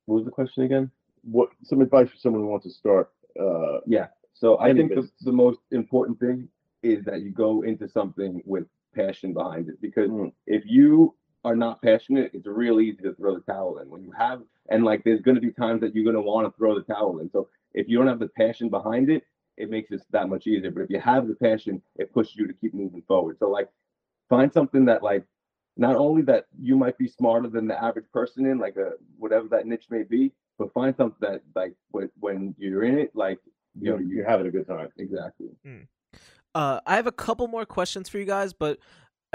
what 0.05 0.15
was 0.17 0.25
the 0.25 0.31
question 0.31 0.63
again? 0.63 0.91
what 1.23 1.49
some 1.63 1.81
advice 1.81 2.09
for 2.09 2.17
someone 2.17 2.41
who 2.43 2.47
wants 2.47 2.65
to 2.65 2.71
start 2.71 3.11
uh, 3.39 3.79
Yeah. 3.88 4.07
So 4.33 4.59
I 4.59 4.73
think 4.73 4.93
the, 4.93 5.09
the 5.21 5.31
most 5.31 5.59
important 5.71 6.19
thing 6.19 6.47
is 6.83 7.03
that 7.05 7.21
you 7.21 7.31
go 7.31 7.61
into 7.63 7.88
something 7.88 8.41
with 8.45 8.65
passion 8.93 9.33
behind 9.33 9.69
it 9.69 9.81
because 9.81 10.09
Mm. 10.09 10.31
if 10.47 10.63
you 10.65 11.15
are 11.45 11.55
not 11.55 11.81
passionate, 11.81 12.31
it's 12.33 12.47
real 12.47 12.81
easy 12.81 13.03
to 13.03 13.13
throw 13.13 13.35
the 13.35 13.41
towel 13.41 13.77
in. 13.77 13.89
When 13.89 14.03
you 14.03 14.11
have 14.11 14.41
and 14.69 14.83
like 14.83 15.03
there's 15.03 15.21
gonna 15.21 15.39
be 15.39 15.51
times 15.51 15.81
that 15.81 15.95
you're 15.95 16.03
gonna 16.03 16.21
want 16.21 16.47
to 16.47 16.57
throw 16.57 16.75
the 16.75 16.93
towel 16.93 17.19
in. 17.19 17.29
So 17.31 17.47
if 17.73 17.87
you 17.87 17.97
don't 17.97 18.07
have 18.07 18.19
the 18.19 18.29
passion 18.29 18.69
behind 18.69 19.09
it, 19.09 19.23
it 19.57 19.69
makes 19.69 19.91
it 19.91 20.01
that 20.11 20.27
much 20.27 20.47
easier. 20.47 20.71
But 20.71 20.81
if 20.81 20.89
you 20.89 20.99
have 20.99 21.27
the 21.27 21.35
passion, 21.35 21.81
it 21.97 22.11
pushes 22.13 22.35
you 22.35 22.47
to 22.47 22.53
keep 22.53 22.73
moving 22.73 23.03
forward. 23.07 23.37
So 23.39 23.49
like 23.49 23.69
find 24.27 24.51
something 24.51 24.85
that 24.85 25.03
like 25.03 25.23
not 25.77 25.95
only 25.95 26.23
that 26.23 26.47
you 26.59 26.75
might 26.75 26.97
be 26.97 27.07
smarter 27.07 27.47
than 27.47 27.67
the 27.67 27.81
average 27.81 28.09
person 28.11 28.45
in, 28.45 28.57
like 28.57 28.77
a 28.77 28.93
whatever 29.17 29.47
that 29.49 29.67
niche 29.67 29.87
may 29.89 30.03
be, 30.03 30.31
but 30.57 30.73
find 30.73 30.95
something 30.95 31.29
that 31.29 31.41
like 31.55 31.75
when 31.91 32.09
when 32.19 32.55
you're 32.57 32.83
in 32.83 32.97
it, 32.97 33.11
like 33.13 33.39
you 33.79 33.91
know, 33.91 33.97
you're, 33.97 34.27
having 34.27 34.47
a 34.47 34.51
good 34.51 34.67
time. 34.67 34.89
exactly. 34.97 35.47
Uh, 36.53 36.79
I 36.85 36.95
have 36.95 37.07
a 37.07 37.11
couple 37.11 37.47
more 37.49 37.65
questions 37.65 38.07
for 38.07 38.17
you 38.17 38.23
guys, 38.23 38.53
but 38.53 38.79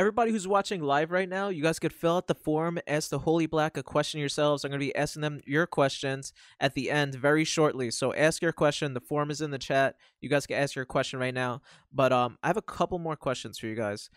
everybody 0.00 0.30
who's 0.30 0.48
watching 0.48 0.82
live 0.82 1.10
right 1.10 1.28
now, 1.28 1.50
you 1.50 1.62
guys 1.62 1.78
could 1.78 1.92
fill 1.92 2.16
out 2.16 2.26
the 2.26 2.34
form, 2.34 2.78
ask 2.86 3.10
the 3.10 3.18
Holy 3.18 3.44
Black 3.44 3.76
a 3.76 3.82
question 3.82 4.18
yourselves. 4.18 4.64
I'm 4.64 4.70
going 4.70 4.80
to 4.80 4.86
be 4.86 4.96
asking 4.96 5.20
them 5.20 5.42
your 5.44 5.66
questions 5.66 6.32
at 6.58 6.72
the 6.74 6.90
end 6.90 7.14
very 7.14 7.44
shortly. 7.44 7.90
So 7.90 8.14
ask 8.14 8.40
your 8.40 8.52
question. 8.52 8.94
The 8.94 9.02
form 9.02 9.30
is 9.30 9.42
in 9.42 9.50
the 9.50 9.58
chat. 9.58 9.96
You 10.22 10.30
guys 10.30 10.46
can 10.46 10.56
ask 10.56 10.74
your 10.74 10.86
question 10.86 11.18
right 11.20 11.34
now. 11.34 11.60
But 11.92 12.14
um, 12.14 12.38
I 12.42 12.46
have 12.46 12.56
a 12.56 12.62
couple 12.62 12.98
more 12.98 13.14
questions 13.14 13.58
for 13.58 13.66
you 13.66 13.74
guys. 13.74 14.08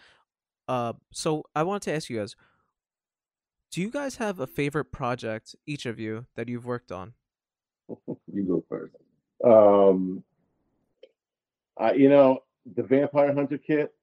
Uh, 0.70 0.94
so 1.12 1.44
I 1.54 1.64
wanted 1.64 1.82
to 1.82 1.96
ask 1.96 2.10
you 2.10 2.18
guys, 2.18 2.38
do 3.70 3.82
you 3.82 3.92
guys 3.92 4.16
have 4.16 4.40
a 4.40 4.48
favorite 4.48 4.86
project, 4.94 5.54
each 5.66 5.86
of 5.86 6.00
you, 6.00 6.28
that 6.36 6.48
you've 6.48 6.66
worked 6.66 6.94
on? 6.94 7.14
You 8.34 8.44
go 8.44 8.64
first. 8.70 8.96
Um, 9.44 10.24
I, 11.78 11.92
you 11.92 12.08
know, 12.08 12.40
the 12.78 12.84
Vampire 12.84 13.34
Hunter 13.34 13.58
kit 13.58 13.94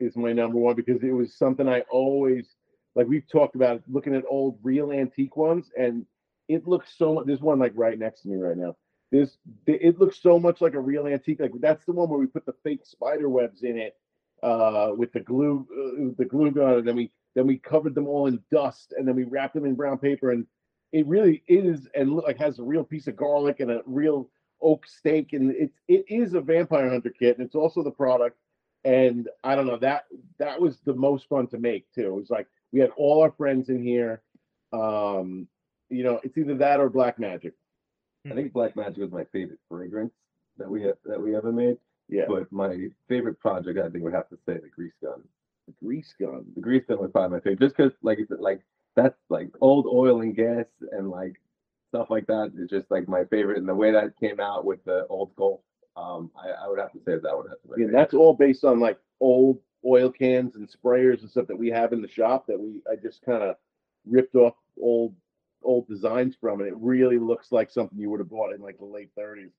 is 0.00 0.16
my 0.16 0.32
number 0.32 0.58
one 0.58 0.74
because 0.74 1.02
it 1.02 1.12
was 1.12 1.36
something 1.36 1.68
I 1.68 1.80
always 1.90 2.54
like. 2.94 3.06
We've 3.06 3.28
talked 3.30 3.54
about 3.54 3.82
looking 3.88 4.14
at 4.14 4.24
old 4.28 4.58
real 4.62 4.92
antique 4.92 5.36
ones, 5.36 5.70
and 5.78 6.04
it 6.48 6.66
looks 6.66 6.96
so 6.96 7.14
much. 7.14 7.26
There's 7.26 7.40
one 7.40 7.58
like 7.58 7.72
right 7.74 7.98
next 7.98 8.22
to 8.22 8.28
me 8.28 8.36
right 8.36 8.56
now. 8.56 8.76
This 9.12 9.38
it 9.66 9.98
looks 9.98 10.20
so 10.20 10.38
much 10.38 10.60
like 10.60 10.74
a 10.74 10.80
real 10.80 11.06
antique. 11.06 11.40
Like 11.40 11.52
that's 11.60 11.84
the 11.84 11.92
one 11.92 12.08
where 12.08 12.18
we 12.18 12.26
put 12.26 12.46
the 12.46 12.54
fake 12.64 12.84
spider 12.84 13.28
webs 13.28 13.62
in 13.62 13.78
it 13.78 13.96
uh, 14.42 14.92
with 14.96 15.12
the 15.12 15.20
glue, 15.20 15.66
uh, 15.72 16.14
the 16.18 16.24
glue 16.24 16.50
gun, 16.50 16.78
and 16.78 16.88
then 16.88 16.96
we 16.96 17.10
then 17.34 17.46
we 17.46 17.58
covered 17.58 17.94
them 17.94 18.06
all 18.06 18.26
in 18.26 18.40
dust, 18.50 18.94
and 18.96 19.06
then 19.06 19.14
we 19.14 19.24
wrapped 19.24 19.54
them 19.54 19.64
in 19.66 19.74
brown 19.74 19.98
paper, 19.98 20.32
and 20.32 20.46
it 20.92 21.06
really 21.06 21.42
is 21.48 21.88
and 21.94 22.12
look 22.12 22.26
like 22.26 22.38
has 22.38 22.58
a 22.58 22.64
real 22.64 22.84
piece 22.84 23.06
of 23.06 23.16
garlic 23.16 23.60
and 23.60 23.70
a 23.70 23.82
real 23.86 24.28
oak 24.62 24.86
stake, 24.86 25.32
and 25.32 25.52
it's 25.52 25.78
it 25.88 26.04
is 26.08 26.34
a 26.34 26.40
vampire 26.40 26.90
hunter 26.90 27.12
kit, 27.16 27.36
and 27.38 27.46
it's 27.46 27.54
also 27.54 27.82
the 27.82 27.90
product. 27.90 28.36
And 28.86 29.28
I 29.44 29.54
don't 29.56 29.66
know 29.66 29.78
that 29.78 30.04
that 30.38 30.60
was 30.60 30.78
the 30.84 30.94
most 30.94 31.28
fun 31.28 31.46
to 31.48 31.58
make 31.58 31.84
too. 31.92 32.06
It 32.06 32.14
was 32.14 32.30
like 32.30 32.46
we 32.72 32.80
had 32.80 32.90
all 32.96 33.20
our 33.22 33.32
friends 33.32 33.68
in 33.68 33.82
here. 33.82 34.22
Um, 34.72 35.48
you 35.90 36.04
know, 36.04 36.20
it's 36.22 36.36
either 36.38 36.54
that 36.56 36.80
or 36.80 36.88
Black 36.88 37.18
Magic. 37.18 37.54
I 38.30 38.34
think 38.34 38.52
Black 38.52 38.74
Magic 38.76 38.98
was 38.98 39.12
my 39.12 39.24
favorite 39.32 39.60
fragrance 39.68 40.12
that 40.58 40.68
we 40.68 40.82
have, 40.82 40.96
that 41.04 41.20
we 41.20 41.36
ever 41.36 41.52
made. 41.52 41.78
Yeah, 42.08 42.24
But 42.28 42.50
my 42.52 42.88
favorite 43.08 43.38
project, 43.40 43.78
I 43.78 43.88
think, 43.88 44.04
would 44.04 44.12
have 44.14 44.28
to 44.30 44.36
say 44.46 44.54
the 44.54 44.68
grease 44.68 44.92
gun. 45.02 45.22
the 45.66 45.74
grease 45.84 46.14
gun. 46.20 46.44
The 46.54 46.60
grease 46.60 46.84
gun 46.88 46.98
was 47.00 47.10
probably 47.10 47.36
my 47.36 47.40
favorite, 47.40 47.60
just 47.60 47.76
because 47.76 47.92
like 48.02 48.18
it's 48.18 48.30
like 48.38 48.62
that's 48.94 49.18
like 49.28 49.50
old 49.60 49.86
oil 49.86 50.20
and 50.22 50.34
gas 50.34 50.66
and 50.92 51.10
like 51.10 51.40
stuff 51.88 52.08
like 52.10 52.26
that 52.28 52.52
is 52.56 52.70
just 52.70 52.90
like 52.90 53.08
my 53.08 53.24
favorite. 53.26 53.58
And 53.58 53.68
the 53.68 53.74
way 53.74 53.90
that 53.92 54.18
came 54.18 54.38
out 54.40 54.64
with 54.64 54.84
the 54.84 55.06
old 55.08 55.34
Gulf, 55.36 55.60
um, 55.96 56.30
I, 56.36 56.64
I 56.64 56.68
would 56.68 56.78
have 56.78 56.92
to 56.92 56.98
say 56.98 57.12
that 57.12 57.36
would 57.36 57.48
have 57.48 57.60
to 57.62 57.76
be 57.76 57.82
Yeah, 57.82 57.88
that's 57.90 58.14
all 58.14 58.34
based 58.34 58.64
on 58.64 58.80
like 58.80 58.98
old 59.20 59.60
oil 59.84 60.10
cans 60.10 60.56
and 60.56 60.68
sprayers 60.68 61.20
and 61.20 61.30
stuff 61.30 61.46
that 61.46 61.58
we 61.58 61.68
have 61.70 61.92
in 61.92 62.02
the 62.02 62.08
shop 62.08 62.46
that 62.46 62.58
we 62.58 62.82
I 62.90 62.96
just 62.96 63.22
kind 63.22 63.42
of 63.42 63.56
ripped 64.04 64.34
off 64.34 64.54
old 64.80 65.14
old 65.62 65.88
designs 65.88 66.36
from 66.40 66.60
and 66.60 66.68
it 66.68 66.76
really 66.76 67.18
looks 67.18 67.50
like 67.50 67.70
something 67.70 67.98
you 67.98 68.10
would 68.10 68.20
have 68.20 68.30
bought 68.30 68.52
in 68.52 68.60
like 68.60 68.78
the 68.78 68.84
late 68.84 69.10
30s 69.18 69.50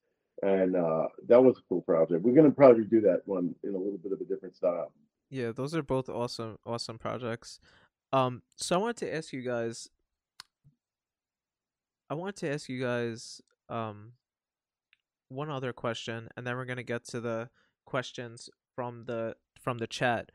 and 0.44 0.76
uh 0.76 1.08
that 1.28 1.44
was 1.44 1.58
a 1.58 1.62
cool 1.68 1.82
project 1.82 2.24
we're 2.24 2.34
going 2.34 2.46
to 2.50 2.56
probably 2.56 2.84
do 2.84 3.02
that 3.02 3.22
one 3.26 3.54
in 3.64 3.74
a 3.74 3.78
little 3.78 3.98
bit 3.98 4.12
of 4.12 4.22
a 4.22 4.24
different 4.24 4.56
style 4.56 4.92
Yeah, 5.30 5.52
those 5.52 5.76
are 5.76 5.84
both 5.84 6.08
awesome, 6.08 6.58
awesome 6.66 6.98
projects. 6.98 7.60
Um, 8.14 8.44
so 8.56 8.76
I 8.76 8.80
wanted 8.80 8.98
to 8.98 9.16
ask 9.16 9.34
you 9.34 9.42
guys. 9.42 9.90
I 12.10 12.14
wanted 12.14 12.38
to 12.38 12.54
ask 12.54 12.70
you 12.70 12.80
guys 12.80 13.42
um 13.68 14.14
one 15.30 15.50
other 15.50 15.74
question, 15.74 16.30
and 16.36 16.46
then 16.46 16.56
we're 16.56 16.66
gonna 16.66 16.84
get 16.84 17.06
to 17.06 17.22
the 17.22 17.50
questions 17.86 18.50
from 18.76 19.06
the 19.06 19.36
from 19.62 19.78
the 19.78 19.88
chat. 19.88 20.32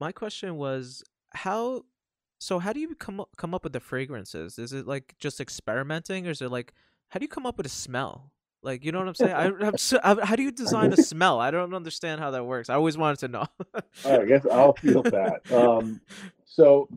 My 0.00 0.12
question 0.12 0.56
was 0.56 1.02
how. 1.34 1.84
So 2.40 2.60
how 2.60 2.72
do 2.72 2.78
you 2.78 2.94
come 2.94 3.18
up, 3.18 3.30
come 3.36 3.52
up 3.52 3.64
with 3.64 3.72
the 3.72 3.80
fragrances? 3.80 4.60
Is 4.60 4.72
it 4.72 4.86
like 4.86 5.16
just 5.18 5.40
experimenting, 5.40 6.26
or 6.28 6.30
is 6.30 6.40
it 6.40 6.50
like 6.52 6.72
how 7.08 7.18
do 7.18 7.24
you 7.24 7.28
come 7.28 7.46
up 7.46 7.56
with 7.56 7.66
a 7.66 7.70
smell? 7.70 8.32
Like 8.62 8.84
you 8.84 8.92
know 8.92 8.98
what 8.98 9.08
I'm 9.08 9.14
saying? 9.14 9.32
I, 9.32 9.66
I'm 9.66 9.76
so, 9.78 9.98
I, 10.04 10.24
how 10.24 10.36
do 10.36 10.42
you 10.42 10.52
design 10.64 10.92
a 10.92 10.96
smell? 10.96 11.40
I 11.40 11.50
don't 11.50 11.74
understand 11.74 12.20
how 12.20 12.30
that 12.32 12.44
works. 12.44 12.70
I 12.70 12.74
always 12.74 12.96
wanted 12.96 13.18
to 13.20 13.28
know. 13.28 13.46
right 14.04 14.20
i 14.20 14.24
guess 14.24 14.46
i'll 14.50 14.74
feel 14.74 15.02
that 15.02 15.40
um 15.52 16.00
so 16.44 16.88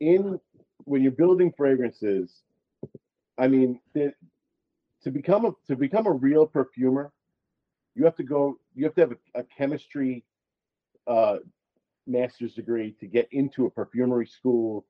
in 0.00 0.38
when 0.84 1.02
you're 1.02 1.12
building 1.12 1.52
fragrances 1.56 2.42
i 3.38 3.46
mean 3.48 3.80
the, 3.94 4.12
to 5.06 5.12
become 5.12 5.44
a 5.44 5.52
to 5.68 5.76
become 5.76 6.08
a 6.08 6.12
real 6.12 6.44
perfumer 6.44 7.12
you 7.94 8.04
have 8.04 8.16
to 8.16 8.24
go 8.24 8.58
you 8.74 8.84
have 8.84 8.94
to 8.96 9.02
have 9.02 9.12
a, 9.12 9.40
a 9.40 9.44
chemistry 9.44 10.24
uh 11.06 11.36
master's 12.08 12.54
degree 12.54 12.90
to 12.98 13.06
get 13.06 13.28
into 13.30 13.66
a 13.66 13.70
perfumery 13.70 14.26
school. 14.26 14.84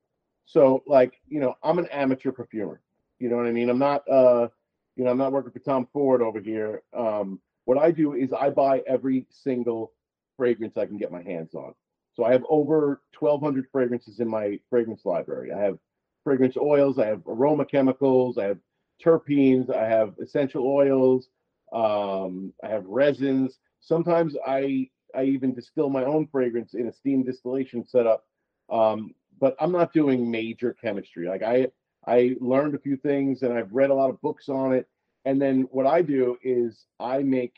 So 0.45 0.83
like 0.87 1.21
you 1.27 1.39
know 1.39 1.53
i'm 1.61 1.77
an 1.77 1.87
amateur 1.91 2.31
perfumer. 2.31 2.81
You 3.19 3.29
know 3.29 3.37
what 3.37 3.45
i 3.45 3.51
mean? 3.51 3.69
I'm 3.69 3.77
not 3.77 4.09
uh 4.09 4.47
you 4.95 5.03
know 5.03 5.11
i'm 5.11 5.19
not 5.19 5.31
working 5.31 5.51
for 5.51 5.59
tom 5.59 5.87
ford 5.93 6.23
over 6.23 6.39
here. 6.39 6.81
Um 6.97 7.39
what 7.65 7.77
i 7.77 7.91
do 7.91 8.13
is 8.15 8.33
i 8.33 8.49
buy 8.49 8.81
every 8.87 9.27
single 9.29 9.93
fragrance 10.35 10.77
i 10.77 10.87
can 10.87 10.97
get 10.97 11.11
my 11.11 11.21
hands 11.21 11.53
on. 11.53 11.75
So 12.15 12.23
i 12.23 12.31
have 12.31 12.43
over 12.49 13.03
1200 13.19 13.67
fragrances 13.71 14.19
in 14.19 14.27
my 14.27 14.59
fragrance 14.67 15.05
library. 15.05 15.51
I 15.53 15.59
have 15.59 15.77
fragrance 16.23 16.57
oils 16.57 16.99
i 16.99 17.05
have 17.05 17.21
aroma 17.25 17.63
chemicals 17.63 18.37
i 18.37 18.43
have 18.43 18.57
terpenes 19.03 19.73
i 19.73 19.87
have 19.87 20.13
essential 20.21 20.65
oils 20.65 21.29
um 21.73 22.53
i 22.63 22.67
have 22.67 22.85
resins 22.85 23.59
sometimes 23.79 24.35
i 24.47 24.89
I 25.15 25.23
even 25.23 25.53
distill 25.53 25.89
my 25.89 26.03
own 26.03 26.27
fragrance 26.27 26.73
in 26.73 26.87
a 26.87 26.93
steam 26.93 27.23
distillation 27.23 27.85
setup. 27.85 28.25
Um, 28.69 29.13
but 29.39 29.55
I'm 29.59 29.71
not 29.71 29.93
doing 29.93 30.29
major 30.29 30.75
chemistry. 30.79 31.27
Like 31.27 31.43
I 31.43 31.67
I 32.05 32.35
learned 32.39 32.75
a 32.75 32.79
few 32.79 32.97
things 32.97 33.41
and 33.41 33.53
I've 33.53 33.71
read 33.71 33.89
a 33.89 33.93
lot 33.95 34.09
of 34.09 34.21
books 34.21 34.49
on 34.49 34.73
it. 34.73 34.87
And 35.25 35.41
then 35.41 35.67
what 35.71 35.85
I 35.85 36.01
do 36.01 36.37
is 36.43 36.85
I 36.99 37.23
make 37.23 37.53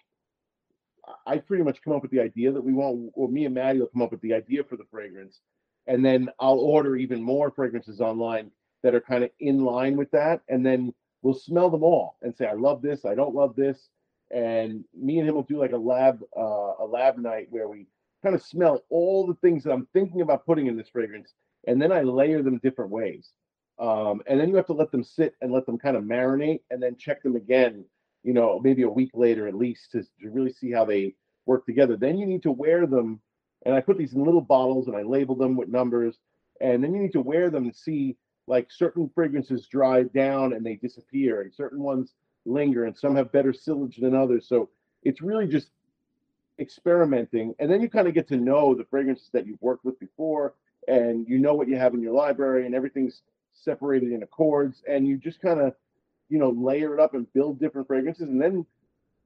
I 1.25 1.37
pretty 1.39 1.63
much 1.63 1.81
come 1.81 1.93
up 1.93 2.01
with 2.01 2.11
the 2.11 2.19
idea 2.19 2.51
that 2.51 2.61
we 2.63 2.73
want, 2.73 3.11
or 3.15 3.27
me 3.27 3.45
and 3.45 3.55
Maddie 3.55 3.79
will 3.79 3.87
come 3.87 4.01
up 4.03 4.11
with 4.11 4.21
the 4.21 4.33
idea 4.33 4.63
for 4.63 4.77
the 4.77 4.85
fragrance, 4.91 5.39
and 5.87 6.05
then 6.05 6.29
I'll 6.39 6.59
order 6.59 6.95
even 6.95 7.21
more 7.21 7.49
fragrances 7.49 7.99
online 7.99 8.51
that 8.83 8.93
are 8.93 9.01
kind 9.01 9.23
of 9.23 9.31
in 9.39 9.63
line 9.65 9.97
with 9.97 10.11
that, 10.11 10.41
and 10.49 10.63
then 10.63 10.93
we'll 11.21 11.33
smell 11.33 11.69
them 11.69 11.83
all 11.83 12.17
and 12.21 12.35
say, 12.35 12.45
I 12.45 12.53
love 12.53 12.81
this, 12.81 13.05
I 13.05 13.15
don't 13.15 13.35
love 13.35 13.55
this, 13.55 13.89
and 14.31 14.83
me 14.93 15.19
and 15.19 15.27
him 15.27 15.35
will 15.35 15.43
do 15.43 15.59
like 15.59 15.71
a 15.71 15.77
lab 15.77 16.21
uh, 16.37 16.73
a 16.79 16.85
lab 16.85 17.17
night 17.17 17.47
where 17.49 17.67
we 17.67 17.87
kind 18.23 18.35
of 18.35 18.43
smell 18.43 18.83
all 18.89 19.25
the 19.25 19.35
things 19.35 19.63
that 19.63 19.71
I'm 19.71 19.87
thinking 19.93 20.21
about 20.21 20.45
putting 20.45 20.67
in 20.67 20.77
this 20.77 20.89
fragrance, 20.89 21.33
and 21.67 21.81
then 21.81 21.91
I 21.91 22.01
layer 22.01 22.41
them 22.43 22.59
different 22.59 22.91
ways. 22.91 23.29
Um, 23.79 24.21
and 24.27 24.39
then 24.39 24.49
you 24.49 24.55
have 24.57 24.65
to 24.67 24.73
let 24.73 24.91
them 24.91 25.03
sit 25.03 25.35
and 25.41 25.53
let 25.53 25.65
them 25.65 25.77
kind 25.77 25.95
of 25.95 26.03
marinate, 26.03 26.61
and 26.69 26.81
then 26.81 26.97
check 26.97 27.23
them 27.23 27.35
again. 27.35 27.85
You 28.23 28.33
know, 28.33 28.59
maybe 28.61 28.83
a 28.83 28.89
week 28.89 29.11
later 29.13 29.47
at 29.47 29.55
least 29.55 29.91
to, 29.93 30.03
to 30.03 30.29
really 30.29 30.51
see 30.51 30.71
how 30.71 30.83
they 30.83 31.15
work 31.45 31.65
together. 31.65 31.95
Then 31.95 32.17
you 32.17 32.25
need 32.25 32.43
to 32.43 32.51
wear 32.51 32.85
them, 32.85 33.21
and 33.65 33.73
I 33.73 33.81
put 33.81 33.97
these 33.97 34.13
in 34.13 34.23
little 34.23 34.41
bottles 34.41 34.87
and 34.87 34.95
I 34.95 35.03
label 35.03 35.35
them 35.35 35.55
with 35.55 35.69
numbers, 35.69 36.17
and 36.61 36.83
then 36.83 36.93
you 36.93 37.01
need 37.01 37.13
to 37.13 37.21
wear 37.21 37.49
them 37.49 37.63
and 37.63 37.75
see 37.75 38.17
like 38.49 38.71
certain 38.71 39.09
fragrances 39.13 39.67
dry 39.67 40.03
down 40.03 40.53
and 40.53 40.65
they 40.65 40.75
disappear, 40.75 41.41
and 41.41 41.53
certain 41.53 41.81
ones 41.81 42.15
linger, 42.45 42.85
and 42.85 42.97
some 42.97 43.15
have 43.15 43.31
better 43.31 43.53
sillage 43.53 43.97
than 43.97 44.15
others. 44.15 44.47
So 44.47 44.69
it's 45.03 45.21
really 45.21 45.47
just 45.47 45.69
experimenting, 46.59 47.53
and 47.59 47.71
then 47.71 47.79
you 47.79 47.89
kind 47.89 48.07
of 48.07 48.13
get 48.13 48.27
to 48.29 48.37
know 48.37 48.73
the 48.73 48.83
fragrances 48.83 49.29
that 49.33 49.45
you've 49.45 49.61
worked 49.61 49.85
with 49.85 49.99
before, 49.99 50.55
and 50.87 51.27
you 51.27 51.37
know 51.37 51.53
what 51.53 51.69
you 51.69 51.77
have 51.77 51.93
in 51.93 52.01
your 52.01 52.13
library, 52.13 52.65
and 52.65 52.73
everything's 52.73 53.21
separated 53.53 54.11
in 54.11 54.23
accords, 54.23 54.83
and 54.89 55.07
you 55.07 55.15
just 55.15 55.39
kind 55.41 55.59
of, 55.61 55.73
you 56.27 56.39
know, 56.39 56.49
layer 56.49 56.93
it 56.93 56.99
up 56.99 57.13
and 57.13 57.31
build 57.33 57.59
different 57.59 57.87
fragrances, 57.87 58.27
and 58.27 58.41
then 58.41 58.65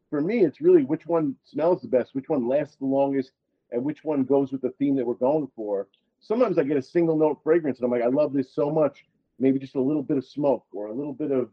for 0.09 0.21
me, 0.21 0.43
it's 0.45 0.61
really 0.61 0.83
which 0.83 1.07
one 1.07 1.35
smells 1.43 1.81
the 1.81 1.87
best, 1.87 2.13
which 2.13 2.29
one 2.29 2.47
lasts 2.47 2.75
the 2.75 2.85
longest, 2.85 3.31
and 3.71 3.83
which 3.83 4.03
one 4.03 4.23
goes 4.23 4.51
with 4.51 4.61
the 4.61 4.69
theme 4.77 4.95
that 4.95 5.05
we're 5.05 5.15
going 5.15 5.49
for. 5.55 5.87
Sometimes 6.19 6.59
I 6.59 6.63
get 6.63 6.77
a 6.77 6.83
single 6.83 7.17
note 7.17 7.39
fragrance, 7.43 7.79
and 7.79 7.85
I'm 7.85 7.91
like, 7.91 8.03
I 8.03 8.13
love 8.13 8.31
this 8.31 8.53
so 8.53 8.69
much. 8.69 9.05
Maybe 9.39 9.59
just 9.59 9.75
a 9.75 9.81
little 9.81 10.03
bit 10.03 10.17
of 10.17 10.25
smoke 10.25 10.65
or 10.71 10.87
a 10.87 10.93
little 10.93 11.13
bit 11.13 11.31
of 11.31 11.49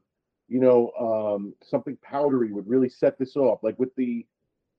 you 0.51 0.59
know, 0.59 0.91
um, 0.99 1.55
something 1.63 1.97
powdery 2.03 2.53
would 2.53 2.69
really 2.69 2.89
set 2.89 3.17
this 3.19 3.37
off. 3.37 3.61
Like 3.63 3.79
with 3.79 3.95
the 3.95 4.27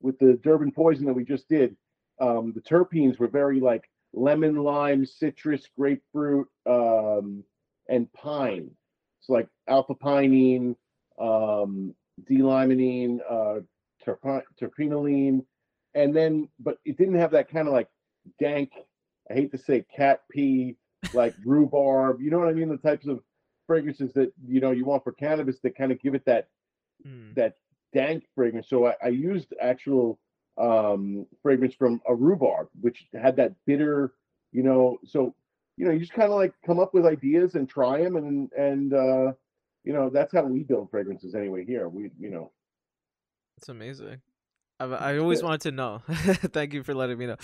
with 0.02 0.20
the 0.20 0.38
Durban 0.44 0.72
poison 0.72 1.06
that 1.06 1.14
we 1.14 1.24
just 1.24 1.48
did, 1.48 1.76
um, 2.20 2.52
the 2.54 2.62
terpenes 2.62 3.18
were 3.18 3.30
very 3.30 3.62
like 3.62 3.90
lemon, 4.14 4.58
lime, 4.58 5.06
citrus, 5.06 5.68
grapefruit, 5.78 6.48
um, 6.70 7.44
and 7.88 8.12
pine. 8.12 8.70
It's 9.20 9.30
like 9.30 9.48
alpha 9.68 9.96
pinene, 9.96 10.76
um, 11.20 11.96
D-limonene, 12.28 13.20
uh, 13.30 13.62
terp- 14.06 14.44
terpinolene, 14.62 15.46
and 15.96 16.14
then 16.14 16.50
but 16.60 16.80
it 16.84 16.98
didn't 16.98 17.16
have 17.16 17.32
that 17.32 17.50
kind 17.50 17.68
of 17.70 17.74
like 17.74 17.88
dank. 18.40 18.72
I 19.30 19.36
hate 19.36 19.52
to 19.52 19.58
say 19.58 19.86
cat 19.96 20.24
pee, 20.30 20.76
like 21.14 21.36
rhubarb. 21.44 22.22
You 22.22 22.32
know 22.32 22.40
what 22.40 22.48
I 22.48 22.54
mean? 22.54 22.70
The 22.70 22.78
types 22.78 23.08
of 23.08 23.22
fragrances 23.68 24.14
that 24.14 24.34
you 24.48 24.60
know 24.60 24.72
you 24.72 24.86
want 24.86 25.04
for 25.04 25.12
cannabis 25.12 25.60
that 25.62 25.76
kind 25.78 25.92
of 25.92 26.02
give 26.02 26.16
it 26.16 26.26
that 26.26 26.48
Mm. 27.06 27.36
that 27.36 27.56
dank 27.94 28.26
fragrance. 28.36 28.70
So 28.70 28.88
I, 28.88 28.96
I 29.04 29.08
used 29.08 29.54
actual 29.60 30.20
um 30.58 31.26
fragrance 31.42 31.74
from 31.74 32.02
a 32.08 32.14
rhubarb, 32.14 32.68
which 32.80 33.08
had 33.14 33.36
that 33.38 33.54
bitter, 33.66 34.14
you 34.52 34.64
know. 34.64 35.00
So 35.06 35.34
you 35.78 35.86
know, 35.86 35.92
you 35.92 36.00
just 36.00 36.14
kind 36.14 36.32
of 36.32 36.36
like 36.36 36.54
come 36.66 36.80
up 36.80 36.94
with 36.94 37.06
ideas 37.06 37.56
and 37.56 37.68
try 37.68 38.04
them, 38.04 38.16
and 38.18 38.52
and 38.54 38.94
uh, 38.94 39.34
you 39.84 39.94
know 39.94 40.10
that's 40.10 40.34
how 40.34 40.44
we 40.44 40.64
build 40.64 40.92
fragrances 40.92 41.34
anyway. 41.34 41.66
Here, 41.66 41.90
we 41.90 42.12
you 42.20 42.30
know 42.30 42.52
it's 43.58 43.70
amazing. 43.70 44.22
I, 44.80 44.86
I 44.86 45.18
always 45.20 45.44
wanted 45.44 45.62
to 45.62 45.72
know. 45.72 46.02
Thank 46.08 46.74
you 46.74 46.84
for 46.84 46.94
letting 46.96 47.18
me 47.18 47.28
know. 47.28 47.38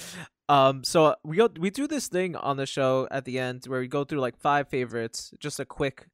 Um, 0.50 0.84
so 0.84 1.16
we 1.24 1.38
go 1.38 1.50
we 1.60 1.70
do 1.70 1.88
this 1.88 2.08
thing 2.08 2.36
on 2.36 2.58
the 2.58 2.66
show 2.66 3.08
at 3.12 3.26
the 3.26 3.38
end 3.38 3.66
where 3.68 3.82
we 3.82 3.88
go 3.88 4.04
through 4.04 4.20
like 4.20 4.38
five 4.38 4.70
favorites, 4.70 5.34
just 5.40 5.60
a 5.60 5.66
quick, 5.66 6.08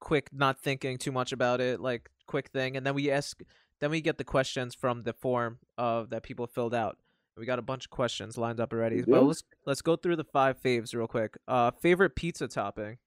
quick, 0.00 0.28
not 0.32 0.58
thinking 0.58 0.98
too 0.98 1.12
much 1.12 1.32
about 1.32 1.60
it, 1.60 1.80
like 1.80 2.10
quick 2.26 2.48
thing, 2.50 2.76
and 2.76 2.84
then 2.84 2.94
we 2.94 3.10
ask, 3.10 3.40
then 3.80 3.90
we 3.90 4.00
get 4.00 4.18
the 4.18 4.24
questions 4.24 4.74
from 4.74 5.04
the 5.04 5.12
form 5.12 5.58
of 5.78 6.10
that 6.10 6.24
people 6.24 6.46
filled 6.48 6.74
out. 6.74 6.98
We 7.36 7.46
got 7.46 7.58
a 7.58 7.62
bunch 7.62 7.84
of 7.84 7.90
questions 7.90 8.36
lined 8.38 8.60
up 8.60 8.72
already, 8.72 8.96
We 8.96 9.12
but 9.12 9.22
let's 9.22 9.42
let's 9.66 9.82
go 9.82 9.94
through 9.94 10.16
the 10.16 10.24
five 10.24 10.60
faves 10.60 10.94
real 10.94 11.06
quick. 11.06 11.36
Uh, 11.46 11.70
favorite 11.70 12.16
pizza 12.16 12.48
topping. 12.48 12.98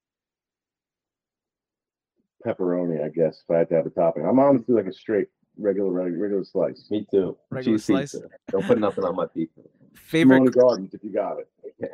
pepperoni. 2.46 3.04
I 3.04 3.10
guess 3.10 3.44
if 3.44 3.54
I 3.54 3.58
had 3.60 3.70
to 3.70 3.76
have 3.76 3.86
a 3.86 3.90
topping, 3.90 4.26
I'm 4.26 4.40
honestly 4.40 4.76
like 4.76 4.86
a 4.86 4.94
straight 4.94 5.28
regular 5.58 5.92
regular, 5.92 6.22
regular 6.22 6.44
slice. 6.46 6.88
Me 6.90 7.06
too. 7.12 7.38
Regular 7.50 7.78
Cheese 7.78 7.86
slice? 7.86 8.12
pizza. 8.14 8.28
Don't 8.52 8.66
put 8.66 8.80
nothing 8.80 9.04
on 9.04 9.16
my 9.16 9.26
pizza. 9.26 9.62
Favorite 9.96 10.38
Favorite 10.40 10.56
Gardens, 10.56 10.94
if 10.94 11.04
you 11.04 11.12
got 11.12 11.38
it. 11.40 11.92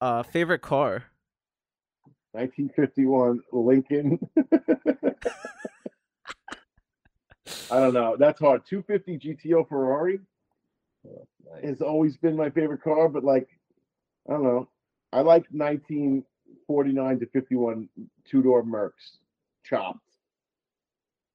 uh 0.00 0.22
favorite 0.22 0.62
car. 0.62 1.04
1951 2.32 3.40
Lincoln. 3.52 4.18
I 7.70 7.80
don't 7.80 7.94
know. 7.94 8.16
That's 8.18 8.38
hard. 8.40 8.62
250 8.66 9.18
GTO 9.18 9.68
Ferrari 9.68 10.20
has 11.64 11.80
always 11.80 12.16
been 12.18 12.36
my 12.36 12.50
favorite 12.50 12.82
car, 12.82 13.08
but 13.08 13.24
like, 13.24 13.48
I 14.28 14.32
don't 14.32 14.42
know. 14.44 14.68
I 15.12 15.20
like 15.22 15.46
1949 15.50 17.20
to 17.20 17.26
51 17.26 17.88
two 18.26 18.42
door 18.42 18.62
Mercs 18.62 19.16
chopped. 19.64 20.00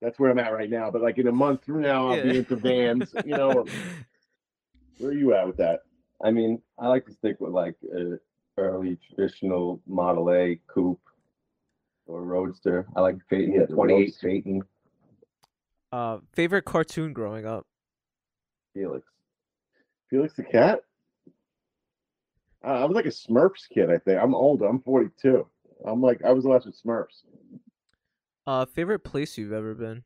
That's 0.02 0.20
where 0.20 0.30
I'm 0.30 0.38
at 0.40 0.54
right 0.54 0.70
now. 0.70 0.92
But 0.92 1.02
like 1.02 1.18
in 1.18 1.28
a 1.28 1.32
month 1.32 1.66
from 1.66 1.82
now, 1.82 2.10
I'll 2.10 2.18
Yeah. 2.18 2.24
be 2.24 2.38
into 2.40 2.56
vans. 2.56 3.14
You 3.26 3.36
know, 3.38 3.52
or- 3.52 3.66
where 4.98 5.12
are 5.12 5.14
you 5.14 5.34
at 5.34 5.46
with 5.48 5.58
that? 5.58 5.82
I 6.24 6.32
mean, 6.32 6.62
I 6.80 6.88
like 6.88 7.06
to 7.08 7.14
stick 7.14 7.40
with 7.40 7.52
like 7.52 7.76
a 7.96 8.18
early 8.58 8.98
traditional 9.08 9.82
Model 9.88 10.32
A 10.32 10.60
coupe 10.68 11.02
or 12.06 12.22
roadster. 12.24 12.86
I 12.96 13.02
like 13.02 13.18
Phaeton, 13.30 13.54
Yeah, 13.54 13.62
the 13.62 13.68
the 13.68 13.74
28 13.74 13.96
Roadster. 14.00 14.28
Phaeton 14.28 14.62
uh 15.92 16.18
favorite 16.34 16.66
cartoon 16.66 17.14
growing 17.14 17.46
up. 17.46 17.66
Felix. 18.74 19.06
Felix 20.10 20.34
the 20.36 20.44
cat? 20.44 20.82
Uh, 22.66 22.68
I 22.70 22.86
was 22.86 22.96
like 22.96 23.06
a 23.06 23.10
Smurfs 23.10 23.68
kid, 23.72 23.90
I 23.92 23.98
think. 23.98 24.20
I'm 24.22 24.34
older. 24.34 24.66
I'm 24.66 24.80
42. 24.82 25.46
I'm 25.86 26.02
like, 26.02 26.24
I 26.24 26.32
was 26.32 26.46
the 26.46 26.50
last 26.50 26.66
with 26.66 26.82
Smurfs. 26.82 27.24
Uh 28.48 28.66
favorite 28.66 29.00
place 29.04 29.38
you've 29.38 29.52
ever 29.54 29.74
been. 29.74 30.04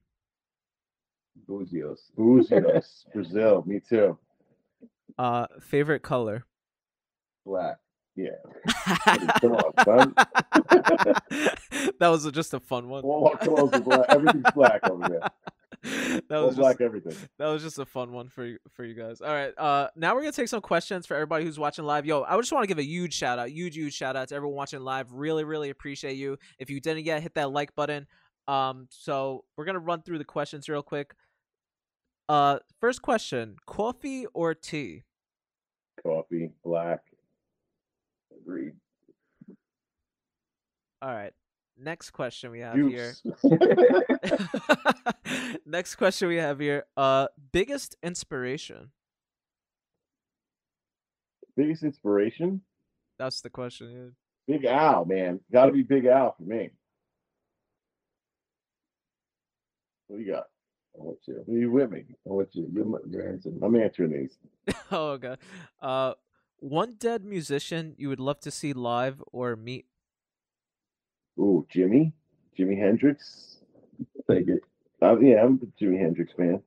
Buzios. 1.47 1.99
Buzios, 2.17 3.05
Brazil. 3.13 3.63
Me 3.67 3.79
too. 3.79 4.17
Uh 5.17 5.47
favorite 5.61 6.03
color. 6.03 6.45
Black. 7.45 7.77
Yeah. 8.17 8.29
On, 9.05 10.13
that 11.99 12.07
was 12.09 12.29
just 12.31 12.53
a 12.55 12.59
fun 12.59 12.89
one. 12.89 13.03
All 13.03 13.29
our 13.29 13.37
clothes 13.37 13.73
are 13.73 13.79
black. 13.79 14.05
Everything's 14.09 14.51
black 14.55 14.89
over 14.89 15.05
here. 15.07 15.21
that 16.27 16.39
was 16.39 16.55
just, 16.55 16.57
black 16.57 16.81
everything. 16.81 17.15
that 17.37 17.45
was 17.45 17.61
just 17.61 17.77
a 17.77 17.85
fun 17.85 18.11
one 18.11 18.27
for 18.27 18.43
you 18.43 18.57
for 18.71 18.83
you 18.83 18.95
guys. 18.95 19.21
All 19.21 19.31
right, 19.31 19.53
uh, 19.57 19.89
now 19.95 20.15
we're 20.15 20.21
gonna 20.21 20.31
take 20.31 20.47
some 20.47 20.61
questions 20.61 21.05
for 21.05 21.13
everybody 21.13 21.45
who's 21.45 21.59
watching 21.59 21.85
live. 21.85 22.07
Yo, 22.07 22.23
I 22.23 22.35
just 22.37 22.51
want 22.51 22.63
to 22.63 22.67
give 22.67 22.79
a 22.79 22.83
huge 22.83 23.13
shout 23.13 23.37
out, 23.37 23.49
huge 23.49 23.75
huge 23.75 23.93
shout 23.93 24.15
out 24.15 24.29
to 24.29 24.35
everyone 24.35 24.57
watching 24.57 24.81
live. 24.81 25.11
Really 25.11 25.43
really 25.43 25.69
appreciate 25.69 26.17
you. 26.17 26.37
If 26.57 26.71
you 26.71 26.81
didn't 26.81 27.05
yet, 27.05 27.21
hit 27.21 27.35
that 27.35 27.51
like 27.51 27.75
button. 27.75 28.07
Um, 28.47 28.87
so 28.89 29.43
we're 29.55 29.65
gonna 29.65 29.79
run 29.79 30.01
through 30.01 30.17
the 30.17 30.25
questions 30.25 30.67
real 30.67 30.81
quick. 30.81 31.13
Uh, 32.29 32.59
first 32.79 33.01
question: 33.01 33.55
coffee 33.65 34.25
or 34.33 34.53
tea? 34.53 35.03
Coffee, 36.03 36.51
black. 36.63 37.01
Agreed. 38.35 38.73
All 41.01 41.13
right. 41.13 41.33
Next 41.79 42.09
question 42.09 42.51
we 42.51 42.59
have 42.61 42.75
here. 42.75 43.13
Next 45.65 45.95
question 45.95 46.27
we 46.27 46.37
have 46.37 46.59
here. 46.59 46.85
Uh, 46.95 47.27
biggest 47.51 47.95
inspiration. 48.01 48.91
Biggest 51.55 51.83
inspiration? 51.83 52.61
That's 53.19 53.41
the 53.41 53.49
question. 53.49 54.15
yeah. 54.47 54.57
Big 54.57 54.65
Al, 54.65 55.05
man. 55.05 55.39
Gotta 55.51 55.71
be 55.71 55.83
Big 55.83 56.05
Al 56.05 56.35
for 56.37 56.43
me. 56.43 56.69
What 60.07 60.17
do 60.17 60.23
you 60.23 60.31
got? 60.31 60.45
With 60.99 61.17
you. 61.27 61.43
Are 61.47 61.57
you 61.57 61.71
with 61.71 61.91
me? 61.91 62.05
I'm 62.25 62.35
with 62.35 62.55
you. 62.55 62.67
You're, 62.73 62.85
my- 62.85 62.97
you're 63.07 63.29
answering. 63.29 63.59
I'm 63.61 63.75
answering 63.75 64.11
these. 64.11 64.75
oh 64.91 65.17
god. 65.17 65.39
Uh, 65.81 66.13
one 66.59 66.95
dead 66.97 67.23
musician 67.23 67.93
you 67.97 68.09
would 68.09 68.19
love 68.19 68.39
to 68.41 68.51
see 68.51 68.73
live 68.73 69.21
or 69.31 69.55
meet. 69.55 69.85
Ooh, 71.39 71.65
Jimmy? 71.69 72.13
Jimi 72.57 72.79
Hendrix? 72.79 73.57
Take 74.29 74.47
it. 74.47 74.61
Uh, 75.01 75.19
yeah, 75.19 75.43
I'm 75.43 75.59
a 75.61 75.83
Jimi 75.83 75.99
Hendrix 75.99 76.33
fan. 76.33 76.61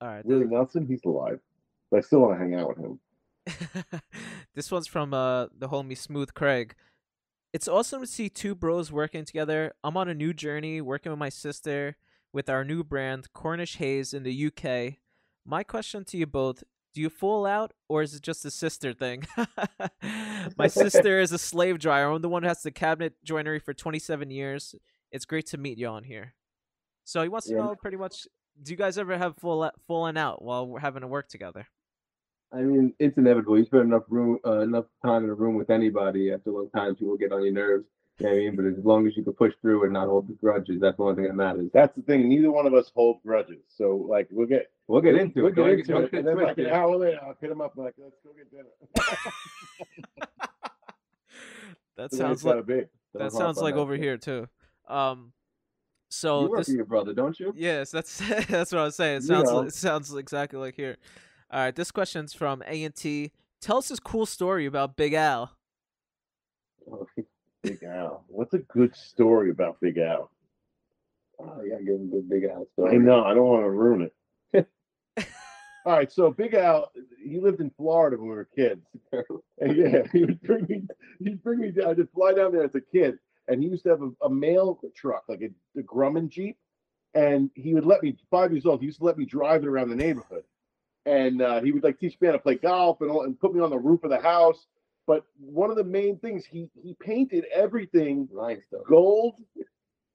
All 0.00 0.08
right. 0.08 0.24
Willie 0.24 0.46
Nelson, 0.46 0.86
he's 0.86 1.04
alive. 1.04 1.40
But 1.90 1.98
I 1.98 2.00
still 2.02 2.20
want 2.20 2.34
to 2.34 2.38
hang 2.38 2.54
out 2.54 2.68
with 2.68 2.78
him. 2.78 3.00
This, 3.46 4.00
this 4.54 4.70
one's 4.70 4.86
from 4.86 5.12
uh 5.12 5.46
the 5.56 5.68
homie 5.68 5.98
Smooth 5.98 6.32
Craig. 6.34 6.74
It's 7.52 7.66
awesome 7.66 8.02
to 8.02 8.06
see 8.06 8.28
two 8.28 8.54
bros 8.54 8.92
working 8.92 9.24
together. 9.24 9.72
I'm 9.82 9.96
on 9.96 10.08
a 10.08 10.14
new 10.14 10.32
journey 10.32 10.80
working 10.80 11.10
with 11.10 11.18
my 11.18 11.30
sister 11.30 11.96
with 12.32 12.48
our 12.48 12.64
new 12.64 12.84
brand 12.84 13.32
Cornish 13.32 13.76
Haze 13.76 14.14
in 14.14 14.22
the 14.22 14.46
UK. 14.46 14.94
My 15.44 15.62
question 15.62 16.04
to 16.06 16.16
you 16.16 16.26
both 16.26 16.62
do 16.92 17.00
you 17.00 17.08
fall 17.08 17.46
out 17.46 17.72
or 17.88 18.02
is 18.02 18.14
it 18.14 18.22
just 18.22 18.44
a 18.44 18.50
sister 18.50 18.92
thing? 18.92 19.22
My 20.58 20.66
sister 20.68 21.20
is 21.20 21.30
a 21.30 21.38
slave 21.38 21.78
dryer. 21.78 22.10
I'm 22.10 22.20
the 22.20 22.28
one 22.28 22.42
who 22.42 22.48
has 22.48 22.62
the 22.62 22.72
cabinet 22.72 23.14
joinery 23.22 23.60
for 23.60 23.72
27 23.72 24.28
years. 24.30 24.74
It's 25.12 25.24
great 25.24 25.46
to 25.46 25.58
meet 25.58 25.78
you 25.78 25.86
on 25.86 26.02
here. 26.02 26.34
So 27.04 27.22
he 27.22 27.28
wants 27.28 27.46
to 27.46 27.54
Yeah. 27.54 27.60
know 27.60 27.74
pretty 27.80 27.96
much 27.96 28.26
do 28.60 28.72
you 28.72 28.76
guys 28.76 28.98
ever 28.98 29.16
have 29.16 29.36
full 29.36 29.70
fallen 29.86 30.16
out 30.16 30.42
while 30.42 30.66
we're 30.66 30.80
having 30.80 31.02
to 31.02 31.06
work 31.06 31.28
together? 31.28 31.66
I 32.52 32.58
mean, 32.62 32.92
it's 32.98 33.16
inevitable. 33.16 33.56
You 33.56 33.64
spend 33.64 33.84
enough 33.84 34.02
room, 34.08 34.38
uh, 34.44 34.58
enough 34.60 34.86
time 35.04 35.22
in 35.22 35.30
a 35.30 35.34
room 35.34 35.54
with 35.54 35.70
anybody. 35.70 36.32
After 36.32 36.50
a 36.50 36.54
long 36.54 36.70
time, 36.74 36.96
people 36.96 37.16
get 37.16 37.30
on 37.32 37.44
your 37.44 37.52
nerves. 37.54 37.84
You 38.20 38.26
know 38.26 38.32
what 38.32 38.36
I 38.36 38.38
mean? 38.40 38.56
But 38.56 38.66
as 38.78 38.84
long 38.84 39.06
as 39.06 39.16
you 39.16 39.22
can 39.24 39.32
push 39.32 39.52
through 39.62 39.84
and 39.84 39.92
not 39.92 40.06
hold 40.08 40.28
the 40.28 40.34
grudges, 40.34 40.80
that's 40.80 40.96
the 40.96 41.02
only 41.02 41.14
thing 41.16 41.24
that 41.24 41.34
matters. 41.34 41.70
That's 41.72 41.94
the 41.96 42.02
thing. 42.02 42.28
Neither 42.28 42.50
one 42.50 42.66
of 42.66 42.74
us 42.74 42.90
hold 42.94 43.22
grudges. 43.22 43.62
So, 43.76 44.06
like, 44.08 44.28
we'll 44.30 44.46
get 44.46 44.70
We'll 44.88 45.00
get 45.00 45.14
into 45.14 45.42
we'll 45.42 45.46
it. 45.52 45.54
get 45.54 45.62
Don't 45.62 45.70
into 45.78 45.92
don't 45.92 46.04
it. 46.04 46.12
And 46.14 46.26
then, 46.28 46.36
like, 46.42 46.58
an 46.58 46.66
hour 46.66 46.96
later, 46.96 47.18
I'll 47.22 47.36
hit 47.40 47.50
him 47.50 47.60
up, 47.60 47.74
like, 47.76 47.94
let's 47.96 48.16
go 48.24 48.30
get 48.36 48.50
dinner. 48.50 48.68
That 51.96 52.12
sounds 52.14 52.44
like 52.44 52.66
be. 52.66 52.82
That 53.14 53.30
sounds 53.32 53.58
like 53.58 53.74
over 53.74 53.94
here 53.94 54.16
too. 54.16 54.48
Um, 54.88 55.18
You 55.26 55.32
so 56.10 56.48
work 56.48 56.60
this, 56.60 56.68
with 56.68 56.76
your 56.76 56.86
brother, 56.86 57.12
don't 57.12 57.38
you? 57.38 57.52
yes, 57.54 57.90
that's 57.90 58.18
that's 58.46 58.72
what 58.72 58.80
I 58.80 58.84
was 58.84 58.96
saying. 58.96 59.18
It 59.18 59.22
You 59.22 59.28
sounds 59.28 59.50
know. 59.50 59.60
li- 59.60 59.66
it 59.68 59.74
sounds 59.74 60.14
exactly 60.14 60.58
like 60.58 60.76
here. 60.76 60.96
All 61.50 61.60
right, 61.60 61.74
this 61.76 61.90
question's 61.90 62.32
from 62.32 62.62
A 62.66 62.84
and 62.84 62.94
T. 62.94 63.32
Tell 63.60 63.76
us 63.78 63.88
this 63.88 64.00
cool 64.00 64.24
story 64.24 64.64
about 64.66 64.96
Big 64.96 65.12
Al. 65.12 65.52
Big 67.62 67.82
Al. 67.84 68.24
What's 68.28 68.54
a 68.54 68.58
good 68.58 68.94
story 68.96 69.50
about 69.50 69.80
Big 69.80 69.98
Al? 69.98 70.30
oh, 71.38 71.62
yeah, 71.64 71.78
give 71.78 71.94
him 71.94 72.08
a 72.08 72.16
good 72.16 72.28
big 72.28 72.44
I 72.44 72.62
story. 72.72 72.98
know. 72.98 73.24
I 73.24 73.34
don't 73.34 73.46
want 73.46 73.64
to 73.64 73.70
ruin 73.70 74.10
it. 74.54 74.68
All 75.86 75.92
right. 75.94 76.12
So 76.12 76.30
Big 76.30 76.54
Al, 76.54 76.90
he 77.22 77.38
lived 77.40 77.60
in 77.60 77.70
Florida 77.76 78.16
when 78.18 78.28
we 78.28 78.36
were 78.36 78.48
kids. 78.56 78.82
And 79.62 79.76
yeah, 79.76 80.02
he 80.10 80.24
would 80.24 80.40
bring 80.42 80.64
me. 80.68 80.82
He'd 81.18 81.42
bring 81.42 81.58
me 81.60 81.70
down. 81.70 81.88
I'd 81.88 81.96
just 81.98 82.12
fly 82.12 82.32
down 82.32 82.50
there 82.52 82.64
as 82.64 82.74
a 82.74 82.80
kid, 82.80 83.18
and 83.46 83.62
he 83.62 83.68
used 83.68 83.82
to 83.82 83.90
have 83.90 84.00
a, 84.00 84.10
a 84.24 84.30
mail 84.30 84.78
truck, 84.96 85.24
like 85.28 85.42
a, 85.42 85.78
a 85.78 85.82
Grumman 85.82 86.30
Jeep, 86.30 86.56
and 87.14 87.50
he 87.54 87.74
would 87.74 87.84
let 87.84 88.02
me 88.02 88.16
five 88.30 88.52
years 88.52 88.64
old. 88.64 88.80
He 88.80 88.86
used 88.86 89.00
to 89.00 89.04
let 89.04 89.18
me 89.18 89.26
drive 89.26 89.62
it 89.62 89.68
around 89.68 89.90
the 89.90 89.96
neighborhood, 89.96 90.44
and 91.04 91.42
uh, 91.42 91.60
he 91.60 91.72
would 91.72 91.84
like 91.84 91.98
teach 92.00 92.18
me 92.22 92.28
how 92.28 92.32
to 92.32 92.38
play 92.38 92.54
golf 92.54 93.02
and 93.02 93.10
all, 93.10 93.24
and 93.24 93.38
put 93.38 93.54
me 93.54 93.60
on 93.60 93.68
the 93.68 93.78
roof 93.78 94.02
of 94.02 94.08
the 94.08 94.20
house. 94.20 94.66
But 95.10 95.24
one 95.40 95.70
of 95.70 95.76
the 95.76 95.82
main 95.82 96.20
things 96.20 96.46
he 96.46 96.70
he 96.80 96.94
painted 97.00 97.44
everything 97.52 98.28
Rhinestone. 98.30 98.84
gold 98.88 99.34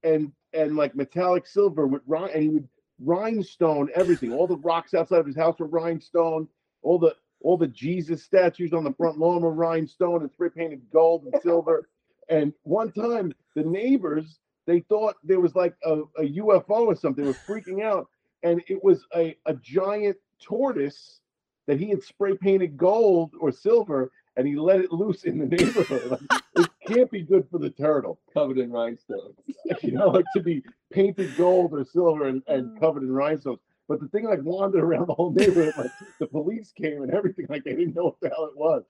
and 0.05 0.31
and 0.53 0.77
like 0.77 0.95
metallic 0.95 1.45
silver 1.47 1.85
with 1.85 2.01
rhin 2.07 2.29
and 2.33 2.41
he 2.41 2.47
would 2.47 2.69
rhinestone 3.03 3.89
everything. 3.93 4.31
All 4.31 4.47
the 4.47 4.55
rocks 4.55 4.93
outside 4.93 5.19
of 5.19 5.25
his 5.25 5.35
house 5.35 5.59
were 5.59 5.67
rhinestone. 5.67 6.47
All 6.81 6.97
the 6.97 7.13
all 7.41 7.57
the 7.57 7.67
Jesus 7.67 8.23
statues 8.23 8.71
on 8.71 8.85
the 8.85 8.93
front 8.93 9.19
lawn 9.19 9.41
were 9.41 9.51
rhinestone 9.51 10.21
and 10.21 10.31
spray 10.31 10.47
painted 10.47 10.81
gold 10.93 11.25
and 11.25 11.41
silver. 11.41 11.89
And 12.29 12.53
one 12.63 12.93
time 12.93 13.33
the 13.53 13.63
neighbors 13.63 14.39
they 14.65 14.79
thought 14.79 15.15
there 15.25 15.41
was 15.41 15.55
like 15.55 15.75
a, 15.83 16.03
a 16.17 16.23
UFO 16.39 16.85
or 16.87 16.95
something. 16.95 17.25
They 17.25 17.31
were 17.31 17.59
freaking 17.59 17.83
out, 17.83 18.07
and 18.43 18.63
it 18.69 18.81
was 18.81 19.05
a, 19.13 19.35
a 19.45 19.55
giant 19.55 20.15
tortoise 20.41 21.19
that 21.67 21.81
he 21.81 21.89
had 21.89 22.01
spray 22.01 22.37
painted 22.37 22.77
gold 22.77 23.33
or 23.41 23.51
silver, 23.51 24.09
and 24.37 24.47
he 24.47 24.55
let 24.55 24.81
it 24.81 24.91
loose 24.91 25.23
in 25.23 25.37
the 25.39 25.45
neighborhood. 25.45 26.11
Like, 26.11 26.41
it 26.57 26.69
can't 26.87 27.11
be 27.11 27.21
good 27.21 27.47
for 27.49 27.57
the 27.59 27.69
turtle 27.69 28.19
Covered 28.33 28.57
in 28.57 28.71
rhinestones. 28.71 29.35
you 29.81 29.91
know, 29.91 30.09
like 30.09 30.25
to 30.35 30.41
be 30.41 30.63
painted 30.91 31.35
gold 31.37 31.73
or 31.73 31.83
silver 31.85 32.27
and, 32.27 32.41
and 32.47 32.79
covered 32.79 33.03
in 33.03 33.11
rhinestones. 33.11 33.59
But 33.87 33.99
the 33.99 34.07
thing 34.07 34.25
like 34.25 34.39
wandered 34.41 34.83
around 34.83 35.07
the 35.07 35.13
whole 35.13 35.31
neighborhood, 35.31 35.73
like 35.77 35.91
the 36.19 36.25
police 36.27 36.71
came 36.71 37.03
and 37.03 37.11
everything, 37.11 37.45
like 37.49 37.63
they 37.63 37.75
didn't 37.75 37.95
know 37.95 38.05
what 38.05 38.19
the 38.21 38.29
hell 38.29 38.45
it 38.45 38.57
was. 38.57 38.83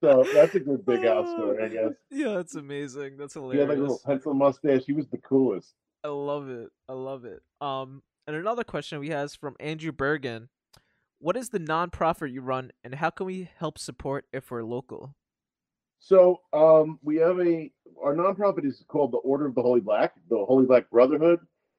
So 0.00 0.24
that's 0.32 0.54
a 0.54 0.60
good 0.60 0.86
big 0.86 1.04
house 1.04 1.30
story, 1.30 1.64
I 1.64 1.68
guess. 1.68 1.92
Yeah, 2.10 2.34
that's 2.34 2.54
amazing. 2.54 3.16
That's 3.16 3.34
He 3.34 3.40
hilarious. 3.40 3.62
had 3.62 3.68
like 3.70 3.78
a 3.78 3.80
little 3.80 4.00
pencil 4.04 4.34
mustache. 4.34 4.82
He 4.86 4.92
was 4.92 5.06
the 5.08 5.18
coolest. 5.18 5.74
I 6.04 6.08
love 6.08 6.48
it. 6.48 6.70
I 6.88 6.92
love 6.92 7.24
it. 7.24 7.42
Um, 7.60 8.02
and 8.26 8.36
another 8.36 8.64
question 8.64 9.00
we 9.00 9.08
has 9.08 9.34
from 9.34 9.56
Andrew 9.58 9.92
Bergen. 9.92 10.48
What 11.22 11.36
is 11.36 11.50
the 11.50 11.60
nonprofit 11.60 12.32
you 12.32 12.40
run, 12.40 12.72
and 12.82 12.96
how 12.96 13.10
can 13.10 13.26
we 13.26 13.48
help 13.56 13.78
support 13.78 14.24
if 14.32 14.50
we're 14.50 14.64
local? 14.64 15.14
So 16.00 16.40
um, 16.52 16.98
we 17.00 17.14
have 17.18 17.38
a 17.38 17.70
our 18.02 18.12
nonprofit 18.12 18.64
is 18.64 18.84
called 18.88 19.12
the 19.12 19.18
Order 19.18 19.46
of 19.46 19.54
the 19.54 19.62
Holy 19.62 19.78
Black, 19.78 20.14
the 20.28 20.44
Holy 20.44 20.66
Black 20.66 20.90
Brotherhood. 20.90 21.38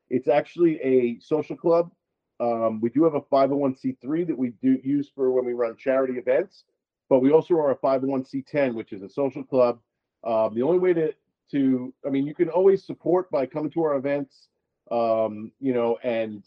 It's 0.10 0.30
actually 0.30 0.80
a 0.82 1.20
social 1.20 1.58
club. 1.58 1.92
Um, 2.40 2.80
we 2.80 2.90
do 2.90 3.04
have 3.04 3.16
a 3.16 3.20
501c3 3.20 4.26
that 4.28 4.38
we 4.38 4.54
do 4.62 4.80
use 4.82 5.12
for 5.14 5.30
when 5.34 5.44
we 5.44 5.52
run 5.52 5.76
charity 5.76 6.14
events, 6.14 6.64
but 7.10 7.20
we 7.20 7.34
also 7.34 7.56
are 7.56 7.72
a 7.72 7.76
501c10, 7.76 8.74
which 8.74 8.94
is 8.94 9.02
a 9.02 9.10
social 9.10 9.44
club. 9.44 9.80
Um, 10.24 10.56
the 10.56 10.62
only 10.62 10.80
way 10.80 10.94
to 10.94 11.14
to 11.52 11.94
I 12.08 12.12
mean, 12.12 12.26
you 12.26 12.34
can 12.34 12.48
always 12.48 12.86
support 12.86 13.30
by 13.30 13.46
coming 13.46 13.72
to 13.72 13.84
our 13.84 13.98
events. 13.98 14.48
Um, 14.90 15.52
you 15.60 15.74
know, 15.74 15.98
and 16.02 16.46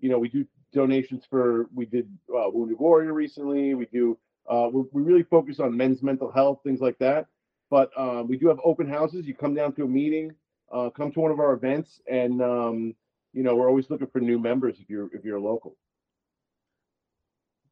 you 0.00 0.08
know 0.08 0.18
we 0.18 0.30
do 0.30 0.46
donations 0.72 1.24
for 1.28 1.66
we 1.74 1.86
did 1.86 2.08
uh, 2.30 2.50
Wounded 2.50 2.78
Warrior 2.78 3.12
recently. 3.12 3.74
We 3.74 3.86
do 3.86 4.18
uh, 4.48 4.68
we 4.72 5.02
really 5.02 5.22
focus 5.24 5.60
on 5.60 5.76
men's 5.76 6.02
mental 6.02 6.30
health, 6.30 6.60
things 6.64 6.80
like 6.80 6.98
that. 6.98 7.26
But 7.70 7.90
um, 7.96 8.28
we 8.28 8.38
do 8.38 8.48
have 8.48 8.58
open 8.64 8.88
houses. 8.88 9.26
You 9.26 9.34
come 9.34 9.54
down 9.54 9.74
to 9.74 9.84
a 9.84 9.88
meeting, 9.88 10.32
uh, 10.72 10.88
come 10.90 11.12
to 11.12 11.20
one 11.20 11.30
of 11.30 11.38
our 11.38 11.52
events, 11.52 12.00
and 12.10 12.42
um, 12.42 12.94
you 13.32 13.42
know 13.42 13.54
we're 13.54 13.68
always 13.68 13.90
looking 13.90 14.06
for 14.06 14.20
new 14.20 14.38
members 14.38 14.76
if 14.80 14.88
you're 14.88 15.14
if 15.14 15.24
you're 15.24 15.40
local. 15.40 15.76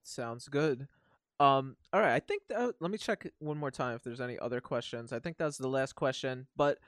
Sounds 0.02 0.48
good. 0.48 0.86
Um, 1.38 1.76
all 1.92 2.00
right. 2.00 2.14
I 2.14 2.20
think 2.20 2.42
that, 2.48 2.74
let 2.80 2.90
me 2.90 2.98
check 2.98 3.30
one 3.40 3.58
more 3.58 3.70
time 3.70 3.94
if 3.94 4.02
there's 4.02 4.20
any 4.20 4.38
other 4.38 4.60
questions. 4.60 5.12
I 5.12 5.18
think 5.18 5.36
that's 5.36 5.58
the 5.58 5.68
last 5.68 5.94
question. 5.94 6.46
But 6.56 6.78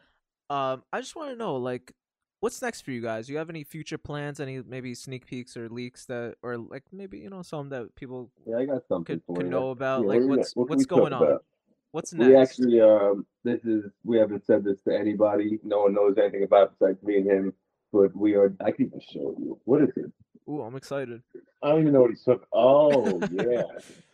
um, 0.48 0.84
I 0.92 1.00
just 1.00 1.16
want 1.16 1.30
to 1.30 1.36
know, 1.36 1.56
like, 1.56 1.92
what's 2.40 2.60
next 2.62 2.82
for 2.82 2.90
you 2.90 3.00
guys? 3.00 3.26
Do 3.26 3.32
you 3.32 3.38
have 3.38 3.50
any 3.50 3.64
future 3.64 3.98
plans? 3.98 4.40
Any 4.40 4.62
maybe 4.62 4.94
sneak 4.94 5.26
peeks 5.26 5.56
or 5.56 5.68
leaks 5.68 6.04
that, 6.06 6.36
or 6.42 6.56
like 6.56 6.84
maybe 6.92 7.18
you 7.18 7.30
know 7.30 7.42
some 7.42 7.68
that 7.70 7.94
people 7.94 8.30
Yeah, 8.46 8.58
I 8.58 8.64
got 8.66 8.86
something 8.88 9.20
could, 9.26 9.36
could 9.36 9.46
know 9.46 9.70
about? 9.70 10.02
Yeah, 10.02 10.08
like, 10.08 10.16
what 10.16 10.22
do 10.22 10.28
we 10.28 10.36
what's? 10.36 10.56
What 10.56 10.68
what's 10.68 10.86
going 10.86 11.12
on? 11.12 11.22
about? 11.22 11.44
What's 11.90 12.12
next? 12.12 12.28
We 12.28 12.36
actually, 12.36 12.80
um, 12.80 13.26
this 13.44 13.64
is 13.64 13.84
we 14.04 14.18
haven't 14.18 14.44
said 14.46 14.64
this 14.64 14.80
to 14.82 14.94
anybody. 14.96 15.58
No 15.62 15.82
one 15.82 15.94
knows 15.94 16.16
anything 16.18 16.44
about 16.44 16.64
it 16.64 16.78
besides 16.78 17.02
me 17.02 17.16
and 17.16 17.30
him. 17.30 17.52
But 17.92 18.14
we 18.14 18.34
are. 18.34 18.54
I 18.64 18.70
can 18.70 18.86
even 18.86 19.00
show 19.00 19.34
you. 19.38 19.58
What 19.64 19.82
is 19.82 19.90
it? 19.96 20.12
Ooh, 20.48 20.62
I'm 20.62 20.76
excited. 20.76 21.22
I 21.62 21.70
don't 21.70 21.80
even 21.80 21.92
know 21.92 22.02
what 22.02 22.10
he 22.10 22.16
took. 22.16 22.46
Oh 22.52 23.20
yeah, 23.32 23.62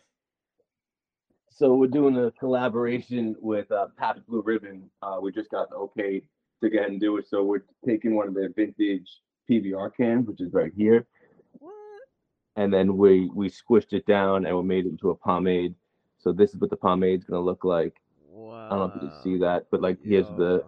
So 1.57 1.73
we're 1.73 1.87
doing 1.87 2.17
a 2.17 2.31
collaboration 2.31 3.33
with 3.39 3.71
uh, 3.71 3.87
Pabst 3.97 4.27
Blue 4.27 4.41
Ribbon. 4.41 4.89
Uh, 5.01 5.19
we 5.21 5.31
just 5.31 5.49
got 5.49 5.69
the 5.69 5.77
okay 5.77 6.21
to 6.65 6.75
go 6.75 6.79
ahead 6.79 6.91
and 6.91 6.99
do 7.01 7.17
it. 7.17 7.27
So 7.27 7.43
we're 7.43 7.63
taking 7.85 8.15
one 8.15 8.27
of 8.27 8.33
their 8.33 8.49
vintage 8.49 9.09
PBR 9.49 9.95
cans, 9.95 10.27
which 10.27 10.41
is 10.41 10.53
right 10.53 10.71
here, 10.75 11.05
What? 11.59 11.73
and 12.55 12.73
then 12.73 12.97
we 12.97 13.29
we 13.33 13.49
squished 13.49 13.93
it 13.93 14.05
down 14.05 14.45
and 14.45 14.55
we 14.57 14.63
made 14.63 14.85
it 14.85 14.89
into 14.89 15.09
a 15.11 15.15
pomade. 15.15 15.75
So 16.17 16.31
this 16.31 16.53
is 16.53 16.59
what 16.59 16.69
the 16.69 16.77
pomade's 16.77 17.23
gonna 17.25 17.41
look 17.41 17.63
like. 17.63 17.95
Wow. 18.29 18.65
I 18.65 18.69
don't 18.69 18.79
know 18.79 18.85
if 18.95 19.01
you 19.01 19.09
can 19.09 19.21
see 19.23 19.37
that, 19.39 19.67
but 19.71 19.81
like 19.81 19.99
here's 20.03 20.27
the. 20.27 20.63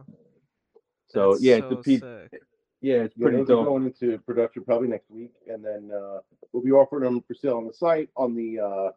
So 1.08 1.32
that's 1.32 1.44
yeah, 1.44 1.56
it's 1.56 1.66
a 1.68 1.76
so 1.76 1.82
P. 1.82 1.98
sick. 1.98 2.42
Yeah, 2.82 2.96
it's 2.98 3.16
yeah 3.18 3.24
pretty 3.24 3.38
those 3.38 3.48
dope. 3.48 3.66
going 3.66 3.86
into 3.86 4.20
production 4.20 4.64
probably 4.64 4.88
next 4.88 5.10
week, 5.10 5.34
and 5.48 5.66
then 5.66 5.90
uh, 5.92 6.20
we'll 6.52 6.64
be 6.64 6.72
offering 6.72 7.04
them 7.04 7.24
for 7.28 7.34
sale 7.34 7.58
on 7.58 7.66
the 7.66 7.74
site, 7.74 8.10
on 8.16 8.36
the 8.36 8.60
uh, 8.60 8.90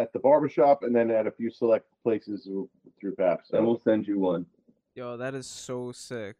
at 0.00 0.12
the 0.12 0.20
barbershop, 0.20 0.84
and 0.84 0.94
then 0.94 1.10
at 1.10 1.26
a 1.26 1.30
few 1.32 1.50
select 1.50 1.86
places 2.04 2.44
through 2.44 2.70
through 3.00 3.16
Pabst. 3.16 3.52
And 3.52 3.66
we'll 3.66 3.80
send 3.80 4.06
you 4.06 4.20
one. 4.20 4.46
Yo, 4.98 5.16
that 5.16 5.32
is 5.32 5.46
so 5.46 5.92
sick. 5.92 6.34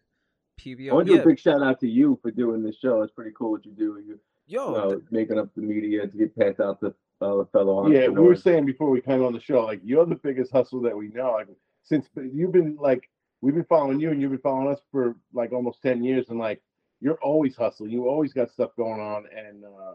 PBO. 0.60 0.90
I 0.90 0.94
want 0.94 1.06
to 1.06 1.12
do 1.12 1.16
yeah, 1.18 1.22
a 1.22 1.26
big 1.26 1.39
shout 1.39 1.62
out 1.62 1.78
to 1.78 1.86
you 1.89 2.18
for 2.20 2.32
doing 2.32 2.60
this 2.60 2.74
show. 2.74 3.02
It's 3.02 3.12
pretty 3.12 3.30
cool 3.30 3.52
what 3.52 3.64
you 3.64 3.70
do. 3.70 4.02
You, 4.05 4.18
yo, 4.48 4.66
you 4.66 4.76
know, 4.76 4.90
th- 4.97 5.02
making 5.12 5.39
up 5.39 5.55
the 5.55 5.62
media 5.62 6.09
to 6.09 6.16
get 6.18 6.36
passed 6.36 6.59
out 6.59 6.80
to 6.80 6.89
uh, 7.20 7.44
fellow 7.52 7.89
yeah, 7.89 8.09
we 8.09 8.20
were 8.20 8.35
saying 8.35 8.66
before 8.66 8.90
we 8.90 9.01
came 9.01 9.24
on 9.24 9.32
the 9.32 9.39
show, 9.39 9.64
like 9.64 9.80
you're 9.85 10.05
the 10.06 10.16
biggest 10.16 10.51
hustle 10.51 10.80
that 10.80 10.97
we 10.97 11.06
know. 11.06 11.35
Like 11.35 11.47
since 11.85 12.09
you've 12.16 12.51
been 12.51 12.76
like 12.80 13.09
we've 13.43 13.55
been 13.55 13.62
following 13.62 14.01
you, 14.01 14.10
and 14.10 14.20
you've 14.20 14.32
been 14.32 14.40
following 14.40 14.72
us 14.72 14.80
for 14.90 15.14
like 15.32 15.52
almost 15.52 15.80
ten 15.80 16.02
years, 16.02 16.28
and 16.28 16.40
like 16.40 16.60
you're 17.01 17.20
always 17.22 17.55
hustling. 17.55 17.93
You 17.93 18.09
always 18.09 18.32
got 18.32 18.51
stuff 18.51 18.70
going 18.76 19.01
on, 19.01 19.26
and 19.32 19.64
uh, 19.64 19.94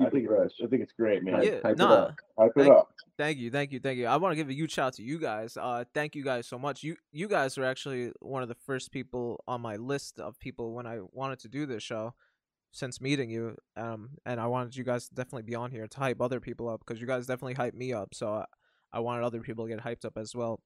I 0.00 0.04
Keep 0.04 0.12
think 0.12 0.24
it 0.24 0.28
fresh. 0.28 0.50
I 0.62 0.66
think 0.66 0.82
it's 0.82 0.92
great, 0.92 1.22
man. 1.24 1.42
yeah, 1.42 1.58
hype 1.62 1.72
it 1.74 1.80
up. 1.80 2.14
Hype 2.38 2.50
it 2.56 2.60
Thank- 2.62 2.72
up. 2.74 2.88
Thank 3.16 3.38
you, 3.38 3.50
thank 3.50 3.72
you, 3.72 3.80
thank 3.80 3.98
you. 3.98 4.06
I 4.06 4.16
want 4.16 4.30
to 4.30 4.36
give 4.36 4.48
a 4.48 4.54
huge 4.54 4.70
shout 4.72 4.86
out 4.88 4.92
to 4.94 5.02
you 5.02 5.18
guys. 5.18 5.56
Uh, 5.56 5.82
thank 5.92 6.14
you 6.14 6.22
guys 6.22 6.46
so 6.46 6.56
much. 6.56 6.84
You 6.84 6.94
you 7.10 7.26
guys 7.26 7.58
were 7.58 7.64
actually 7.64 8.12
one 8.20 8.42
of 8.44 8.48
the 8.48 8.54
first 8.54 8.92
people 8.92 9.42
on 9.48 9.60
my 9.60 9.74
list 9.74 10.20
of 10.20 10.38
people 10.38 10.72
when 10.72 10.86
I 10.86 11.00
wanted 11.12 11.40
to 11.40 11.48
do 11.48 11.66
this 11.66 11.82
show 11.82 12.14
since 12.70 13.00
meeting 13.00 13.28
you. 13.28 13.56
Um, 13.76 14.10
and 14.24 14.38
I 14.40 14.46
wanted 14.46 14.76
you 14.76 14.84
guys 14.84 15.08
to 15.08 15.14
definitely 15.16 15.42
be 15.42 15.56
on 15.56 15.72
here 15.72 15.88
to 15.88 15.98
hype 15.98 16.20
other 16.20 16.38
people 16.38 16.68
up 16.68 16.78
because 16.86 17.00
you 17.00 17.08
guys 17.08 17.26
definitely 17.26 17.54
hype 17.54 17.74
me 17.74 17.92
up. 17.92 18.14
So 18.14 18.32
I, 18.34 18.44
I 18.92 19.00
wanted 19.00 19.24
other 19.24 19.40
people 19.40 19.66
to 19.66 19.74
get 19.74 19.82
hyped 19.84 20.04
up 20.04 20.16
as 20.16 20.32
well. 20.36 20.60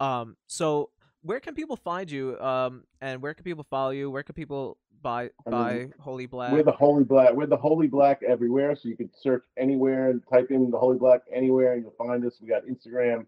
Um, 0.00 0.36
so 0.48 0.90
where 1.22 1.40
can 1.40 1.54
people 1.54 1.76
find 1.76 2.10
you? 2.10 2.38
Um, 2.40 2.84
and 3.00 3.22
where 3.22 3.34
can 3.34 3.44
people 3.44 3.64
follow 3.68 3.90
you? 3.90 4.10
Where 4.10 4.22
can 4.22 4.34
people 4.34 4.78
buy 5.02 5.30
I 5.46 5.50
buy 5.50 5.74
mean, 5.74 5.94
Holy 6.00 6.26
Black? 6.26 6.52
We're 6.52 6.62
the 6.62 6.72
Holy 6.72 7.04
Black. 7.04 7.32
We're 7.32 7.46
the 7.46 7.56
Holy 7.56 7.86
Black 7.86 8.22
everywhere. 8.22 8.76
So 8.76 8.88
you 8.88 8.96
can 8.96 9.10
search 9.14 9.44
anywhere 9.56 10.10
and 10.10 10.22
type 10.32 10.50
in 10.50 10.70
the 10.70 10.78
Holy 10.78 10.98
Black 10.98 11.22
anywhere, 11.32 11.74
and 11.74 11.82
you'll 11.82 12.06
find 12.06 12.24
us. 12.24 12.38
We 12.40 12.48
got 12.48 12.66
Instagram, 12.66 13.26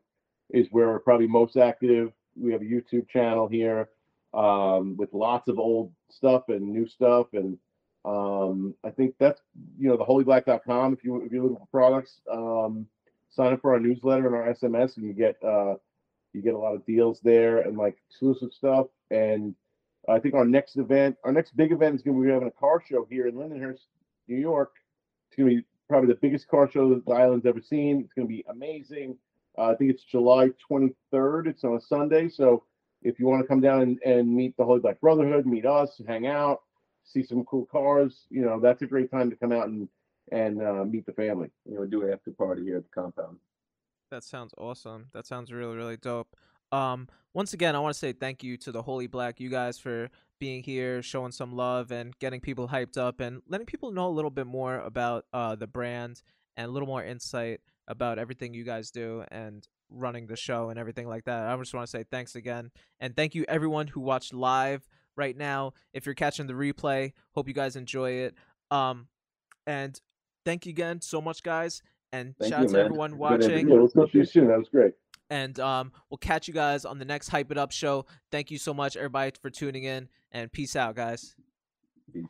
is 0.51 0.69
where 0.71 0.89
we're 0.89 0.99
probably 0.99 1.27
most 1.27 1.57
active. 1.57 2.13
We 2.37 2.53
have 2.53 2.63
a 2.63 2.65
YouTube 2.65 3.09
channel 3.09 3.47
here 3.49 3.89
um, 4.35 4.97
with 4.97 5.13
lots 5.13 5.49
of 5.49 5.59
old 5.59 5.93
stuff 6.11 6.49
and 6.49 6.73
new 6.73 6.89
stuff, 6.89 7.29
and 7.33 7.57
um, 8.05 8.75
I 8.85 8.91
think 8.91 9.15
that's 9.19 9.41
you 9.79 9.89
know 9.89 9.97
the 9.97 10.05
holyblack.com. 10.05 10.93
If 10.93 11.05
you 11.05 11.23
if 11.25 11.33
you're 11.33 11.43
looking 11.43 11.59
for 11.59 11.67
products, 11.67 12.21
um, 12.31 12.87
sign 13.31 13.53
up 13.53 13.61
for 13.61 13.73
our 13.73 13.81
newsletter 13.81 14.27
and 14.27 14.35
our 14.35 14.53
SMS, 14.53 14.97
and 14.97 15.07
you 15.07 15.13
get 15.13 15.37
uh, 15.45 15.75
you 16.35 16.43
get 16.43 16.55
a 16.55 16.59
lot 16.59 16.75
of 16.75 16.85
deals 16.87 17.21
there 17.23 17.61
and 17.61 17.77
like 17.77 17.97
exclusive 18.09 18.53
stuff 18.53 18.87
and 19.11 19.55
I 20.09 20.19
think 20.19 20.35
our 20.35 20.45
next 20.45 20.77
event, 20.77 21.17
our 21.25 21.33
next 21.33 21.57
big 21.57 21.73
event 21.73 21.95
is 21.95 22.03
going 22.03 22.17
to 22.17 22.23
be 22.23 22.33
having 22.33 22.49
a 22.49 22.61
car 22.61 22.83
show 22.87 23.07
here 23.09 23.27
in 23.27 23.35
Lindenhurst, 23.35 23.87
New 24.29 24.37
York. 24.37 24.73
It's 25.29 25.37
going 25.37 25.49
to 25.49 25.57
be 25.57 25.67
probably 25.89 26.09
the 26.09 26.19
biggest 26.21 26.49
car 26.49 26.71
show 26.71 26.91
that 26.91 27.05
the 27.07 27.13
island's 27.13 27.47
ever 27.47 27.61
seen. 27.61 28.01
It's 28.01 28.13
going 28.13 28.29
to 28.29 28.33
be 28.33 28.45
amazing. 28.49 29.17
Uh, 29.57 29.71
I 29.71 29.75
think 29.77 29.91
it's 29.91 30.05
July 30.05 30.51
23rd. 30.71 31.47
It's 31.47 31.65
on 31.65 31.77
a 31.77 31.81
Sunday. 31.81 32.29
So 32.29 32.65
if 33.03 33.19
you 33.19 33.27
want 33.27 33.43
to 33.43 33.49
come 33.49 33.61
down 33.61 33.83
and, 33.83 33.99
and 34.05 34.35
meet 34.35 34.57
the 34.57 34.65
Holy 34.65 34.81
Black 34.81 35.01
Brotherhood, 35.01 35.47
meet 35.47 35.67
us, 35.67 36.01
hang 36.07 36.27
out, 36.27 36.63
see 37.05 37.23
some 37.23 37.45
cool 37.45 37.67
cars, 37.67 38.27
you 38.31 38.43
know, 38.43 38.61
that's 38.61 38.83
a 38.83 38.87
great 38.87 39.11
time 39.11 39.31
to 39.31 39.37
come 39.37 39.53
out 39.53 39.69
and 39.69 39.89
and 40.33 40.63
uh, 40.63 40.85
meet 40.87 41.05
the 41.05 41.13
family. 41.13 41.51
You 41.67 41.75
know, 41.75 41.85
do 41.85 42.03
an 42.03 42.13
after 42.13 42.31
party 42.31 42.65
here 42.65 42.79
at 42.79 42.85
the 42.85 43.01
compound. 43.03 43.37
That 44.15 44.23
sounds 44.23 44.55
awesome. 44.57 45.07
That 45.13 45.27
sounds 45.27 45.51
really, 45.51 45.75
really 45.75 45.97
dope. 45.97 46.37
Um, 46.71 47.09
once 47.33 47.53
again, 47.53 47.75
I 47.75 47.81
want 47.81 47.95
to 47.95 47.99
say 47.99 48.13
thank 48.13 48.45
you 48.45 48.57
to 48.59 48.71
the 48.71 48.81
Holy 48.81 49.09
Black, 49.09 49.41
you 49.41 49.51
guys, 49.51 49.77
for 49.77 50.09
being 50.39 50.63
here, 50.63 51.03
showing 51.03 51.33
some 51.33 51.57
love, 51.57 51.91
and 51.91 52.17
getting 52.21 52.41
people 52.41 52.69
hyped 52.69 52.97
up, 52.97 53.19
and 53.19 53.43
letting 53.49 53.67
people 53.67 53.91
know 53.91 54.07
a 54.07 54.15
little 54.15 54.31
bit 54.31 54.47
more 54.47 54.77
about 54.77 55.25
uh, 55.33 55.57
the 55.57 55.67
brand 55.67 56.23
and 56.57 56.69
a 56.69 56.71
little 56.71 56.87
more 56.87 57.03
insight 57.03 57.61
about 57.89 58.21
everything 58.21 58.55
you 58.55 58.63
guys 58.63 58.93
do. 58.93 59.25
And 59.33 59.67
running 59.91 60.29
the 60.29 60.37
show 60.37 60.71
and 60.71 60.79
everything 60.79 61.09
like 61.09 61.25
that. 61.25 61.49
I 61.49 61.57
just 61.57 61.75
want 61.75 61.87
to 61.87 61.91
say 61.91 62.05
thanks 62.09 62.37
again, 62.37 62.71
and 63.01 63.17
thank 63.17 63.35
you 63.35 63.45
everyone 63.49 63.89
who 63.89 64.01
watched 64.01 64.33
live 64.33 64.89
right 65.17 65.37
now. 65.37 65.73
If 65.93 66.07
you're 66.07 66.15
catching 66.15 66.47
the 66.47 66.55
replay, 66.55 67.15
hope 67.33 67.49
you 67.49 67.55
guys 67.55 67.75
enjoy 67.75 68.11
it. 68.13 68.37
Um, 68.71 69.09
and 69.67 70.01
thank 70.45 70.67
you 70.67 70.71
again 70.71 71.01
so 71.01 71.21
much, 71.21 71.43
guys, 71.43 71.83
and 72.15 72.35
Thank 72.39 72.53
shout 72.53 72.61
you, 72.61 72.65
out 72.65 72.71
to 72.71 72.77
man. 72.77 72.85
everyone 72.87 73.19
watching. 73.19 73.69
Yeah, 73.69 73.75
we'll 73.75 73.89
talk 73.89 74.13
to 74.13 74.19
you 74.19 74.25
soon. 74.25 74.49
That 74.49 74.59
was 74.59 74.69
great. 74.69 74.93
And 75.31 75.59
um, 75.59 75.93
we'll 76.11 76.19
catch 76.19 76.47
you 76.47 76.55
guys 76.55 76.85
on 76.85 76.99
the 76.99 77.05
next 77.05 77.29
Hype 77.29 77.51
It 77.51 77.59
Up 77.59 77.73
show. 77.73 78.07
Thank 78.31 78.51
you 78.51 78.59
so 78.59 78.73
much, 78.73 78.97
everybody, 78.97 79.33
for 79.41 79.51
tuning 79.51 79.85
in, 79.85 80.09
and 80.31 80.53
peace 80.53 80.77
out, 80.77 80.95
guys. 80.95 81.35
Peace. 82.13 82.25